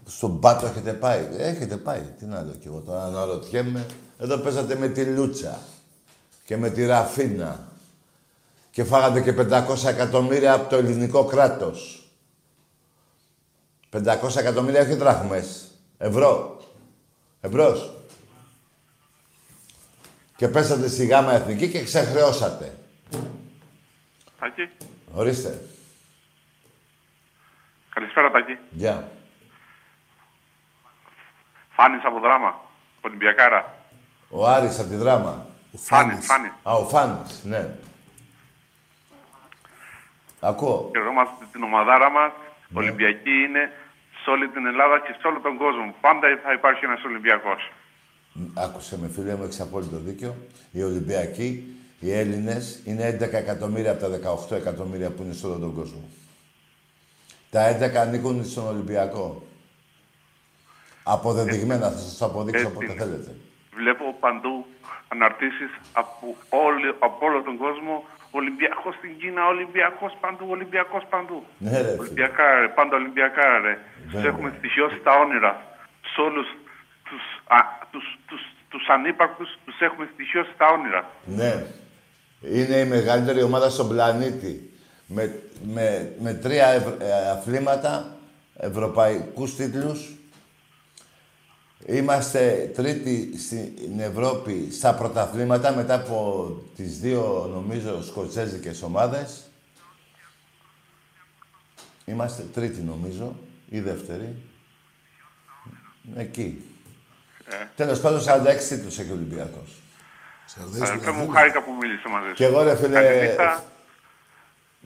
στον 0.06 0.40
πάτο 0.40 0.66
έχετε 0.66 0.92
πάει. 0.92 1.28
Έχετε 1.36 1.76
πάει, 1.76 2.00
τι 2.18 2.24
να 2.24 2.42
λέω 2.42 2.54
κι 2.54 2.66
εγώ 2.66 2.82
τώρα, 2.86 3.04
αναρωτιέμαι. 3.04 3.86
Εδώ 4.18 4.36
παίζατε 4.36 4.76
με 4.76 4.88
τη 4.88 5.04
Λούτσα 5.04 5.58
και 6.44 6.56
με 6.56 6.70
τη 6.70 6.86
Ραφίνα 6.86 7.65
και 8.76 8.84
φάγατε 8.84 9.20
και 9.20 9.34
500 9.38 9.84
εκατομμύρια 9.84 10.52
από 10.52 10.68
το 10.68 10.76
ελληνικό 10.76 11.24
κράτος. 11.24 12.08
500 13.90 14.36
εκατομμύρια 14.36 14.80
όχι 14.80 14.94
δραχμές. 14.94 15.70
Ευρώ. 15.98 16.60
Ευρώς. 17.40 17.92
Και 20.36 20.48
πέσατε 20.48 20.88
στη 20.88 21.06
γάμα 21.06 21.32
εθνική 21.32 21.70
και 21.70 21.84
ξεχρεώσατε. 21.84 22.78
Τάκη. 24.38 24.70
Ορίστε. 25.12 25.60
Καλησπέρα, 27.94 28.30
Τάκη. 28.30 28.58
Γεια. 28.70 29.08
Φάνης 31.70 32.04
από 32.04 32.20
δράμα. 32.20 32.60
Ολυμπιακάρα. 33.00 33.74
Ο 34.30 34.46
Άρης 34.48 34.78
από 34.78 34.88
τη 34.88 34.96
δράμα. 34.96 35.46
Φάνης, 35.76 36.26
Φάνης. 36.26 36.52
Α, 36.62 36.72
ο 36.72 36.84
Φάνης, 36.84 37.44
ναι. 37.44 37.76
Ακούω. 40.40 40.90
Χαιρόμαστε 40.94 41.44
την 41.52 41.62
ομαδάρα 41.62 42.10
μας. 42.10 42.32
Ολυμπιακή 42.74 43.30
είναι 43.30 43.72
σε 44.22 44.30
όλη 44.30 44.48
την 44.48 44.66
Ελλάδα 44.66 45.00
και 45.00 45.14
σε 45.20 45.26
όλο 45.26 45.40
τον 45.40 45.56
κόσμο. 45.56 45.94
Πάντα 46.00 46.26
θα 46.44 46.52
υπάρχει 46.52 46.84
ένας 46.84 47.04
Ολυμπιακός. 47.04 47.70
Άκουσε 48.54 48.98
με 48.98 49.08
φίλε 49.08 49.34
μου, 49.34 49.42
έχεις 49.44 49.60
απόλυτο 49.60 49.96
δίκιο. 49.96 50.36
Οι 50.72 50.82
Ολυμπιακοί, 50.82 51.76
οι 52.00 52.12
Έλληνες, 52.12 52.82
είναι 52.84 53.06
11 53.08 53.36
εκατομμύρια 53.36 53.90
από 53.90 54.00
τα 54.00 54.08
18 54.08 54.56
εκατομμύρια 54.56 55.10
που 55.10 55.22
είναι 55.22 55.32
σε 55.32 55.46
όλο 55.46 55.58
τον 55.58 55.74
κόσμο. 55.74 56.08
Τα 57.50 57.60
11 57.68 57.96
ανήκουν 57.96 58.44
στον 58.44 58.66
Ολυμπιακό. 58.66 59.42
Αποδεδειγμένα, 61.02 61.90
θα 61.90 61.98
σας 61.98 62.16
το 62.18 62.24
αποδείξω 62.24 62.60
Έτσι 62.60 62.72
όποτε 62.76 62.92
είναι. 62.92 63.02
θέλετε. 63.02 63.34
Βλέπω 63.74 64.16
παντού 64.20 64.66
αναρτήσεις 65.08 65.70
από, 65.92 66.36
όλη, 66.48 66.88
από 66.98 67.26
όλο 67.26 67.42
τον 67.42 67.56
κόσμο. 67.56 68.04
Ολυμπιακός 68.30 68.94
στην 68.94 69.18
Κίνα, 69.18 69.46
Ολυμπιακός 69.46 70.12
παντού, 70.20 70.46
Ολυμπιακός 70.50 71.04
παντού. 71.10 71.44
Ναι, 71.58 71.70
ρε, 71.70 71.76
φίλε. 71.90 72.00
Ολυμπιακά, 72.00 72.60
ρε, 72.60 72.68
πάντα 72.68 72.96
Ολυμπιακά, 72.96 73.58
ρε. 73.64 73.78
Τους 74.04 74.12
Βέβαια. 74.12 74.30
έχουμε 74.30 74.52
στοιχειώσει 74.58 74.98
τα 75.04 75.12
όνειρα. 75.24 75.52
Σε 76.14 76.20
όλους 76.20 76.46
τους, 77.08 77.22
α, 77.46 77.58
τους, 77.90 78.18
τους, 78.26 78.40
τους 78.68 78.88
ανύπαρκτους 78.88 79.58
τους 79.64 79.80
έχουμε 79.80 80.08
στοιχειώσει 80.12 80.52
τα 80.56 80.66
όνειρα. 80.66 81.10
Ναι. 81.24 81.64
Είναι 82.40 82.76
η 82.76 82.84
μεγαλύτερη 82.84 83.42
ομάδα 83.42 83.70
στον 83.70 83.88
πλανήτη. 83.88 84.70
Με, 85.06 85.42
με, 85.62 86.12
με 86.20 86.34
τρία 86.34 86.66
ευ- 86.66 87.00
ε, 87.02 87.30
αθλήματα, 87.30 88.16
ευρωπαϊκούς 88.58 89.54
τίτλους. 89.56 90.15
Είμαστε 91.88 92.70
τρίτη 92.74 93.38
στην 93.38 94.00
Ευρώπη 94.00 94.68
στα 94.72 94.94
πρωταθλήματα 94.94 95.74
μετά 95.74 95.94
από 95.94 96.48
τις 96.76 96.98
δύο, 96.98 97.50
νομίζω, 97.52 98.02
σκοτσέζικες 98.02 98.82
ομάδες. 98.82 99.50
Είμαστε 102.04 102.42
τρίτη, 102.54 102.80
νομίζω, 102.80 103.36
ή 103.68 103.80
δεύτερη. 103.80 104.36
Εκεί. 106.16 106.64
Ε. 107.44 107.54
Τέλος 107.76 108.00
πάντων, 108.00 108.20
46 108.20 108.68
τίτλους 108.68 108.98
έχει 108.98 109.10
ο 109.10 109.14
Ολυμπιακός. 109.14 109.80
Αδερφέ 110.62 111.10
μου, 111.10 111.28
χάρηκα 111.28 111.62
που 111.62 111.72
μίλησες 111.80 112.10
μαζί 112.12 112.28
σου. 112.28 112.34
Και 112.34 112.44
εγώ, 112.44 112.62
ρε 112.62 112.76
φίλε, 112.76 113.02
Καλή 113.02 113.20
νύχτα. 113.20 113.64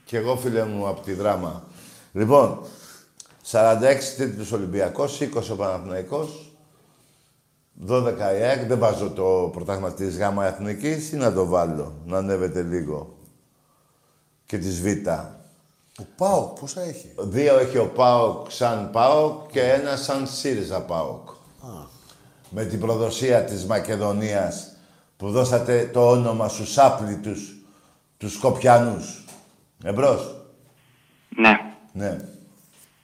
και 0.04 0.16
εγώ, 0.16 0.36
φίλε 0.36 0.64
μου, 0.64 0.88
από 0.88 1.00
τη 1.00 1.12
δράμα. 1.12 1.64
Λοιπόν, 2.12 2.64
46 3.50 4.14
τίτλους 4.16 4.52
Ολυμπιακός, 4.52 5.20
20 5.20 5.50
ο 5.50 5.56
Παναθηναϊκός, 5.56 6.49
12 7.88 8.18
η 8.18 8.42
ΑΕΚ. 8.42 8.64
Δεν 8.64 8.78
βάζω 8.78 9.10
το 9.10 9.50
πρωτάθλημα 9.52 9.92
της 9.92 10.18
ΓΑΜΑ 10.18 10.46
Εθνικής 10.46 11.12
ή 11.12 11.16
να 11.16 11.32
το 11.32 11.46
βάλω, 11.46 11.94
να 12.04 12.18
ανέβεται 12.18 12.62
λίγο. 12.62 13.18
Και 14.46 14.58
της 14.58 14.80
Β. 14.82 14.86
Ο 15.98 16.06
ΠΑΟΚ, 16.16 16.58
πόσα 16.58 16.80
έχει; 16.80 17.14
Δύο 17.18 17.58
έχει 17.58 17.78
ο 17.78 17.86
ΠΑΟΚ 17.86 18.50
σαν 18.50 18.90
ΠΑΟΚ 18.92 19.50
και 19.50 19.60
ένα 19.60 19.96
σαν 19.96 20.26
ΣΥΡΙΖΑ 20.26 20.80
ΠΑΟΚ. 20.80 21.28
Με 22.50 22.64
την 22.64 22.80
προδοσία 22.80 23.44
της 23.44 23.66
Μακεδονίας 23.66 24.76
που 25.16 25.30
δώσατε 25.30 25.90
το 25.92 26.10
όνομα 26.10 26.48
στους 26.48 26.78
άπλητους, 26.78 27.56
τους 28.16 28.32
Σκοπιανούς. 28.32 29.24
Εμπρός. 29.84 30.34
Ναι. 31.28 31.60
Ναι. 31.92 32.16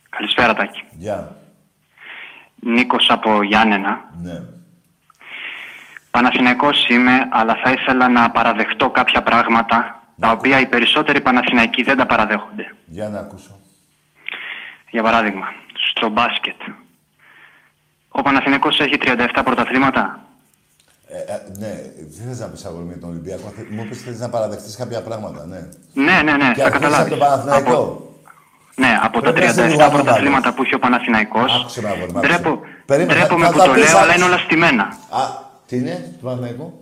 Καλησπέρα, 0.09 0.55
Τάκη. 0.55 0.83
Γεια. 0.91 1.37
Νίκος 2.61 3.11
από 3.11 3.43
Γιάννενα. 3.43 4.13
Ναι. 4.23 4.43
Παναθηναϊκός 6.21 6.89
είμαι, 6.89 7.29
αλλά 7.31 7.55
θα 7.65 7.71
ήθελα 7.71 8.09
να 8.09 8.31
παραδεχτώ 8.31 8.91
κάποια 8.91 9.23
πράγματα 9.23 10.03
τα 10.21 10.31
οποία 10.31 10.61
οι 10.61 10.67
περισσότεροι 10.67 11.21
Παναθηναϊκοί 11.21 11.83
δεν 11.83 11.97
τα 11.97 12.07
παραδέχονται. 12.07 12.75
Για 12.87 13.09
να 13.09 13.19
ακούσω. 13.19 13.59
Για 14.91 15.03
παράδειγμα, 15.03 15.47
στο 15.91 16.09
μπάσκετ. 16.09 16.57
Ο 18.09 18.23
Παναθηναϊκός 18.23 18.81
έχει 18.81 18.99
37 19.01 19.43
πρωταθλήματα. 19.45 20.21
Ε, 21.09 21.33
ε, 21.33 21.43
ναι, 21.59 21.73
τι 22.11 22.21
θες 22.29 22.39
να 22.39 22.47
πεις 22.47 22.65
αγόρι 22.65 22.85
με 22.85 22.95
τον 22.95 23.09
Ολυμπιακό. 23.11 23.53
Θε- 23.57 23.71
Μου 23.71 23.87
πεις 23.89 24.03
θέλεις 24.03 24.21
να 24.21 24.29
παραδεχτείς 24.29 24.77
κάποια 24.77 25.03
πράγματα, 25.03 25.47
ναι. 25.47 25.61
Ναι, 25.93 26.23
ναι, 26.23 26.33
ναι, 26.33 26.53
Και 26.53 26.61
θα 26.61 26.67
αρχίζεις 26.67 26.67
από 26.67 26.79
καταλάβεις. 26.79 27.11
τον 27.11 27.19
Παναθηναϊκό. 27.19 27.71
Από, 27.73 28.11
ναι, 28.75 28.99
από 29.03 29.21
τα 29.21 29.33
Πρέπει 29.33 29.39
να 29.41 29.45
είσαι 29.45 29.61
37 29.63 29.69
λίγο 29.69 29.83
ανώμαλος. 29.83 30.03
πρωταθλήματα 30.05 30.53
που 30.55 30.63
έχει 30.63 30.75
ο 30.75 30.79
Παναθηναϊκός, 30.79 31.53
Άκουσε 31.61 31.81
με 31.83 31.89
αγόρι 31.89 32.13
μου, 32.13 32.19
άκουσε. 32.19 32.33
ντρέπω, 32.39 32.61
Περίμενε, 32.87 33.13
θα- 33.13 33.27
ντρέπομαι 33.27 33.45
θα 33.47 33.53
που 33.53 33.59
τα 33.59 33.65
το 33.65 33.73
πεις, 33.73 33.83
λέω, 33.85 33.93
αλλά 33.97 34.01
άκουσε. 34.13 34.17
είναι 34.17 34.25
όλα 34.25 34.39
στημένα. 34.39 34.85
Α, 35.11 35.45
τι 35.67 35.77
είναι, 35.77 36.13
του 36.19 36.25
Παναθηναϊκού; 36.25 36.81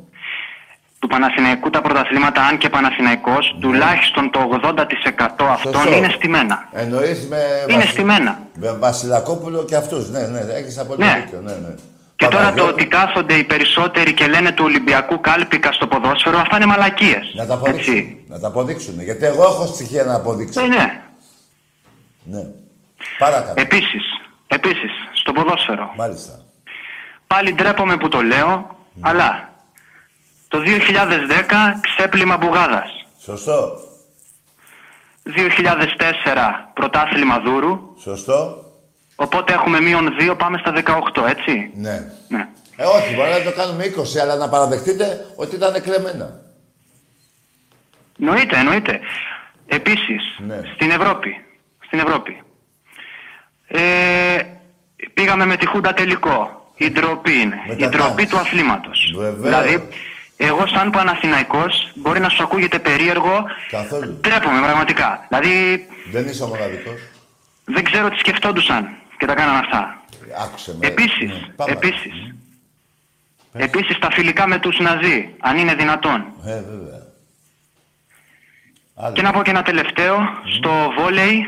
Του 0.98 1.06
Παναθηναϊκού 1.06 1.70
τα 1.70 1.81
πρωταθλήματα, 1.81 2.43
αν 2.43 2.59
και 2.59 2.69
Παναθηναϊκός, 2.69 3.56
τουλάχιστον 3.61 4.31
το 4.31 4.40
80% 4.62 5.48
αυτών 5.48 5.73
Ναι. 5.73 5.78
Σωστό. 5.78 5.97
είναι 5.97 6.09
στημένα. 6.09 6.69
Εννοείς 6.73 7.27
με... 7.28 7.36
Είναι 7.69 7.78
Βασι- 7.78 7.93
στημένα. 7.93 8.39
Με 8.55 8.73
Βασιλακόπουλο 8.73 9.65
και 9.65 9.77
αυτούς. 9.77 10.11
Ναι, 10.11 10.20
ναι, 10.27 10.39
έχεις 10.40 10.78
απόλυτο 10.78 11.05
Ναι. 11.06 11.23
δίκιο. 11.24 11.40
Ναι, 11.40 11.52
ναι. 11.52 11.74
Και 12.16 12.27
τώρα 12.27 12.36
το 12.44 12.51
Παναγιώτη, 12.51 12.73
ότι 12.73 12.86
κάθονται 12.86 13.35
οι 13.35 13.44
περισσότεροι 13.44 14.12
και 14.15 14.27
λένε 14.27 14.52
του 14.52 14.65
Ολυμπιακού 14.66 15.20
κάλπικα 15.20 15.73
στο 15.73 15.86
ποδόσφαιρο, 15.86 16.39
αυτά 16.39 16.56
είναι 16.56 16.66
μαλακίες. 16.66 17.32
Να 17.35 17.47
τα 17.47 17.55
αποδείξουν. 17.55 18.16
Να 18.28 18.39
τα 18.40 18.47
αποδείξουν. 18.48 19.02
Γιατί 19.02 19.24
εγώ 19.24 19.43
έχω 19.43 19.66
στοιχεία 19.66 20.05
να 20.05 20.15
αποδείξω. 20.15 20.61
Ναι, 20.61 20.66
ναι. 20.77 21.01
Ναι. 22.24 22.47
Παρακαλώ. 23.19 23.55
Επίσης, 23.56 24.02
επίσης, 24.47 24.90
στο 25.12 25.32
ποδόσφαιρο. 25.32 25.93
Μάλιστα. 25.97 26.44
Πάλι 27.35 27.55
ντρέπομαι 27.55 27.97
που 27.97 28.09
το 28.09 28.23
λέω, 28.23 28.77
αλλά 29.01 29.52
το 30.48 30.59
2010 30.59 31.81
ξέπλυμα 31.81 32.36
μπουγάδας. 32.36 33.06
Σωστό. 33.23 33.78
2004 35.23 36.70
πρωτάθλημα 36.74 37.39
δούρου, 37.40 37.94
Σωστό. 38.01 38.65
οπότε 39.16 39.52
έχουμε 39.52 39.81
μείον 39.81 40.16
2, 40.20 40.35
πάμε 40.39 40.59
στα 40.59 40.73
18, 40.73 41.27
έτσι; 41.27 41.70
Ναι. 41.74 42.12
Ναι. 42.28 42.48
Ε, 42.77 42.85
όχι, 42.85 43.15
μπορεί 43.15 43.31
να 43.31 43.43
το 43.43 43.52
κάνουμε 43.56 43.85
20, 43.85 44.19
αλλά 44.23 44.36
να 44.36 44.48
παραδεχτείτε 44.48 45.27
ότι 45.36 45.55
ήταν 45.56 45.82
κλεμμένα. 45.82 46.40
Εννοείται, 48.20 48.56
εννοείται. 48.59 49.01
Επίσης, 49.66 50.23
Ναι. 50.47 50.61
στην 50.74 50.90
Ευρώπη, 50.90 51.44
στην 51.86 51.98
Ευρώπη, 51.98 52.43
ε, 53.66 54.39
πήγαμε 55.15 55.44
με 55.47 55.56
τη 55.56 55.66
Χούντα 55.66 55.93
τελικό. 55.94 56.62
Η 56.76 56.90
ντροπή 56.90 57.32
είναι. 57.40 57.56
Με 57.66 57.74
η 57.74 57.76
τα 57.76 57.88
ντροπή 57.88 58.14
τάγκς. 58.14 58.30
του 58.30 58.38
αθλήματος. 58.38 59.12
Βεβαίως. 59.16 59.40
Δηλαδή, 59.40 59.88
εγώ 60.36 60.66
σαν 60.66 60.90
Παναθηναϊκός, 60.90 61.90
μπορεί 61.94 62.20
να 62.20 62.28
σου 62.28 62.42
ακούγεται 62.42 62.78
περίεργο, 62.78 63.44
Καθόλου. 63.70 64.20
τρέπομαι 64.20 64.60
πραγματικά. 64.60 65.26
Δηλαδή, 65.28 65.86
Δεν 66.10 66.26
είσαι 66.26 66.42
ο 66.42 66.46
μοναδικός. 66.46 67.01
δεν 67.64 67.84
ξέρω 67.84 68.09
τι 68.10 68.18
σκεφτόντουσαν 68.18 68.88
και 69.18 69.26
τα 69.26 69.34
κάναν 69.34 69.56
αυτά. 69.56 70.02
Άκουσε 70.44 70.76
με. 70.78 70.86
Επίσης, 70.86 71.30
Ναι, 71.30 71.46
πάμε. 71.56 71.72
επίσης, 71.72 72.34
επίσης 73.52 73.98
τα 73.98 74.10
φιλικά 74.10 74.46
με 74.48 74.59
τους 74.59 74.78
Ναζί, 74.78 75.34
αν 75.40 75.56
είναι 75.59 75.74
δυνατόν. 75.74 76.24
Ε, 76.46 76.60
βέβαια. 76.62 77.02
Και 79.12 79.22
να 79.22 79.32
πω 79.32 79.42
και 79.42 79.51
ένα 79.51 79.62
τελευταίο, 79.62 80.18
στο 80.59 80.92
βόλεϊ 80.98 81.46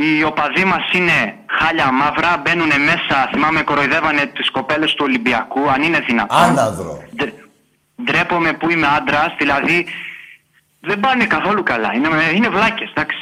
Οι 0.00 0.24
οπαδοί 0.24 0.64
μας 0.64 0.92
είναι 0.92 1.34
χάλια 1.46 1.92
μαύρα, 1.92 2.36
μπαίνουν 2.42 2.66
μέσα. 2.82 3.28
Θυμάμαι, 3.32 3.62
κοροϊδεύανε 3.62 4.26
τις 4.26 4.50
κοπέλες 4.50 4.90
του 4.94 5.04
Ολυμπιακού, 5.08 5.70
αν 5.70 5.82
είναι 5.82 6.00
δυνατόν. 6.00 6.36
Άναδρο. 6.38 7.02
Ντε- 7.16 7.34
Ντρέπομαι 8.04 8.52
που 8.52 8.70
είμαι 8.70 8.86
άντρα, 8.86 9.34
δηλαδή 9.38 9.86
δεν 10.80 11.00
πάνε 11.00 11.26
καθόλου 11.26 11.62
καλά. 11.62 11.92
Είναι, 11.94 12.08
είναι 12.34 12.48
βλάκες, 12.48 12.90
εντάξει. 12.94 13.16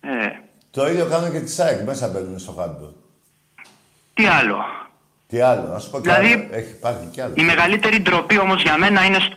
Ε, 0.00 0.28
Το 0.70 0.86
ίδιο 0.88 1.06
κάνουν 1.06 1.32
και 1.32 1.40
τη 1.40 1.50
ΣΑΕΚ. 1.50 1.82
Μέσα 1.84 2.08
μπαίνουν 2.08 2.38
στο 2.38 2.52
χάμπο. 2.52 2.88
τι 4.14 4.26
άλλο; 4.26 4.64
Τι 5.26 5.40
άλλο, 5.40 5.62
να 5.72 5.78
σου 5.78 5.90
πω 5.90 5.96
κι 6.00 6.02
Δηλαδή, 6.08 6.32
άλλο. 6.32 6.46
Έχει 6.50 6.70
υπάρχει 6.70 7.06
κι 7.10 7.20
άλλο. 7.20 7.32
Η 7.36 7.42
μεγαλύτερη 7.42 8.00
ντροπή 8.00 8.38
όμως 8.38 8.62
για 8.62 8.76
μένα 8.78 9.04
είναι... 9.04 9.18
στο- 9.18 9.36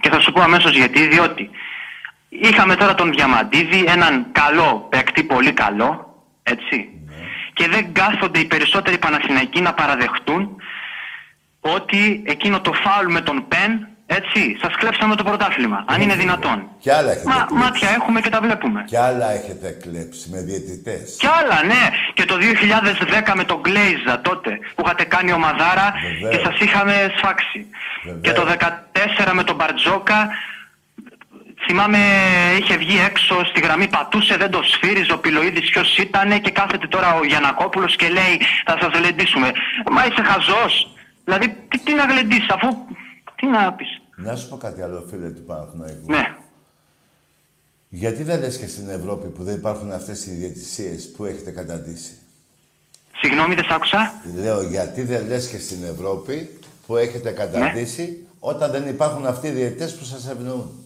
Και 0.00 0.10
θα 0.10 0.20
σου 0.20 0.32
πω 0.32 0.40
αμέσως 0.40 0.72
γιατί, 0.76 1.06
διότι 1.08 1.50
είχαμε 2.30 2.74
τώρα 2.76 2.94
τον 2.94 3.10
Διαμαντίδη, 3.12 3.84
έναν 3.88 4.26
καλό 4.32 4.86
παίκτη, 4.90 5.22
πολύ 5.22 5.52
καλό, 5.52 6.14
έτσι. 6.42 6.88
Και 7.52 7.68
δεν 7.68 7.92
κάθονται 7.92 8.38
οι 8.38 8.44
περισσότεροι 8.44 8.98
Παναθηναϊκοί 8.98 9.60
να 9.60 9.72
παραδεχτούν 9.74 10.56
ότι 11.60 12.22
εκείνο 12.26 12.60
το 12.60 12.72
φάουλ 12.72 13.12
με 13.12 13.20
τον 13.20 13.44
Πεν, 13.48 13.88
έτσι, 14.06 14.56
σας 14.62 14.74
κλέψαμε 14.76 15.14
το 15.16 15.24
πρωτάθλημα, 15.24 15.84
αν 15.88 16.00
είναι 16.00 16.14
δυνατόν. 16.14 16.68
Κι 16.78 16.90
άλλα 16.90 17.10
έχετε 17.10 17.28
Μα, 17.28 17.34
κλέψει. 17.34 17.54
μάτια 17.54 17.88
έχουμε 17.90 18.20
και 18.20 18.28
τα 18.28 18.40
βλέπουμε. 18.40 18.84
Κι 18.86 18.96
άλλα 18.96 19.30
έχετε 19.32 19.68
κλέψει 19.82 20.30
με 20.30 20.40
διαιτητές. 20.40 21.16
Κι 21.18 21.26
άλλα, 21.26 21.62
ναι. 21.64 21.82
Και 22.14 22.24
το 22.24 22.36
2010 22.36 23.34
με 23.34 23.44
τον 23.44 23.60
Γκλέιζα 23.60 24.20
τότε 24.20 24.58
που 24.74 24.82
είχατε 24.84 25.04
κάνει 25.04 25.32
ομαδάρα 25.32 25.92
Βεβαίως. 26.02 26.36
και 26.36 26.42
σας 26.44 26.60
είχαμε 26.60 27.12
σφάξει. 27.16 27.66
Και 28.20 28.32
το 28.32 28.44
14 28.44 29.32
με 29.32 29.42
τον 29.44 29.56
Μπαρτζόκα 29.56 30.28
θυμάμαι 31.70 31.98
είχε 32.60 32.76
βγει 32.76 32.98
έξω 33.10 33.34
στη 33.44 33.60
γραμμή 33.60 33.88
πατούσε, 33.88 34.36
δεν 34.36 34.50
το 34.50 34.60
σφύριζε 34.62 35.12
ο 35.12 35.18
Πιλοίδης 35.18 35.70
ποιος 35.70 35.98
ήτανε 35.98 36.38
και 36.38 36.50
κάθεται 36.50 36.86
τώρα 36.86 37.14
ο 37.14 37.24
Γιανακόπουλος 37.24 37.96
και 37.96 38.08
λέει 38.08 38.34
θα 38.66 38.76
σας 38.80 38.90
γλεντήσουμε. 38.98 39.48
Μα 39.90 40.04
είσαι 40.06 40.22
χαζός. 40.22 40.72
Δηλαδή 41.24 41.46
τι, 41.68 41.78
τι 41.78 41.92
να 41.94 42.04
γλεντήσεις 42.04 42.50
αφού 42.50 42.68
τι 43.36 43.46
να 43.46 43.72
πεις. 43.72 44.00
Να 44.16 44.36
σου 44.36 44.48
πω 44.48 44.56
κάτι 44.56 44.82
άλλο, 44.82 45.06
φίλε 45.10 45.28
του 45.28 45.44
Παναθηναϊκού. 45.44 46.04
Ναι. 46.06 46.34
Γιατί 47.88 48.22
δεν 48.22 48.40
λες 48.40 48.58
και 48.58 48.66
στην 48.66 48.88
Ευρώπη 48.88 49.28
που 49.28 49.42
δεν 49.42 49.54
υπάρχουν 49.54 49.92
αυτές 49.92 50.26
οι 50.26 50.30
διαιτησίες 50.30 51.12
που 51.16 51.24
έχετε 51.24 51.50
καταντήσει; 51.50 52.12
Συγγνώμη 53.20 53.54
δεν 53.54 53.64
σ' 53.64 53.72
άκουσα. 53.72 54.12
Λέω, 54.34 54.62
γιατί 54.62 55.02
δεν 55.02 55.26
λες 55.26 55.48
και 55.48 55.58
στην 55.58 55.84
Ευρώπη 55.84 56.58
που 56.86 56.96
έχετε 56.96 57.30
καταντήσει 57.30 58.26
όταν 58.38 58.70
δεν 58.70 58.88
υπάρχουν 58.88 59.26
αυτοί 59.26 59.46
οι 59.46 59.50
διαιτητές 59.50 59.94
που 59.96 60.04
σας 60.04 60.28
ευνοούν; 60.28 60.84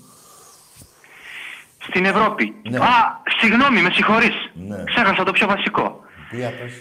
Στην 1.88 2.04
Ευρώπη. 2.04 2.54
Ναι. 2.70 2.78
Α, 2.78 2.92
συγγνώμη, 3.40 3.80
με 3.80 3.90
συγχωρείς. 3.92 4.36
Ναι. 4.68 4.76
Ξέχασα 4.84 5.22
το 5.24 5.32
πιο 5.32 5.46
βασικό. 5.46 6.00
Για 6.30 6.48
πες. 6.58 6.72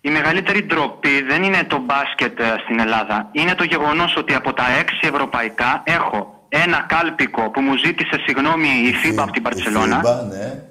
Η 0.00 0.10
μεγαλύτερη 0.10 0.62
ντροπή 0.62 1.22
δεν 1.22 1.42
είναι 1.42 1.64
το 1.64 1.78
μπάσκετ 1.86 2.40
ε, 2.40 2.44
στην 2.64 2.80
Ελλάδα. 2.80 3.28
Είναι 3.32 3.54
το 3.54 3.64
γεγονός 3.64 4.16
ότι 4.16 4.34
από 4.34 4.52
τα 4.52 4.64
έξι 4.80 4.98
ευρωπαϊκά 5.12 5.80
έχω 5.84 6.44
ένα 6.48 6.78
κάλπικο 6.88 7.50
που 7.50 7.60
μου 7.60 7.76
ζήτησε 7.76 8.16
συγγνώμη 8.26 8.68
η 8.68 8.94
FIBA 9.02 9.18
από 9.22 9.32
την 9.32 9.42
Μπαρτσελόνα 9.42 9.96
FIBA, 9.96 10.22
ναι. 10.22 10.62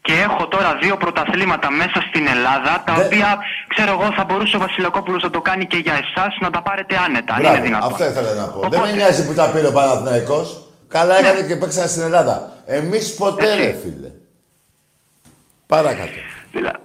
και 0.00 0.12
έχω 0.12 0.46
τώρα 0.48 0.76
δύο 0.82 0.96
πρωταθλήματα 0.96 1.70
μέσα 1.70 1.98
στην 2.08 2.26
Ελλάδα 2.26 2.82
τα 2.86 2.96
Ναι. 2.96 3.04
οποία 3.04 3.38
ξέρω 3.74 3.90
εγώ 3.92 4.12
θα 4.16 4.24
μπορούσε 4.24 4.56
ο 4.56 4.58
Βασιλακόπουλος 4.58 5.22
να 5.22 5.30
το 5.30 5.40
κάνει 5.40 5.66
και 5.66 5.76
για 5.76 5.92
εσάς 5.92 6.36
να 6.40 6.50
τα 6.50 6.62
πάρετε 6.62 6.96
άνετα. 7.06 7.34
αν 7.34 7.40
Μπράβο, 7.40 7.56
είναι 7.56 7.64
δυνατόν. 7.66 7.92
αυτό 7.92 8.04
ήθελα 8.04 8.32
να 8.34 8.46
πω. 8.52 8.68
Δεν 8.68 8.80
με 8.80 8.92
νοιάζει 8.92 9.26
που 9.26 9.34
τα 9.34 9.50
πήρε 9.52 9.66
ο 9.66 9.72
Παναθηναϊκός. 9.72 10.62
Καλά 10.88 11.18
έκανε 11.18 11.42
και 11.46 11.56
παίξανε 11.56 11.86
στην 11.86 12.02
Ελλάδα. 12.02 12.62
Εμείς 12.66 13.14
ποτέ, 13.14 13.54
ρε 13.54 13.72
φίλε. 13.72 14.10
Παρακάτω. 15.66 16.10
Δηλα- 16.52 16.80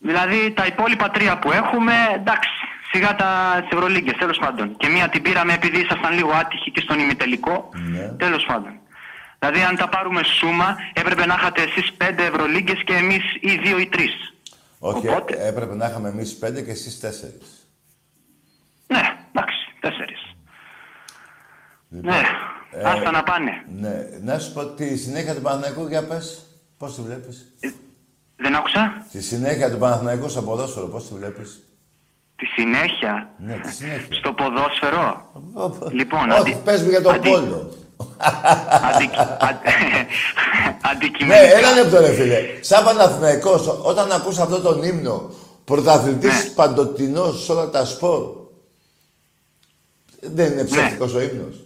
Δηλαδή 0.00 0.52
τα 0.52 0.66
υπόλοιπα 0.66 1.10
τρία 1.10 1.38
που 1.38 1.52
έχουμε, 1.52 1.92
εντάξει, 2.14 2.50
σιγά 2.92 3.14
τα 3.16 3.58
τις 3.60 3.78
Ευρωλίγκες, 3.78 4.16
τέλος 4.18 4.38
πάντων. 4.38 4.76
Και 4.76 4.88
μία 4.88 5.08
την 5.08 5.22
πήραμε 5.22 5.52
επειδή 5.52 5.80
ήσασταν 5.80 6.12
λίγο 6.14 6.30
άτυχοι 6.30 6.70
και 6.70 6.80
στον 6.80 6.98
ημιτελικό, 6.98 7.68
Ναι. 7.74 8.08
τέλος 8.08 8.44
πάντων. 8.44 8.72
Δηλαδή 9.38 9.62
αν 9.62 9.76
τα 9.76 9.88
πάρουμε 9.88 10.22
σούμα, 10.22 10.76
έπρεπε 10.92 11.26
να 11.26 11.34
είχατε 11.34 11.62
εσείς 11.62 11.92
πέντε 11.92 12.24
Ευρωλίγκες 12.24 12.82
και 12.84 12.94
εμείς 12.94 13.22
ή 13.40 13.56
δύο 13.56 13.78
ή 13.78 13.86
τρεις. 13.86 14.12
Όχι, 14.78 15.06
ε, 15.06 15.46
έπρεπε 15.48 15.74
να 15.74 15.86
είχαμε 15.86 16.08
εμείς 16.08 16.36
πέντε 16.38 16.60
και 16.62 16.70
εσείς 16.70 17.00
τέσσερις. 17.00 17.68
Ναι, 18.86 19.00
εντάξει, 19.32 19.56
τέσσερις. 19.80 20.20
Λοιπόν, 21.90 22.10
Ναι, 22.14 22.20
ε, 22.70 22.82
άστα 22.84 23.10
να 23.10 23.22
πάνε. 23.22 23.50
Ναι, 23.80 24.06
να 24.22 24.38
σου 24.38 24.52
πω 24.52 24.64
τη 24.66 24.96
συνέχεια 24.96 25.34
του 25.34 25.40
Παναθηναϊκού, 25.42 25.86
για 25.88 26.04
πες. 26.06 26.42
Πώς 26.78 26.94
τη 26.94 27.00
βλέπεις; 27.02 27.52
Δεν 28.36 28.54
άκουσα; 28.54 29.06
Τη 29.12 29.20
συνέχεια 29.22 29.70
του 29.70 29.78
Παναθηναϊκού 29.78 30.28
στο 30.28 30.42
ποδόσφαιρο, 30.42 30.86
πώς 30.86 31.08
τη 31.08 31.14
βλέπεις; 31.14 31.62
Τη 32.36 32.46
συνέχεια; 32.46 33.30
Ναι, 33.38 33.58
τη 33.62 33.72
συνέχεια. 33.72 34.06
Στο 34.16 34.32
ποδόσφαιρο; 34.32 35.32
λοιπόν, 35.92 36.30
Όχι, 36.30 36.38
αντι- 36.38 36.56
πες 36.64 36.82
μου 36.82 36.88
για 36.88 37.02
το 37.02 37.08
αντι- 37.10 37.30
πόλο. 37.30 37.72
αντι- 38.82 39.16
αντι- 39.48 39.64
Ναι, 39.64 40.06
Αντικειμενικά. 40.92 41.56
ένα 41.58 41.70
λεπτό 41.72 42.00
ρε 42.00 42.12
φίλε. 42.12 42.40
Σαν 42.60 42.84
Παναθηναϊκός, 42.84 43.66
όταν 43.82 44.12
ακούς 44.12 44.38
αυτό 44.38 44.60
τον 44.60 44.82
ύμνο, 44.82 45.30
πρωταθλητής 45.64 46.44
Ναι. 46.44 46.50
παντοτινός 46.50 47.44
σε 47.44 47.52
όλα 47.52 47.70
τα 47.70 47.84
σπορ, 47.84 48.36
δεν 50.20 50.52
είναι 50.52 50.64
ψεύτικος 50.64 51.14
ο 51.14 51.20
ύμνος. 51.20 51.56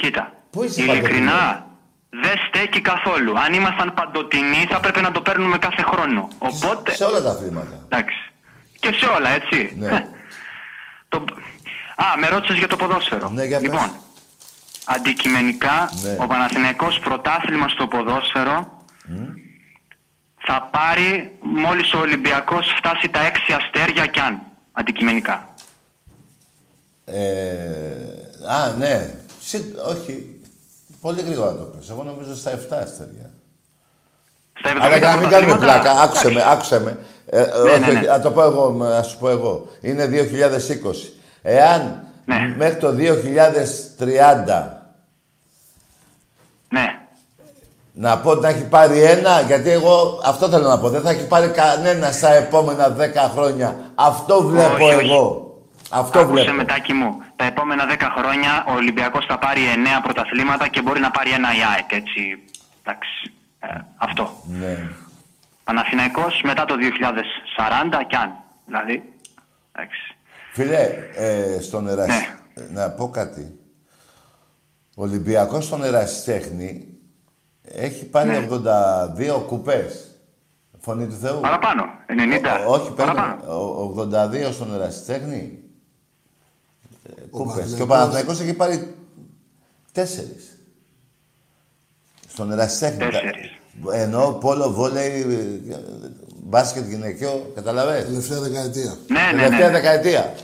Κοίτα, 0.00 0.32
Πού 0.50 0.62
είσαι 0.64 0.82
ειλικρινά 0.82 1.66
δεν 2.10 2.36
στέκει 2.48 2.80
καθόλου. 2.80 3.38
Αν 3.38 3.52
ήμασταν 3.54 3.94
παντοτινοί 3.94 4.66
θα 4.70 4.80
πρέπει 4.80 5.00
να 5.00 5.10
το 5.10 5.20
παίρνουμε 5.20 5.58
κάθε 5.58 5.82
χρόνο. 5.82 6.28
Οπότε, 6.38 6.94
Σε 6.94 7.04
όλα 7.04 7.22
τα 7.22 7.30
αθλήματα. 7.30 7.78
εντάξει. 7.84 8.16
Και 8.80 8.92
σε 8.92 9.06
όλα, 9.06 9.28
έτσι. 9.28 9.74
Ναι. 9.78 9.86
Ε, 9.88 10.06
το... 11.08 11.24
Α, 11.96 12.04
με 12.18 12.28
ρώτησες 12.28 12.56
για 12.58 12.66
το 12.68 12.76
ποδόσφαιρο. 12.76 13.28
Ναι, 13.28 13.44
για 13.44 13.58
πες. 13.60 13.68
λοιπόν, 13.70 13.90
αντικειμενικά, 14.84 15.90
Ναι. 16.02 16.16
ο 16.20 16.26
Παναθηναϊκός 16.26 16.98
πρωτάθλημα 16.98 17.68
στο 17.68 17.86
ποδόσφαιρο 17.86 18.82
θα 20.38 20.68
πάρει 20.70 21.36
μόλις 21.40 21.92
ο 21.94 21.98
Ολυμπιακός 21.98 22.66
φτάσει 22.76 23.08
τα 23.08 23.20
έξι 23.20 23.52
αστέρια 23.52 24.06
κι 24.06 24.20
αν. 24.20 24.40
Αντικειμενικά. 24.72 25.48
Ε, 27.04 27.14
α, 28.48 28.72
ναι. 28.78 29.14
Συ- 29.48 29.78
όχι. 29.88 30.40
Πολύ 31.00 31.20
γρήγορα 31.22 31.54
το 31.54 31.62
πες. 31.62 31.90
Εγώ 31.90 32.02
νομίζω 32.02 32.36
στα 32.36 32.50
7 32.50 32.54
αστέρια. 32.82 33.30
Στα 34.58 34.70
Αλλά 34.84 34.96
για 34.96 35.08
να 35.08 35.16
μην 35.16 35.28
κάνουμε 35.28 35.52
πρωταθλήματα, 35.56 35.80
πλάκα, 35.82 36.00
άκουσε 36.02 36.30
με, 36.30 36.42
άκουσε 36.50 36.80
με. 36.80 36.98
Ε, 37.26 37.40
Ναι, 37.40 37.46
όχι, 37.52 37.80
ναι, 37.80 37.86
ναι. 37.86 37.98
όχι, 37.98 38.06
να 38.06 38.20
το 38.20 38.30
πω 38.30 38.42
εγώ, 38.42 38.70
να 38.70 39.02
σου 39.02 39.18
πω 39.18 39.28
εγώ. 39.28 39.66
Είναι 39.80 40.06
2020. 40.06 41.12
Εάν 41.42 42.02
Ναι. 42.24 42.54
μέχρι 42.56 42.76
το 42.76 42.92
2030 42.92 44.82
Ναι. 46.68 46.86
να 47.92 48.18
πω 48.18 48.30
ότι 48.30 48.40
να 48.40 48.48
έχει 48.48 48.64
πάρει 48.64 49.02
ένα, 49.02 49.40
γιατί 49.40 49.70
εγώ 49.70 50.20
αυτό 50.24 50.48
θέλω 50.48 50.68
να 50.68 50.78
πω. 50.78 50.88
Δεν 50.88 51.00
θα 51.00 51.10
έχει 51.10 51.26
πάρει 51.26 51.48
κανένα 51.48 52.12
στα 52.12 52.32
επόμενα 52.32 52.96
10 52.98 53.30
χρόνια. 53.32 53.76
Αυτό 53.94 54.42
βλέπω 54.42 54.84
Όχι, 54.84 54.94
όχι. 54.94 55.46
Εγώ. 55.92 56.00
Αυτό 56.00 56.18
Άκουσε 56.18 56.32
βλέπω. 56.42 56.56
μετάκι 56.56 56.92
μου. 56.92 57.22
Τα 57.36 57.44
επόμενα 57.44 57.84
10 57.90 57.96
χρόνια 58.18 58.64
ο 58.68 58.72
Ολυμπιακός 58.72 59.24
θα 59.26 59.38
πάρει 59.38 59.60
9 59.74 60.00
πρωταθλήματα 60.02 60.68
και 60.68 60.82
μπορεί 60.82 61.00
να 61.00 61.10
πάρει 61.10 61.30
ένα 61.30 61.48
η 61.54 61.58
ΑΕΚ, 61.74 61.92
έτσι. 61.92 62.38
Εντάξει. 62.82 63.32
Ε, 63.58 63.68
αυτό. 63.96 64.42
Ναι. 64.46 64.88
Παναθηναϊκός 65.64 66.40
μετά 66.44 66.64
το 66.64 66.74
2040 66.74 68.04
κι 68.08 68.16
αν. 68.16 68.32
Δηλαδή. 68.66 69.12
Εντάξει. 69.72 70.16
Φίλε, 70.52 70.88
ε, 71.14 71.60
στον 71.60 71.88
ερασι... 71.88 72.10
Ναι. 72.54 72.64
να 72.82 72.90
πω 72.90 73.10
κάτι. 73.10 73.58
Ο 74.96 75.02
Ολυμπιακός 75.02 75.64
στον 75.64 75.84
Ερασιτέχνη 75.84 76.86
έχει 77.62 78.04
πάρει 78.06 78.28
Ναι. 78.28 78.46
82 78.50 79.42
κουπές. 79.46 80.10
Φωνή 80.80 81.06
του 81.06 81.14
Θεού. 81.22 81.40
Παραπάνω. 81.40 81.84
90. 82.06 82.66
Ό- 82.68 82.72
όχι, 82.72 82.92
παίρνει 82.92 83.14
Παραπάνω. 83.14 83.52
ο- 83.54 83.82
82 84.48 84.52
στον 84.52 84.74
Ερασιτέχνη. 84.74 85.58
Ε, 87.16 87.20
Κούπες. 87.30 87.74
Και 87.74 87.82
ο 87.82 87.86
Παναθηναϊκός- 87.86 87.86
Παναθηναϊκός 87.86 88.40
έχει 88.40 88.52
πάρει 88.54 88.94
τέσσερις. 89.92 90.58
Στον 92.28 92.52
Ερασιτέχνη. 92.52 92.98
Τέσσερις. 92.98 93.52
Ενώ 93.92 94.32
πόλο, 94.32 94.70
βόλεϊ, 94.72 95.20
ε, 95.70 95.76
μπάσκετ 96.42 96.88
γυναικείο, 96.88 97.52
καταλαβες; 97.54 98.04
Τελευταία 98.04 98.40
δεκαετία. 98.40 98.96
Ναι, 99.06 99.20
ναι, 99.20 99.42
Τελευταία 99.42 99.66
ναι. 99.66 99.72
δεκαετία. 99.72 100.34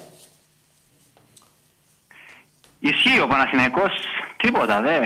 Ισχύει 2.79 3.21
ο 3.21 3.27
Παναθηναϊκός. 3.27 3.93
Τίποτα. 4.37 4.81
Δεν... 4.83 5.03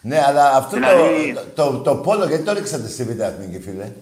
Ναι, 0.00 0.22
αλλά 0.26 0.56
αυτό 0.56 0.76
Δηλαδή- 0.76 1.34
το, 1.54 1.70
το, 1.72 1.78
το, 1.80 1.96
πόλο, 1.96 2.26
γιατί 2.26 2.44
το 2.44 2.52
ρίξατε 2.52 2.88
στη 2.88 3.04
Β' 3.04 3.20
Εθνική, 3.20 3.60
φίλε; 3.60 3.92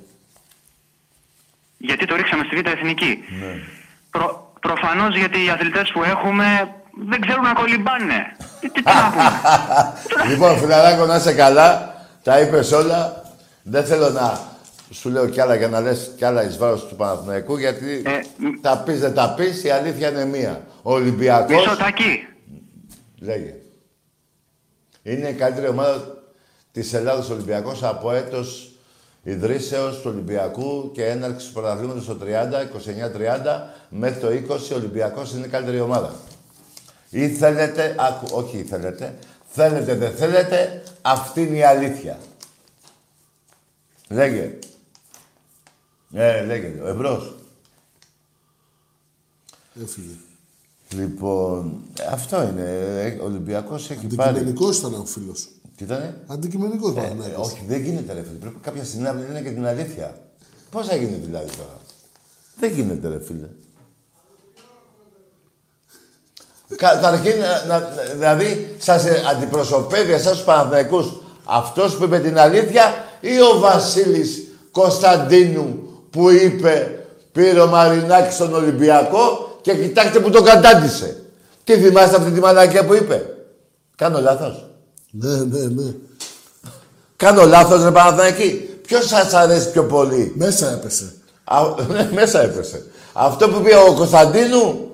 Γιατί 1.79 2.07
το 2.07 2.17
ρίξαμε 2.17 2.45
στη 2.45 2.57
Β' 2.57 2.67
Εθνική. 2.67 3.19
Ναι. 3.41 3.61
Προ... 4.11 4.42
Προφανώς 4.63 5.17
γιατί 5.17 5.45
οι 5.45 5.51
αθλητές 5.51 5.91
που 5.93 6.03
έχουμε 6.03 6.75
δεν 7.09 7.21
ξέρουν 7.21 7.43
να 7.43 7.53
κολυμπάνε. 7.53 8.37
Τι, 8.61 8.71
τι, 8.71 8.83
τι 8.83 8.93
να 8.93 9.11
πούμε. 9.11 9.31
λοιπόν, 10.31 10.59
φιλαράκο, 10.59 11.07
να 11.07 11.17
είσαι 11.17 11.35
καλά. 11.35 11.95
Τα 12.23 12.41
είπες 12.41 12.73
όλα. 12.73 13.23
Δεν 13.63 13.85
θέλω 13.85 14.09
να 14.11 14.41
σου 14.91 15.09
λέω 15.11 15.29
κι 15.29 15.41
άλλα 15.41 15.55
για 15.55 15.69
να 15.69 15.81
λες 15.81 16.13
κι 16.17 16.25
άλλα 16.25 16.45
εις 16.45 16.59
βάρος 16.59 16.87
του 16.87 16.97
Παναθηναϊκού, 16.97 17.57
γιατί 17.57 18.03
Ε, 18.07 18.21
τα 18.61 18.79
πεις 18.79 19.01
δεν 19.01 19.15
τα 19.15 19.35
πεις, 19.35 19.65
η 19.65 19.71
αλήθεια 19.71 20.09
είναι 20.11 20.25
μία. 20.25 20.63
Ο 20.83 20.93
Ολυμπιακός... 20.93 21.57
Μισό 21.57 21.77
τάκι. 21.77 22.27
Λέγε. 23.21 23.55
Είναι 25.03 25.29
η 25.29 25.35
καλύτερη 25.35 25.69
ομάδα 25.69 26.05
της 26.73 26.93
Ελλάδος 26.95 27.31
Ολυμπιακός 27.31 27.83
από 27.83 28.13
έτος 28.13 28.72
ιδρύσεως 29.23 30.01
του 30.01 30.11
Ολυμπιακού 30.13 30.91
και 30.93 31.05
έναρξης 31.07 31.49
του 31.49 31.55
πρωταθλήματος 31.55 32.05
το 32.07 32.19
30, 32.21 32.27
29-30 32.27 33.63
μέχρι 33.89 34.21
το 34.21 34.55
20 34.55 34.59
ο 34.73 34.75
Ολυμπιακός 34.75 35.33
είναι 35.33 35.47
η 35.47 35.49
καλύτερη 35.49 35.81
ομάδα. 35.81 36.15
Ή 37.11 37.29
θέλετε, 37.29 37.95
άκου, 37.99 38.27
όχι 38.33 38.59
ή 38.59 38.63
θέλετε, 38.63 39.19
θέλετε 39.47 39.95
δεν 39.95 40.15
θέλετε, 40.15 40.83
αυτή 41.03 41.43
είναι 41.43 41.57
η 41.57 41.63
αλήθεια. 41.63 42.19
Λέγε. 44.09 44.59
Ε, 46.15 46.45
λέγε, 46.45 46.81
ο 46.83 46.89
Εμπρός. 46.89 47.35
Έφυγε. 49.83 50.15
Λοιπόν, 50.91 51.83
αυτό 52.11 52.43
είναι. 52.43 52.63
Ε, 53.03 53.19
Ο 53.21 53.25
Ολυμπιακός 53.25 53.91
έχει 53.91 54.07
πάρει... 54.07 54.31
Αντικειμενικός 54.31 54.79
ήταν 54.79 54.95
ο 54.95 55.05
φίλος 55.05 55.39
σου. 55.39 55.62
Τι 55.83 55.89
ήτανε; 55.89 56.15
Αντικειμενικός 56.27 56.91
Ε, 56.91 56.95
Παναθηναϊκός. 56.95 57.47
όχι, 57.47 57.65
δεν 57.69 57.81
γίνεται 57.83 58.13
ρε 58.13 58.23
φίλε. 58.23 58.39
Πρέπει 58.41 58.57
κάποια 58.63 58.85
στιγμή 58.85 59.05
να 59.05 59.13
λένε 59.13 59.41
και 59.41 59.51
την 59.51 59.67
αλήθεια. 59.67 60.17
Πώς 60.71 60.87
θα 60.87 60.97
γίνει 60.97 61.17
δηλαδή 61.25 61.51
τώρα; 61.57 61.77
Δεν 62.61 62.71
γίνεται 62.71 63.09
ρε 63.09 63.21
φίλε. 63.25 63.47
Καταρχήν, 66.77 67.33
να, 67.41 67.65
να- 67.79 67.89
δηλαδή, 68.15 68.75
σας 68.79 69.07
ε, 69.07 69.23
αντιπροσωπεύει 69.31 70.13
εσάς 70.13 70.33
τους 70.33 70.45
Παναθηναϊκούς 70.45 71.07
αυτός 71.45 71.97
που 71.97 72.05
είπε 72.05 72.19
την 72.19 72.39
αλήθεια 72.39 73.05
ή 73.21 73.41
ο 73.41 73.59
Βασίλης 73.59 74.43
Κωνσταντίνου 74.71 75.89
που 76.11 76.31
είπε 76.31 77.05
πήρε 77.33 77.61
ο 77.61 77.67
Μαρινάκης 77.67 78.35
στον 78.35 78.55
Ολυμπιακό 78.55 79.57
και 79.61 79.75
κοιτάξτε 79.75 80.21
που 80.21 80.31
το 80.31 80.43
κατάντησε. 80.43 81.23
Τι 81.65 81.75
θυμάστε 81.79 82.17
αυτή 82.17 82.31
τη 82.31 82.41
μαλακία 82.41 82.87
που 82.87 82.95
είπε; 82.95 83.27
Κάνω 83.97 84.21
λάθος. 84.21 84.67
Ναι, 85.15 85.37
ναι, 85.37 85.67
ναι. 85.67 85.95
Κάνω 87.17 87.45
λάθος 87.47 87.83
ρε 87.83 87.91
Παναθηναϊκή. 87.91 88.69
Ποιος 88.87 89.07
σας 89.07 89.33
αρέσει 89.33 89.71
πιο 89.71 89.85
πολύ; 89.85 90.33
Μέσα 90.37 90.73
έπεσε. 90.73 91.15
Α, 91.45 91.61
ναι, 91.89 92.11
μέσα 92.19 92.41
έπεσε. 92.43 92.87
Αυτό 93.13 93.49
που 93.49 93.61
είπε 93.61 93.77
ο 93.77 93.95
Κωνσταντίνου 93.95 94.91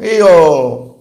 ή 0.00 0.20
ο, 0.20 0.96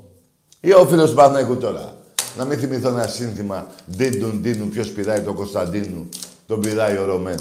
ή 0.60 0.74
ο 0.74 0.86
φίλος 0.88 1.10
του 1.10 1.16
Παναθηναϊκού 1.16 1.58
τώρα. 1.58 1.96
Να 2.38 2.46
μην 2.46 2.60
θυμηθώ 2.60 2.88
ένα 2.90 3.08
σύνθημα. 3.08 3.68
Ντίντουν, 3.96 4.42
ντίνουν, 4.42 4.70
ποιος 4.70 4.90
πηδάει 4.90 5.22
τον 5.22 5.36
Κωνσταντίνου. 5.36 6.10
Τον 6.48 6.60
πηδάει 6.60 6.98
ο 6.98 7.06
Ρωμέν. 7.06 7.40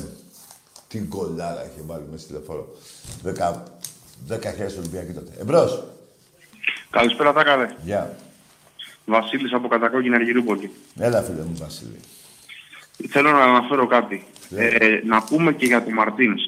Τι 0.88 0.98
κολλάρα 0.98 1.64
είχε 1.64 1.82
βάλει 1.86 2.04
μέσα 2.10 2.22
στη 2.22 2.32
λεωφόρο. 2.32 2.74
Δέκα, 3.22 3.62
δέκα 4.26 4.50
χέρια 4.50 4.74
Ολυμπιακή 4.78 5.12
τότε. 5.12 5.30
Εμπρός. 5.40 5.82
Καλησπέρα, 6.90 7.32
τα 7.32 7.44
καλέ. 7.44 7.74
Γεια. 7.82 8.16
Βασίλης 9.04 9.52
από 9.52 9.68
Κατακόκκινα 9.68 10.16
Αργυρούπολη. 10.16 10.70
Έλα 10.98 11.22
φίλε 11.22 11.42
μου 11.42 11.56
Βασίλη. 11.60 12.00
Θέλω 13.08 13.30
να 13.30 13.42
αναφέρω 13.42 13.86
κάτι. 13.86 14.26
Ε, 14.56 15.00
να 15.04 15.22
πούμε 15.22 15.52
και 15.52 15.66
για 15.66 15.84
τον 15.84 15.92
Μαρτίνς. 15.92 16.42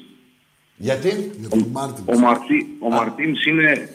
Γιατί; 0.75 1.31
τον 1.49 1.67
Μάρτιν. 1.71 2.03
Ο, 2.05 2.19
Μαρτί, 2.19 2.77
ο 2.79 2.89
Μαρτίνς 2.89 3.45
είναι... 3.45 3.89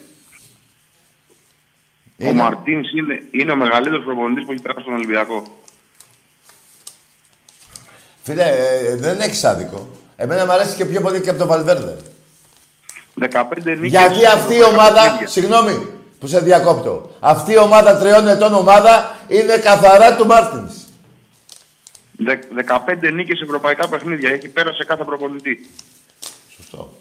Ο 2.17 2.33
Μαρτίνς 2.33 2.91
είναι, 2.91 3.23
είναι 3.31 3.51
ο 3.51 3.55
μεγαλύτερος 3.55 4.03
προπονητής 4.03 4.45
που 4.45 4.51
έχει 4.51 4.61
περάσει 4.61 4.81
στον 4.81 4.93
Ολυμπιακό. 4.93 5.61
Φίλε, 8.23 8.43
ε, 8.43 8.95
δεν 8.95 9.19
έχεις 9.19 9.43
άδικο. 9.43 9.89
Εμένα 10.15 10.45
μου 10.45 10.51
αρέσει 10.51 10.75
και 10.75 10.85
πιο 10.85 11.01
πολύ 11.01 11.21
και 11.21 11.29
από 11.29 11.39
τον 11.39 11.47
Βαλβέρδε. 11.47 11.97
15 13.19 13.29
νίκες... 13.65 13.89
Γιατί 13.89 14.25
αυτή 14.25 14.55
η 14.55 14.63
ομάδα, 14.63 15.21
συγγνώμη 15.25 15.98
που 16.19 16.27
σε 16.27 16.39
διακόπτω, 16.39 17.11
αυτή 17.19 17.51
η 17.51 17.57
ομάδα 17.57 17.97
τριών 17.99 18.27
ετών 18.27 18.53
ομάδα 18.53 19.15
είναι 19.27 19.57
καθαρά 19.57 20.15
του 20.15 20.25
Μάρτινς. 20.25 20.73
Δε- 22.11 22.39
15 22.53 23.11
νίκες 23.11 23.37
σε 23.37 23.43
ευρωπαϊκά 23.43 23.87
παιχνίδια. 23.89 24.29
Έχει 24.29 24.47
πέρασει 24.49 24.85
κάθε 24.85 25.03
προπονητή. 25.03 25.69
Σωστό. 26.55 26.93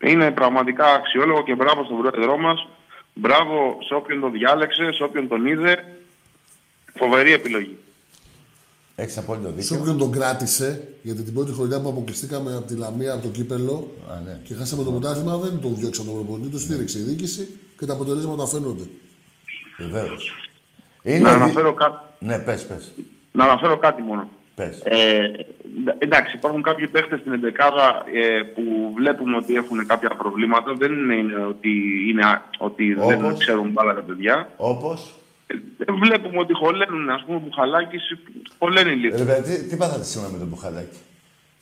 Είναι 0.00 0.30
πραγματικά 0.30 0.86
αξιόλογο 0.86 1.42
και 1.42 1.54
μπράβο 1.54 1.84
στον 1.84 1.98
πρόεδρό 1.98 2.36
μας. 2.36 2.68
Μπράβο 3.14 3.78
σε 3.86 3.94
όποιον 3.94 4.20
τον 4.20 4.32
διάλεξε, 4.32 4.92
σε 4.92 5.02
όποιον 5.02 5.28
τον 5.28 5.46
είδε. 5.46 5.84
Φοβερή 6.98 7.32
επιλογή. 7.32 7.78
Έχεις 8.98 9.18
απόλυτο 9.18 9.48
Σε 9.48 9.54
δίκιο. 9.54 9.76
όποιον 9.80 9.98
τον 9.98 10.12
κράτησε, 10.12 10.88
γιατί 11.02 11.22
την 11.22 11.34
πρώτη 11.34 11.52
χρονιά 11.52 11.80
που 11.80 11.88
αποκλειστήκαμε 11.88 12.56
από 12.56 12.66
τη 12.66 12.74
Λαμία, 12.76 13.12
από 13.12 13.22
το 13.22 13.28
κύπελο 13.28 13.90
Α, 14.10 14.20
ναι. 14.24 14.40
και 14.44 14.54
χάσαμε 14.54 14.84
το 14.84 14.90
πρωτάθλημα, 14.90 15.36
δεν 15.36 15.60
τον 15.60 15.74
διώξαμε 15.76 16.10
τον 16.10 16.18
προπονητή, 16.18 16.48
το 16.50 16.58
στήριξε 16.58 16.98
η 16.98 17.02
διοίκηση 17.02 17.48
και 17.78 17.86
τα 17.86 17.92
αποτελέσματα 17.92 18.46
φαίνονται. 18.46 18.82
Βεβαίως. 19.78 20.32
Να 21.02 21.12
δι- 21.12 21.26
αναφέρω, 21.26 21.74
κα... 21.74 22.14
Ναι, 22.18 22.38
πες, 22.38 22.66
πες. 22.66 22.92
να 23.32 23.44
αναφέρω 23.44 23.76
κάτι 23.78 24.02
μόνο. 24.02 24.28
Πες. 24.54 24.80
Ε, 24.84 25.30
εντάξει, 25.98 26.36
υπάρχουν 26.36 26.62
κάποιοι 26.62 26.86
παίχτες 26.88 27.20
στην 27.20 27.32
εντεκάδα 27.32 28.04
ε, 28.14 28.42
που 28.42 28.92
βλέπουμε 28.96 29.36
ότι 29.36 29.54
έχουν 29.54 29.86
κάποια 29.86 30.08
προβλήματα. 30.18 30.74
Δεν 30.74 30.92
είναι 31.10 31.44
ότι, 31.48 31.70
είναι, 32.10 32.24
α- 32.26 32.42
ότι 32.58 32.94
δεν 32.94 33.24
Όπως; 33.24 33.38
ξέρουν 33.38 33.70
μπάλα 33.70 33.94
τα 33.94 34.00
παιδιά. 34.00 34.48
Όπως. 34.56 35.14
Ε, 35.46 35.92
βλέπουμε 35.92 36.38
ότι 36.38 36.52
χωλένουν, 36.54 37.10
ας 37.10 37.22
πούμε, 37.26 37.38
που 37.38 37.50
χαλάκι 37.50 37.98
χωλένει 38.58 38.94
λίγο. 38.94 39.16
Ρε 39.16 39.24
παιδί, 39.24 39.56
τι, 39.56 39.68
τι 39.68 39.76
πάθατε 39.76 40.04
σήμερα 40.04 40.30
με 40.32 40.38
τον 40.38 40.48
Μπουχαλάκη. 40.48 40.98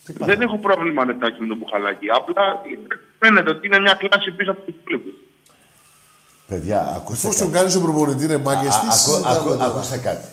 Δεν 0.06 0.40
έχω 0.40 0.58
πρόβλημα 0.58 1.04
νετάκι 1.04 1.40
με 1.40 1.46
το 1.46 1.54
μπουχαλάκι. 1.54 2.06
Απλά 2.10 2.60
φαίνεται 3.18 3.50
ότι 3.50 3.66
είναι 3.66 3.80
μια 3.80 3.94
κλάση 3.94 4.30
πίσω 4.30 4.50
από 4.50 4.60
τους 4.60 4.74
υπόλοιπου. 4.74 5.10
Παιδιά, 6.46 6.92
ακούστε 6.96 7.26
Εφόσον 7.26 7.52
κάνεις 7.52 7.74
ο 7.74 7.80
προπονητή 7.80 8.26
ρε 8.26 8.38
μάγκες, 8.38 8.78
τι 8.78 8.86
ακού, 8.86 8.96
συζητάμε 8.96 9.36
ακού, 9.36 9.48
τώρα; 9.48 9.64
ακούστε 9.64 9.98
κάτι. 9.98 10.26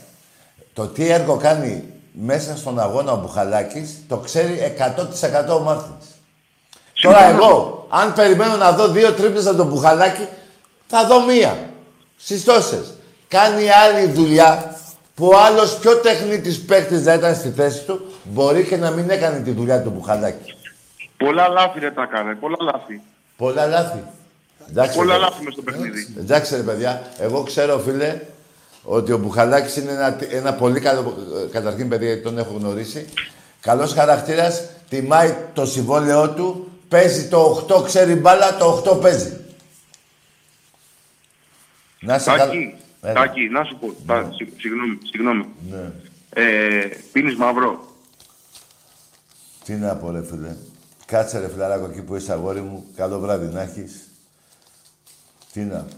Το 0.74 0.88
τι 0.88 1.10
έργο 1.10 1.38
κάνει 1.38 1.84
μέσα 2.12 2.58
στον 2.58 2.80
αγώνα 2.80 3.12
ο 3.12 3.18
Μπουχαλάκης, 3.18 4.04
το 4.08 4.18
ξέρει 4.18 4.76
100% 5.50 5.56
ο 5.56 5.60
Μάρτινς. 5.60 6.06
Τώρα 7.02 7.24
εγώ, 7.24 7.86
αν 7.90 8.14
περιμένω 8.14 8.56
να 8.56 8.72
δω 8.72 8.88
δύο 8.88 9.14
τρίπλες 9.14 9.46
από 9.46 9.58
τον 9.58 9.68
Μπουχαλάκη, 9.68 10.28
θα 10.88 11.08
δω 11.08 11.26
μία. 11.26 11.70
Στις 12.18 12.44
τόσες. 12.44 12.94
Κάνει 13.32 13.70
άλλη 13.70 14.06
δουλειά 14.06 14.76
που 15.16 15.26
ο 15.28 15.38
άλλος 15.38 15.78
πιο 15.78 15.98
τεχνίτης 15.98 16.62
παίκτης 16.62 17.02
δεν 17.04 17.18
ήταν 17.18 17.36
στη 17.36 17.50
θέση 17.50 17.84
του, 17.84 18.06
μπορεί 18.24 18.64
και 18.64 18.78
να 18.78 18.90
μην 18.92 19.10
έκανε 19.10 19.40
τη 19.40 19.52
δουλειά 19.52 19.82
του 19.82 19.90
Μπουχαλάκη. 19.90 20.56
Πολλά 21.18 21.48
λάθη 21.48 21.80
ρε 21.80 21.92
τα 21.92 22.02
έκανε, 22.02 22.36
πολλά 22.36 22.56
λάθη. 22.60 23.02
Πολλά 23.38 23.66
λάθη. 23.66 24.04
Εντάξει, 24.70 24.98
πολλά 24.98 25.14
ρε. 25.14 25.20
λάθη 25.20 25.44
μες 25.44 25.54
στο 25.54 25.62
παιχνίδι. 25.62 26.16
Εντάξει 26.20 26.56
ρε 26.56 26.62
παιδιά, 26.62 27.02
εγώ 27.20 27.44
ξέρω 27.44 27.80
φίλε 27.80 28.20
ότι 28.84 29.12
ο 29.12 29.18
Μπουχαλάκης 29.18 29.76
είναι 29.76 29.92
ένα, 29.92 30.18
ένα 30.30 30.54
πολύ 30.54 30.80
καλό, 30.80 31.18
ε, 31.46 31.52
καταρχήν 31.52 31.90
παιδί 31.90 32.06
γιατί 32.06 32.22
τον 32.22 32.38
έχω 32.38 32.54
γνωρίσει, 32.58 33.06
καλός 33.60 33.94
χαρακτήρας, 33.94 34.64
τιμάει 34.90 35.36
το 35.54 35.66
συμβόλαιό 35.66 36.30
του, 36.30 36.72
παίζει 36.88 37.28
το 37.28 37.66
8, 37.70 37.84
ξέρει 37.84 38.16
μπάλα, 38.16 38.58
το 38.58 38.84
8 38.86 39.02
παίζει. 39.02 39.38
Να 42.00 42.20
σε 42.20 42.32
καλά. 42.32 42.54
Τάκη, 43.02 43.10
Έλα. 43.18 43.26
Τάκη, 43.28 43.42
να 43.50 43.64
σου 43.64 43.78
πω, 43.80 43.94
τα- 44.06 44.32
συγ- 44.36 44.60
συγγνώμη, 44.60 44.98
συγγνώμη. 45.04 45.46
Ναι. 45.70 45.92
Ε, 46.30 46.88
πίνεις 47.12 47.36
μαύρο. 47.36 47.96
Τι 49.64 49.74
να 49.74 49.96
πω 49.96 50.12
ρε 50.12 50.24
φίλε. 50.24 50.56
Κάτσε 51.06 51.40
ρε 51.40 51.50
φιλαράκο 51.50 51.86
εκεί 51.86 52.02
που 52.02 52.16
είσαι 52.16 52.32
αγόρι 52.32 52.62
μου. 52.62 52.86
Καλό 52.96 53.20
βράδυ 53.20 53.46
να 53.54 53.62
έχεις. 53.62 54.08
Τι 55.52 55.60
να 55.62 55.80
πω. 55.80 55.96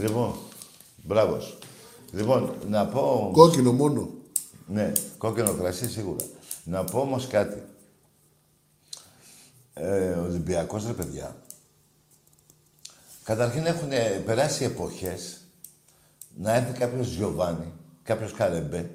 Λοιπόν, 0.00 0.34
μπράβος 1.02 1.44
σου. 1.44 1.58
Λοιπόν, 2.12 2.54
να 2.68 2.86
πω... 2.86 3.30
Κόκκινο 3.32 3.72
μόνο. 3.72 4.08
Ναι, 4.66 4.92
κόκκινο 5.18 5.52
κρασί 5.54 5.90
σίγουρα. 5.90 6.24
Να 6.64 6.84
πω 6.84 6.98
όμως 7.00 7.26
κάτι. 7.26 7.62
Ε, 9.74 10.10
ο 10.10 10.22
Ολυμπιακός, 10.22 10.86
ρε 10.86 10.92
παιδιά, 10.92 11.36
καταρχήν 13.24 13.66
έχουν 13.66 13.88
περάσει 14.24 14.64
εποχές 14.64 15.43
να 16.36 16.54
έρθει 16.54 16.78
κάποιος 16.78 17.14
Γιωβάνι, 17.14 17.72
κάποιος 18.02 18.32
Καρεμπέ, 18.32 18.90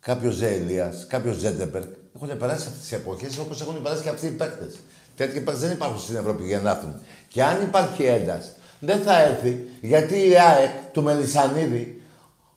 κάποιος 0.00 0.34
Ζέλιας, 0.34 1.06
κάποιος 1.08 1.36
Ζέντεμπεργκ. 1.36 1.88
Έχουν 2.16 2.38
περάσει 2.38 2.66
αυτές 2.66 2.80
τις 2.80 2.92
εποχές 2.92 3.38
όπως 3.38 3.60
έχουν 3.60 3.82
περάσει 3.82 4.02
και 4.02 4.08
αυτοί 4.08 4.26
οι 4.26 4.30
παίκτες. 4.30 4.78
Τέτοιοι 5.16 5.40
παίκτες 5.40 5.60
δεν 5.60 5.70
υπάρχουν 5.70 6.00
στην 6.00 6.16
Ευρώπη 6.16 6.44
για 6.44 6.60
να 6.60 6.70
έρθουν. 6.70 6.94
Και 7.28 7.44
αν 7.44 7.62
υπάρχει 7.62 8.04
έντας, 8.04 8.52
δεν 8.78 9.00
θα 9.00 9.22
έρθει 9.22 9.68
γιατί 9.80 10.28
η 10.28 10.38
ΑΕΚ 10.38 10.70
του 10.92 11.02
Μελισανίδη 11.02 12.00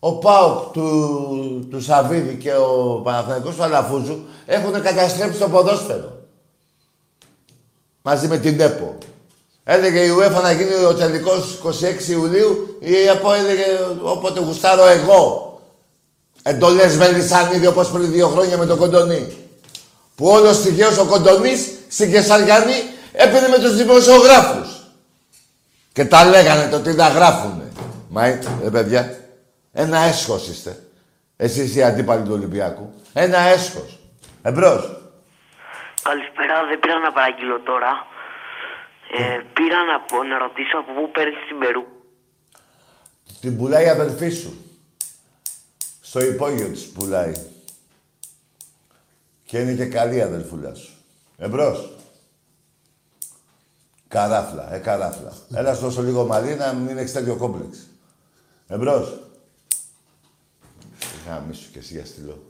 ο 0.06 0.18
Πάοκ 0.18 0.72
του, 0.72 1.68
του 1.70 1.82
Σαββίδη 1.82 2.36
και 2.36 2.54
ο 2.54 3.02
Παναθηναϊκός 3.04 3.56
του 3.56 3.64
Αλαφούζου 3.64 4.24
έχουν 4.46 4.72
καταστρέψει 4.82 5.40
το 5.40 5.50
ποδόσφαιρο. 5.50 6.22
Μαζί 8.02 8.28
με 8.28 8.38
την 8.38 8.60
ΕΠΟ. 8.60 8.98
Έλεγε 9.64 10.00
η 10.00 10.10
UEFA 10.20 10.42
να 10.42 10.52
γίνει 10.52 10.84
ο 10.84 10.94
τελικός 10.94 11.60
26 12.08 12.08
Ιουλίου, 12.10 12.78
η 12.80 13.08
ΕΠΟ 13.08 13.34
έλεγε 13.34 13.66
όποτε 14.02 14.40
γουστάρω 14.40 14.88
εγώ. 14.88 15.52
Εντολές 16.44 16.98
Βελισανίδη 16.98 17.68
όπως 17.68 17.92
πριν 17.92 18.12
δύο 18.12 18.28
χρόνια 18.28 18.58
με 18.58 18.66
τον 18.66 18.78
Κοντονή. 18.78 19.38
Που 20.16 20.28
όλος 20.28 20.62
τυχαίος 20.62 20.98
ο 20.98 21.06
Κοντονής 21.06 21.72
στην 21.90 22.12
Κεσαριανή 22.12 22.84
έπαιρνε 23.12 23.48
με 23.48 23.60
τους 23.60 23.76
δημοσιογράφους. 23.76 24.70
Και 25.94 26.06
τα 26.06 26.26
λέγανε 26.26 26.70
το 26.70 26.80
τι 26.80 26.96
τα 26.96 27.08
γράφουνε. 27.08 27.72
Μα 28.10 28.26
ε, 28.26 28.40
παιδιά, 28.72 29.18
ένα 29.72 29.98
έσχος 29.98 30.48
είστε. 30.48 30.84
Εσείς 31.38 31.76
οι 31.76 31.84
αντίπαλοι 31.84 32.24
του 32.24 32.34
Ολυμπιακού. 32.34 32.94
Ένα 33.14 33.38
έσχος. 33.38 34.00
Εμπρός. 34.42 35.02
Καλησπέρα, 36.04 36.66
δεν 36.70 36.80
πήρα 36.80 37.00
να 37.00 37.12
παραγγείλω 37.12 37.60
τώρα. 37.60 38.06
Ε, 39.16 39.42
πήρα 39.54 39.84
να, 39.84 40.02
πω, 40.02 40.24
να 40.24 40.38
ρωτήσω 40.38 40.78
από 40.78 40.94
πού 40.94 41.12
παίρνεις 41.12 41.48
την 41.48 41.60
Περού. 41.60 41.84
Την 43.42 43.58
πουλάει 43.58 43.86
η 43.86 43.90
αδελφή 43.90 44.30
σου. 44.30 44.54
Στο 46.02 46.24
υπόγειο 46.24 46.68
της 46.68 46.92
πουλάει. 46.92 47.34
Και 49.46 49.60
είναι 49.60 49.74
και 49.74 49.86
καλή 49.86 50.16
η 50.16 50.22
αδελφούλα 50.22 50.74
σου. 50.74 50.94
Εμπρός. 51.38 51.98
Καράφλα, 54.08 54.74
ε, 54.74 54.80
καράφλα. 54.80 55.34
Έλα 55.54 55.74
σου 55.74 55.82
δώσω 55.82 56.02
λίγο 56.02 56.26
μαλλί 56.26 56.56
να 56.56 56.74
μην 56.74 56.98
έχεις 56.98 57.12
τέτοιο 57.12 57.36
κόμπλεξ. 57.36 57.88
Εμπρός. 58.68 59.20
Γάμισου 61.28 61.72
και 61.72 61.80
εσύ 61.80 61.94
για 61.94 62.06
στυλό. 62.06 62.44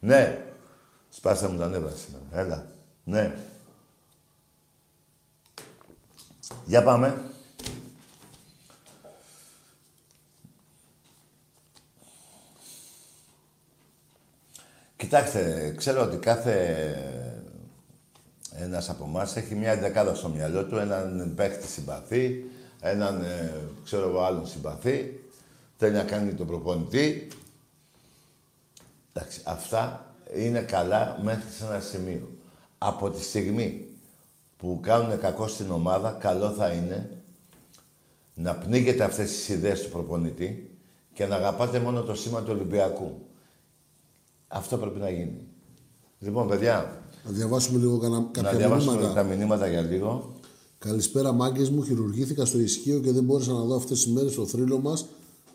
Ναι. 0.00 0.44
Σπάσα 1.08 1.48
μου 1.48 1.58
τα 1.58 1.68
νεύρα 1.68 1.90
σήμερα. 1.90 2.24
Έλα. 2.32 2.66
Ναι. 3.04 3.34
Για 6.70 6.82
πάμε. 6.82 7.20
Κοιτάξτε, 14.96 15.74
ξέρω 15.76 16.02
ότι 16.02 16.16
κάθε 16.16 16.54
ένας 18.56 18.88
από 18.88 19.04
εμά 19.04 19.28
έχει 19.34 19.54
μια 19.54 19.76
δεκάδα 19.76 20.14
στο 20.14 20.28
μυαλό 20.28 20.64
του, 20.64 20.76
έναν 20.76 21.32
παίχτη 21.36 21.66
συμπαθή, 21.66 22.50
έναν, 22.80 23.22
ε, 23.22 23.52
ξέρω 23.84 24.08
εγώ, 24.08 24.20
άλλον 24.20 24.46
συμπαθή, 24.46 25.24
θέλει 25.76 25.94
να 25.94 26.04
κάνει 26.04 26.34
τον 26.34 26.46
προπονητή. 26.46 27.28
Εντάξει, 29.12 29.40
αυτά 29.44 30.06
είναι 30.34 30.60
καλά 30.60 31.18
μέχρι 31.22 31.50
σε 31.50 31.64
ένα 31.64 31.80
σημείο. 31.80 32.28
Από 32.78 33.10
τη 33.10 33.22
στιγμή 33.22 33.89
που 34.60 34.78
κάνουν 34.82 35.18
κακό 35.18 35.46
στην 35.46 35.70
ομάδα, 35.70 36.10
καλό 36.10 36.50
θα 36.50 36.68
είναι 36.72 37.22
να 38.34 38.54
πνίγετε 38.54 39.04
αυτές 39.04 39.30
τις 39.30 39.48
ιδέες 39.48 39.82
του 39.82 39.90
προπονητή 39.90 40.70
και 41.12 41.26
να 41.26 41.36
αγαπάτε 41.36 41.78
μόνο 41.78 42.02
το 42.02 42.14
σήμα 42.14 42.42
του 42.42 42.52
Ολυμπιακού. 42.54 43.12
Αυτό 44.48 44.76
πρέπει 44.76 44.98
να 44.98 45.10
γίνει. 45.10 45.40
Λοιπόν, 46.18 46.48
παιδιά, 46.48 47.02
Να 47.24 47.30
διαβάσουμε 47.30 47.78
λίγο 47.78 47.98
κανα... 47.98 48.28
κάποια 48.30 48.52
να 48.52 48.58
διαβάσουμε 48.58 48.92
μηνύματα. 48.92 49.14
τα 49.14 49.22
μηνύματα 49.22 49.68
για 49.68 49.80
λίγο. 49.80 50.34
Καλησπέρα, 50.78 51.32
μάγκες 51.32 51.70
μου. 51.70 51.84
Χειρουργήθηκα 51.84 52.44
στο 52.44 52.58
ισχύο 52.58 52.98
και 53.00 53.12
δεν 53.12 53.24
μπόρεσα 53.24 53.52
να 53.52 53.62
δω 53.62 53.76
αυτές 53.76 54.02
τις 54.02 54.12
μέρες 54.12 54.34
το 54.34 54.46
θρύλο 54.46 54.78
μας 54.78 55.06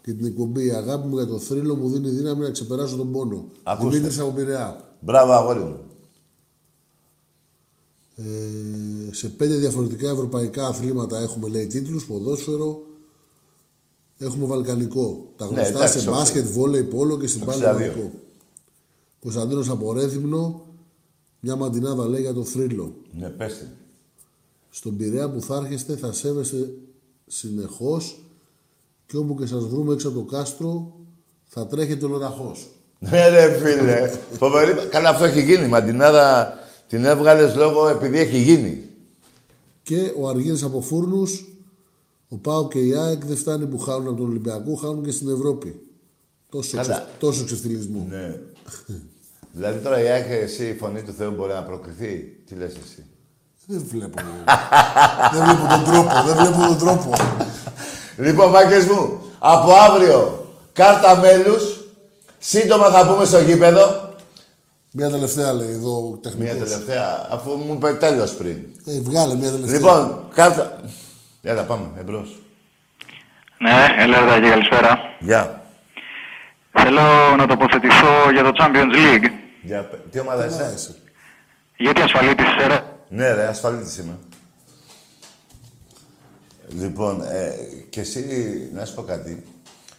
και 0.01 0.13
την 0.13 0.25
εκπομπή. 0.25 0.65
Η 0.65 0.71
αγάπη 0.71 1.07
μου 1.07 1.15
για 1.15 1.27
το 1.27 1.39
θρύλο 1.39 1.75
μου 1.75 1.89
δίνει 1.89 2.09
δύναμη 2.09 2.41
να 2.41 2.49
ξεπεράσω 2.49 2.95
τον 2.95 3.11
πόνο. 3.11 3.45
Ακούστε. 3.63 3.89
Δημήτρης 3.89 4.19
από 4.19 4.31
Πειραιά. 4.31 4.83
Μπράβο, 4.99 5.31
αγόρι 5.31 5.59
μου. 5.59 5.79
Ε, 8.17 8.23
σε 9.13 9.29
πέντε 9.29 9.55
διαφορετικά 9.55 10.09
ευρωπαϊκά 10.09 10.67
αθλήματα 10.67 11.19
έχουμε 11.19 11.47
λέει 11.47 11.67
τίτλους, 11.67 12.05
ποδόσφαιρο, 12.05 12.81
έχουμε 14.17 14.45
βαλκανικό. 14.45 15.31
Τα 15.35 15.45
Ναι, 15.45 15.51
γνωστά 15.51 15.77
εντάξει, 15.77 15.99
σε 15.99 16.09
όχι. 16.09 16.17
μπάσκετ, 16.17 16.45
βόλεϊ, 16.45 16.83
πόλο 16.83 17.17
και 17.17 17.27
στην 17.27 17.39
Τα 17.39 17.45
πάλι 17.45 17.61
62. 17.61 17.63
βαλκανικό. 17.65 18.11
Κωνσταντίνος 19.21 19.69
από 19.69 19.93
Ρέθυμνο, 19.93 20.65
μια 21.39 21.55
μαντινάδα 21.55 22.05
λέει 22.07 22.21
για 22.21 22.33
το 22.33 22.43
θρύλο. 22.43 22.95
Ναι, 23.11 23.29
πες 23.29 23.57
την. 23.57 23.67
Στον 24.69 24.97
Πειραιά 24.97 25.29
που 25.29 25.41
θα 25.41 25.55
έρχεστε 25.55 25.95
θα 25.95 26.11
σέβεστε 26.11 26.69
συνεχώς 27.27 28.19
και 29.05 29.17
όπου 29.17 29.35
και 29.35 29.45
σας 29.45 29.65
βρούμε 29.65 29.93
έξω 29.93 30.07
από 30.07 30.17
το 30.19 30.25
κάστρο 30.25 30.93
θα 31.45 31.67
τρέχετε 31.67 32.05
ολοραχώς. 32.05 32.69
Ναι, 32.99 33.27
ρε 33.27 33.57
φίλε. 33.57 34.11
Φοβερή. 34.37 34.73
Καλά, 34.89 35.09
αυτό 35.09 35.23
έχει 35.23 35.43
γίνει. 35.43 35.65
Η 35.65 35.67
Μαντινάδα 35.67 36.53
την 36.95 37.05
έβγαλες 37.05 37.55
λόγω 37.55 37.87
επειδή 37.87 38.19
έχει 38.19 38.37
γίνει. 38.37 38.83
Και 39.83 40.11
ο 40.19 40.27
Αργύρης 40.27 40.63
από 40.63 40.81
Φούρνους, 40.81 41.45
ο 42.29 42.35
Πάο 42.35 42.67
και 42.67 42.79
η 42.79 42.93
ΑΕΚ 42.95 43.25
δεν 43.25 43.37
φτάνει 43.37 43.65
που 43.65 43.79
χάνουν 43.79 44.07
από 44.07 44.17
τον 44.17 44.29
Ολυμπιακό, 44.29 44.75
χάνουν 44.75 45.03
και 45.03 45.11
στην 45.11 45.29
Ευρώπη. 45.29 45.81
Τόσο, 46.49 46.77
Καλά. 46.77 46.93
ξε, 46.93 47.05
τόσο 47.19 47.45
ξεφτυλισμό. 47.45 48.07
Ναι. 48.09 48.39
δηλαδή 49.51 49.79
τώρα 49.79 50.03
η 50.03 50.11
Άκη, 50.11 50.31
εσύ 50.31 50.65
η 50.65 50.73
φωνή 50.73 51.01
του 51.01 51.13
Θεού 51.13 51.31
μπορεί 51.31 51.53
να 51.53 51.63
προκριθεί. 51.63 52.37
Τι 52.47 52.55
λες 52.55 52.73
εσύ; 52.85 53.05
Δεν 53.65 53.85
βλέπω. 53.89 54.21
δεν 55.33 55.43
βλέπω 55.43 55.67
τον 55.67 55.83
τρόπο. 55.83 56.09
Δεν 56.25 56.35
βλέπω 56.35 56.67
τον 56.67 56.77
τρόπο. 56.77 57.11
Λοιπόν, 58.17 58.49
μάκες 58.49 58.85
μου, 58.85 59.19
από 59.39 59.71
αύριο 59.71 60.45
κάρτα 60.73 61.17
μέλους. 61.17 61.79
Σύντομα 62.39 62.89
θα 62.89 63.07
πούμε 63.07 63.25
στο 63.25 63.39
γήπεδο. 63.39 64.04
Μια 64.97 65.09
τελευταία 65.09 65.53
λέει 65.53 65.69
εδώ 65.71 65.97
ο 65.97 66.09
Μια 66.09 66.17
τεχνικός. 66.21 66.57
τελευταία, 66.69 67.27
αφού 67.31 67.51
μου 67.51 67.73
είπε 67.73 67.93
τέλος 67.93 68.33
πριν. 68.33 68.57
Ε, 68.85 68.99
βγάλε 69.01 69.35
μια 69.35 69.51
τελευταία. 69.51 69.77
Λοιπόν, 69.77 70.25
κάρτα... 70.33 70.79
Έλα, 71.41 71.63
πάμε, 71.63 71.85
εμπρός. 71.99 72.41
Ναι, 73.59 74.03
ελεύθερα 74.03 74.39
και 74.41 74.49
καλησπέρα. 74.49 74.99
Γεια. 75.19 75.63
Θέλω 76.71 77.01
να 77.37 77.47
τοποθετηθώ 77.47 78.31
για 78.33 78.43
το 78.43 78.51
Champions 78.59 78.95
League. 78.95 79.25
Για... 79.61 79.83
πε- 79.83 80.11
Τι 80.11 80.19
ομάδα 80.19 80.45
είσαι; 80.45 80.95
Γιατί 81.77 82.01
ασφαλίτης 82.01 82.45
είσαι, 82.45 82.67
ρε. 82.67 82.79
Ναι, 83.09 83.33
ρε, 83.33 83.47
ασφαλίτης 83.47 83.97
είμαι. 83.97 84.17
Λοιπόν, 86.79 87.21
ε, 87.21 87.49
και 87.89 87.99
εσύ, 87.99 88.25
να 88.73 88.85
σου 88.85 88.93
πω 88.95 89.01
κάτι. 89.01 89.43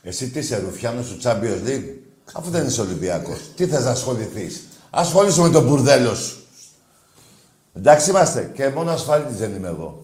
Εσύ 0.03 0.31
τι 0.31 0.39
είσαι, 0.39 0.59
Ρουφιάνος 0.65 1.07
του 1.09 1.19
Champions 1.23 1.69
League, 1.69 1.95
αφού 2.33 2.51
δεν 2.51 2.67
είσαι 2.67 2.81
Ολυμπιακός. 2.81 3.39
τι 3.57 3.67
θες 3.67 3.85
να 3.85 3.91
ασχοληθείς; 3.91 4.66
Ασχολήσου 4.99 5.43
με 5.43 5.51
τον 5.51 5.65
μπουρδέλος 5.65 6.19
σου. 6.19 6.37
Εντάξει 7.75 8.11
είμαστε. 8.11 8.53
Και 8.55 8.69
μόνο 8.69 8.91
ασφαλίτης 8.91 9.37
δεν 9.37 9.55
είμαι 9.55 9.69
εγώ. 9.69 10.03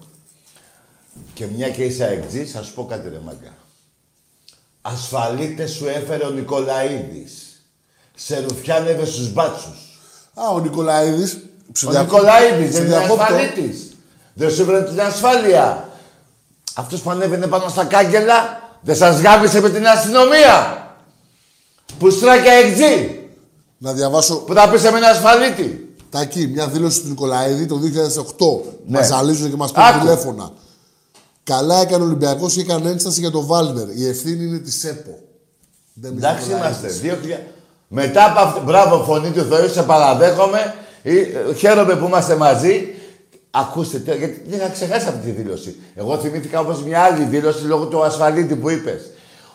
Και 1.35 1.47
μια 1.47 1.69
και 1.69 1.85
είσαι 1.85 2.05
αεκτζής, 2.05 2.53
θα 2.53 2.63
σου 2.63 2.75
πω 2.75 2.87
κάτι 2.87 3.09
ρε 3.09 3.21
μάγκα. 3.25 3.55
Ασφαλίτες 4.83 5.71
σου 5.71 5.87
έφερε 5.87 6.25
ο 6.27 6.31
Νικολαίδης. 6.31 7.65
Σε 8.15 8.41
ρουφιάνευε 8.49 9.05
στους 9.05 9.33
μπάτσους. 9.33 10.01
Α, 10.35 10.49
ο 10.49 10.61
Νικολαίδης. 10.61 11.39
Ο 11.87 12.01
Νικολαίδης 12.01 12.73
δεν 12.73 12.85
είναι 12.85 12.97
ασφαλίτης. 12.97 13.97
Δεν 14.35 14.51
σου 14.51 14.63
έφερε 14.63 14.83
την 14.83 15.01
ασφάλεια. 15.01 15.89
Αυτός 16.75 17.01
που 17.01 17.11
ανέβαινε 17.11 17.47
πάνω 17.47 17.69
στα 17.69 17.85
κάγκελα, 17.85 18.71
δεν 18.81 18.97
σας 18.97 19.21
γάμισε 19.21 19.61
με 19.61 19.71
την 19.71 19.87
αστυνομία. 19.87 20.87
Πουστράκια 21.99 22.53
εκτζή. 22.53 23.22
Να 23.83 23.93
διαβάσω. 23.93 24.37
Που 24.37 24.55
θα 24.55 24.69
πεις 24.71 24.83
με 24.83 24.89
ένα 24.89 25.09
ασφαλίτη. 25.09 25.95
Τάκη, 26.11 26.47
μια 26.47 26.69
δήλωση 26.69 27.01
του 27.03 27.09
Νικολαίδη 27.09 27.67
το 27.67 27.79
2008. 27.79 28.63
Ναι. 28.87 28.99
Μας 28.99 29.07
ζαλίζουν 29.07 29.51
και 29.51 29.57
μας 29.57 29.73
παίρνουν 29.73 29.91
Άκου. 29.93 30.01
τηλέφωνα. 30.01 30.51
Καλά 31.45 31.81
έκανε 31.81 32.03
ο 32.03 32.07
Ολυμπιακός 32.07 32.55
και 32.55 32.61
έκανε 32.61 32.91
ένσταση 32.91 33.21
για 33.21 33.31
τον 33.31 33.47
Βάλνερ. 33.47 33.89
Η 33.97 34.09
ευθύνη 34.09 34.45
είναι 34.45 34.59
της 34.59 34.85
ΕΠΟ. 34.85 35.19
Δεν 35.95 36.13
μιλάει 36.13 36.31
Εντάξει 36.33 36.49
Νικολαίδης. 36.49 36.79
είμαστε. 36.81 37.01
Δύο 37.01 37.17
χιλιά- 37.21 37.47
Μετά 37.89 38.25
από 38.31 38.41
αυτή, 38.41 38.61
μπράβο 38.61 39.05
φωνή 39.05 39.31
του 39.31 39.45
Θεού, 39.45 39.69
σε 39.69 39.83
παραδέχομαι. 39.83 40.75
Ε, 41.03 41.19
ε, 41.19 41.55
Χαίρομαι 41.55 41.97
που 41.97 42.05
είμαστε 42.07 42.35
μαζί. 42.37 42.95
Ακούστε, 43.51 43.99
τε- 43.99 44.19
γιατί 44.19 44.43
δεν 44.49 44.59
είχα 44.59 44.69
ξεχάσει 44.69 45.07
αυτή 45.09 45.21
τη 45.25 45.31
δήλωση. 45.31 45.77
Εγώ 45.95 46.19
θυμήθηκα 46.19 46.61
όμως 46.61 46.83
μια 46.83 47.01
άλλη 47.01 47.25
δήλωση 47.25 47.65
λόγω 47.65 47.85
του 47.87 48.05
ασφαλίτη 48.05 48.55
που 48.57 48.71
είπες. 48.71 49.03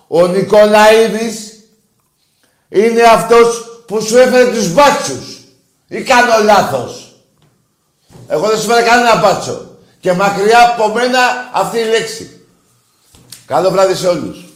Ο 0.08 0.28
Νικολαίδης 0.28 1.54
είναι 2.70 3.02
αυτός 3.02 3.72
που 3.88 4.02
σου 4.02 4.18
έφερε 4.18 4.52
τους 4.52 4.74
μπάτσους. 4.74 5.38
Ή 5.88 6.02
κάνω 6.02 6.44
λάθος. 6.44 7.16
Εγώ 8.28 8.48
δεν 8.48 8.58
σου 8.60 8.72
έφερα 8.72 8.88
κανένα 8.88 9.16
μπάτσο. 9.16 9.78
Και 10.00 10.14
μακριά 10.14 10.62
από 10.64 10.94
μένα 10.94 11.20
αυτή 11.54 11.78
η 11.78 11.86
λέξη. 11.86 12.46
Καλό 13.46 13.70
βράδυ 13.72 13.96
σε 13.96 14.08
όλους. 14.08 14.47